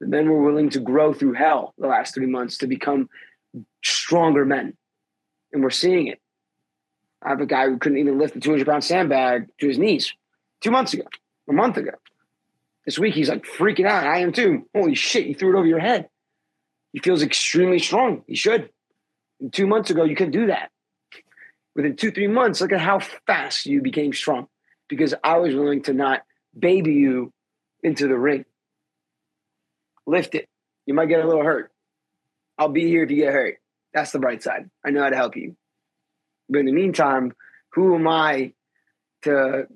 The 0.00 0.06
men 0.06 0.28
were 0.28 0.42
willing 0.42 0.70
to 0.70 0.80
grow 0.80 1.14
through 1.14 1.34
hell 1.34 1.72
the 1.78 1.86
last 1.86 2.14
three 2.14 2.26
months 2.26 2.58
to 2.58 2.66
become 2.66 3.08
stronger 3.82 4.44
men. 4.44 4.76
And 5.52 5.62
we're 5.62 5.70
seeing 5.70 6.08
it. 6.08 6.20
I 7.22 7.30
have 7.30 7.40
a 7.40 7.46
guy 7.46 7.66
who 7.66 7.78
couldn't 7.78 7.98
even 7.98 8.18
lift 8.18 8.36
a 8.36 8.40
200 8.40 8.66
pound 8.66 8.84
sandbag 8.84 9.48
to 9.60 9.68
his 9.68 9.78
knees 9.78 10.12
two 10.60 10.70
months 10.70 10.92
ago, 10.92 11.04
a 11.48 11.52
month 11.52 11.76
ago. 11.76 11.92
This 12.84 12.98
week 12.98 13.14
he's 13.14 13.28
like 13.28 13.44
freaking 13.44 13.86
out. 13.86 14.06
I 14.06 14.18
am 14.18 14.32
too. 14.32 14.68
Holy 14.74 14.94
shit, 14.94 15.26
you 15.26 15.34
threw 15.34 15.54
it 15.54 15.58
over 15.58 15.66
your 15.66 15.78
head. 15.78 16.08
He 16.92 16.98
feels 17.00 17.22
extremely 17.22 17.78
strong. 17.78 18.22
He 18.26 18.36
should. 18.36 18.70
And 19.40 19.52
two 19.52 19.66
months 19.66 19.90
ago, 19.90 20.04
you 20.04 20.14
couldn't 20.14 20.32
do 20.32 20.46
that. 20.46 20.70
Within 21.74 21.96
two, 21.96 22.12
three 22.12 22.28
months, 22.28 22.60
look 22.60 22.72
at 22.72 22.80
how 22.80 23.00
fast 23.26 23.66
you 23.66 23.82
became 23.82 24.12
strong 24.12 24.46
because 24.88 25.14
I 25.24 25.38
was 25.38 25.54
willing 25.54 25.82
to 25.82 25.92
not 25.92 26.22
baby 26.56 26.94
you 26.94 27.32
into 27.82 28.06
the 28.06 28.16
ring. 28.16 28.44
Lift 30.06 30.34
it. 30.34 30.48
You 30.86 30.94
might 30.94 31.06
get 31.06 31.24
a 31.24 31.26
little 31.26 31.42
hurt. 31.42 31.72
I'll 32.58 32.68
be 32.68 32.86
here 32.86 33.02
if 33.04 33.10
you 33.10 33.16
get 33.16 33.32
hurt. 33.32 33.56
That's 33.92 34.12
the 34.12 34.18
bright 34.18 34.42
side. 34.42 34.70
I 34.84 34.90
know 34.90 35.02
how 35.02 35.10
to 35.10 35.16
help 35.16 35.36
you. 35.36 35.56
But 36.48 36.60
in 36.60 36.66
the 36.66 36.72
meantime, 36.72 37.32
who 37.72 37.94
am 37.94 38.06
I 38.06 38.52
to 39.22 39.66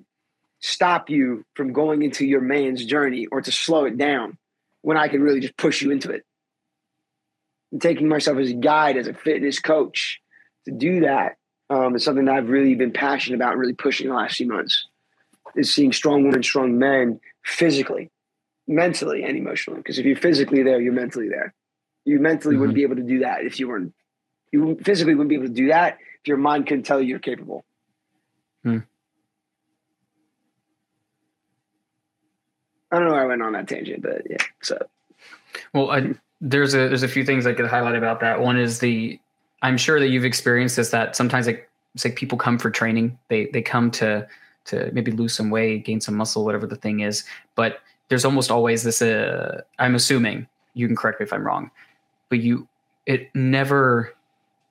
stop 0.61 1.09
you 1.09 1.45
from 1.55 1.73
going 1.73 2.03
into 2.03 2.27
your 2.27 2.41
man's 2.41 2.85
journey 2.85 3.27
or 3.31 3.41
to 3.41 3.53
slow 3.53 3.85
it 3.85 3.97
down 3.97 4.37
when 4.83 4.97
I 4.97 5.09
can 5.09 5.23
really 5.23 5.41
just 5.41 5.57
push 5.57 5.83
you 5.83 5.91
into 5.91 6.11
it. 6.11 6.25
And 7.73 7.81
taking 7.81 8.09
myself 8.09 8.39
as 8.39 8.51
a 8.51 8.55
guide, 8.55 8.97
as 8.97 9.07
a 9.07 9.15
fitness 9.15 9.59
coach 9.61 10.21
to 10.65 10.73
do 10.73 11.01
that 11.01 11.37
um, 11.71 11.95
is 11.95 12.05
something 12.05 12.25
that 12.27 12.35
I've 12.35 12.49
really 12.49 12.75
been 12.75 12.93
passionate 12.93 13.37
about 13.37 13.57
really 13.57 13.75
pushing 13.75 14.09
the 14.09 14.15
last 14.15 14.37
few 14.37 14.49
months 14.49 14.87
is 15.57 15.75
seeing 15.75 15.93
strong 15.93 16.25
women, 16.25 16.43
strong 16.43 16.79
men 16.79 17.21
physically, 17.45 18.11
mentally, 18.67 19.25
and 19.25 19.37
emotionally. 19.37 19.81
Because 19.81 19.99
if 19.99 20.07
you're 20.07 20.17
physically 20.17 20.63
there, 20.63 20.81
you're 20.81 20.93
mentally 20.93 21.29
there. 21.29 21.55
You 22.09 22.19
mentally 22.21 22.55
mm-hmm. 22.55 22.61
wouldn't 22.61 22.75
be 22.75 22.83
able 22.85 22.97
to 22.97 23.03
do 23.03 23.19
that 23.19 23.45
if 23.45 23.61
you 23.61 23.69
weren't 23.69 23.93
You 24.51 24.79
physically 24.83 25.15
wouldn't 25.15 25.29
be 25.29 25.35
able 25.35 25.49
to 25.49 25.53
do 25.53 25.69
that 25.69 25.99
if 26.23 26.27
your 26.27 26.39
mind 26.39 26.67
couldn't 26.67 26.85
tell 26.85 27.03
you 27.03 27.09
you're 27.09 27.19
capable. 27.19 27.67
Hmm. 28.63 28.79
I 32.91 32.99
don't 32.99 33.09
know 33.09 33.13
why 33.13 33.23
I 33.23 33.27
went 33.27 33.43
on 33.43 33.53
that 33.53 33.69
tangent, 33.69 34.03
but 34.03 34.23
yeah. 34.29 34.39
So, 34.63 34.79
well, 35.75 35.91
I, 35.91 36.15
there's 36.41 36.73
a 36.73 36.89
there's 36.89 37.03
a 37.03 37.09
few 37.09 37.27
things 37.27 37.47
I 37.47 37.53
could 37.53 37.67
highlight 37.67 37.97
about 37.97 38.21
that. 38.21 38.41
One 38.41 38.59
is 38.59 38.79
the 38.79 39.21
I'm 39.61 39.77
sure 39.77 40.01
that 40.01 40.09
you've 40.09 40.25
experienced 40.25 40.77
this 40.77 40.89
that 40.91 41.15
sometimes 41.15 41.47
like 41.47 41.69
it's 41.95 42.07
like 42.07 42.17
people 42.17 42.39
come 42.39 42.59
for 42.59 42.71
training. 42.71 43.19
They 43.29 43.47
they 43.53 43.61
come 43.61 43.91
to 43.93 44.27
to 44.67 44.91
maybe 44.93 45.13
lose 45.13 45.35
some 45.35 45.51
weight, 45.51 45.85
gain 45.85 46.01
some 46.01 46.17
muscle, 46.17 46.47
whatever 46.47 46.67
the 46.67 46.77
thing 46.77 47.01
is. 47.01 47.25
But 47.55 47.81
there's 48.09 48.25
almost 48.25 48.51
always 48.51 48.83
this. 48.83 49.03
Uh, 49.03 49.61
I'm 49.79 49.95
assuming 49.95 50.47
you 50.73 50.87
can 50.87 50.97
correct 50.97 51.21
me 51.21 51.25
if 51.25 51.35
I'm 51.35 51.47
wrong, 51.47 51.71
but 52.29 52.41
you 52.41 52.69
it 53.07 53.35
never. 53.35 54.15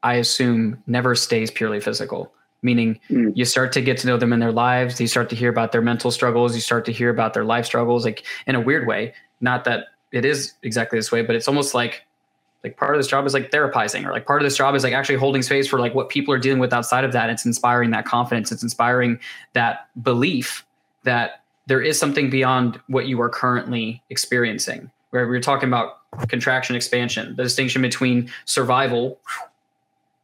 I 0.03 0.15
assume 0.15 0.81
never 0.87 1.15
stays 1.15 1.51
purely 1.51 1.79
physical. 1.79 2.31
Meaning, 2.61 2.99
mm. 3.09 3.35
you 3.35 3.45
start 3.45 3.71
to 3.73 3.81
get 3.81 3.97
to 3.99 4.07
know 4.07 4.17
them 4.17 4.33
in 4.33 4.39
their 4.39 4.51
lives. 4.51 4.99
You 4.99 5.07
start 5.07 5.29
to 5.29 5.35
hear 5.35 5.49
about 5.49 5.71
their 5.71 5.81
mental 5.81 6.11
struggles. 6.11 6.55
You 6.55 6.61
start 6.61 6.85
to 6.85 6.91
hear 6.91 7.09
about 7.09 7.33
their 7.33 7.45
life 7.45 7.65
struggles, 7.65 8.03
like 8.03 8.25
in 8.45 8.55
a 8.55 8.59
weird 8.59 8.87
way. 8.87 9.13
Not 9.41 9.63
that 9.65 9.85
it 10.11 10.25
is 10.25 10.53
exactly 10.63 10.97
this 10.97 11.11
way, 11.11 11.21
but 11.21 11.35
it's 11.35 11.47
almost 11.47 11.73
like 11.73 12.07
like 12.63 12.77
part 12.77 12.95
of 12.95 12.99
this 12.99 13.07
job 13.07 13.25
is 13.25 13.33
like 13.33 13.51
therapizing 13.51 14.05
or 14.05 14.11
like 14.11 14.25
part 14.25 14.41
of 14.41 14.45
this 14.45 14.57
job 14.57 14.75
is 14.75 14.83
like 14.83 14.93
actually 14.93 15.17
holding 15.17 15.41
space 15.41 15.67
for 15.67 15.79
like 15.79 15.93
what 15.93 16.09
people 16.09 16.33
are 16.33 16.39
dealing 16.39 16.59
with 16.59 16.73
outside 16.73 17.03
of 17.03 17.11
that 17.11 17.29
it's 17.29 17.45
inspiring 17.45 17.91
that 17.91 18.05
confidence 18.05 18.51
it's 18.51 18.63
inspiring 18.63 19.19
that 19.53 19.87
belief 20.01 20.65
that 21.03 21.43
there 21.67 21.81
is 21.81 21.99
something 21.99 22.29
beyond 22.29 22.79
what 22.87 23.07
you 23.07 23.21
are 23.21 23.29
currently 23.29 24.01
experiencing 24.09 24.89
where 25.11 25.27
we're 25.27 25.41
talking 25.41 25.67
about 25.69 25.97
contraction 26.27 26.75
expansion 26.75 27.35
the 27.35 27.43
distinction 27.43 27.81
between 27.81 28.29
survival 28.45 29.19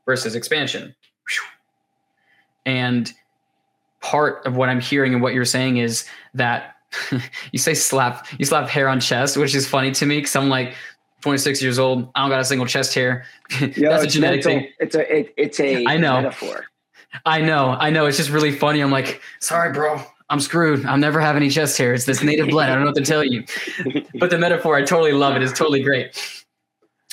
versus 0.05 0.35
expansion 0.35 0.93
and 2.65 3.13
part 4.01 4.45
of 4.45 4.55
what 4.55 4.69
i'm 4.69 4.79
hearing 4.81 5.13
and 5.13 5.21
what 5.21 5.33
you're 5.33 5.45
saying 5.45 5.77
is 5.77 6.05
that 6.33 6.77
you 7.51 7.59
say 7.59 7.73
slap 7.73 8.27
you 8.39 8.45
slap 8.45 8.67
hair 8.69 8.87
on 8.87 8.99
chest 8.99 9.37
which 9.37 9.55
is 9.55 9.67
funny 9.67 9.91
to 9.91 10.05
me 10.05 10.17
because 10.17 10.35
i'm 10.35 10.49
like 10.49 10.73
26 11.23 11.61
years 11.61 11.79
old. 11.79 12.09
I 12.15 12.21
don't 12.21 12.29
got 12.29 12.41
a 12.41 12.43
single 12.43 12.67
chest 12.67 12.93
hair. 12.93 13.23
Yo, 13.61 13.89
That's 13.89 14.03
a 14.03 14.07
genetic 14.07 14.43
mental. 14.43 14.61
thing. 14.63 14.69
It's 14.77 14.93
a 14.93 15.19
it, 15.19 15.33
it's 15.37 15.59
a 15.61 15.85
I 15.87 15.95
know. 15.95 16.15
metaphor. 16.21 16.65
I 17.25 17.39
know. 17.39 17.77
I 17.79 17.91
know. 17.91 18.07
It's 18.07 18.17
just 18.17 18.29
really 18.29 18.51
funny. 18.51 18.81
I'm 18.81 18.91
like, 18.91 19.21
sorry, 19.39 19.71
bro. 19.71 20.01
I'm 20.29 20.39
screwed. 20.39 20.85
I'll 20.85 20.97
never 20.97 21.19
have 21.19 21.35
any 21.35 21.49
chest 21.49 21.77
hair. 21.77 21.93
It's 21.93 22.05
this 22.05 22.23
native 22.23 22.49
blood. 22.49 22.69
I 22.69 22.75
don't 22.75 22.83
know 22.83 22.89
what 22.89 22.95
to 22.95 23.05
tell 23.05 23.23
you. 23.23 23.43
But 24.19 24.29
the 24.29 24.37
metaphor, 24.37 24.75
I 24.75 24.83
totally 24.83 25.11
love 25.11 25.35
it. 25.35 25.43
It's 25.43 25.57
totally 25.57 25.83
great. 25.83 26.43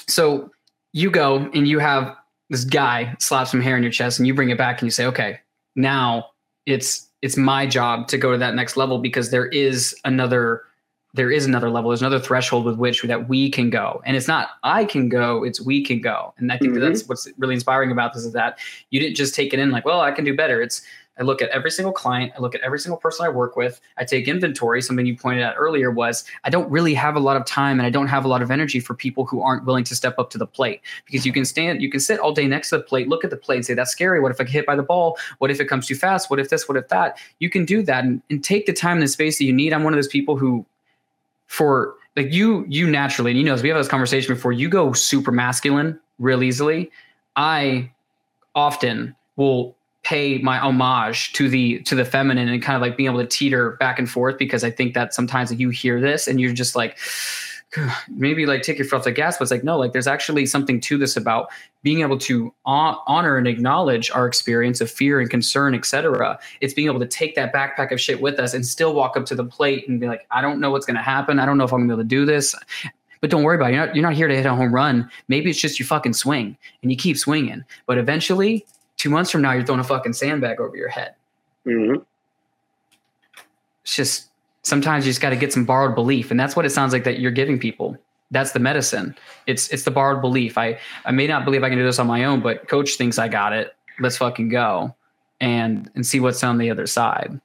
So 0.07 0.51
you 0.93 1.11
go 1.11 1.51
and 1.55 1.66
you 1.69 1.78
have 1.78 2.16
this 2.49 2.65
guy 2.65 3.15
slap 3.19 3.47
some 3.47 3.61
hair 3.61 3.77
in 3.77 3.82
your 3.82 3.93
chest 3.93 4.19
and 4.19 4.27
you 4.27 4.35
bring 4.35 4.51
it 4.51 4.59
back 4.59 4.81
and 4.81 4.87
you 4.87 4.91
say, 4.91 5.07
okay, 5.07 5.41
now 5.77 6.31
it's 6.66 7.09
it's 7.23 7.37
my 7.37 7.66
job 7.66 8.09
to 8.09 8.19
go 8.19 8.32
to 8.32 8.39
that 8.39 8.55
next 8.55 8.77
level 8.77 8.99
because 8.99 9.31
there 9.31 9.47
is 9.47 9.95
another 10.05 10.65
there 11.12 11.31
is 11.31 11.45
another 11.45 11.70
level 11.70 11.91
there's 11.91 12.03
another 12.03 12.20
threshold 12.20 12.65
with 12.65 12.77
which 12.77 13.03
that 13.03 13.28
we 13.28 13.51
can 13.51 13.69
go 13.69 14.01
and 14.05 14.16
it's 14.16 14.28
not 14.28 14.51
i 14.62 14.85
can 14.85 15.09
go 15.09 15.45
it's 15.45 15.61
we 15.61 15.85
can 15.85 16.01
go 16.01 16.32
and 16.39 16.53
i 16.53 16.59
think 16.59 16.73
mm-hmm. 16.73 16.81
that 16.81 16.89
that's 16.89 17.09
what's 17.09 17.28
really 17.39 17.55
inspiring 17.55 17.91
about 17.91 18.15
this 18.15 18.24
is 18.24 18.32
that 18.32 18.59
you 18.91 19.01
didn't 19.01 19.16
just 19.16 19.35
take 19.35 19.53
it 19.53 19.59
in 19.59 19.70
like 19.70 19.85
well 19.85 20.01
i 20.01 20.12
can 20.12 20.24
do 20.24 20.35
better 20.35 20.62
it's 20.62 20.82
i 21.19 21.23
look 21.23 21.43
at 21.43 21.49
every 21.51 21.70
single 21.70 21.93
client 21.93 22.32
i 22.37 22.41
look 22.41 22.55
at 22.55 22.61
every 22.62 22.78
single 22.78 22.99
person 22.99 23.27
i 23.27 23.28
work 23.28 23.57
with 23.57 23.81
i 23.99 24.05
take 24.05 24.28
inventory. 24.28 24.81
Something 24.82 25.07
you 25.07 25.16
pointed 25.16 25.43
out 25.43 25.55
earlier 25.59 25.91
was 25.91 26.24
i 26.45 26.51
don't 26.51 26.70
really 26.70 26.95
have 26.95 27.16
a 27.16 27.20
lot 27.20 27.37
of 27.37 27.45
time 27.45 27.78
and 27.78 27.87
i 27.87 27.91
don't 27.91 28.09
have 28.09 28.24
a 28.24 28.28
lot 28.28 28.43
of 28.43 28.51
energy 28.51 28.81
for 28.81 28.95
people 28.95 29.24
who 29.27 29.43
aren't 29.43 29.65
willing 29.65 29.85
to 29.85 29.95
step 29.95 30.19
up 30.19 30.31
to 30.31 30.39
the 30.39 30.47
plate. 30.47 30.81
Because 31.05 31.27
you 31.27 31.32
can 31.32 31.45
stand 31.45 31.82
you 31.82 31.91
can 31.91 32.01
sit 32.01 32.19
all 32.20 32.32
day 32.32 32.47
next 32.47 32.70
to 32.70 32.78
the 32.78 32.82
plate 32.82 33.09
look 33.09 33.24
at 33.24 33.31
the 33.31 33.37
plate 33.37 33.57
and 33.57 33.66
say 33.66 33.74
that's 33.74 33.91
scary. 33.91 34.20
What 34.20 34.31
if 34.32 34.41
i 34.41 34.45
get 34.45 34.53
hit 34.53 34.66
by 34.66 34.77
the 34.77 34.82
ball? 34.82 35.19
What 35.39 35.51
if 35.51 35.61
it 35.61 35.66
comes 35.66 35.87
too 35.87 35.95
fast? 35.95 36.31
What 36.31 36.39
if 36.39 36.51
this? 36.51 36.69
What 36.69 36.77
if 36.77 36.89
that? 36.89 37.19
You 37.39 37.51
can 37.51 37.65
do 37.65 37.82
that 37.82 38.05
and, 38.05 38.23
and 38.31 38.43
take 38.43 38.66
the 38.66 38.73
time 38.73 38.99
and 38.99 39.03
the 39.03 39.09
space 39.09 39.39
that 39.39 39.45
you 39.45 39.53
need. 39.53 39.73
I'm 39.73 39.85
one 39.85 39.93
of 39.93 39.99
those 39.99 40.09
people 40.09 40.37
who 40.37 40.65
for 41.47 41.95
like 42.16 42.32
you 42.32 42.65
you 42.69 42.89
naturally 42.89 43.31
and 43.32 43.39
you 43.39 43.45
know 43.45 43.55
as 43.55 43.62
we 43.62 43.69
have 43.69 43.78
this 43.78 43.89
conversation 43.89 44.35
before 44.35 44.53
you 44.53 44.69
go 44.69 44.93
super 44.93 45.32
masculine 45.32 45.99
real 46.19 46.43
easily. 46.43 46.91
I 47.37 47.91
often 48.55 49.15
will 49.37 49.77
pay 50.03 50.39
my 50.39 50.59
homage 50.59 51.33
to 51.35 51.49
the 51.49 51.81
to 51.81 51.95
the 51.95 52.05
feminine 52.05 52.49
and 52.49 52.63
kind 52.63 52.77
of 52.77 52.83
like 52.83 52.97
being 52.97 53.09
able 53.09 53.21
to 53.21 53.27
teeter 53.27 53.73
back 53.73 53.99
and 53.99 54.11
forth 54.11 54.39
because 54.39 54.65
i 54.65 54.71
think 54.71 54.95
that 54.95 55.13
sometimes 55.13 55.53
you 55.53 55.69
hear 55.69 56.01
this 56.01 56.27
and 56.27 56.41
you're 56.41 56.55
just 56.55 56.75
like 56.75 56.97
maybe 58.09 58.47
like 58.47 58.63
take 58.63 58.79
your 58.79 58.87
foot 58.87 58.97
off 58.97 59.05
the 59.05 59.13
gas, 59.13 59.39
but 59.39 59.43
it's 59.43 59.51
like, 59.51 59.65
no, 59.65 59.79
like 59.79 59.93
there's 59.93 60.07
actually 60.07 60.47
something 60.47 60.81
to 60.81 60.99
this 60.99 61.17
about 61.17 61.51
being 61.83 62.01
able 62.01 62.19
to 62.19 62.53
honor 62.65 63.37
and 63.37 63.47
acknowledge 63.47 64.11
our 64.11 64.27
experience 64.27 64.81
of 64.81 64.91
fear 64.91 65.21
and 65.21 65.31
concern, 65.31 65.75
etc. 65.75 66.39
It's 66.61 66.75
being 66.75 66.89
able 66.89 67.01
to 67.01 67.07
take 67.07 67.35
that 67.37 67.53
backpack 67.53 67.93
of 67.93 68.01
shit 68.01 68.21
with 68.21 68.39
us 68.39 68.55
and 68.55 68.67
still 68.67 68.95
walk 68.95 69.17
up 69.17 69.25
to 69.27 69.35
the 69.35 69.45
plate 69.45 69.89
and 69.89 70.01
be 70.01 70.07
like, 70.07 70.27
I 70.31 70.41
don't 70.41 70.61
know 70.61 70.71
what's 70.71 70.87
going 70.87 70.97
to 70.97 71.03
happen. 71.03 71.39
I 71.39 71.47
don't 71.47 71.59
know 71.59 71.65
if 71.65 71.73
I'm 71.73 71.87
going 71.87 71.89
to 71.89 71.97
be 71.97 72.01
able 72.01 72.09
to 72.09 72.09
do 72.09 72.27
this. 72.27 72.55
But 73.21 73.31
don't 73.31 73.43
worry 73.43 73.57
about 73.57 73.71
it. 73.71 73.75
You're 73.75 73.87
not, 73.87 73.97
you're 73.97 74.03
not 74.03 74.15
here 74.15 74.29
to 74.29 74.35
hit 74.35 74.47
a 74.47 74.55
home 74.55 74.75
run. 74.75 75.11
Maybe 75.29 75.51
it's 75.51 75.61
just 75.61 75.79
you 75.79 75.85
fucking 75.85 76.15
swing 76.15 76.57
and 76.83 76.91
you 76.91 76.97
keep 76.97 77.19
swinging. 77.19 77.65
But 77.87 77.99
eventually, 77.99 78.67
two 79.01 79.09
months 79.09 79.31
from 79.31 79.41
now, 79.41 79.53
you're 79.53 79.65
throwing 79.65 79.81
a 79.81 79.85
fucking 79.85 80.13
sandbag 80.13 80.61
over 80.61 80.77
your 80.77 80.91
head. 80.91 81.15
Mm-hmm. 81.67 82.03
It's 83.83 83.97
just 83.97 84.29
sometimes 84.63 85.07
you 85.07 85.11
just 85.11 85.23
got 85.23 85.31
to 85.31 85.37
get 85.37 85.55
some 85.55 85.65
borrowed 85.65 85.95
belief 85.95 86.31
and 86.31 86.39
that's 86.39 86.55
what 86.55 86.67
it 86.67 86.71
sounds 86.71 86.93
like 86.93 87.05
that 87.05 87.19
you're 87.19 87.31
giving 87.31 87.59
people. 87.59 87.97
That's 88.31 88.53
the 88.53 88.59
medicine. 88.59 89.17
It's 89.47 89.69
it's 89.69 89.85
the 89.85 89.91
borrowed 89.91 90.21
belief. 90.21 90.59
I 90.59 90.79
i 91.07 91.13
may 91.13 91.27
not 91.27 91.47
believe 91.47 91.65
i 91.65 91.71
can 91.71 91.79
do 91.79 91.85
this 91.85 91.99
on 91.99 92.07
my 92.07 92.25
own 92.25 92.41
but 92.41 92.69
coach 92.69 92.97
thinks 92.97 93.19
i 93.19 93.27
got 93.27 93.55
it. 93.55 93.75
Let's 93.99 94.19
fucking 94.19 94.51
go 94.51 94.95
and 95.41 95.91
and 95.95 96.07
see 96.07 96.21
what's 96.21 96.45
on 96.45 96.59
the 96.59 96.71
other 96.71 96.87
side. 96.87 97.41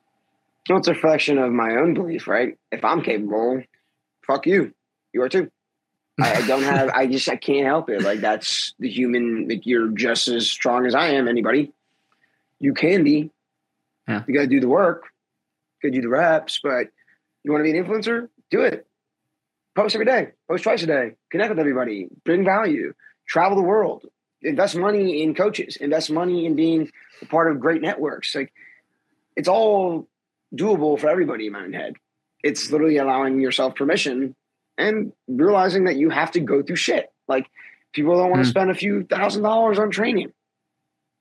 Well, 0.70 0.80
it's 0.80 0.90
a 0.90 0.94
reflection 0.94 1.38
of 1.38 1.54
my 1.54 1.78
own 1.78 1.94
belief 1.94 2.28
right? 2.28 2.58
If 2.74 2.84
i'm 2.84 3.02
capable 3.02 3.64
fuck 4.28 4.46
you. 4.46 4.74
You 5.14 5.22
are 5.22 5.30
too 5.30 5.50
I, 6.20 6.36
I 6.36 6.48
don't 6.48 6.64
have 6.64 6.90
i 6.90 7.08
just 7.08 7.28
i 7.28 7.36
can't 7.36 7.66
help 7.66 7.90
it 7.90 8.02
like 8.02 8.22
that's 8.22 8.74
the 8.80 8.90
human 8.90 9.48
like 9.50 9.66
you're 9.66 9.90
just 9.90 10.28
as 10.28 10.50
strong 10.50 10.86
as 10.86 10.96
i 10.96 11.08
am 11.08 11.28
anybody 11.28 11.74
you 12.60 12.74
can 12.74 13.04
be 13.04 13.32
yeah. 14.08 14.24
you 14.28 14.34
got 14.34 14.42
to 14.42 14.48
do 14.48 14.60
the 14.60 14.68
work 14.70 15.06
you 15.84 15.90
got 15.90 15.96
to 15.96 16.02
do 16.02 16.08
the 16.08 16.10
reps 16.10 16.60
but 16.64 16.88
you 17.46 17.52
want 17.52 17.64
to 17.64 17.72
be 17.72 17.78
an 17.78 17.86
influencer? 17.86 18.28
Do 18.50 18.62
it. 18.62 18.88
Post 19.76 19.94
every 19.94 20.08
day. 20.08 20.32
Post 20.50 20.64
twice 20.64 20.82
a 20.82 20.88
day. 20.88 21.12
Connect 21.30 21.52
with 21.52 21.60
everybody. 21.60 22.08
Bring 22.24 22.44
value. 22.44 22.94
Travel 23.28 23.56
the 23.56 23.64
world. 23.64 24.04
Invest 24.42 24.76
money 24.76 25.22
in 25.22 25.36
coaches. 25.36 25.76
Invest 25.76 26.10
money 26.10 26.48
in 26.48 26.56
being 26.56 26.90
a 27.22 27.26
part 27.28 27.52
of 27.52 27.60
great 27.60 27.84
networks. 27.84 28.34
Like 28.34 28.52
it's 29.36 29.48
all 29.48 30.08
doable 30.56 31.00
for 31.00 31.08
everybody 31.08 31.46
in 31.46 31.54
my 31.54 31.62
own 31.62 31.74
head. 31.74 31.98
It's 32.44 32.72
literally 32.72 32.98
allowing 32.98 33.40
yourself 33.40 33.76
permission 33.76 34.36
and 34.78 35.12
realizing 35.28 35.86
that 35.86 35.96
you 35.96 36.10
have 36.10 36.32
to 36.32 36.40
go 36.40 36.62
through 36.62 36.76
shit. 36.76 37.12
Like 37.28 37.50
people 37.94 38.16
don't 38.16 38.30
want 38.30 38.44
to 38.44 38.48
mm. 38.48 38.52
spend 38.52 38.72
a 38.72 38.76
few 38.76 39.04
thousand 39.04 39.44
dollars 39.44 39.80
on 39.80 39.90
training. 39.90 40.32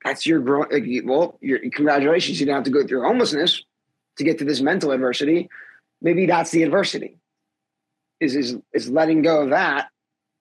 That's 0.04 0.26
your 0.26 0.40
growth. 0.40 0.68
Like, 0.70 0.84
well, 1.04 1.38
your 1.40 1.58
congratulations. 1.70 2.38
You 2.38 2.46
don't 2.46 2.56
have 2.56 2.64
to 2.64 2.70
go 2.70 2.86
through 2.86 3.02
homelessness 3.02 3.62
to 4.18 4.24
get 4.24 4.38
to 4.38 4.44
this 4.44 4.60
mental 4.60 4.92
adversity 4.92 5.48
maybe 6.04 6.26
that's 6.26 6.52
the 6.52 6.62
adversity 6.62 7.16
is 8.20 8.36
is 8.36 8.56
is 8.72 8.88
letting 8.88 9.22
go 9.22 9.42
of 9.42 9.50
that 9.50 9.88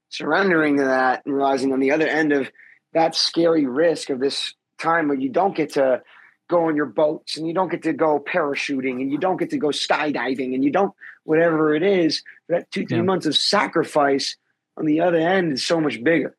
surrendering 0.10 0.77
to 0.77 0.84
that 0.84 1.26
and 1.26 1.34
realizing 1.34 1.73
on 1.73 1.80
the 1.80 1.91
other 1.91 2.06
end 2.06 2.31
of 2.31 2.52
that 2.94 3.15
scary 3.15 3.65
risk 3.65 4.11
of 4.11 4.19
this 4.19 4.53
time 4.77 5.07
where 5.07 5.18
you 5.18 5.30
don't 5.30 5.56
get 5.56 5.73
to 5.73 6.03
go 6.49 6.65
on 6.65 6.76
your 6.76 6.85
boats 6.85 7.38
and 7.38 7.48
you 7.48 7.53
don't 7.53 7.72
get 7.72 7.81
to 7.81 7.94
go 7.94 8.19
parachuting 8.19 9.02
and 9.02 9.11
you 9.11 9.18
don't 9.18 9.38
get 9.38 9.49
to 9.49 9.57
go 9.57 9.69
skydiving 9.69 10.53
and 10.53 10.64
you 10.64 10.69
don't 10.69 10.94
whatever 11.23 11.75
it 11.75 11.83
is 11.83 12.23
that 12.49 12.69
two 12.71 12.85
three 12.85 12.97
yeah. 12.97 13.03
months 13.03 13.25
of 13.25 13.35
sacrifice 13.35 14.35
on 14.77 14.85
the 14.85 14.99
other 14.99 15.17
end 15.17 15.53
is 15.53 15.65
so 15.65 15.79
much 15.79 16.03
bigger 16.03 16.35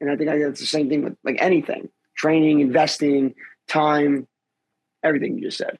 and 0.00 0.10
i 0.10 0.16
think 0.16 0.28
that's 0.28 0.60
the 0.60 0.66
same 0.66 0.88
thing 0.88 1.02
with 1.02 1.16
like 1.24 1.36
anything 1.40 1.88
training 2.16 2.60
investing 2.60 3.34
time 3.68 4.26
everything 5.02 5.36
you 5.38 5.44
just 5.44 5.58
said 5.58 5.78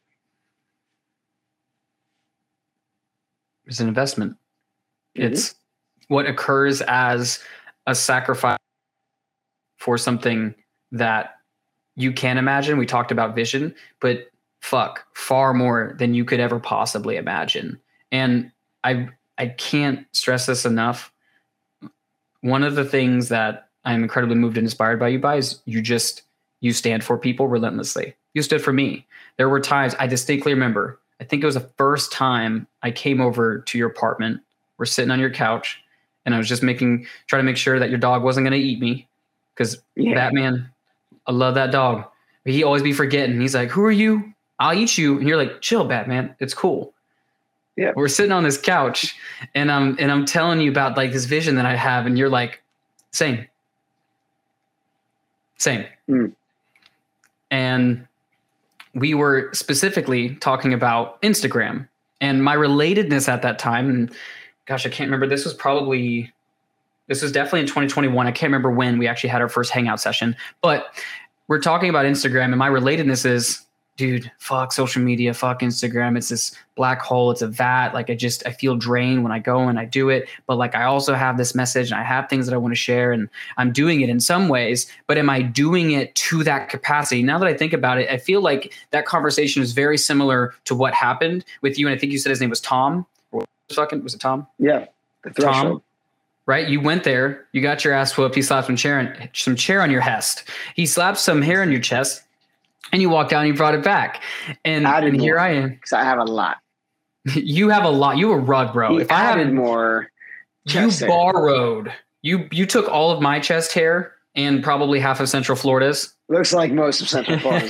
It's 3.70 3.80
an 3.80 3.88
investment. 3.88 4.32
Mm-hmm. 5.16 5.32
It's 5.32 5.54
what 6.08 6.26
occurs 6.26 6.82
as 6.82 7.38
a 7.86 7.94
sacrifice 7.94 8.58
for 9.78 9.96
something 9.96 10.54
that 10.90 11.36
you 11.94 12.12
can 12.12 12.36
imagine. 12.36 12.78
We 12.78 12.86
talked 12.86 13.12
about 13.12 13.36
vision, 13.36 13.74
but 14.00 14.28
fuck, 14.60 15.06
far 15.14 15.54
more 15.54 15.94
than 15.98 16.14
you 16.14 16.24
could 16.24 16.40
ever 16.40 16.58
possibly 16.58 17.16
imagine. 17.16 17.80
And 18.12 18.50
I 18.84 19.08
I 19.38 19.48
can't 19.48 20.06
stress 20.12 20.46
this 20.46 20.64
enough. 20.64 21.12
One 22.42 22.62
of 22.62 22.74
the 22.74 22.84
things 22.84 23.28
that 23.28 23.68
I'm 23.84 24.02
incredibly 24.02 24.36
moved 24.36 24.56
and 24.56 24.66
inspired 24.66 24.98
by 24.98 25.08
you 25.08 25.18
by 25.18 25.36
is 25.36 25.60
you 25.64 25.82
just 25.82 26.22
you 26.60 26.72
stand 26.72 27.04
for 27.04 27.16
people 27.16 27.48
relentlessly. 27.48 28.14
You 28.34 28.42
stood 28.42 28.62
for 28.62 28.72
me. 28.72 29.06
There 29.36 29.48
were 29.48 29.60
times 29.60 29.94
I 29.98 30.06
distinctly 30.06 30.52
remember 30.52 31.00
I 31.20 31.24
think 31.24 31.42
it 31.42 31.46
was 31.46 31.54
the 31.54 31.70
first 31.76 32.10
time 32.10 32.66
I 32.82 32.90
came 32.90 33.20
over 33.20 33.60
to 33.60 33.78
your 33.78 33.88
apartment. 33.90 34.40
We're 34.78 34.86
sitting 34.86 35.10
on 35.10 35.20
your 35.20 35.30
couch, 35.30 35.82
and 36.24 36.34
I 36.34 36.38
was 36.38 36.48
just 36.48 36.62
making 36.62 37.06
trying 37.26 37.40
to 37.40 37.44
make 37.44 37.58
sure 37.58 37.78
that 37.78 37.90
your 37.90 37.98
dog 37.98 38.22
wasn't 38.22 38.46
going 38.46 38.58
to 38.58 38.66
eat 38.66 38.80
me 38.80 39.06
because 39.54 39.82
yeah. 39.94 40.14
Batman, 40.14 40.70
I 41.26 41.32
love 41.32 41.54
that 41.56 41.70
dog. 41.70 42.06
He 42.46 42.64
always 42.64 42.82
be 42.82 42.94
forgetting. 42.94 43.38
He's 43.38 43.54
like, 43.54 43.68
"Who 43.68 43.84
are 43.84 43.90
you? 43.90 44.32
I'll 44.58 44.76
eat 44.76 44.96
you." 44.96 45.18
And 45.18 45.28
you're 45.28 45.36
like, 45.36 45.60
"Chill, 45.60 45.84
Batman. 45.84 46.34
It's 46.40 46.54
cool." 46.54 46.94
Yeah. 47.80 47.92
We're 47.96 48.08
sitting 48.08 48.30
on 48.30 48.42
this 48.42 48.58
couch, 48.58 49.16
and 49.54 49.72
I'm 49.72 49.96
and 49.98 50.12
I'm 50.12 50.26
telling 50.26 50.60
you 50.60 50.70
about 50.70 50.98
like 50.98 51.12
this 51.12 51.24
vision 51.24 51.54
that 51.54 51.64
I 51.64 51.74
have, 51.74 52.04
and 52.04 52.18
you're 52.18 52.28
like, 52.28 52.62
"Same, 53.10 53.48
same." 55.56 55.86
Mm. 56.06 56.32
And 57.50 58.06
we 58.92 59.14
were 59.14 59.48
specifically 59.54 60.34
talking 60.36 60.74
about 60.74 61.22
Instagram 61.22 61.88
and 62.20 62.44
my 62.44 62.54
relatedness 62.54 63.30
at 63.30 63.40
that 63.40 63.58
time. 63.58 63.88
And 63.88 64.12
gosh, 64.66 64.84
I 64.84 64.90
can't 64.90 65.08
remember. 65.08 65.26
This 65.26 65.46
was 65.46 65.54
probably 65.54 66.30
this 67.06 67.22
was 67.22 67.32
definitely 67.32 67.60
in 67.60 67.66
2021. 67.66 68.26
I 68.26 68.30
can't 68.30 68.48
remember 68.48 68.70
when 68.70 68.98
we 68.98 69.08
actually 69.08 69.30
had 69.30 69.40
our 69.40 69.48
first 69.48 69.70
hangout 69.70 70.02
session, 70.02 70.36
but 70.60 70.94
we're 71.48 71.60
talking 71.60 71.88
about 71.88 72.04
Instagram 72.04 72.44
and 72.46 72.58
my 72.58 72.68
relatedness 72.68 73.24
is 73.24 73.64
dude, 74.00 74.32
fuck 74.38 74.72
social 74.72 75.02
media, 75.02 75.34
fuck 75.34 75.60
Instagram. 75.60 76.16
It's 76.16 76.30
this 76.30 76.56
black 76.74 77.02
hole. 77.02 77.30
It's 77.30 77.42
a 77.42 77.46
vat. 77.46 77.90
Like 77.92 78.08
I 78.08 78.14
just, 78.14 78.46
I 78.46 78.50
feel 78.50 78.74
drained 78.74 79.22
when 79.22 79.30
I 79.30 79.38
go 79.38 79.68
and 79.68 79.78
I 79.78 79.84
do 79.84 80.08
it. 80.08 80.26
But 80.46 80.56
like 80.56 80.74
I 80.74 80.84
also 80.84 81.12
have 81.12 81.36
this 81.36 81.54
message 81.54 81.90
and 81.90 82.00
I 82.00 82.02
have 82.02 82.26
things 82.30 82.46
that 82.46 82.54
I 82.54 82.56
want 82.56 82.72
to 82.72 82.80
share 82.80 83.12
and 83.12 83.28
I'm 83.58 83.72
doing 83.72 84.00
it 84.00 84.08
in 84.08 84.18
some 84.18 84.48
ways, 84.48 84.90
but 85.06 85.18
am 85.18 85.28
I 85.28 85.42
doing 85.42 85.90
it 85.90 86.14
to 86.14 86.42
that 86.44 86.70
capacity? 86.70 87.22
Now 87.22 87.38
that 87.40 87.46
I 87.46 87.52
think 87.52 87.74
about 87.74 87.98
it, 87.98 88.08
I 88.08 88.16
feel 88.16 88.40
like 88.40 88.72
that 88.90 89.04
conversation 89.04 89.62
is 89.62 89.72
very 89.72 89.98
similar 89.98 90.54
to 90.64 90.74
what 90.74 90.94
happened 90.94 91.44
with 91.60 91.78
you. 91.78 91.86
And 91.86 91.94
I 91.94 91.98
think 91.98 92.10
you 92.10 92.18
said 92.18 92.30
his 92.30 92.40
name 92.40 92.48
was 92.48 92.62
Tom. 92.62 93.04
Fucking, 93.70 94.02
was 94.02 94.14
it 94.14 94.20
Tom? 94.22 94.46
Yeah. 94.58 94.86
Tom 95.38 95.82
right? 96.46 96.68
You 96.68 96.80
went 96.80 97.04
there, 97.04 97.46
you 97.52 97.60
got 97.60 97.84
your 97.84 97.92
ass 97.92 98.16
whooped. 98.16 98.34
He 98.34 98.42
slapped 98.42 98.66
some 98.66 98.74
chair, 98.74 98.98
on, 98.98 99.28
some 99.34 99.54
chair 99.54 99.82
on 99.82 99.90
your 99.90 100.02
chest. 100.02 100.48
He 100.74 100.84
slapped 100.84 101.18
some 101.18 101.42
hair 101.42 101.62
on 101.62 101.70
your 101.70 101.80
chest 101.80 102.24
and 102.92 103.02
you 103.02 103.08
walked 103.10 103.32
out 103.32 103.40
and 103.40 103.48
you 103.48 103.54
brought 103.54 103.74
it 103.74 103.82
back. 103.82 104.22
And, 104.64 104.86
and 104.86 105.20
here 105.20 105.38
I 105.38 105.50
am. 105.50 105.70
Because 105.70 105.92
I 105.92 106.04
have 106.04 106.18
a 106.18 106.24
lot. 106.24 106.58
you 107.34 107.68
have 107.68 107.84
a 107.84 107.90
lot. 107.90 108.18
You 108.18 108.32
a 108.32 108.38
rug, 108.38 108.72
bro. 108.72 108.96
He 108.96 109.02
if 109.02 109.12
I 109.12 109.20
had 109.20 109.52
more, 109.52 110.10
you 110.64 110.90
borrowed. 111.06 111.92
You 112.22 112.48
you 112.50 112.66
took 112.66 112.88
all 112.88 113.10
of 113.10 113.20
my 113.22 113.40
chest 113.40 113.72
hair 113.72 114.14
and 114.34 114.62
probably 114.62 115.00
half 115.00 115.20
of 115.20 115.28
Central 115.28 115.56
Florida's. 115.56 116.14
Looks 116.28 116.52
like 116.52 116.72
most 116.72 117.00
of 117.00 117.08
Central 117.08 117.38
Florida. 117.38 117.66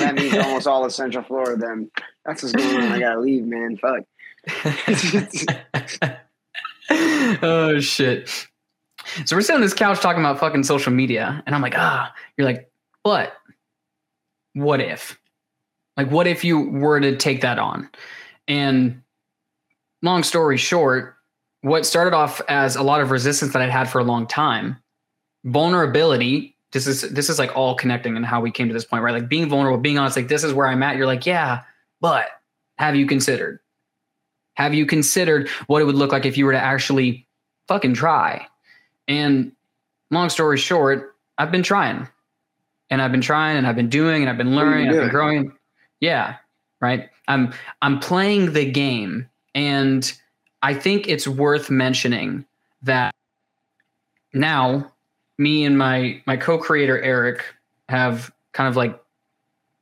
that 0.00 0.14
means 0.16 0.34
almost 0.34 0.66
all 0.66 0.84
of 0.84 0.92
Central 0.92 1.22
Florida. 1.24 1.56
Then 1.56 1.90
that's 2.24 2.42
what's 2.42 2.54
going 2.54 2.76
on. 2.76 2.92
I 2.92 2.98
gotta 2.98 3.20
leave, 3.20 3.44
man. 3.44 3.78
Fuck. 3.78 4.04
oh 7.42 7.80
shit. 7.80 8.48
So 9.24 9.36
we're 9.36 9.42
sitting 9.42 9.56
on 9.56 9.60
this 9.60 9.74
couch 9.74 10.00
talking 10.00 10.20
about 10.20 10.38
fucking 10.38 10.64
social 10.64 10.92
media, 10.92 11.42
and 11.46 11.54
I'm 11.54 11.62
like, 11.62 11.76
ah, 11.76 12.12
you're 12.36 12.46
like, 12.46 12.70
but 13.02 13.34
what 14.54 14.80
if? 14.80 15.18
Like, 15.96 16.10
what 16.10 16.26
if 16.26 16.44
you 16.44 16.60
were 16.60 17.00
to 17.00 17.16
take 17.16 17.42
that 17.42 17.58
on? 17.58 17.88
And 18.48 19.02
long 20.02 20.22
story 20.22 20.56
short, 20.56 21.16
what 21.62 21.86
started 21.86 22.14
off 22.14 22.40
as 22.48 22.76
a 22.76 22.82
lot 22.82 23.00
of 23.00 23.10
resistance 23.10 23.52
that 23.52 23.62
I'd 23.62 23.70
had 23.70 23.88
for 23.88 23.98
a 23.98 24.04
long 24.04 24.26
time, 24.26 24.76
vulnerability. 25.44 26.56
This 26.72 26.86
is 26.86 27.02
this 27.02 27.30
is 27.30 27.38
like 27.38 27.56
all 27.56 27.76
connecting 27.76 28.16
and 28.16 28.26
how 28.26 28.40
we 28.40 28.50
came 28.50 28.68
to 28.68 28.74
this 28.74 28.84
point, 28.84 29.02
right? 29.02 29.14
Like 29.14 29.28
being 29.28 29.48
vulnerable, 29.48 29.78
being 29.78 29.96
honest, 29.96 30.16
like 30.16 30.28
this 30.28 30.44
is 30.44 30.52
where 30.52 30.66
I'm 30.66 30.82
at. 30.82 30.96
You're 30.96 31.06
like, 31.06 31.24
yeah, 31.24 31.62
but 32.00 32.26
have 32.78 32.96
you 32.96 33.06
considered? 33.06 33.60
Have 34.56 34.74
you 34.74 34.84
considered 34.86 35.48
what 35.66 35.80
it 35.80 35.84
would 35.84 35.94
look 35.94 36.12
like 36.12 36.26
if 36.26 36.36
you 36.36 36.44
were 36.44 36.52
to 36.52 36.60
actually 36.60 37.26
fucking 37.68 37.94
try? 37.94 38.46
And 39.08 39.52
long 40.10 40.28
story 40.30 40.58
short, 40.58 41.16
I've 41.38 41.50
been 41.50 41.62
trying 41.62 42.08
and 42.90 43.02
I've 43.02 43.12
been 43.12 43.20
trying 43.20 43.56
and 43.56 43.66
I've 43.66 43.76
been 43.76 43.88
doing 43.88 44.22
and 44.22 44.30
I've 44.30 44.38
been 44.38 44.54
learning, 44.54 44.88
I've 44.88 44.94
been 44.94 45.08
growing. 45.08 45.52
Yeah. 46.00 46.36
Right. 46.80 47.08
I'm, 47.28 47.52
I'm 47.82 47.98
playing 47.98 48.52
the 48.52 48.70
game. 48.70 49.28
And 49.54 50.12
I 50.62 50.74
think 50.74 51.08
it's 51.08 51.26
worth 51.26 51.70
mentioning 51.70 52.44
that 52.82 53.14
now 54.32 54.92
me 55.38 55.64
and 55.64 55.78
my, 55.78 56.22
my 56.26 56.36
co-creator, 56.36 57.00
Eric 57.00 57.44
have 57.88 58.32
kind 58.52 58.68
of 58.68 58.76
like 58.76 59.00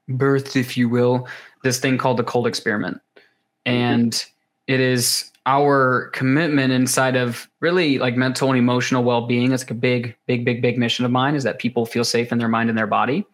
birthed, 0.09 0.57
if 0.57 0.77
you 0.77 0.89
will, 0.89 1.27
this 1.63 1.79
thing 1.81 1.99
called 1.99 2.17
the 2.17 2.25
cold 2.25 2.47
experiment. 2.47 3.01
Mm-hmm. 3.17 3.71
And 3.71 4.27
it 4.67 4.81
is 4.81 5.32
our 5.47 6.11
commitment 6.13 6.73
inside 6.73 7.17
of 7.17 7.49
really 7.61 7.99
like 7.99 8.17
mental 8.17 8.49
and 8.51 8.59
emotional 8.59 9.03
well-being 9.03 9.53
is 9.53 9.63
like 9.63 9.73
a 9.73 9.75
big 9.75 10.17
big 10.27 10.45
big 10.45 10.63
big 10.63 10.79
mission 10.79 11.05
of 11.05 11.11
mine 11.11 11.35
is 11.35 11.43
that 11.43 11.59
people 11.59 11.85
feel 11.85 12.05
safe 12.05 12.31
in 12.31 12.39
their 12.39 12.49
mind 12.49 12.69
and 12.69 12.79
their 12.79 12.87
body. 12.87 13.27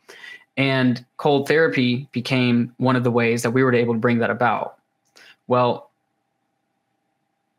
And 0.56 1.05
cold 1.18 1.47
therapy 1.47 2.09
became 2.12 2.74
one 2.78 2.97
of 2.97 3.05
the 3.05 3.10
ways 3.10 3.43
that 3.43 3.51
we 3.51 3.62
were 3.62 3.74
able 3.74 3.94
to 3.94 4.01
bring 4.01 4.18
that 4.18 4.30
about. 4.30 4.78
Well 5.47 5.89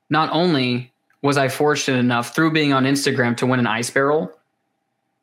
not 0.09 0.29
only 0.31 0.91
was 1.21 1.37
i 1.37 1.47
fortunate 1.47 1.97
enough 1.97 2.35
through 2.35 2.51
being 2.51 2.73
on 2.73 2.83
instagram 2.83 3.35
to 3.37 3.45
win 3.45 3.59
an 3.59 3.67
ice 3.67 3.89
barrel 3.89 4.31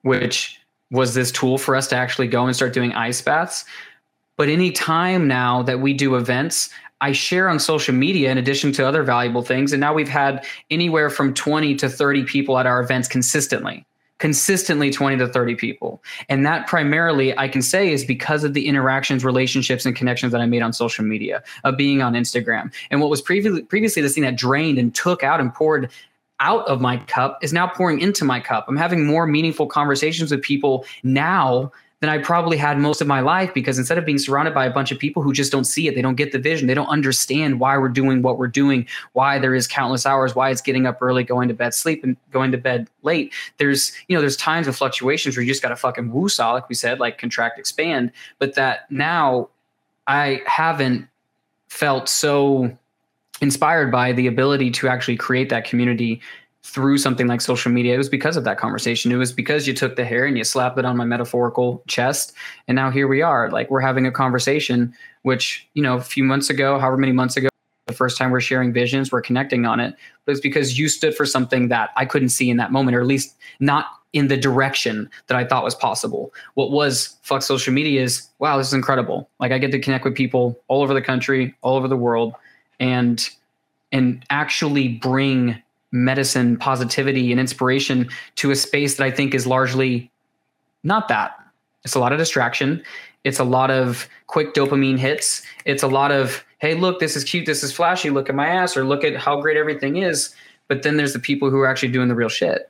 which 0.02 0.60
was 0.90 1.14
this 1.14 1.32
tool 1.32 1.58
for 1.58 1.74
us 1.74 1.88
to 1.88 1.96
actually 1.96 2.28
go 2.28 2.46
and 2.46 2.54
start 2.54 2.72
doing 2.72 2.92
ice 2.92 3.20
baths 3.20 3.64
but 4.36 4.48
any 4.48 4.70
time 4.70 5.26
now 5.26 5.62
that 5.62 5.80
we 5.80 5.92
do 5.92 6.14
events 6.14 6.70
I 7.00 7.12
share 7.12 7.48
on 7.48 7.58
social 7.58 7.94
media 7.94 8.30
in 8.30 8.38
addition 8.38 8.72
to 8.72 8.86
other 8.86 9.02
valuable 9.02 9.42
things. 9.42 9.72
And 9.72 9.80
now 9.80 9.92
we've 9.92 10.08
had 10.08 10.46
anywhere 10.70 11.10
from 11.10 11.34
20 11.34 11.74
to 11.76 11.88
30 11.88 12.24
people 12.24 12.58
at 12.58 12.66
our 12.66 12.80
events 12.80 13.06
consistently, 13.06 13.84
consistently 14.18 14.90
20 14.90 15.18
to 15.18 15.28
30 15.28 15.56
people. 15.56 16.02
And 16.28 16.46
that 16.46 16.66
primarily, 16.66 17.36
I 17.36 17.48
can 17.48 17.60
say, 17.60 17.92
is 17.92 18.04
because 18.04 18.44
of 18.44 18.54
the 18.54 18.66
interactions, 18.66 19.24
relationships, 19.24 19.84
and 19.84 19.94
connections 19.94 20.32
that 20.32 20.40
I 20.40 20.46
made 20.46 20.62
on 20.62 20.72
social 20.72 21.04
media, 21.04 21.42
of 21.64 21.76
being 21.76 22.00
on 22.00 22.14
Instagram. 22.14 22.72
And 22.90 23.00
what 23.00 23.10
was 23.10 23.20
previously, 23.20 23.62
previously 23.62 24.00
this 24.00 24.14
thing 24.14 24.24
that 24.24 24.36
drained 24.36 24.78
and 24.78 24.94
took 24.94 25.22
out 25.22 25.40
and 25.40 25.52
poured 25.52 25.90
out 26.40 26.66
of 26.66 26.80
my 26.80 26.98
cup 26.98 27.38
is 27.42 27.52
now 27.52 27.66
pouring 27.66 28.00
into 28.00 28.24
my 28.24 28.40
cup. 28.40 28.66
I'm 28.68 28.76
having 28.76 29.06
more 29.06 29.26
meaningful 29.26 29.66
conversations 29.66 30.30
with 30.30 30.42
people 30.42 30.84
now 31.02 31.72
than 32.06 32.20
I 32.20 32.22
probably 32.22 32.56
had 32.56 32.78
most 32.78 33.00
of 33.00 33.08
my 33.08 33.20
life 33.20 33.52
because 33.52 33.78
instead 33.78 33.98
of 33.98 34.04
being 34.04 34.18
surrounded 34.18 34.54
by 34.54 34.64
a 34.64 34.70
bunch 34.70 34.92
of 34.92 34.98
people 34.98 35.22
who 35.22 35.32
just 35.32 35.50
don't 35.50 35.64
see 35.64 35.88
it, 35.88 35.96
they 35.96 36.02
don't 36.02 36.14
get 36.14 36.30
the 36.30 36.38
vision, 36.38 36.68
they 36.68 36.74
don't 36.74 36.86
understand 36.86 37.58
why 37.58 37.76
we're 37.76 37.88
doing 37.88 38.22
what 38.22 38.38
we're 38.38 38.46
doing, 38.46 38.86
why 39.12 39.38
there 39.40 39.54
is 39.54 39.66
countless 39.66 40.06
hours, 40.06 40.34
why 40.34 40.50
it's 40.50 40.60
getting 40.60 40.86
up 40.86 40.98
early, 41.00 41.24
going 41.24 41.48
to 41.48 41.54
bed, 41.54 41.74
sleep, 41.74 42.04
and 42.04 42.16
going 42.30 42.52
to 42.52 42.58
bed 42.58 42.88
late. 43.02 43.34
There's, 43.58 43.92
you 44.06 44.14
know, 44.14 44.20
there's 44.20 44.36
times 44.36 44.68
of 44.68 44.76
fluctuations 44.76 45.36
where 45.36 45.42
you 45.42 45.50
just 45.50 45.62
got 45.62 45.70
to 45.70 45.76
fucking 45.76 46.12
woo-saw, 46.12 46.52
like 46.52 46.68
we 46.68 46.76
said, 46.76 47.00
like 47.00 47.18
contract, 47.18 47.58
expand. 47.58 48.12
But 48.38 48.54
that 48.54 48.90
now 48.90 49.48
I 50.06 50.42
haven't 50.46 51.08
felt 51.68 52.08
so 52.08 52.76
inspired 53.40 53.90
by 53.90 54.12
the 54.12 54.28
ability 54.28 54.70
to 54.70 54.88
actually 54.88 55.16
create 55.16 55.48
that 55.48 55.64
community 55.64 56.20
through 56.66 56.98
something 56.98 57.28
like 57.28 57.40
social 57.40 57.70
media, 57.70 57.94
it 57.94 57.98
was 57.98 58.08
because 58.08 58.36
of 58.36 58.42
that 58.42 58.58
conversation. 58.58 59.12
It 59.12 59.16
was 59.16 59.32
because 59.32 59.68
you 59.68 59.72
took 59.72 59.94
the 59.94 60.04
hair 60.04 60.26
and 60.26 60.36
you 60.36 60.42
slapped 60.42 60.76
it 60.78 60.84
on 60.84 60.96
my 60.96 61.04
metaphorical 61.04 61.80
chest. 61.86 62.32
And 62.66 62.74
now 62.74 62.90
here 62.90 63.06
we 63.06 63.22
are. 63.22 63.48
Like 63.50 63.70
we're 63.70 63.80
having 63.80 64.04
a 64.04 64.10
conversation, 64.10 64.92
which, 65.22 65.66
you 65.74 65.82
know, 65.82 65.96
a 65.96 66.00
few 66.00 66.24
months 66.24 66.50
ago, 66.50 66.80
however 66.80 66.96
many 66.96 67.12
months 67.12 67.36
ago, 67.36 67.48
the 67.86 67.92
first 67.92 68.18
time 68.18 68.32
we're 68.32 68.40
sharing 68.40 68.72
visions, 68.72 69.12
we're 69.12 69.22
connecting 69.22 69.64
on 69.64 69.78
it. 69.78 69.94
But 70.24 70.32
it's 70.32 70.40
because 70.40 70.76
you 70.76 70.88
stood 70.88 71.14
for 71.14 71.24
something 71.24 71.68
that 71.68 71.90
I 71.94 72.04
couldn't 72.04 72.30
see 72.30 72.50
in 72.50 72.56
that 72.56 72.72
moment, 72.72 72.96
or 72.96 73.00
at 73.00 73.06
least 73.06 73.36
not 73.60 73.86
in 74.12 74.26
the 74.26 74.36
direction 74.36 75.08
that 75.28 75.36
I 75.36 75.44
thought 75.44 75.62
was 75.62 75.76
possible. 75.76 76.34
What 76.54 76.72
was 76.72 77.16
fuck 77.22 77.42
social 77.42 77.72
media 77.72 78.02
is 78.02 78.26
wow, 78.40 78.58
this 78.58 78.66
is 78.66 78.74
incredible. 78.74 79.30
Like 79.38 79.52
I 79.52 79.58
get 79.58 79.70
to 79.70 79.78
connect 79.78 80.04
with 80.04 80.16
people 80.16 80.60
all 80.66 80.82
over 80.82 80.94
the 80.94 81.02
country, 81.02 81.54
all 81.62 81.76
over 81.76 81.86
the 81.86 81.96
world, 81.96 82.34
and 82.80 83.28
and 83.92 84.24
actually 84.30 84.88
bring 84.88 85.62
medicine, 85.92 86.56
positivity, 86.56 87.30
and 87.30 87.40
inspiration 87.40 88.08
to 88.36 88.50
a 88.50 88.56
space 88.56 88.96
that 88.96 89.04
I 89.04 89.10
think 89.10 89.34
is 89.34 89.46
largely 89.46 90.10
not 90.82 91.08
that. 91.08 91.38
It's 91.84 91.94
a 91.94 92.00
lot 92.00 92.12
of 92.12 92.18
distraction. 92.18 92.82
It's 93.24 93.38
a 93.38 93.44
lot 93.44 93.70
of 93.70 94.08
quick 94.26 94.54
dopamine 94.54 94.98
hits. 94.98 95.42
It's 95.64 95.82
a 95.82 95.88
lot 95.88 96.12
of, 96.12 96.44
hey, 96.58 96.74
look, 96.74 97.00
this 97.00 97.16
is 97.16 97.24
cute, 97.24 97.46
this 97.46 97.62
is 97.62 97.72
flashy, 97.72 98.10
look 98.10 98.28
at 98.28 98.34
my 98.34 98.46
ass, 98.46 98.76
or 98.76 98.84
look 98.84 99.04
at 99.04 99.16
how 99.16 99.40
great 99.40 99.56
everything 99.56 99.96
is. 99.96 100.34
But 100.68 100.82
then 100.82 100.96
there's 100.96 101.12
the 101.12 101.18
people 101.18 101.50
who 101.50 101.60
are 101.60 101.66
actually 101.66 101.92
doing 101.92 102.08
the 102.08 102.14
real 102.14 102.28
shit, 102.28 102.68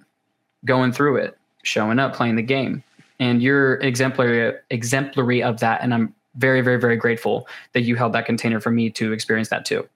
going 0.65 0.93
through 0.93 1.17
it, 1.17 1.39
showing 1.63 1.99
up, 1.99 2.15
playing 2.15 2.37
the 2.37 2.43
game. 2.43 2.83
And 3.19 3.43
you're 3.43 3.77
exemplary 3.77 4.55
exemplary 4.69 5.43
of 5.43 5.61
that. 5.61 5.81
And 5.81 5.95
I'm 5.95 6.15
very, 6.35 6.61
very, 6.61 6.79
very 6.79 6.97
grateful 6.97 7.49
that 7.73 7.83
you 7.83 7.97
held 7.97 8.13
that 8.13 8.27
container 8.27 8.61
for 8.61 8.71
me 8.71 8.91
to 8.91 9.13
experience 9.13 9.49
that 9.49 9.65
too. 9.65 9.89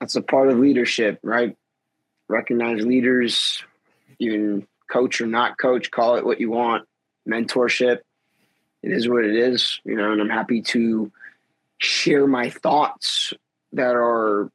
That's 0.00 0.16
a 0.16 0.22
part 0.22 0.48
of 0.48 0.58
leadership, 0.58 1.18
right? 1.22 1.56
Recognize 2.28 2.84
leaders, 2.84 3.62
even 4.18 4.66
coach 4.90 5.20
or 5.20 5.26
not 5.26 5.58
coach, 5.58 5.90
call 5.90 6.16
it 6.16 6.24
what 6.24 6.40
you 6.40 6.50
want, 6.50 6.86
mentorship. 7.28 7.98
It 8.82 8.92
is 8.92 9.08
what 9.08 9.24
it 9.24 9.34
is, 9.34 9.80
you 9.84 9.96
know, 9.96 10.12
and 10.12 10.20
I'm 10.20 10.30
happy 10.30 10.62
to 10.62 11.10
share 11.78 12.26
my 12.26 12.50
thoughts 12.50 13.32
that 13.72 13.94
are 13.94 14.50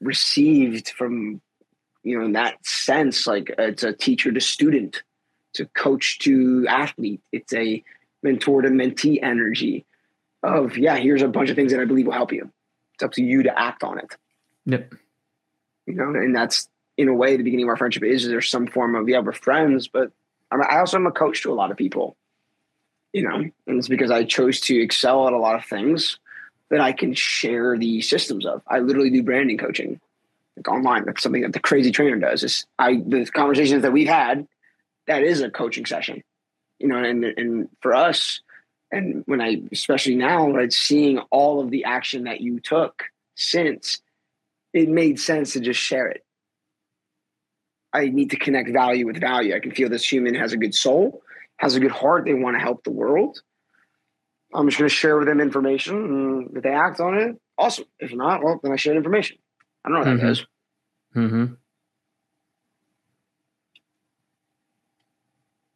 received 0.00 0.90
from 0.90 1.40
you 2.06 2.16
know, 2.16 2.24
in 2.24 2.32
that 2.34 2.64
sense, 2.64 3.26
like 3.26 3.52
it's 3.58 3.82
a 3.82 3.92
teacher 3.92 4.30
to 4.30 4.40
student, 4.40 5.02
it's 5.50 5.58
a 5.58 5.66
coach 5.66 6.20
to 6.20 6.64
athlete, 6.68 7.20
it's 7.32 7.52
a 7.52 7.82
mentor 8.22 8.62
to 8.62 8.68
mentee 8.68 9.18
energy 9.20 9.84
of, 10.44 10.78
yeah, 10.78 10.94
here's 10.94 11.22
a 11.22 11.26
bunch 11.26 11.50
of 11.50 11.56
things 11.56 11.72
that 11.72 11.80
I 11.80 11.84
believe 11.84 12.06
will 12.06 12.12
help 12.12 12.32
you. 12.32 12.48
It's 12.94 13.02
up 13.02 13.10
to 13.14 13.24
you 13.24 13.42
to 13.42 13.58
act 13.58 13.82
on 13.82 13.98
it. 13.98 14.16
Yep. 14.66 14.94
You 15.86 15.94
know, 15.94 16.10
and 16.10 16.34
that's 16.34 16.68
in 16.96 17.08
a 17.08 17.14
way 17.14 17.36
the 17.36 17.42
beginning 17.42 17.64
of 17.64 17.70
our 17.70 17.76
friendship 17.76 18.02
is 18.02 18.26
there's 18.26 18.48
some 18.48 18.66
form 18.66 18.94
of, 18.94 19.08
yeah, 19.08 19.20
we're 19.20 19.32
friends, 19.32 19.88
but 19.88 20.10
I'm, 20.50 20.62
I 20.62 20.78
also 20.78 20.96
am 20.96 21.06
a 21.06 21.12
coach 21.12 21.42
to 21.42 21.52
a 21.52 21.54
lot 21.54 21.70
of 21.70 21.76
people, 21.76 22.16
you 23.12 23.22
know, 23.22 23.36
and 23.36 23.52
it's 23.66 23.88
because 23.88 24.10
I 24.10 24.24
chose 24.24 24.60
to 24.62 24.80
excel 24.80 25.26
at 25.26 25.32
a 25.32 25.38
lot 25.38 25.56
of 25.56 25.64
things 25.64 26.18
that 26.70 26.80
I 26.80 26.92
can 26.92 27.14
share 27.14 27.76
the 27.78 28.00
systems 28.00 28.46
of. 28.46 28.62
I 28.66 28.80
literally 28.80 29.10
do 29.10 29.22
branding 29.22 29.58
coaching 29.58 30.00
like 30.56 30.68
online. 30.68 31.04
That's 31.04 31.22
something 31.22 31.42
that 31.42 31.52
the 31.52 31.60
crazy 31.60 31.90
trainer 31.90 32.16
does. 32.16 32.42
Is 32.42 32.66
I 32.78 33.02
the 33.06 33.26
conversations 33.26 33.82
that 33.82 33.92
we've 33.92 34.08
had, 34.08 34.46
that 35.06 35.22
is 35.22 35.40
a 35.40 35.50
coaching 35.50 35.86
session, 35.86 36.22
you 36.78 36.88
know. 36.88 36.96
And 36.96 37.24
and 37.24 37.68
for 37.80 37.94
us, 37.94 38.40
and 38.90 39.22
when 39.26 39.40
I 39.40 39.62
especially 39.70 40.16
now, 40.16 40.50
right, 40.50 40.72
seeing 40.72 41.18
all 41.30 41.60
of 41.60 41.70
the 41.70 41.84
action 41.84 42.24
that 42.24 42.40
you 42.40 42.58
took 42.58 43.04
since, 43.34 44.00
it 44.72 44.88
made 44.88 45.20
sense 45.20 45.52
to 45.52 45.60
just 45.60 45.80
share 45.80 46.08
it. 46.08 46.24
I 47.96 48.08
need 48.10 48.30
to 48.30 48.36
connect 48.36 48.70
value 48.70 49.06
with 49.06 49.18
value. 49.18 49.56
I 49.56 49.60
can 49.60 49.70
feel 49.70 49.88
this 49.88 50.10
human 50.10 50.34
has 50.34 50.52
a 50.52 50.58
good 50.58 50.74
soul, 50.74 51.22
has 51.56 51.76
a 51.76 51.80
good 51.80 51.90
heart. 51.90 52.26
They 52.26 52.34
want 52.34 52.56
to 52.56 52.60
help 52.60 52.84
the 52.84 52.90
world. 52.90 53.40
I'm 54.54 54.68
just 54.68 54.78
going 54.78 54.88
to 54.88 54.94
share 54.94 55.16
with 55.16 55.28
them 55.28 55.40
information. 55.40 55.96
And 55.96 56.56
if 56.56 56.62
they 56.62 56.70
act 56.70 57.00
on 57.00 57.16
it, 57.18 57.36
awesome. 57.56 57.86
If 57.98 58.12
not, 58.12 58.44
well, 58.44 58.60
then 58.62 58.72
I 58.72 58.76
share 58.76 58.94
information. 58.94 59.38
I 59.84 59.88
don't 59.88 59.94
know 59.94 60.00
what 60.00 60.08
mm-hmm. 60.08 60.26
that 60.26 60.32
is. 60.32 60.46
Mm-hmm. 61.16 61.54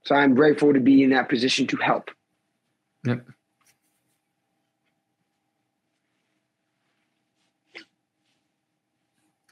So 0.05 0.15
I'm 0.15 0.35
grateful 0.35 0.75
to 0.75 0.81
be 0.81 1.03
in 1.03 1.11
that 1.11 1.29
position 1.29 1.67
to 1.69 1.77
help. 1.79 2.11
Yep. 3.07 3.27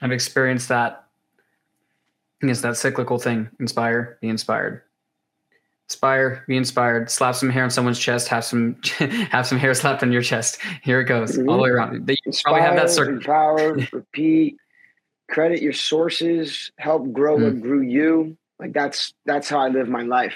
I've 0.01 0.12
experienced 0.12 0.69
that. 0.69 1.07
I 2.43 2.47
guess 2.47 2.60
that 2.60 2.77
cyclical 2.77 3.19
thing. 3.19 3.48
Inspire, 3.59 4.19
be 4.20 4.28
inspired 4.28 4.82
inspire, 5.89 6.44
be 6.47 6.56
inspired, 6.56 7.10
slap 7.10 7.35
some 7.35 7.48
hair 7.48 7.65
on 7.65 7.70
someone's 7.70 7.98
chest, 7.98 8.28
have 8.28 8.44
some 8.44 8.77
have 9.31 9.47
some 9.47 9.59
hair 9.59 9.73
slapped 9.73 10.02
on 10.02 10.12
your 10.12 10.23
chest. 10.23 10.59
Here 10.82 11.01
it 11.01 11.05
goes, 11.05 11.36
mm-hmm. 11.36 11.48
all 11.48 11.56
the 11.56 11.62
way 11.62 11.70
around. 11.70 12.06
They 12.06 12.16
inspire, 12.27 12.52
probably 12.52 12.66
have 12.66 12.77
that 12.77 12.90
circle. 12.93 13.15
Empower, 13.15 13.74
repeat, 13.93 14.59
credit 15.31 15.62
your 15.62 15.73
sources, 15.73 16.70
help 16.78 17.10
grow 17.12 17.39
mm. 17.39 17.44
what 17.44 17.60
grew 17.62 17.81
you. 17.81 18.36
Like 18.59 18.73
that's 18.74 19.15
that's 19.24 19.48
how 19.48 19.60
I 19.60 19.69
live 19.69 19.89
my 19.89 20.02
life. 20.02 20.35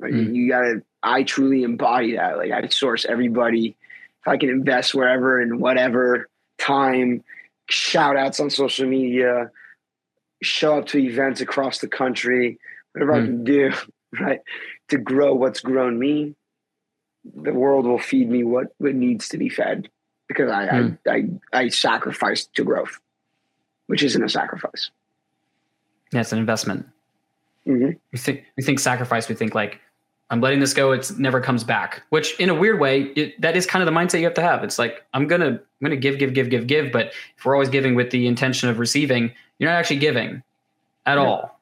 Like 0.00 0.12
mm. 0.12 0.34
you 0.34 0.50
gotta 0.50 0.82
I 1.02 1.22
truly 1.22 1.62
embody 1.62 2.16
that. 2.16 2.36
Like 2.36 2.52
I 2.52 2.66
source 2.68 3.06
everybody. 3.06 3.74
If 4.20 4.28
I 4.28 4.36
can 4.36 4.50
invest 4.50 4.94
wherever 4.94 5.40
and 5.40 5.60
whatever 5.60 6.28
time, 6.58 7.24
shout 7.70 8.16
outs 8.18 8.38
on 8.40 8.50
social 8.50 8.86
media, 8.86 9.50
show 10.42 10.78
up 10.78 10.86
to 10.86 10.98
events 10.98 11.40
across 11.40 11.78
the 11.78 11.88
country, 11.88 12.58
whatever 12.92 13.12
mm. 13.12 13.22
I 13.22 13.26
can 13.26 13.44
do 13.44 13.72
right? 14.20 14.40
To 14.88 14.98
grow 14.98 15.34
what's 15.34 15.60
grown 15.60 15.98
me, 15.98 16.34
the 17.24 17.52
world 17.52 17.86
will 17.86 17.98
feed 17.98 18.28
me 18.28 18.44
what, 18.44 18.68
what 18.78 18.94
needs 18.94 19.28
to 19.28 19.38
be 19.38 19.48
fed 19.48 19.88
because 20.28 20.50
I, 20.50 20.66
mm. 20.68 20.98
I, 21.06 21.12
I, 21.56 21.64
I 21.64 21.68
sacrificed 21.68 22.54
to 22.54 22.64
growth, 22.64 22.98
which 23.86 24.02
isn't 24.02 24.22
a 24.22 24.28
sacrifice. 24.28 24.90
Yeah, 26.12 26.20
it's 26.20 26.32
an 26.32 26.38
investment. 26.38 26.86
Mm-hmm. 27.66 27.98
We 28.12 28.18
think 28.18 28.44
we 28.56 28.62
think 28.62 28.80
sacrifice. 28.80 29.28
We 29.28 29.34
think 29.34 29.54
like 29.54 29.78
I'm 30.30 30.40
letting 30.40 30.60
this 30.60 30.74
go. 30.74 30.92
It 30.92 31.10
never 31.18 31.40
comes 31.40 31.64
back. 31.64 32.02
Which, 32.10 32.38
in 32.38 32.50
a 32.50 32.54
weird 32.54 32.80
way, 32.80 33.02
it, 33.16 33.40
that 33.40 33.56
is 33.56 33.66
kind 33.66 33.82
of 33.82 33.92
the 33.92 33.98
mindset 33.98 34.18
you 34.18 34.24
have 34.24 34.34
to 34.34 34.42
have. 34.42 34.62
It's 34.62 34.78
like 34.78 35.04
I'm 35.14 35.26
gonna 35.26 35.46
I'm 35.46 35.60
gonna 35.82 35.96
give, 35.96 36.18
give, 36.18 36.34
give, 36.34 36.50
give, 36.50 36.66
give. 36.66 36.92
But 36.92 37.12
if 37.36 37.44
we're 37.44 37.54
always 37.54 37.70
giving 37.70 37.94
with 37.94 38.10
the 38.10 38.26
intention 38.26 38.68
of 38.68 38.78
receiving, 38.78 39.32
you're 39.58 39.70
not 39.70 39.78
actually 39.78 39.98
giving 39.98 40.42
at 41.06 41.16
yeah. 41.16 41.24
all 41.24 41.58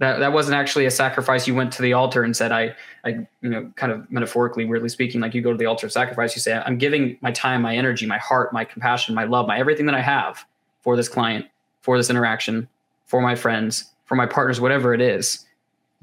that 0.00 0.18
that 0.18 0.32
wasn't 0.32 0.54
actually 0.54 0.86
a 0.86 0.90
sacrifice 0.90 1.46
you 1.46 1.54
went 1.54 1.72
to 1.72 1.82
the 1.82 1.92
altar 1.92 2.24
and 2.24 2.36
said 2.36 2.50
i 2.50 2.74
i 3.04 3.10
you 3.42 3.48
know 3.48 3.70
kind 3.76 3.92
of 3.92 4.10
metaphorically 4.10 4.64
weirdly 4.64 4.88
speaking 4.88 5.20
like 5.20 5.32
you 5.32 5.40
go 5.40 5.52
to 5.52 5.58
the 5.58 5.66
altar 5.66 5.86
of 5.86 5.92
sacrifice 5.92 6.34
you 6.34 6.40
say 6.40 6.60
i'm 6.66 6.76
giving 6.76 7.16
my 7.20 7.30
time 7.30 7.62
my 7.62 7.76
energy 7.76 8.06
my 8.06 8.18
heart 8.18 8.52
my 8.52 8.64
compassion 8.64 9.14
my 9.14 9.24
love 9.24 9.46
my 9.46 9.58
everything 9.58 9.86
that 9.86 9.94
i 9.94 10.00
have 10.00 10.44
for 10.80 10.96
this 10.96 11.08
client 11.08 11.46
for 11.82 11.96
this 11.96 12.10
interaction 12.10 12.68
for 13.06 13.20
my 13.20 13.34
friends 13.34 13.92
for 14.06 14.16
my 14.16 14.26
partners 14.26 14.60
whatever 14.60 14.92
it 14.92 15.00
is 15.00 15.46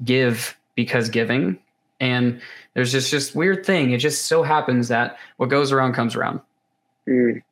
give 0.04 0.56
because 0.74 1.10
giving 1.10 1.58
and 2.00 2.40
there's 2.74 2.92
just 2.92 3.10
just 3.10 3.34
weird 3.34 3.64
thing 3.64 3.90
it 3.90 3.98
just 3.98 4.26
so 4.26 4.42
happens 4.42 4.88
that 4.88 5.18
what 5.36 5.48
goes 5.48 5.72
around 5.72 5.92
comes 5.92 6.14
around 6.14 6.40
mm. 7.08 7.42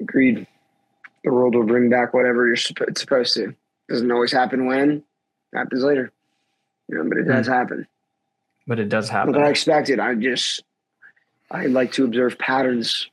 agreed 0.00 0.46
the 1.26 1.32
world 1.32 1.56
will 1.56 1.64
bring 1.64 1.90
back 1.90 2.14
whatever 2.14 2.46
you're 2.46 2.54
it's 2.54 3.00
supposed 3.00 3.34
to. 3.34 3.54
Doesn't 3.88 4.10
always 4.10 4.32
happen 4.32 4.66
when, 4.66 5.02
happens 5.52 5.82
later. 5.82 6.12
You 6.88 6.98
know, 6.98 7.08
but 7.08 7.18
it 7.18 7.24
does 7.24 7.48
mm. 7.48 7.52
happen. 7.52 7.86
But 8.66 8.78
it 8.78 8.88
does 8.88 9.08
happen. 9.08 9.32
But 9.32 9.42
I 9.42 9.48
expected. 9.48 9.98
I 9.98 10.14
just 10.14 10.62
I 11.50 11.66
like 11.66 11.92
to 11.92 12.04
observe 12.04 12.38
patterns. 12.38 13.10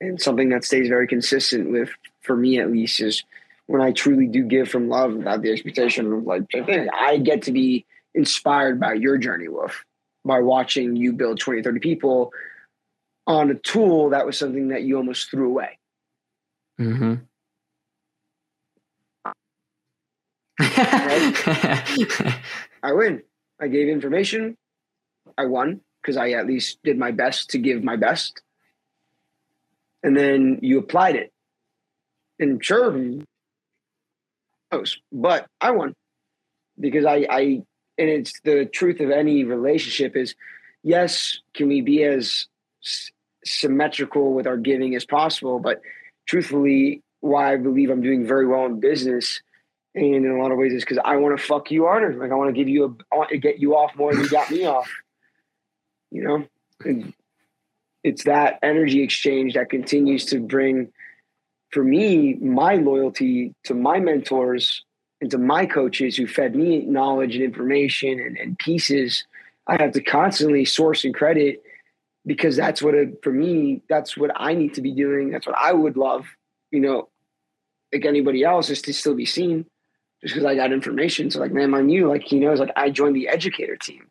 And 0.00 0.20
something 0.20 0.48
that 0.48 0.64
stays 0.64 0.88
very 0.88 1.06
consistent 1.06 1.70
with 1.70 1.90
for 2.20 2.36
me 2.36 2.58
at 2.58 2.70
least 2.70 3.00
is 3.00 3.22
when 3.66 3.80
I 3.80 3.92
truly 3.92 4.26
do 4.26 4.44
give 4.44 4.68
from 4.68 4.88
love 4.88 5.14
without 5.14 5.42
the 5.42 5.50
expectation 5.50 6.12
of 6.12 6.24
like 6.24 6.42
I 6.54 7.18
get 7.18 7.42
to 7.42 7.52
be 7.52 7.86
inspired 8.14 8.78
by 8.78 8.94
your 8.94 9.18
journey, 9.18 9.48
Wolf, 9.48 9.84
by 10.24 10.40
watching 10.40 10.96
you 10.96 11.12
build 11.12 11.40
20, 11.40 11.62
30 11.62 11.80
people 11.80 12.32
on 13.26 13.50
a 13.50 13.54
tool 13.54 14.10
that 14.10 14.26
was 14.26 14.38
something 14.38 14.68
that 14.68 14.82
you 14.82 14.96
almost 14.96 15.30
threw 15.30 15.48
away. 15.48 15.78
Mm-hmm. 16.78 17.14
I 22.82 22.92
win. 22.92 23.22
I 23.60 23.68
gave 23.68 23.88
information. 23.88 24.56
I 25.38 25.46
won 25.46 25.80
because 26.02 26.16
I 26.16 26.30
at 26.32 26.46
least 26.46 26.78
did 26.84 26.98
my 26.98 27.10
best 27.10 27.50
to 27.50 27.58
give 27.58 27.82
my 27.82 27.96
best. 27.96 28.42
And 30.02 30.16
then 30.16 30.58
you 30.60 30.78
applied 30.78 31.16
it. 31.16 31.32
And 32.38 32.62
sure, 32.62 32.92
but 35.12 35.46
I 35.60 35.70
won 35.72 35.94
because 36.78 37.04
I, 37.04 37.26
I, 37.30 37.40
and 37.98 38.08
it's 38.08 38.40
the 38.44 38.66
truth 38.66 39.00
of 39.00 39.10
any 39.10 39.44
relationship 39.44 40.16
is 40.16 40.34
yes, 40.82 41.38
can 41.54 41.68
we 41.68 41.80
be 41.80 42.04
as 42.04 42.46
symmetrical 43.44 44.34
with 44.34 44.46
our 44.46 44.56
giving 44.56 44.94
as 44.94 45.04
possible? 45.04 45.58
But 45.58 45.80
truthfully, 46.26 47.02
why 47.20 47.52
I 47.52 47.56
believe 47.56 47.90
I'm 47.90 48.02
doing 48.02 48.26
very 48.26 48.46
well 48.46 48.66
in 48.66 48.80
business. 48.80 49.40
And 49.96 50.14
in 50.14 50.30
a 50.30 50.42
lot 50.42 50.50
of 50.50 50.58
ways, 50.58 50.72
is 50.72 50.82
because 50.82 50.98
I 51.04 51.16
want 51.16 51.38
to 51.38 51.44
fuck 51.44 51.70
you 51.70 51.84
harder. 51.84 52.14
Like 52.14 52.32
I 52.32 52.34
want 52.34 52.54
to 52.54 52.60
give 52.60 52.68
you 52.68 52.84
a, 52.84 53.14
I 53.14 53.16
want 53.16 53.30
to 53.30 53.38
get 53.38 53.60
you 53.60 53.76
off 53.76 53.94
more 53.96 54.12
than 54.12 54.24
you 54.24 54.28
got 54.28 54.50
me 54.50 54.64
off. 54.66 54.90
You 56.10 56.24
know, 56.24 56.46
and 56.84 57.14
it's 58.02 58.24
that 58.24 58.58
energy 58.62 59.02
exchange 59.02 59.54
that 59.54 59.70
continues 59.70 60.26
to 60.26 60.40
bring, 60.40 60.92
for 61.74 61.82
me, 61.82 62.34
my 62.34 62.76
loyalty 62.76 63.52
to 63.64 63.74
my 63.74 63.98
mentors 63.98 64.84
and 65.20 65.28
to 65.32 65.38
my 65.38 65.66
coaches 65.66 66.16
who 66.16 66.28
fed 66.28 66.54
me 66.54 66.84
knowledge 66.86 67.34
and 67.34 67.44
information 67.44 68.20
and, 68.20 68.38
and 68.38 68.56
pieces. 68.60 69.24
I 69.66 69.82
have 69.82 69.92
to 69.92 70.00
constantly 70.00 70.64
source 70.64 71.04
and 71.04 71.12
credit 71.12 71.64
because 72.24 72.54
that's 72.54 72.80
what 72.80 72.94
for 73.22 73.32
me 73.32 73.82
that's 73.88 74.16
what 74.16 74.30
i 74.36 74.54
need 74.54 74.74
to 74.74 74.80
be 74.80 74.92
doing. 74.92 75.30
That's 75.30 75.46
what 75.46 75.58
i 75.58 75.72
would 75.72 75.96
love 75.96 76.26
you 76.70 76.80
know 76.80 77.08
like 77.92 78.04
anybody 78.04 78.44
else 78.44 78.70
is 78.70 78.80
to 78.82 78.94
still 78.94 79.14
be 79.14 79.26
seen 79.26 79.66
just 80.22 80.34
because 80.34 80.46
i 80.46 80.54
got 80.54 80.72
information. 80.72 81.30
So 81.30 81.40
like 81.40 81.52
man 81.52 81.74
on 81.74 81.88
you 81.88 82.08
like 82.08 82.22
he 82.22 82.38
knows 82.38 82.60
like 82.60 82.72
i 82.76 82.88
joined 82.88 83.16
the 83.16 83.28
educator 83.28 83.76
team. 83.76 84.06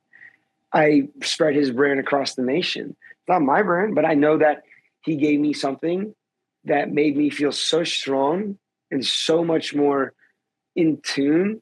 I 0.73 1.07
spread 1.21 1.55
his 1.55 1.71
brand 1.71 1.99
across 2.01 2.35
the 2.35 2.43
nation. 2.43 2.95
It's 3.11 3.29
not 3.29 3.41
my 3.41 3.63
brand 3.63 3.95
but 3.95 4.05
i 4.05 4.15
know 4.15 4.37
that 4.37 4.63
he 5.01 5.15
gave 5.15 5.39
me 5.39 5.53
something 5.53 6.13
that 6.65 6.91
made 6.91 7.17
me 7.17 7.29
feel 7.29 7.51
so 7.51 7.83
strong 7.83 8.57
and 8.91 9.05
so 9.05 9.43
much 9.43 9.73
more 9.75 10.13
in 10.75 10.99
tune 11.03 11.61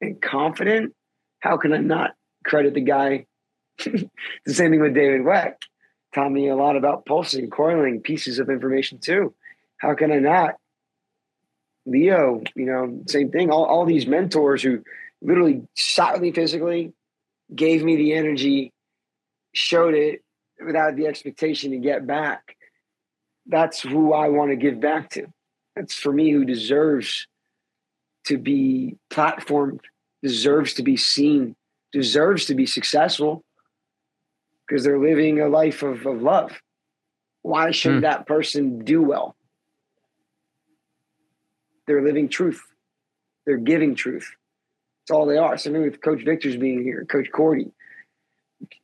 and 0.00 0.20
confident 0.20 0.94
how 1.40 1.56
can 1.56 1.72
i 1.72 1.78
not 1.78 2.12
credit 2.44 2.74
the 2.74 2.80
guy 2.80 3.26
the 3.84 4.54
same 4.54 4.70
thing 4.70 4.80
with 4.80 4.94
David 4.94 5.22
Weck. 5.22 5.54
Taught 6.14 6.32
me 6.32 6.48
a 6.48 6.56
lot 6.56 6.76
about 6.76 7.06
pulsing, 7.06 7.50
coiling, 7.50 8.00
pieces 8.00 8.38
of 8.38 8.50
information 8.50 8.98
too. 8.98 9.34
How 9.78 9.94
can 9.94 10.12
I 10.12 10.18
not? 10.18 10.56
Leo, 11.86 12.42
you 12.54 12.66
know, 12.66 13.02
same 13.08 13.30
thing. 13.30 13.50
All, 13.50 13.64
all 13.64 13.86
these 13.86 14.06
mentors 14.06 14.62
who 14.62 14.82
literally 15.22 15.62
with 15.76 16.20
me 16.20 16.32
physically, 16.32 16.92
gave 17.54 17.82
me 17.82 17.96
the 17.96 18.12
energy, 18.12 18.72
showed 19.52 19.94
it 19.94 20.22
without 20.64 20.96
the 20.96 21.06
expectation 21.06 21.70
to 21.72 21.78
get 21.78 22.06
back. 22.06 22.56
That's 23.46 23.80
who 23.80 24.12
I 24.12 24.28
want 24.28 24.50
to 24.50 24.56
give 24.56 24.80
back 24.80 25.10
to. 25.10 25.26
That's 25.76 25.94
for 25.94 26.12
me 26.12 26.30
who 26.30 26.44
deserves 26.44 27.26
to 28.26 28.38
be 28.38 28.96
platformed, 29.10 29.80
deserves 30.22 30.74
to 30.74 30.82
be 30.82 30.96
seen, 30.96 31.56
deserves 31.92 32.46
to 32.46 32.54
be 32.54 32.66
successful 32.66 33.44
because 34.66 34.84
they're 34.84 34.98
living 34.98 35.40
a 35.40 35.48
life 35.48 35.82
of, 35.82 36.06
of 36.06 36.22
love. 36.22 36.60
Why 37.42 37.70
should 37.70 37.94
hmm. 37.94 38.00
that 38.00 38.26
person 38.26 38.84
do 38.84 39.02
well? 39.02 39.34
They're 41.86 42.02
living 42.02 42.28
truth. 42.28 42.62
They're 43.46 43.56
giving 43.56 43.94
truth. 43.94 44.30
That's 45.00 45.16
all 45.16 45.26
they 45.26 45.38
are. 45.38 45.56
So 45.56 45.70
maybe 45.70 45.88
with 45.88 46.00
Coach 46.00 46.24
Victor's 46.24 46.56
being 46.56 46.82
here, 46.82 47.04
Coach 47.04 47.32
Cordy, 47.32 47.72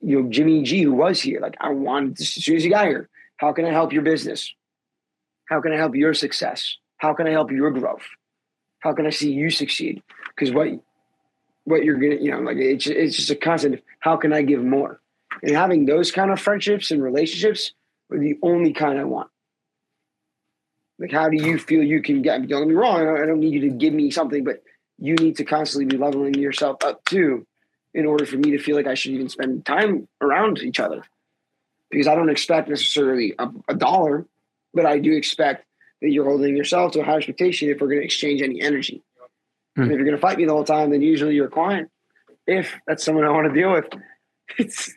you 0.01 0.23
know, 0.23 0.31
Jimmy 0.31 0.63
G, 0.63 0.83
who 0.83 0.93
was 0.93 1.21
here. 1.21 1.41
Like, 1.41 1.57
I 1.61 1.69
wanted 1.69 2.17
to, 2.17 2.23
as 2.23 2.31
soon 2.31 2.57
as 2.57 2.65
he 2.65 2.71
got 2.71 2.87
here, 2.87 3.09
how 3.37 3.53
can 3.53 3.65
I 3.65 3.73
help 3.73 3.93
your 3.93 4.03
business? 4.03 4.53
How 5.47 5.61
can 5.61 5.73
I 5.73 5.77
help 5.77 5.95
your 5.95 6.15
success? 6.15 6.77
How 6.99 7.15
can 7.15 7.27
I 7.27 7.31
help 7.31 7.51
your 7.51 7.71
growth? 7.71 8.03
How 8.81 8.93
can 8.93 9.07
I 9.07 9.11
see 9.11 9.33
you 9.33 9.51
succeed? 9.51 10.03
Because 10.29 10.53
what 10.53 10.69
what 11.65 11.85
you're 11.85 11.97
gonna, 11.97 12.17
you 12.17 12.31
know, 12.31 12.41
like 12.41 12.57
it's 12.57 12.87
it's 12.87 13.17
just 13.17 13.31
a 13.31 13.37
constant. 13.37 13.83
How 14.01 14.17
can 14.17 14.33
I 14.33 14.43
give 14.43 14.63
more? 14.63 15.01
And 15.43 15.55
having 15.55 15.85
those 15.85 16.11
kind 16.11 16.31
of 16.31 16.41
friendships 16.41 16.91
and 16.91 17.03
relationships 17.03 17.73
are 18.11 18.19
the 18.19 18.39
only 18.43 18.73
kind 18.73 18.99
I 18.99 19.05
want. 19.05 19.31
Like, 20.99 21.13
how 21.13 21.29
do 21.29 21.37
you 21.37 21.59
feel 21.59 21.83
you 21.83 22.01
can 22.01 22.23
get? 22.23 22.47
Don't 22.49 22.63
get 22.63 22.69
me 22.69 22.75
wrong. 22.75 23.01
I 23.01 23.27
don't 23.27 23.41
need 23.41 23.53
you 23.53 23.61
to 23.63 23.71
give 23.71 23.93
me 23.93 24.11
something, 24.11 24.45
but 24.45 24.63
you 24.99 25.15
need 25.17 25.37
to 25.37 25.45
constantly 25.45 25.85
be 25.85 26.03
leveling 26.03 26.35
yourself 26.35 26.83
up 26.83 27.05
too, 27.05 27.47
in 27.93 28.07
order 28.07 28.25
for 28.25 28.37
me 28.37 28.53
to 28.53 28.59
feel 28.59 28.77
like 28.77 28.87
I 28.87 28.95
should 28.95 29.13
even 29.13 29.29
spend 29.29 29.67
time 29.67 30.09
around 30.23 30.59
each 30.61 30.81
other. 30.81 31.03
Because 31.91 32.09
I 32.09 32.15
don't 32.15 32.31
expect 32.31 32.69
necessarily 32.69 33.35
a, 33.39 33.49
a 33.69 33.75
dollar, 33.75 34.27
but 34.75 34.87
I 34.87 34.99
do 34.99 35.13
expect 35.13 35.65
that 36.03 36.11
you're 36.11 36.25
holding 36.25 36.57
yourself 36.57 36.93
to 36.93 37.01
a 37.01 37.05
high 37.05 37.17
expectation 37.17 37.69
if 37.69 37.81
we're 37.81 37.89
going 37.89 38.01
to 38.01 38.05
exchange 38.05 38.43
any 38.43 38.61
energy. 38.61 39.03
And 39.77 39.93
if 39.93 39.97
you're 39.97 40.05
going 40.05 40.17
to 40.17 40.21
fight 40.21 40.39
me 40.39 40.47
the 40.47 40.53
whole 40.53 40.65
time, 40.65 40.91
then 40.91 41.03
usually 41.03 41.35
you're 41.35 41.47
a 41.47 41.51
client. 41.51 41.91
If 42.47 42.75
that's 42.87 43.05
someone 43.05 43.25
I 43.25 43.31
want 43.31 43.47
to 43.47 43.53
deal 43.53 43.73
with, 43.73 43.87
it's 44.59 44.97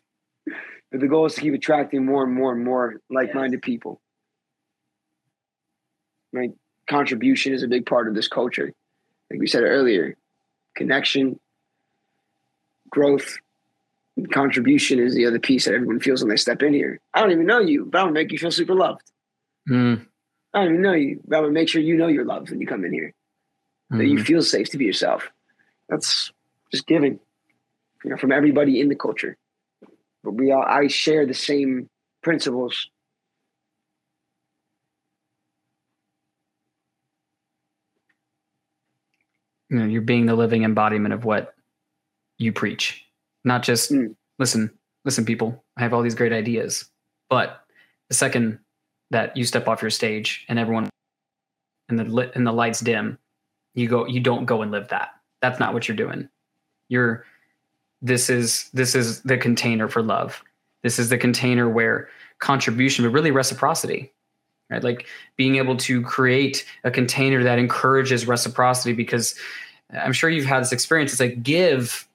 but 0.92 1.02
the 1.02 1.08
goal 1.08 1.26
is 1.26 1.36
to 1.36 1.42
keep 1.42 1.54
attracting 1.54 2.06
more 2.06 2.24
and 2.24 2.34
more 2.34 2.52
and 2.52 2.64
more 2.64 2.96
like-minded 3.10 3.62
people. 3.62 4.02
My 6.34 6.50
contribution 6.90 7.54
is 7.54 7.62
a 7.64 7.68
big 7.68 7.86
part 7.86 8.08
of 8.08 8.16
this 8.16 8.28
culture. 8.28 8.74
Like 9.30 9.40
we 9.40 9.48
said 9.48 9.64
earlier, 9.64 10.16
connection, 10.76 11.40
growth, 12.90 13.38
contribution 14.28 15.00
is 15.00 15.16
the 15.16 15.26
other 15.26 15.40
piece 15.40 15.66
that 15.66 15.74
everyone 15.74 16.00
feels 16.00 16.22
when 16.22 16.30
they 16.30 16.38
step 16.38 16.62
in 16.62 16.74
here. 16.74 17.00
I 17.14 17.22
don't 17.22 17.32
even 17.32 17.46
know 17.46 17.60
you, 17.60 17.86
but 17.86 18.00
I'm 18.00 18.06
gonna 18.06 18.14
make 18.14 18.32
you 18.32 18.38
feel 18.38 18.52
super 18.52 18.76
loved. 18.76 19.12
Mm. 19.70 20.06
I 20.54 20.60
don't 20.60 20.72
even 20.72 20.82
know 20.82 20.94
you, 20.94 21.22
but 21.28 21.38
I'm 21.38 21.44
gonna 21.44 21.54
make 21.54 21.70
sure 21.70 21.82
you 21.82 21.96
know 21.96 22.08
you're 22.08 22.26
loved 22.26 22.50
when 22.50 22.60
you 22.60 22.68
come 22.68 22.86
in 22.86 22.94
here. 22.94 23.14
Mm-hmm. 23.92 23.98
That 23.98 24.06
you 24.06 24.16
mm-hmm. 24.16 24.24
feel 24.24 24.42
safe 24.42 24.70
to 24.72 24.78
be 24.78 24.86
yourself. 24.86 25.30
That's 25.90 26.32
just 26.72 26.86
giving, 26.86 27.20
you 28.04 28.10
know, 28.12 28.18
from 28.18 28.32
everybody 28.32 28.80
in 28.80 28.90
the 28.90 28.96
culture 28.96 29.38
but 30.24 30.32
we 30.32 30.52
all 30.52 30.64
I 30.64 30.88
share 30.88 31.26
the 31.26 31.34
same 31.34 31.90
principles. 32.22 32.90
You 39.70 39.78
know, 39.78 39.86
you're 39.86 40.02
being 40.02 40.26
the 40.26 40.36
living 40.36 40.64
embodiment 40.64 41.14
of 41.14 41.26
what 41.26 41.54
you 42.38 42.52
preach. 42.52 43.06
Not 43.44 43.64
just 43.64 43.92
mm. 43.92 44.16
listen, 44.38 44.72
listen, 45.06 45.26
people, 45.26 45.64
I 45.78 45.82
have 45.82 45.94
all 45.94 46.02
these 46.02 46.16
great 46.16 46.34
ideas. 46.34 46.90
But 47.30 47.62
the 48.10 48.16
second 48.16 48.60
that 49.12 49.36
you 49.36 49.44
step 49.44 49.68
off 49.68 49.82
your 49.82 49.92
stage 49.92 50.46
and 50.50 50.60
everyone 50.60 50.90
and 51.90 51.98
the 51.98 52.04
lit 52.04 52.36
and 52.36 52.46
the 52.46 52.52
lights 52.52 52.80
dim, 52.80 53.18
you 53.76 53.88
go 53.88 54.06
you 54.06 54.20
don't 54.20 54.46
go 54.46 54.62
and 54.62 54.72
live 54.72 54.90
that. 54.90 55.10
That's 55.42 55.60
not 55.60 55.74
what 55.74 55.88
you're 55.88 55.98
doing. 55.98 56.30
You're 56.90 57.26
this 58.02 58.30
is 58.30 58.70
this 58.74 58.96
is 58.96 59.22
the 59.24 59.38
container 59.38 59.88
for 59.88 60.02
love 60.02 60.44
this 60.84 61.00
is 61.00 61.10
the 61.10 61.18
container 61.18 61.70
where 61.70 62.10
contribution 62.40 63.04
but 63.04 63.12
really 63.12 63.32
reciprocity 63.32 64.12
right 64.70 64.84
like 64.84 65.08
being 65.36 65.58
able 65.58 65.76
to 65.76 66.02
create 66.02 66.66
a 66.84 66.92
container 66.92 67.44
that 67.44 67.60
encourages 67.60 68.28
reciprocity 68.28 68.94
because 68.94 69.36
i'm 70.02 70.14
sure 70.14 70.30
you've 70.30 70.46
had 70.46 70.62
this 70.62 70.72
experience 70.72 71.12
it's 71.12 71.20
like 71.20 71.44
give 71.44 72.08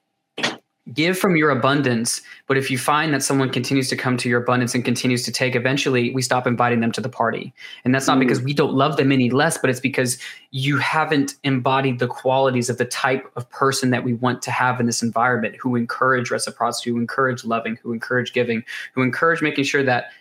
give 0.93 1.17
from 1.17 1.35
your 1.35 1.49
abundance 1.49 2.21
but 2.47 2.57
if 2.57 2.69
you 2.69 2.77
find 2.77 3.11
that 3.11 3.23
someone 3.23 3.49
continues 3.49 3.89
to 3.89 3.95
come 3.95 4.17
to 4.17 4.29
your 4.29 4.41
abundance 4.41 4.75
and 4.75 4.85
continues 4.85 5.23
to 5.23 5.31
take 5.31 5.55
eventually 5.55 6.13
we 6.13 6.21
stop 6.21 6.45
inviting 6.45 6.79
them 6.79 6.91
to 6.91 7.01
the 7.01 7.09
party. 7.09 7.51
And 7.83 7.93
that's 7.93 8.05
not 8.05 8.17
mm. 8.17 8.21
because 8.21 8.41
we 8.41 8.53
don't 8.53 8.73
love 8.73 8.97
them 8.97 9.11
any 9.11 9.29
less 9.31 9.57
but 9.57 9.69
it's 9.69 9.79
because 9.79 10.19
you 10.51 10.77
haven't 10.77 11.35
embodied 11.43 11.99
the 11.99 12.07
qualities 12.07 12.69
of 12.69 12.77
the 12.77 12.85
type 12.85 13.29
of 13.35 13.49
person 13.49 13.89
that 13.89 14.03
we 14.03 14.13
want 14.13 14.41
to 14.43 14.51
have 14.51 14.79
in 14.79 14.85
this 14.85 15.01
environment 15.01 15.55
who 15.59 15.75
encourage 15.75 16.29
reciprocity 16.29 16.91
who 16.91 16.97
encourage 16.97 17.43
loving 17.43 17.77
who 17.77 17.91
encourage 17.91 18.31
giving 18.33 18.63
who 18.93 19.01
encourage 19.01 19.41
making 19.41 19.63
sure 19.63 19.83
that 19.83 20.11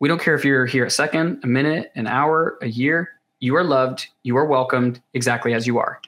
we 0.00 0.08
don't 0.08 0.20
care 0.20 0.34
if 0.34 0.44
you're 0.44 0.66
here 0.66 0.84
a 0.84 0.90
second 0.90 1.38
a 1.44 1.46
minute 1.46 1.92
an 1.94 2.08
hour 2.08 2.58
a 2.62 2.68
year 2.68 3.10
you 3.38 3.54
are 3.54 3.64
loved 3.64 4.08
you 4.24 4.36
are 4.36 4.46
welcomed 4.46 5.00
exactly 5.12 5.54
as 5.54 5.66
you 5.66 5.78
are. 5.78 6.00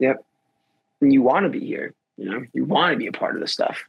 Yep. 0.00 0.24
And 1.00 1.12
you 1.12 1.22
want 1.22 1.44
to 1.44 1.50
be 1.50 1.64
here 1.64 1.94
you 2.16 2.30
know, 2.30 2.42
you 2.52 2.64
want 2.64 2.92
to 2.92 2.98
be 2.98 3.06
a 3.06 3.12
part 3.12 3.34
of 3.34 3.40
this 3.40 3.52
stuff. 3.52 3.84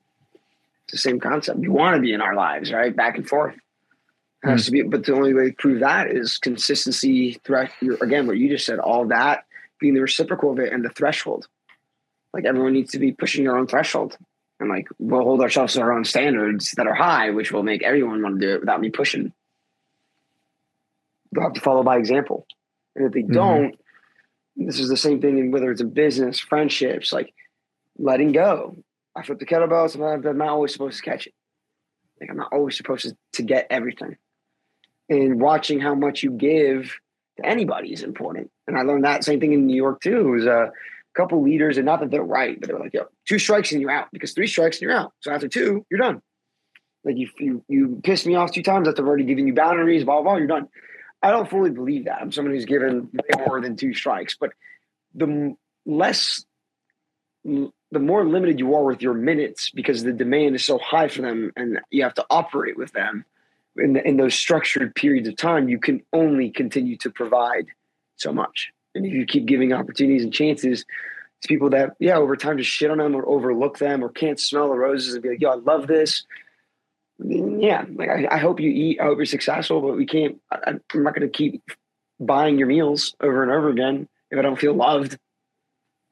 It's 0.86 0.94
the 0.94 0.98
same 0.98 1.20
concept. 1.20 1.60
You 1.60 1.72
want 1.72 1.96
to 1.96 2.02
be 2.02 2.14
in 2.14 2.22
our 2.22 2.36
lives, 2.36 2.72
right? 2.72 2.96
Back 2.96 3.18
and 3.18 3.28
forth. 3.28 3.56
It 4.44 4.50
has 4.50 4.66
to 4.66 4.72
be, 4.72 4.82
but 4.82 5.06
the 5.06 5.14
only 5.14 5.34
way 5.34 5.50
to 5.50 5.56
prove 5.56 5.80
that 5.80 6.12
is 6.12 6.38
consistency 6.38 7.34
throughout 7.46 7.70
your, 7.82 7.96
again, 8.04 8.28
what 8.28 8.38
you 8.38 8.50
just 8.50 8.66
said, 8.66 8.80
all 8.80 9.08
that 9.08 9.46
being 9.80 9.94
the 9.94 10.02
reciprocal 10.02 10.52
of 10.52 10.60
it 10.60 10.74
and 10.74 10.84
the 10.84 10.90
threshold. 10.90 11.48
Like 12.34 12.46
everyone 12.46 12.74
needs 12.74 12.92
to 12.92 13.00
be 13.00 13.14
pushing 13.14 13.46
their 13.46 13.58
own 13.58 13.68
threshold. 13.68 14.18
And 14.60 14.70
like 14.70 14.88
we'll 15.00 15.24
hold 15.24 15.42
ourselves 15.42 15.74
to 15.74 15.82
our 15.82 15.94
own 15.94 16.04
standards 16.04 16.72
that 16.72 16.88
are 16.88 16.94
high, 16.94 17.30
which 17.30 17.52
will 17.52 17.64
make 17.64 17.84
everyone 17.84 18.22
want 18.22 18.40
to 18.40 18.48
do 18.48 18.54
it 18.56 18.60
without 18.62 18.82
me 18.82 18.90
pushing. 18.90 19.32
They'll 21.32 21.44
have 21.44 21.54
to 21.54 21.62
follow 21.62 21.84
by 21.84 21.98
example. 21.98 22.46
And 22.96 23.06
if 23.06 23.14
they 23.14 23.22
mm-hmm. 23.22 23.34
don't, 23.34 23.80
this 24.56 24.80
is 24.80 24.90
the 24.90 24.98
same 24.98 25.22
thing 25.22 25.38
in 25.38 25.52
whether 25.52 25.72
it's 25.72 25.82
in 25.82 25.90
business, 25.90 26.40
friendships, 26.40 27.12
like 27.12 27.34
letting 27.98 28.32
go. 28.32 28.78
I 29.16 29.24
flip 29.24 29.40
the 29.40 29.46
kettlebell. 29.46 29.90
Sometimes 29.90 30.26
I'm 30.26 30.38
not 30.38 30.50
always 30.50 30.74
supposed 30.74 30.98
to 30.98 31.04
catch 31.04 31.28
it. 31.28 31.34
Like 32.20 32.30
I'm 32.30 32.38
not 32.38 32.52
always 32.52 32.78
supposed 32.78 33.06
to, 33.06 33.16
to 33.34 33.44
get 33.44 33.68
everything. 33.70 34.18
And 35.10 35.40
watching 35.40 35.80
how 35.80 35.96
much 35.96 36.24
you 36.24 36.32
give 36.32 36.98
to 37.38 37.46
anybody 37.46 37.94
is 37.94 38.04
important. 38.04 38.50
And 38.68 38.78
I 38.78 38.82
learned 38.82 39.04
that 39.04 39.24
same 39.24 39.40
thing 39.40 39.54
in 39.54 39.68
New 39.68 39.76
York 39.76 40.02
too. 40.02 40.20
It 40.20 40.32
was 40.32 40.46
a 40.46 40.72
couple 41.16 41.44
leaders, 41.44 41.78
and 41.78 41.86
not 41.86 42.00
that 42.00 42.10
they're 42.10 42.24
right, 42.24 42.60
but 42.60 42.70
they're 42.70 42.80
like, 42.80 42.94
yo, 42.94 43.06
two 43.28 43.38
strikes 43.40 43.72
and 43.72 43.82
you're 43.82 43.92
out. 43.92 44.08
Because 44.12 44.34
three 44.34 44.48
strikes 44.48 44.78
and 44.78 44.84
you're 44.84 44.98
out. 44.98 45.12
So 45.20 45.32
after 45.32 45.48
two, 45.48 45.86
you're 45.92 46.00
done. 46.00 46.22
Like 47.04 47.18
you 47.18 47.30
you 47.38 47.64
you 47.68 48.02
pissed 48.04 48.26
me 48.26 48.36
off 48.36 48.52
two 48.52 48.64
times 48.64 48.88
after 48.88 49.02
I've 49.02 49.08
already 49.08 49.26
given 49.26 49.46
you 49.46 49.54
boundaries, 49.54 50.06
blah, 50.06 50.22
blah, 50.22 50.24
blah, 50.24 50.38
you're 50.38 50.48
done. 50.48 50.70
I 51.22 51.32
don't 51.32 51.50
fully 51.50 51.70
believe 51.70 52.06
that. 52.06 52.22
I'm 52.22 52.32
someone 52.32 52.54
who's 52.54 52.66
given 52.66 53.10
way 53.14 53.46
more 53.46 53.62
than 53.62 53.76
two 53.76 53.94
strikes, 53.94 54.36
but 54.40 54.52
the 55.14 55.56
less 55.86 56.46
the 57.94 58.00
more 58.00 58.26
limited 58.26 58.60
you 58.60 58.74
are 58.76 58.84
with 58.84 59.02
your 59.02 59.14
minutes 59.14 59.70
because 59.70 60.04
the 60.04 60.12
demand 60.12 60.56
is 60.56 60.66
so 60.66 60.80
high 60.80 61.08
for 61.08 61.22
them 61.22 61.52
and 61.56 61.80
you 61.92 62.04
have 62.04 62.16
to 62.16 62.26
operate 62.30 62.78
with 62.78 62.92
them 62.92 63.24
in, 63.78 63.94
the, 63.94 64.08
in 64.08 64.18
those 64.18 64.34
structured 64.34 64.96
periods 64.96 65.28
of 65.28 65.36
time 65.36 65.70
you 65.70 65.80
can 65.80 66.02
only 66.12 66.50
continue 66.50 66.98
to 66.98 67.10
provide 67.12 67.68
so 68.16 68.34
much. 68.34 68.72
And 68.96 69.06
if 69.06 69.14
you 69.14 69.26
keep 69.26 69.46
giving 69.46 69.74
opportunities 69.74 70.24
and 70.24 70.34
chances 70.34 70.86
to 71.42 71.48
people 71.48 71.70
that 71.72 71.96
yeah 72.00 72.16
over 72.16 72.36
time 72.36 72.58
just 72.58 72.70
shit 72.70 72.90
on 72.90 72.98
them 72.98 73.16
or 73.16 73.28
overlook 73.28 73.78
them 73.78 74.04
or 74.04 74.10
can't 74.10 74.40
smell 74.40 74.70
the 74.70 74.76
roses 74.76 75.14
and 75.14 75.22
be 75.22 75.30
like 75.30 75.42
yo 75.42 75.50
i 75.50 75.56
love 75.56 75.88
this. 75.88 76.26
Yeah 77.20 77.86
like 77.96 78.10
i, 78.10 78.28
I 78.32 78.38
hope 78.38 78.60
you 78.60 78.70
eat 78.70 79.00
i 79.02 79.04
hope 79.04 79.18
you're 79.18 79.26
successful 79.26 79.82
but 79.82 79.98
we 79.98 80.06
can't 80.06 80.40
I, 80.50 80.76
i'm 80.94 81.04
not 81.04 81.16
going 81.16 81.30
to 81.30 81.38
keep 81.38 81.62
buying 82.20 82.58
your 82.58 82.68
meals 82.68 83.14
over 83.20 83.44
and 83.44 83.52
over 83.52 83.70
again 83.70 84.08
if 84.32 84.40
i 84.40 84.42
don't 84.42 84.60
feel 84.60 84.74
loved 84.74 85.18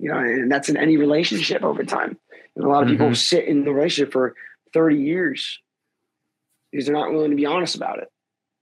you 0.02 0.10
know, 0.10 0.18
and 0.18 0.52
that's 0.52 0.68
in 0.68 0.78
any 0.78 0.98
relationship 0.98 1.64
over 1.64 1.84
time. 1.84 2.18
And 2.56 2.66
a 2.66 2.68
lot 2.68 2.82
of 2.82 2.90
mm-hmm. 2.90 2.98
people 2.98 3.16
sit 3.16 3.46
in 3.46 3.64
the 3.64 3.72
relationship 3.72 4.12
for 4.12 4.34
30 4.74 4.98
years 4.98 5.60
because 6.72 6.88
they're 6.88 6.96
not 6.96 7.12
willing 7.12 7.30
to 7.30 7.38
be 7.38 7.46
honest 7.46 7.76
about 7.76 8.00
it. 8.00 8.12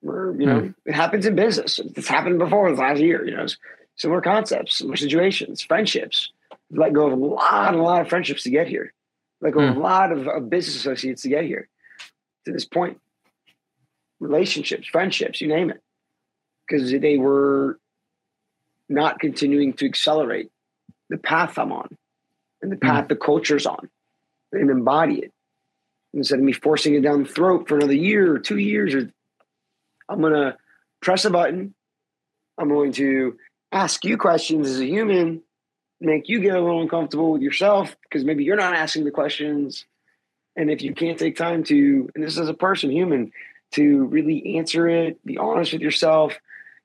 Or, 0.06 0.36
you 0.38 0.46
know, 0.46 0.62
mm. 0.62 0.76
it 0.86 0.94
happens 0.94 1.26
in 1.26 1.36
business. 1.36 1.80
It's 1.80 2.08
happened 2.08 2.40
before 2.40 2.68
in 2.68 2.76
the 2.76 2.82
last 2.82 3.00
year, 3.00 3.26
you 3.26 3.36
know, 3.36 3.46
similar 3.96 4.22
concepts, 4.22 4.78
similar 4.78 4.98
situations, 4.98 5.62
friendships. 5.62 6.32
Let 6.72 6.94
go 6.94 7.08
of 7.08 7.14
a 7.14 7.16
lot, 7.16 7.74
a 7.74 7.82
lot 7.82 8.02
of 8.02 8.10
friendships 8.10 8.44
to 8.44 8.50
get 8.50 8.68
here. 8.68 8.94
Let 9.42 9.54
go 9.54 9.60
mm. 9.62 9.70
of 9.70 9.78
a 9.78 9.80
mm. 9.80 9.84
lot 9.84 10.12
of, 10.12 10.28
of 10.28 10.50
business 10.50 10.76
associates 10.76 11.22
to 11.22 11.30
get 11.30 11.46
here 11.46 11.70
to 12.46 12.52
this 12.52 12.66
point. 12.66 13.00
Relationships, 14.20 14.88
friendships, 14.88 15.40
you 15.40 15.48
name 15.48 15.70
it. 15.70 15.82
Because 16.68 16.92
they 16.92 17.18
were 17.18 17.80
not 18.90 19.20
continuing 19.20 19.74
to 19.74 19.86
accelerate 19.86 20.52
the 21.10 21.18
path 21.18 21.58
I'm 21.58 21.72
on 21.72 21.96
and 22.62 22.72
the 22.72 22.76
hmm. 22.76 22.88
path 22.88 23.06
mm. 23.06 23.10
the 23.10 23.16
culture's 23.16 23.66
on 23.66 23.90
and 24.52 24.70
embody 24.70 25.20
it. 25.20 25.34
Instead 26.14 26.40
of 26.40 26.46
me 26.46 26.54
forcing 26.54 26.96
it 26.96 27.02
down 27.02 27.24
the 27.24 27.30
throat 27.30 27.68
for 27.68 27.78
another 27.78 27.94
year 27.94 28.34
or 28.34 28.40
two 28.40 28.58
years, 28.58 28.96
or 28.96 29.12
I'm 30.10 30.22
gonna 30.22 30.58
press 31.02 31.26
a 31.26 31.30
button. 31.30 31.74
I'm 32.58 32.70
going 32.70 32.92
to 32.94 33.38
ask 33.72 34.04
you 34.04 34.18
questions 34.18 34.70
as 34.70 34.80
a 34.80 34.86
human, 34.86 35.42
make 36.02 36.30
you 36.30 36.40
get 36.40 36.56
a 36.56 36.62
little 36.62 36.82
uncomfortable 36.82 37.32
with 37.32 37.42
yourself 37.42 37.96
because 38.04 38.24
maybe 38.24 38.44
you're 38.44 38.56
not 38.56 38.76
asking 38.76 39.06
the 39.06 39.12
questions. 39.12 39.86
And 40.56 40.70
if 40.70 40.82
you 40.82 40.94
can't 40.94 41.18
take 41.18 41.38
time 41.38 41.64
to, 41.66 42.10
and 42.16 42.24
this 42.24 42.38
is 42.38 42.50
a 42.50 42.54
person, 42.54 42.90
human, 42.90 43.32
to 43.74 44.06
really 44.06 44.58
answer 44.58 44.90
it, 44.90 45.24
be 45.26 45.38
honest 45.38 45.74
with 45.74 45.82
yourself, 45.82 46.38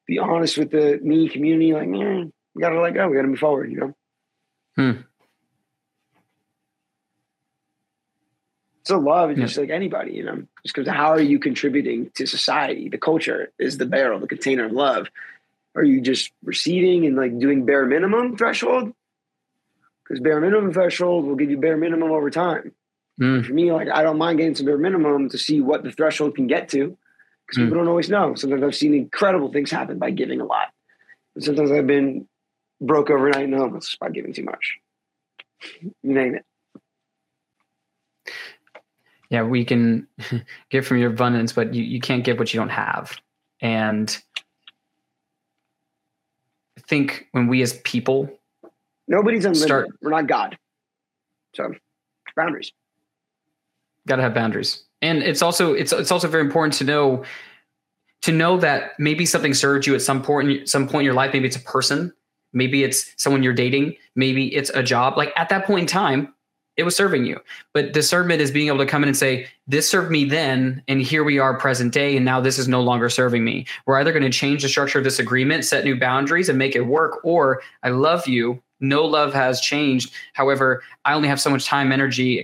be 0.06 0.18
honest 0.18 0.58
with 0.58 0.70
the 0.70 1.00
me 1.02 1.28
community, 1.28 1.72
like, 1.72 1.88
man, 1.88 2.32
we 2.54 2.60
gotta 2.60 2.80
let 2.80 2.94
go, 2.94 3.08
we 3.08 3.16
gotta 3.16 3.28
move 3.28 3.38
forward, 3.38 3.70
you 3.70 3.78
know? 3.78 3.94
Hmm. 4.76 4.92
So 8.84 8.98
love 8.98 9.30
is 9.30 9.38
just 9.38 9.56
like 9.56 9.70
anybody, 9.70 10.12
you 10.12 10.24
know, 10.24 10.42
just 10.62 10.74
because 10.74 10.86
how 10.86 11.10
are 11.10 11.20
you 11.20 11.38
contributing 11.38 12.10
to 12.16 12.26
society? 12.26 12.90
The 12.90 12.98
culture 12.98 13.50
is 13.58 13.78
the 13.78 13.86
barrel, 13.86 14.20
the 14.20 14.26
container 14.26 14.66
of 14.66 14.72
love. 14.72 15.08
Are 15.74 15.82
you 15.82 16.02
just 16.02 16.30
receiving 16.44 17.06
and 17.06 17.16
like 17.16 17.38
doing 17.38 17.64
bare 17.64 17.86
minimum 17.86 18.36
threshold? 18.36 18.92
Because 20.02 20.20
bare 20.20 20.38
minimum 20.38 20.72
threshold 20.72 21.24
will 21.24 21.34
give 21.34 21.50
you 21.50 21.56
bare 21.56 21.78
minimum 21.78 22.12
over 22.12 22.28
time. 22.28 22.72
Mm. 23.18 23.46
For 23.46 23.54
me, 23.54 23.72
like 23.72 23.88
I 23.88 24.02
don't 24.02 24.18
mind 24.18 24.38
getting 24.38 24.54
some 24.54 24.66
bare 24.66 24.76
minimum 24.76 25.30
to 25.30 25.38
see 25.38 25.62
what 25.62 25.82
the 25.82 25.90
threshold 25.90 26.36
can 26.36 26.46
get 26.46 26.68
to, 26.70 26.96
because 27.46 27.58
mm. 27.58 27.64
people 27.64 27.78
don't 27.78 27.88
always 27.88 28.10
know. 28.10 28.34
Sometimes 28.34 28.62
I've 28.62 28.74
seen 28.74 28.92
incredible 28.92 29.50
things 29.50 29.70
happen 29.70 29.98
by 29.98 30.10
giving 30.10 30.42
a 30.42 30.44
lot. 30.44 30.68
And 31.34 31.42
sometimes 31.42 31.70
I've 31.70 31.86
been 31.86 32.28
broke 32.80 33.10
overnight 33.10 33.44
and 33.44 33.54
homeless 33.54 33.96
by 34.00 34.10
giving 34.10 34.32
too 34.32 34.44
much. 34.44 34.78
you 35.82 35.92
name 36.02 36.34
it 36.34 36.44
yeah, 39.34 39.42
we 39.42 39.64
can 39.64 40.06
give 40.70 40.86
from 40.86 40.98
your 40.98 41.10
abundance, 41.10 41.52
but 41.52 41.74
you, 41.74 41.82
you 41.82 42.00
can't 42.00 42.24
give 42.24 42.38
what 42.38 42.54
you 42.54 42.60
don't 42.60 42.68
have. 42.68 43.16
And 43.60 44.16
I 46.78 46.82
think 46.86 47.26
when 47.32 47.48
we 47.48 47.60
as 47.62 47.74
people 47.80 48.30
nobody's 49.08 49.44
unlimited. 49.44 49.66
Start, 49.66 49.88
We're 50.02 50.10
not 50.10 50.28
God. 50.28 50.56
So 51.54 51.72
boundaries. 52.36 52.72
Gotta 54.06 54.22
have 54.22 54.34
boundaries. 54.34 54.84
And 55.02 55.22
it's 55.22 55.42
also 55.42 55.72
it's 55.72 55.92
it's 55.92 56.12
also 56.12 56.28
very 56.28 56.44
important 56.44 56.74
to 56.74 56.84
know 56.84 57.24
to 58.22 58.32
know 58.32 58.58
that 58.58 58.92
maybe 58.98 59.26
something 59.26 59.52
served 59.52 59.86
you 59.86 59.94
at 59.94 60.02
some 60.02 60.22
point 60.22 60.68
some 60.68 60.86
point 60.86 61.02
in 61.02 61.06
your 61.06 61.14
life. 61.14 61.32
Maybe 61.32 61.46
it's 61.46 61.56
a 61.56 61.60
person, 61.60 62.12
maybe 62.54 62.84
it's 62.84 63.12
someone 63.16 63.42
you're 63.42 63.52
dating, 63.52 63.96
maybe 64.14 64.54
it's 64.54 64.70
a 64.70 64.82
job. 64.82 65.16
Like 65.16 65.32
at 65.36 65.48
that 65.50 65.66
point 65.66 65.82
in 65.82 65.86
time, 65.86 66.32
it 66.76 66.82
was 66.82 66.96
serving 66.96 67.24
you. 67.24 67.38
But 67.72 67.92
discernment 67.92 68.40
is 68.40 68.50
being 68.50 68.66
able 68.66 68.78
to 68.78 68.86
come 68.86 69.02
in 69.02 69.08
and 69.08 69.16
say, 69.16 69.46
this 69.66 69.88
served 69.88 70.10
me 70.10 70.24
then, 70.24 70.82
and 70.88 71.00
here 71.00 71.22
we 71.22 71.38
are 71.38 71.56
present 71.56 71.92
day, 71.92 72.16
and 72.16 72.24
now 72.24 72.40
this 72.40 72.58
is 72.58 72.66
no 72.66 72.80
longer 72.80 73.08
serving 73.08 73.44
me. 73.44 73.66
We're 73.86 74.00
either 74.00 74.12
going 74.12 74.24
to 74.24 74.30
change 74.30 74.62
the 74.62 74.68
structure 74.68 74.98
of 74.98 75.04
this 75.04 75.18
agreement, 75.18 75.64
set 75.64 75.84
new 75.84 75.98
boundaries, 75.98 76.48
and 76.48 76.58
make 76.58 76.74
it 76.74 76.82
work, 76.82 77.24
or 77.24 77.62
I 77.82 77.90
love 77.90 78.26
you. 78.26 78.60
No 78.80 79.04
love 79.04 79.32
has 79.34 79.60
changed. 79.60 80.12
However, 80.32 80.82
I 81.04 81.14
only 81.14 81.28
have 81.28 81.40
so 81.40 81.48
much 81.48 81.64
time, 81.64 81.92
energy, 81.92 82.42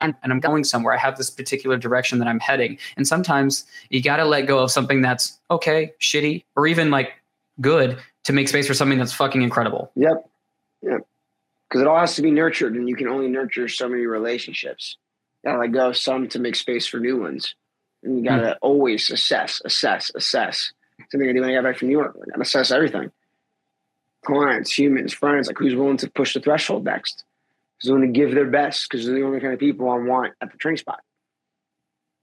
and, 0.00 0.14
and 0.22 0.32
I'm 0.32 0.40
going 0.40 0.64
somewhere. 0.64 0.94
I 0.94 0.98
have 0.98 1.16
this 1.16 1.30
particular 1.30 1.76
direction 1.76 2.18
that 2.18 2.28
I'm 2.28 2.40
heading. 2.40 2.78
And 2.96 3.06
sometimes 3.06 3.66
you 3.90 4.02
got 4.02 4.16
to 4.16 4.24
let 4.24 4.42
go 4.42 4.58
of 4.58 4.70
something 4.70 5.00
that's 5.00 5.38
okay, 5.50 5.92
shitty, 6.00 6.44
or 6.56 6.66
even 6.66 6.90
like 6.90 7.12
good 7.60 7.98
to 8.24 8.32
make 8.32 8.48
space 8.48 8.66
for 8.66 8.74
something 8.74 8.98
that's 8.98 9.12
fucking 9.12 9.42
incredible. 9.42 9.90
Yep. 9.96 10.30
Yep 10.82 11.00
because 11.70 11.82
it 11.82 11.86
all 11.86 11.98
has 11.98 12.16
to 12.16 12.22
be 12.22 12.32
nurtured, 12.32 12.74
and 12.74 12.88
you 12.88 12.96
can 12.96 13.06
only 13.06 13.28
nurture 13.28 13.68
so 13.68 13.88
many 13.88 14.04
relationships. 14.04 14.96
You 15.42 15.50
gotta 15.50 15.60
let 15.60 15.72
go 15.72 15.88
of 15.90 15.96
some 15.96 16.28
to 16.30 16.40
make 16.40 16.56
space 16.56 16.86
for 16.86 16.98
new 16.98 17.20
ones, 17.20 17.54
and 18.02 18.18
you 18.18 18.24
gotta 18.24 18.54
mm. 18.54 18.56
always 18.60 19.10
assess, 19.10 19.62
assess, 19.64 20.10
assess. 20.14 20.72
Something 21.10 21.30
I 21.30 21.32
do 21.32 21.40
when 21.40 21.50
I 21.50 21.54
got 21.54 21.64
back 21.64 21.78
from 21.78 21.88
New 21.88 21.98
York. 21.98 22.16
I 22.36 22.40
assess 22.40 22.72
everything: 22.72 23.12
clients, 24.24 24.76
humans, 24.76 25.12
friends. 25.12 25.46
Like 25.46 25.58
who's 25.58 25.76
willing 25.76 25.96
to 25.98 26.10
push 26.10 26.34
the 26.34 26.40
threshold 26.40 26.84
next? 26.84 27.24
Who's 27.80 27.90
willing 27.90 28.12
to 28.12 28.18
give 28.18 28.34
their 28.34 28.50
best? 28.50 28.88
Because 28.88 29.06
they're 29.06 29.14
the 29.14 29.24
only 29.24 29.40
kind 29.40 29.54
of 29.54 29.60
people 29.60 29.88
I 29.88 29.98
want 29.98 30.34
at 30.40 30.50
the 30.50 30.58
training 30.58 30.78
spot. 30.78 31.00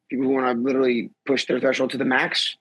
People 0.10 0.26
who 0.26 0.34
want 0.34 0.57
to 0.57 0.61
literally 0.61 1.11
push 1.26 1.48
their 1.48 1.60
threshold 1.60 1.91
to 1.91 1.98
the 1.98 2.06
max, 2.06 2.57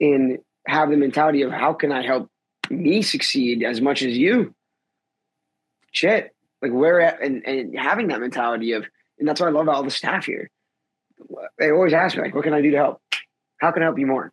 and 0.00 0.38
have 0.66 0.88
the 0.88 0.96
mentality 0.96 1.42
of 1.42 1.52
how 1.52 1.74
can 1.74 1.92
I 1.92 2.02
help 2.02 2.30
me 2.70 3.02
succeed 3.02 3.62
as 3.62 3.80
much 3.80 4.02
as 4.02 4.16
you 4.16 4.54
shit, 5.94 6.34
like 6.60 6.72
where 6.72 7.00
at, 7.00 7.22
and, 7.22 7.46
and 7.46 7.78
having 7.78 8.08
that 8.08 8.20
mentality 8.20 8.72
of, 8.72 8.84
and 9.18 9.26
that's 9.26 9.40
what 9.40 9.48
I 9.48 9.52
love 9.52 9.68
all 9.68 9.82
the 9.82 9.90
staff 9.90 10.26
here. 10.26 10.50
They 11.58 11.70
always 11.70 11.92
ask 11.92 12.16
me, 12.16 12.22
like, 12.22 12.34
what 12.34 12.44
can 12.44 12.52
I 12.52 12.60
do 12.60 12.72
to 12.72 12.76
help? 12.76 13.00
How 13.58 13.70
can 13.70 13.82
I 13.82 13.86
help 13.86 13.98
you 13.98 14.06
more? 14.06 14.32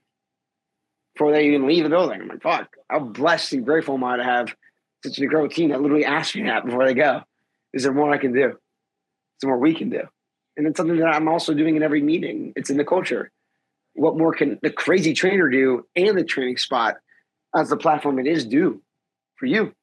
Before 1.14 1.32
they 1.32 1.48
even 1.48 1.68
leave 1.68 1.84
the 1.84 1.90
building, 1.90 2.22
I'm 2.22 2.28
like, 2.28 2.42
fuck, 2.42 2.76
how 2.90 3.00
blessed 3.00 3.54
and 3.54 3.66
grateful 3.66 3.96
am 3.96 4.04
I 4.04 4.18
to 4.18 4.24
have 4.24 4.56
such 5.04 5.18
an 5.18 5.24
incredible 5.24 5.54
team 5.54 5.70
that 5.70 5.82
literally 5.82 6.06
asks 6.06 6.36
me 6.36 6.44
that 6.44 6.66
before 6.66 6.86
they 6.86 6.94
go. 6.94 7.22
Is 7.74 7.84
there 7.84 7.94
more 7.94 8.12
I 8.12 8.18
can 8.18 8.34
do? 8.34 8.50
Is 8.50 8.56
there 9.42 9.50
more 9.50 9.60
we 9.60 9.74
can 9.74 9.90
do? 9.90 10.02
And 10.58 10.68
it's 10.68 10.78
something 10.78 10.98
that 10.98 11.08
I'm 11.08 11.28
also 11.28 11.54
doing 11.54 11.76
in 11.76 11.84
every 11.84 12.02
meeting. 12.02 12.54
It's 12.56 12.70
in 12.70 12.78
the 12.78 12.86
culture. 12.86 13.32
What 13.94 14.18
more 14.18 14.34
can 14.34 14.60
the 14.62 14.70
crazy 14.70 15.14
trainer 15.14 15.50
do 15.50 15.86
and 15.96 16.18
the 16.18 16.24
training 16.24 16.58
spot 16.58 16.98
as 17.56 17.70
the 17.70 17.78
platform 17.78 18.20
it 18.20 18.28
is 18.28 18.46
do 18.46 18.82
for 19.36 19.46
you? 19.46 19.74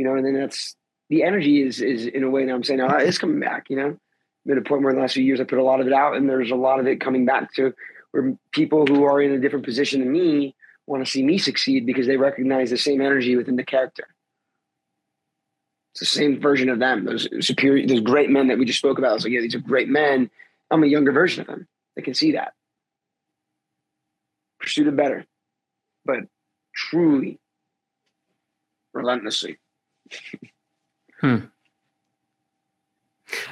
you 0.00 0.06
know, 0.06 0.14
and 0.14 0.24
then 0.24 0.32
that's 0.32 0.76
the 1.10 1.24
energy 1.24 1.60
is 1.60 1.82
is 1.82 2.06
in 2.06 2.24
a 2.24 2.30
way 2.30 2.46
that 2.46 2.52
I'm 2.54 2.64
saying, 2.64 2.80
oh, 2.80 2.96
it's 2.96 3.18
coming 3.18 3.38
back, 3.38 3.68
you 3.68 3.76
know. 3.76 3.98
I'm 4.46 4.52
at 4.52 4.56
a 4.56 4.62
point 4.62 4.80
where 4.80 4.88
in 4.88 4.96
the 4.96 5.02
last 5.02 5.12
few 5.12 5.22
years 5.22 5.42
I 5.42 5.44
put 5.44 5.58
a 5.58 5.62
lot 5.62 5.82
of 5.82 5.86
it 5.86 5.92
out 5.92 6.16
and 6.16 6.26
there's 6.26 6.50
a 6.50 6.56
lot 6.56 6.80
of 6.80 6.86
it 6.86 7.02
coming 7.02 7.26
back 7.26 7.52
to 7.56 7.74
where 8.12 8.34
people 8.50 8.86
who 8.86 9.04
are 9.04 9.20
in 9.20 9.32
a 9.32 9.38
different 9.38 9.66
position 9.66 10.00
than 10.00 10.10
me 10.10 10.54
want 10.86 11.04
to 11.04 11.10
see 11.10 11.22
me 11.22 11.36
succeed 11.36 11.84
because 11.84 12.06
they 12.06 12.16
recognize 12.16 12.70
the 12.70 12.78
same 12.78 13.02
energy 13.02 13.36
within 13.36 13.56
the 13.56 13.62
character. 13.62 14.06
It's 15.92 16.00
the 16.00 16.06
same 16.06 16.40
version 16.40 16.70
of 16.70 16.78
them. 16.78 17.04
Those 17.04 17.28
superior, 17.44 17.86
those 17.86 18.00
great 18.00 18.30
men 18.30 18.48
that 18.48 18.56
we 18.56 18.64
just 18.64 18.78
spoke 18.78 18.98
about. 18.98 19.16
It's 19.16 19.24
like, 19.24 19.34
yeah, 19.34 19.42
these 19.42 19.54
are 19.54 19.60
great 19.60 19.90
men. 19.90 20.30
I'm 20.70 20.82
a 20.82 20.86
younger 20.86 21.12
version 21.12 21.42
of 21.42 21.46
them. 21.46 21.68
They 21.94 22.00
can 22.00 22.14
see 22.14 22.32
that. 22.32 22.54
Pursue 24.60 24.84
the 24.84 24.92
better, 24.92 25.26
but 26.04 26.20
truly, 26.74 27.38
relentlessly 28.92 29.58
hmm. 31.20 31.36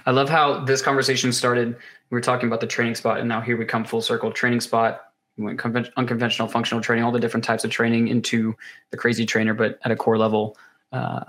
I 0.07 0.11
love 0.11 0.29
how 0.29 0.65
this 0.65 0.83
conversation 0.83 1.33
started. 1.33 1.77
We 2.11 2.16
were 2.16 2.20
talking 2.20 2.49
about 2.49 2.61
the 2.61 2.66
training 2.66 2.95
spot, 2.95 3.20
and 3.20 3.29
now 3.29 3.41
here 3.41 3.57
we 3.57 3.65
come 3.65 3.85
full 3.85 4.03
circle. 4.03 4.33
Training 4.33 4.61
spot, 4.61 5.12
we 5.37 5.45
went 5.45 5.61
conven- 5.61 5.91
unconventional 5.97 6.49
functional 6.49 6.83
training, 6.83 7.05
all 7.05 7.12
the 7.12 7.20
different 7.20 7.45
types 7.45 7.65
of 7.65 7.70
training 7.70 8.09
into 8.09 8.57
the 8.91 8.97
crazy 8.97 9.25
trainer, 9.25 9.55
but 9.55 9.79
at 9.85 9.91
a 9.91 9.97
core 9.97 10.19
level, 10.19 10.57
uh, 10.93 11.25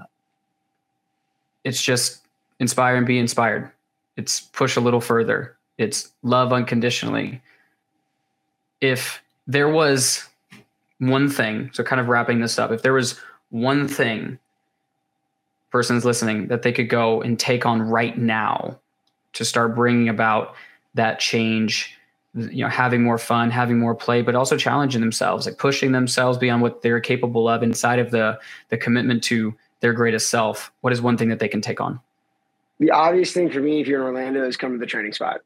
it's 1.63 1.81
just 1.81 2.21
inspire 2.59 2.95
and 2.95 3.05
be 3.05 3.19
inspired. 3.19 3.69
It's 4.17 4.39
push 4.39 4.77
a 4.77 4.81
little 4.81 5.01
further. 5.01 5.57
It's 5.77 6.11
love 6.23 6.51
unconditionally. 6.51 7.41
If 8.81 9.21
there 9.45 9.69
was 9.69 10.28
one 10.99 11.29
thing, 11.29 11.71
so 11.73 11.83
kind 11.83 11.99
of 11.99 12.07
wrapping 12.07 12.39
this 12.39 12.59
up, 12.59 12.71
if 12.71 12.81
there 12.81 12.93
was 12.93 13.19
one 13.49 13.87
thing 13.87 14.37
persons 15.71 16.05
listening 16.05 16.47
that 16.47 16.61
they 16.61 16.71
could 16.71 16.89
go 16.89 17.21
and 17.21 17.39
take 17.39 17.65
on 17.65 17.81
right 17.81 18.17
now 18.17 18.79
to 19.33 19.45
start 19.45 19.75
bringing 19.75 20.09
about 20.09 20.55
that 20.95 21.19
change 21.19 21.95
you 22.35 22.63
know 22.63 22.69
having 22.69 23.01
more 23.03 23.17
fun 23.17 23.49
having 23.49 23.79
more 23.79 23.95
play 23.95 24.21
but 24.21 24.35
also 24.35 24.55
challenging 24.57 25.01
themselves 25.01 25.45
like 25.45 25.57
pushing 25.57 25.91
themselves 25.91 26.37
beyond 26.37 26.61
what 26.61 26.81
they're 26.81 26.99
capable 26.99 27.47
of 27.47 27.63
inside 27.63 27.99
of 27.99 28.11
the 28.11 28.39
the 28.69 28.77
commitment 28.77 29.23
to 29.23 29.53
their 29.79 29.93
greatest 29.93 30.29
self 30.29 30.71
what 30.81 30.93
is 30.93 31.01
one 31.01 31.17
thing 31.17 31.29
that 31.29 31.39
they 31.39 31.47
can 31.47 31.61
take 31.61 31.81
on? 31.81 31.99
The 32.79 32.91
obvious 32.91 33.33
thing 33.33 33.49
for 33.49 33.59
me 33.59 33.81
if 33.81 33.87
you're 33.87 34.01
in 34.01 34.05
orlando 34.05 34.47
is 34.47 34.57
come 34.57 34.71
to 34.73 34.77
the 34.77 34.85
training 34.85 35.13
spot. 35.13 35.41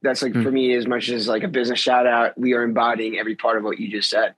That's 0.00 0.22
like 0.22 0.32
mm-hmm. 0.32 0.42
for 0.42 0.50
me 0.50 0.74
as 0.74 0.86
much 0.86 1.08
as 1.10 1.28
like 1.28 1.42
a 1.42 1.48
business 1.48 1.78
shout 1.78 2.06
out 2.06 2.38
we 2.38 2.54
are 2.54 2.62
embodying 2.62 3.18
every 3.18 3.34
part 3.34 3.56
of 3.56 3.64
what 3.64 3.78
you 3.78 3.90
just 3.90 4.08
said 4.08 4.34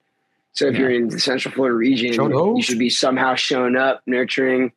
so 0.55 0.67
if 0.67 0.75
yeah. 0.75 0.81
you're 0.81 0.91
in 0.91 1.09
the 1.09 1.21
central 1.21 1.53
florida 1.53 1.77
region 1.77 2.13
you 2.13 2.63
should 2.63 2.79
be 2.79 2.91
somehow 2.91 3.35
showing 3.35 3.77
up 3.77 4.03
nurturing 4.07 4.73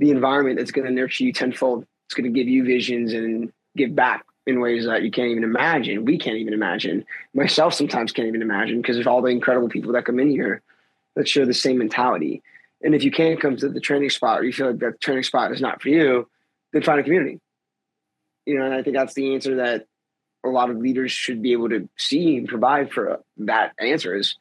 the 0.00 0.10
environment 0.10 0.56
that's 0.56 0.70
going 0.70 0.86
to 0.86 0.92
nurture 0.92 1.24
you 1.24 1.32
tenfold. 1.32 1.86
It's 2.06 2.14
going 2.14 2.32
to 2.32 2.36
give 2.36 2.48
you 2.48 2.64
visions 2.64 3.12
and 3.12 3.52
give 3.76 3.94
back 3.94 4.24
in 4.46 4.60
ways 4.60 4.86
that 4.86 5.02
you 5.02 5.10
can't 5.10 5.28
even 5.28 5.44
imagine. 5.44 6.06
We 6.06 6.18
can't 6.18 6.38
even 6.38 6.54
imagine. 6.54 7.04
Myself 7.34 7.74
sometimes 7.74 8.10
can't 8.10 8.26
even 8.26 8.40
imagine 8.40 8.80
because 8.80 8.96
of 8.96 9.06
all 9.06 9.20
the 9.20 9.28
incredible 9.28 9.68
people 9.68 9.92
that 9.92 10.06
come 10.06 10.18
in 10.18 10.30
here 10.30 10.62
that 11.16 11.28
share 11.28 11.44
the 11.44 11.52
same 11.52 11.78
mentality. 11.78 12.42
And 12.82 12.94
if 12.94 13.04
you 13.04 13.10
can't 13.10 13.38
come 13.38 13.56
to 13.58 13.68
the 13.68 13.78
training 13.78 14.08
spot 14.08 14.40
or 14.40 14.44
you 14.44 14.54
feel 14.54 14.68
like 14.68 14.78
that 14.78 15.00
training 15.00 15.24
spot 15.24 15.52
is 15.52 15.60
not 15.60 15.82
for 15.82 15.90
you, 15.90 16.26
then 16.72 16.82
find 16.82 16.98
a 16.98 17.02
community. 17.02 17.38
You 18.46 18.58
know, 18.58 18.64
and 18.64 18.74
I 18.74 18.82
think 18.82 18.96
that's 18.96 19.14
the 19.14 19.34
answer 19.34 19.56
that 19.56 19.86
a 20.42 20.48
lot 20.48 20.70
of 20.70 20.78
leaders 20.78 21.12
should 21.12 21.42
be 21.42 21.52
able 21.52 21.68
to 21.68 21.90
see 21.98 22.38
and 22.38 22.48
provide 22.48 22.90
for 22.90 23.10
uh, 23.10 23.16
that 23.36 23.72
answer 23.78 24.16
is 24.16 24.36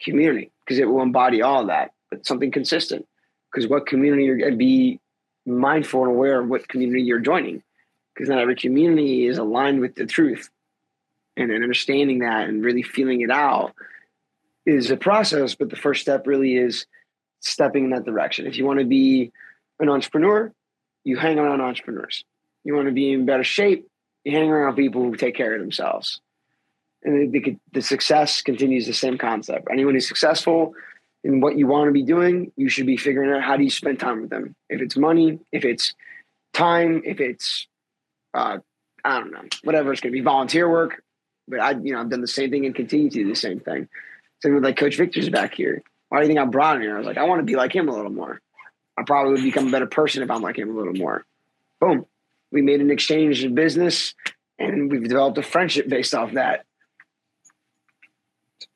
community 0.00 0.50
because 0.64 0.78
it 0.78 0.88
will 0.88 1.02
embody 1.02 1.42
all 1.42 1.66
that, 1.66 1.92
but 2.10 2.26
something 2.26 2.50
consistent 2.50 3.06
because 3.50 3.68
what 3.68 3.86
community 3.86 4.24
you're 4.24 4.38
going 4.38 4.52
to 4.52 4.56
be 4.56 5.00
mindful 5.46 6.02
and 6.02 6.10
aware 6.10 6.40
of 6.40 6.48
what 6.48 6.68
community 6.68 7.02
you're 7.02 7.20
joining 7.20 7.62
because 8.14 8.28
not 8.28 8.40
every 8.40 8.56
community 8.56 9.26
is 9.26 9.38
aligned 9.38 9.80
with 9.80 9.94
the 9.94 10.04
truth 10.04 10.50
and, 11.36 11.52
and 11.52 11.62
understanding 11.62 12.18
that 12.18 12.48
and 12.48 12.64
really 12.64 12.82
feeling 12.82 13.20
it 13.20 13.30
out 13.30 13.72
is 14.66 14.90
a 14.90 14.96
process. 14.96 15.54
But 15.54 15.70
the 15.70 15.76
first 15.76 16.02
step 16.02 16.26
really 16.26 16.56
is 16.56 16.86
stepping 17.40 17.84
in 17.84 17.90
that 17.90 18.04
direction. 18.04 18.46
If 18.46 18.56
you 18.58 18.66
want 18.66 18.80
to 18.80 18.84
be 18.84 19.30
an 19.78 19.88
entrepreneur, 19.88 20.52
you 21.04 21.16
hang 21.16 21.38
around 21.38 21.60
entrepreneurs. 21.60 22.24
You 22.64 22.74
want 22.74 22.88
to 22.88 22.92
be 22.92 23.12
in 23.12 23.24
better 23.24 23.44
shape, 23.44 23.88
you 24.24 24.32
hang 24.32 24.50
around 24.50 24.74
people 24.74 25.02
who 25.02 25.14
take 25.14 25.36
care 25.36 25.54
of 25.54 25.60
themselves. 25.60 26.20
And 27.04 27.32
the, 27.32 27.56
the 27.72 27.82
success 27.82 28.42
continues 28.42 28.86
the 28.86 28.92
same 28.92 29.18
concept. 29.18 29.68
Anyone 29.70 29.94
who's 29.94 30.08
successful 30.08 30.74
in 31.24 31.40
what 31.40 31.56
you 31.56 31.66
want 31.66 31.88
to 31.88 31.92
be 31.92 32.02
doing, 32.02 32.52
you 32.56 32.68
should 32.68 32.86
be 32.86 32.96
figuring 32.96 33.30
out 33.30 33.42
how 33.42 33.56
do 33.56 33.64
you 33.64 33.70
spend 33.70 34.00
time 34.00 34.22
with 34.22 34.30
them. 34.30 34.54
If 34.68 34.80
it's 34.80 34.96
money, 34.96 35.38
if 35.52 35.64
it's 35.64 35.94
time, 36.52 37.02
if 37.04 37.20
it's 37.20 37.66
uh, 38.34 38.58
I 39.04 39.20
don't 39.20 39.32
know, 39.32 39.44
whatever 39.64 39.92
it's 39.92 40.00
going 40.00 40.12
to 40.12 40.18
be, 40.18 40.22
volunteer 40.22 40.68
work. 40.68 41.02
But 41.46 41.60
I, 41.60 41.70
you 41.70 41.92
know, 41.92 42.00
I've 42.00 42.10
done 42.10 42.20
the 42.20 42.26
same 42.26 42.50
thing 42.50 42.66
and 42.66 42.74
continue 42.74 43.08
to 43.08 43.22
do 43.22 43.28
the 43.28 43.36
same 43.36 43.60
thing. 43.60 43.88
Same 44.42 44.54
with 44.54 44.64
like 44.64 44.76
Coach 44.76 44.96
Victor's 44.96 45.28
back 45.28 45.54
here. 45.54 45.82
Why 46.08 46.18
do 46.18 46.24
you 46.24 46.28
think 46.28 46.38
I 46.38 46.44
brought 46.44 46.76
him 46.76 46.82
here? 46.82 46.94
I 46.94 46.98
was 46.98 47.06
like, 47.06 47.18
I 47.18 47.24
want 47.24 47.40
to 47.40 47.44
be 47.44 47.56
like 47.56 47.74
him 47.74 47.88
a 47.88 47.94
little 47.94 48.10
more. 48.10 48.40
I 48.96 49.02
probably 49.04 49.34
would 49.34 49.42
become 49.42 49.68
a 49.68 49.70
better 49.70 49.86
person 49.86 50.22
if 50.22 50.30
I'm 50.30 50.42
like 50.42 50.58
him 50.58 50.70
a 50.70 50.78
little 50.78 50.94
more. 50.94 51.24
Boom. 51.80 52.06
We 52.50 52.62
made 52.62 52.80
an 52.80 52.90
exchange 52.90 53.44
in 53.44 53.54
business 53.54 54.14
and 54.58 54.90
we've 54.90 55.06
developed 55.06 55.38
a 55.38 55.42
friendship 55.42 55.88
based 55.88 56.14
off 56.14 56.32
that. 56.32 56.64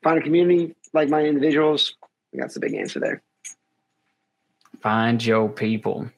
Find 0.03 0.19
a 0.19 0.23
community, 0.23 0.75
like 0.93 1.09
my 1.09 1.23
individuals. 1.23 1.95
That's 2.33 2.55
the 2.55 2.61
big 2.61 2.75
answer 2.75 3.01
there. 3.01 3.23
Find 4.81 5.25
your 5.25 5.49
people. 5.49 6.11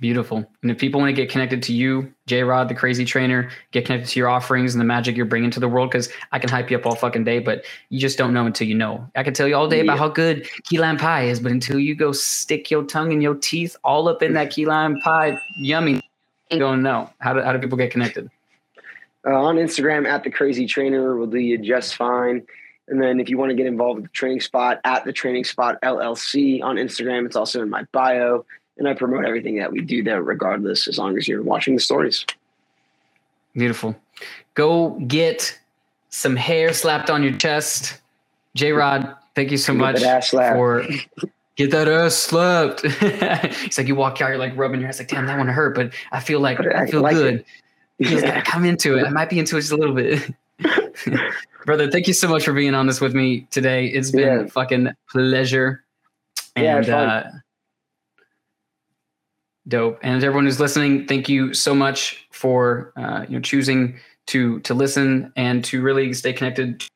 Beautiful. 0.00 0.48
And 0.62 0.70
if 0.70 0.78
people 0.78 1.00
want 1.00 1.10
to 1.10 1.12
get 1.12 1.30
connected 1.30 1.62
to 1.64 1.72
you, 1.72 2.12
J 2.26 2.44
Rod, 2.44 2.68
the 2.68 2.74
crazy 2.74 3.04
trainer, 3.04 3.50
get 3.72 3.84
connected 3.84 4.08
to 4.08 4.18
your 4.18 4.28
offerings 4.28 4.74
and 4.74 4.80
the 4.80 4.86
magic 4.86 5.16
you're 5.16 5.26
bringing 5.26 5.50
to 5.50 5.60
the 5.60 5.68
world, 5.68 5.90
because 5.90 6.08
I 6.32 6.38
can 6.38 6.48
hype 6.48 6.70
you 6.70 6.78
up 6.78 6.86
all 6.86 6.94
fucking 6.94 7.24
day, 7.24 7.40
but 7.40 7.64
you 7.90 8.00
just 8.00 8.16
don't 8.16 8.32
know 8.32 8.46
until 8.46 8.66
you 8.66 8.74
know. 8.74 9.06
I 9.16 9.22
can 9.22 9.34
tell 9.34 9.46
you 9.46 9.54
all 9.54 9.68
day 9.68 9.78
yeah. 9.78 9.82
about 9.82 9.98
how 9.98 10.08
good 10.08 10.48
key 10.64 10.78
lime 10.78 10.96
pie 10.96 11.24
is, 11.24 11.40
but 11.40 11.52
until 11.52 11.78
you 11.78 11.94
go 11.94 12.10
stick 12.12 12.70
your 12.70 12.84
tongue 12.84 13.12
and 13.12 13.22
your 13.22 13.34
teeth 13.34 13.76
all 13.84 14.08
up 14.08 14.22
in 14.22 14.32
that 14.32 14.50
key 14.50 14.64
lime 14.64 14.98
pie, 15.00 15.38
yummy, 15.56 16.00
you 16.50 16.58
don't 16.58 16.82
know. 16.82 17.10
How 17.18 17.34
do, 17.34 17.42
how 17.42 17.52
do 17.52 17.58
people 17.58 17.76
get 17.76 17.90
connected? 17.90 18.30
Uh, 19.26 19.34
on 19.34 19.56
Instagram, 19.56 20.06
at 20.06 20.24
the 20.24 20.30
crazy 20.30 20.66
trainer, 20.66 21.16
will 21.16 21.26
do 21.26 21.38
you 21.38 21.58
just 21.58 21.94
fine. 21.94 22.44
And 22.88 23.00
then 23.00 23.20
if 23.20 23.28
you 23.28 23.38
want 23.38 23.50
to 23.50 23.54
get 23.54 23.66
involved 23.66 24.00
with 24.00 24.10
the 24.10 24.12
training 24.12 24.40
spot, 24.40 24.80
at 24.84 25.04
the 25.04 25.12
training 25.12 25.44
spot 25.44 25.78
LLC 25.82 26.62
on 26.62 26.76
Instagram, 26.76 27.24
it's 27.26 27.36
also 27.36 27.62
in 27.62 27.70
my 27.70 27.84
bio 27.92 28.44
and 28.78 28.88
I 28.88 28.94
promote 28.94 29.24
everything 29.24 29.56
that 29.58 29.70
we 29.70 29.80
do 29.80 30.02
there, 30.02 30.22
regardless, 30.22 30.88
as 30.88 30.98
long 30.98 31.16
as 31.16 31.28
you're 31.28 31.42
watching 31.42 31.74
the 31.74 31.80
stories. 31.80 32.24
Beautiful. 33.54 33.94
Go 34.54 34.90
get 35.06 35.58
some 36.08 36.36
hair 36.36 36.72
slapped 36.72 37.10
on 37.10 37.22
your 37.22 37.32
chest. 37.32 38.00
J 38.54 38.72
Rod, 38.72 39.14
thank 39.34 39.50
you 39.50 39.56
so 39.56 39.72
much 39.72 40.00
for 40.32 40.84
get 41.56 41.70
that 41.70 41.88
ass 41.88 42.16
slapped. 42.16 42.80
it's 42.84 43.78
like 43.78 43.86
you 43.86 43.94
walk 43.94 44.20
out, 44.20 44.30
you're 44.30 44.38
like 44.38 44.56
rubbing 44.56 44.80
your 44.80 44.88
ass, 44.88 44.98
like, 44.98 45.08
damn, 45.08 45.26
that 45.26 45.38
one 45.38 45.48
hurt, 45.48 45.74
but 45.74 45.92
I 46.10 46.20
feel 46.20 46.40
like 46.40 46.60
I, 46.60 46.82
I 46.82 46.86
feel 46.86 47.02
like 47.02 47.14
good. 47.14 47.34
You 47.34 47.44
just 48.04 48.24
gotta 48.24 48.42
come 48.42 48.64
into 48.64 48.96
it. 48.98 49.06
I 49.06 49.10
might 49.10 49.30
be 49.30 49.38
into 49.38 49.56
it 49.56 49.60
just 49.60 49.72
a 49.72 49.76
little 49.76 49.94
bit. 49.94 50.30
Brother, 51.66 51.90
thank 51.90 52.06
you 52.08 52.14
so 52.14 52.28
much 52.28 52.44
for 52.44 52.52
being 52.52 52.74
on 52.74 52.86
this 52.86 53.00
with 53.00 53.14
me 53.14 53.46
today. 53.50 53.86
It's 53.86 54.10
been 54.10 54.40
yeah. 54.40 54.46
fucking 54.46 54.88
pleasure. 55.10 55.84
And 56.56 56.86
yeah, 56.86 56.96
uh, 56.96 57.30
Dope. 59.68 59.98
And 60.02 60.22
everyone 60.22 60.44
who's 60.44 60.58
listening, 60.58 61.06
thank 61.06 61.28
you 61.28 61.54
so 61.54 61.74
much 61.74 62.26
for 62.32 62.92
uh, 62.96 63.24
you 63.28 63.36
know 63.36 63.40
choosing 63.40 63.96
to 64.26 64.60
to 64.60 64.74
listen 64.74 65.32
and 65.36 65.64
to 65.64 65.82
really 65.82 66.12
stay 66.12 66.32
connected 66.32 66.80
to 66.80 66.88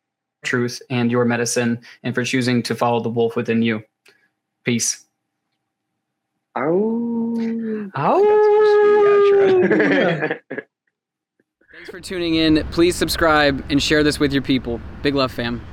truth 0.45 0.83
and 0.91 1.11
your 1.11 1.25
medicine, 1.25 1.81
and 2.03 2.15
for 2.15 2.25
choosing 2.25 2.63
to 2.65 2.75
follow 2.75 3.01
the 3.01 3.09
wolf 3.09 3.37
within 3.37 3.63
you. 3.63 3.83
Peace. 4.65 5.05
Oh. 6.57 7.91
Oh. 7.95 8.33
Thanks 11.87 11.95
for 11.95 12.01
tuning 12.01 12.35
in. 12.35 12.67
Please 12.73 12.97
subscribe 12.97 13.65
and 13.71 13.81
share 13.81 14.03
this 14.03 14.19
with 14.19 14.33
your 14.33 14.43
people. 14.43 14.81
Big 15.03 15.15
love, 15.15 15.31
fam. 15.31 15.65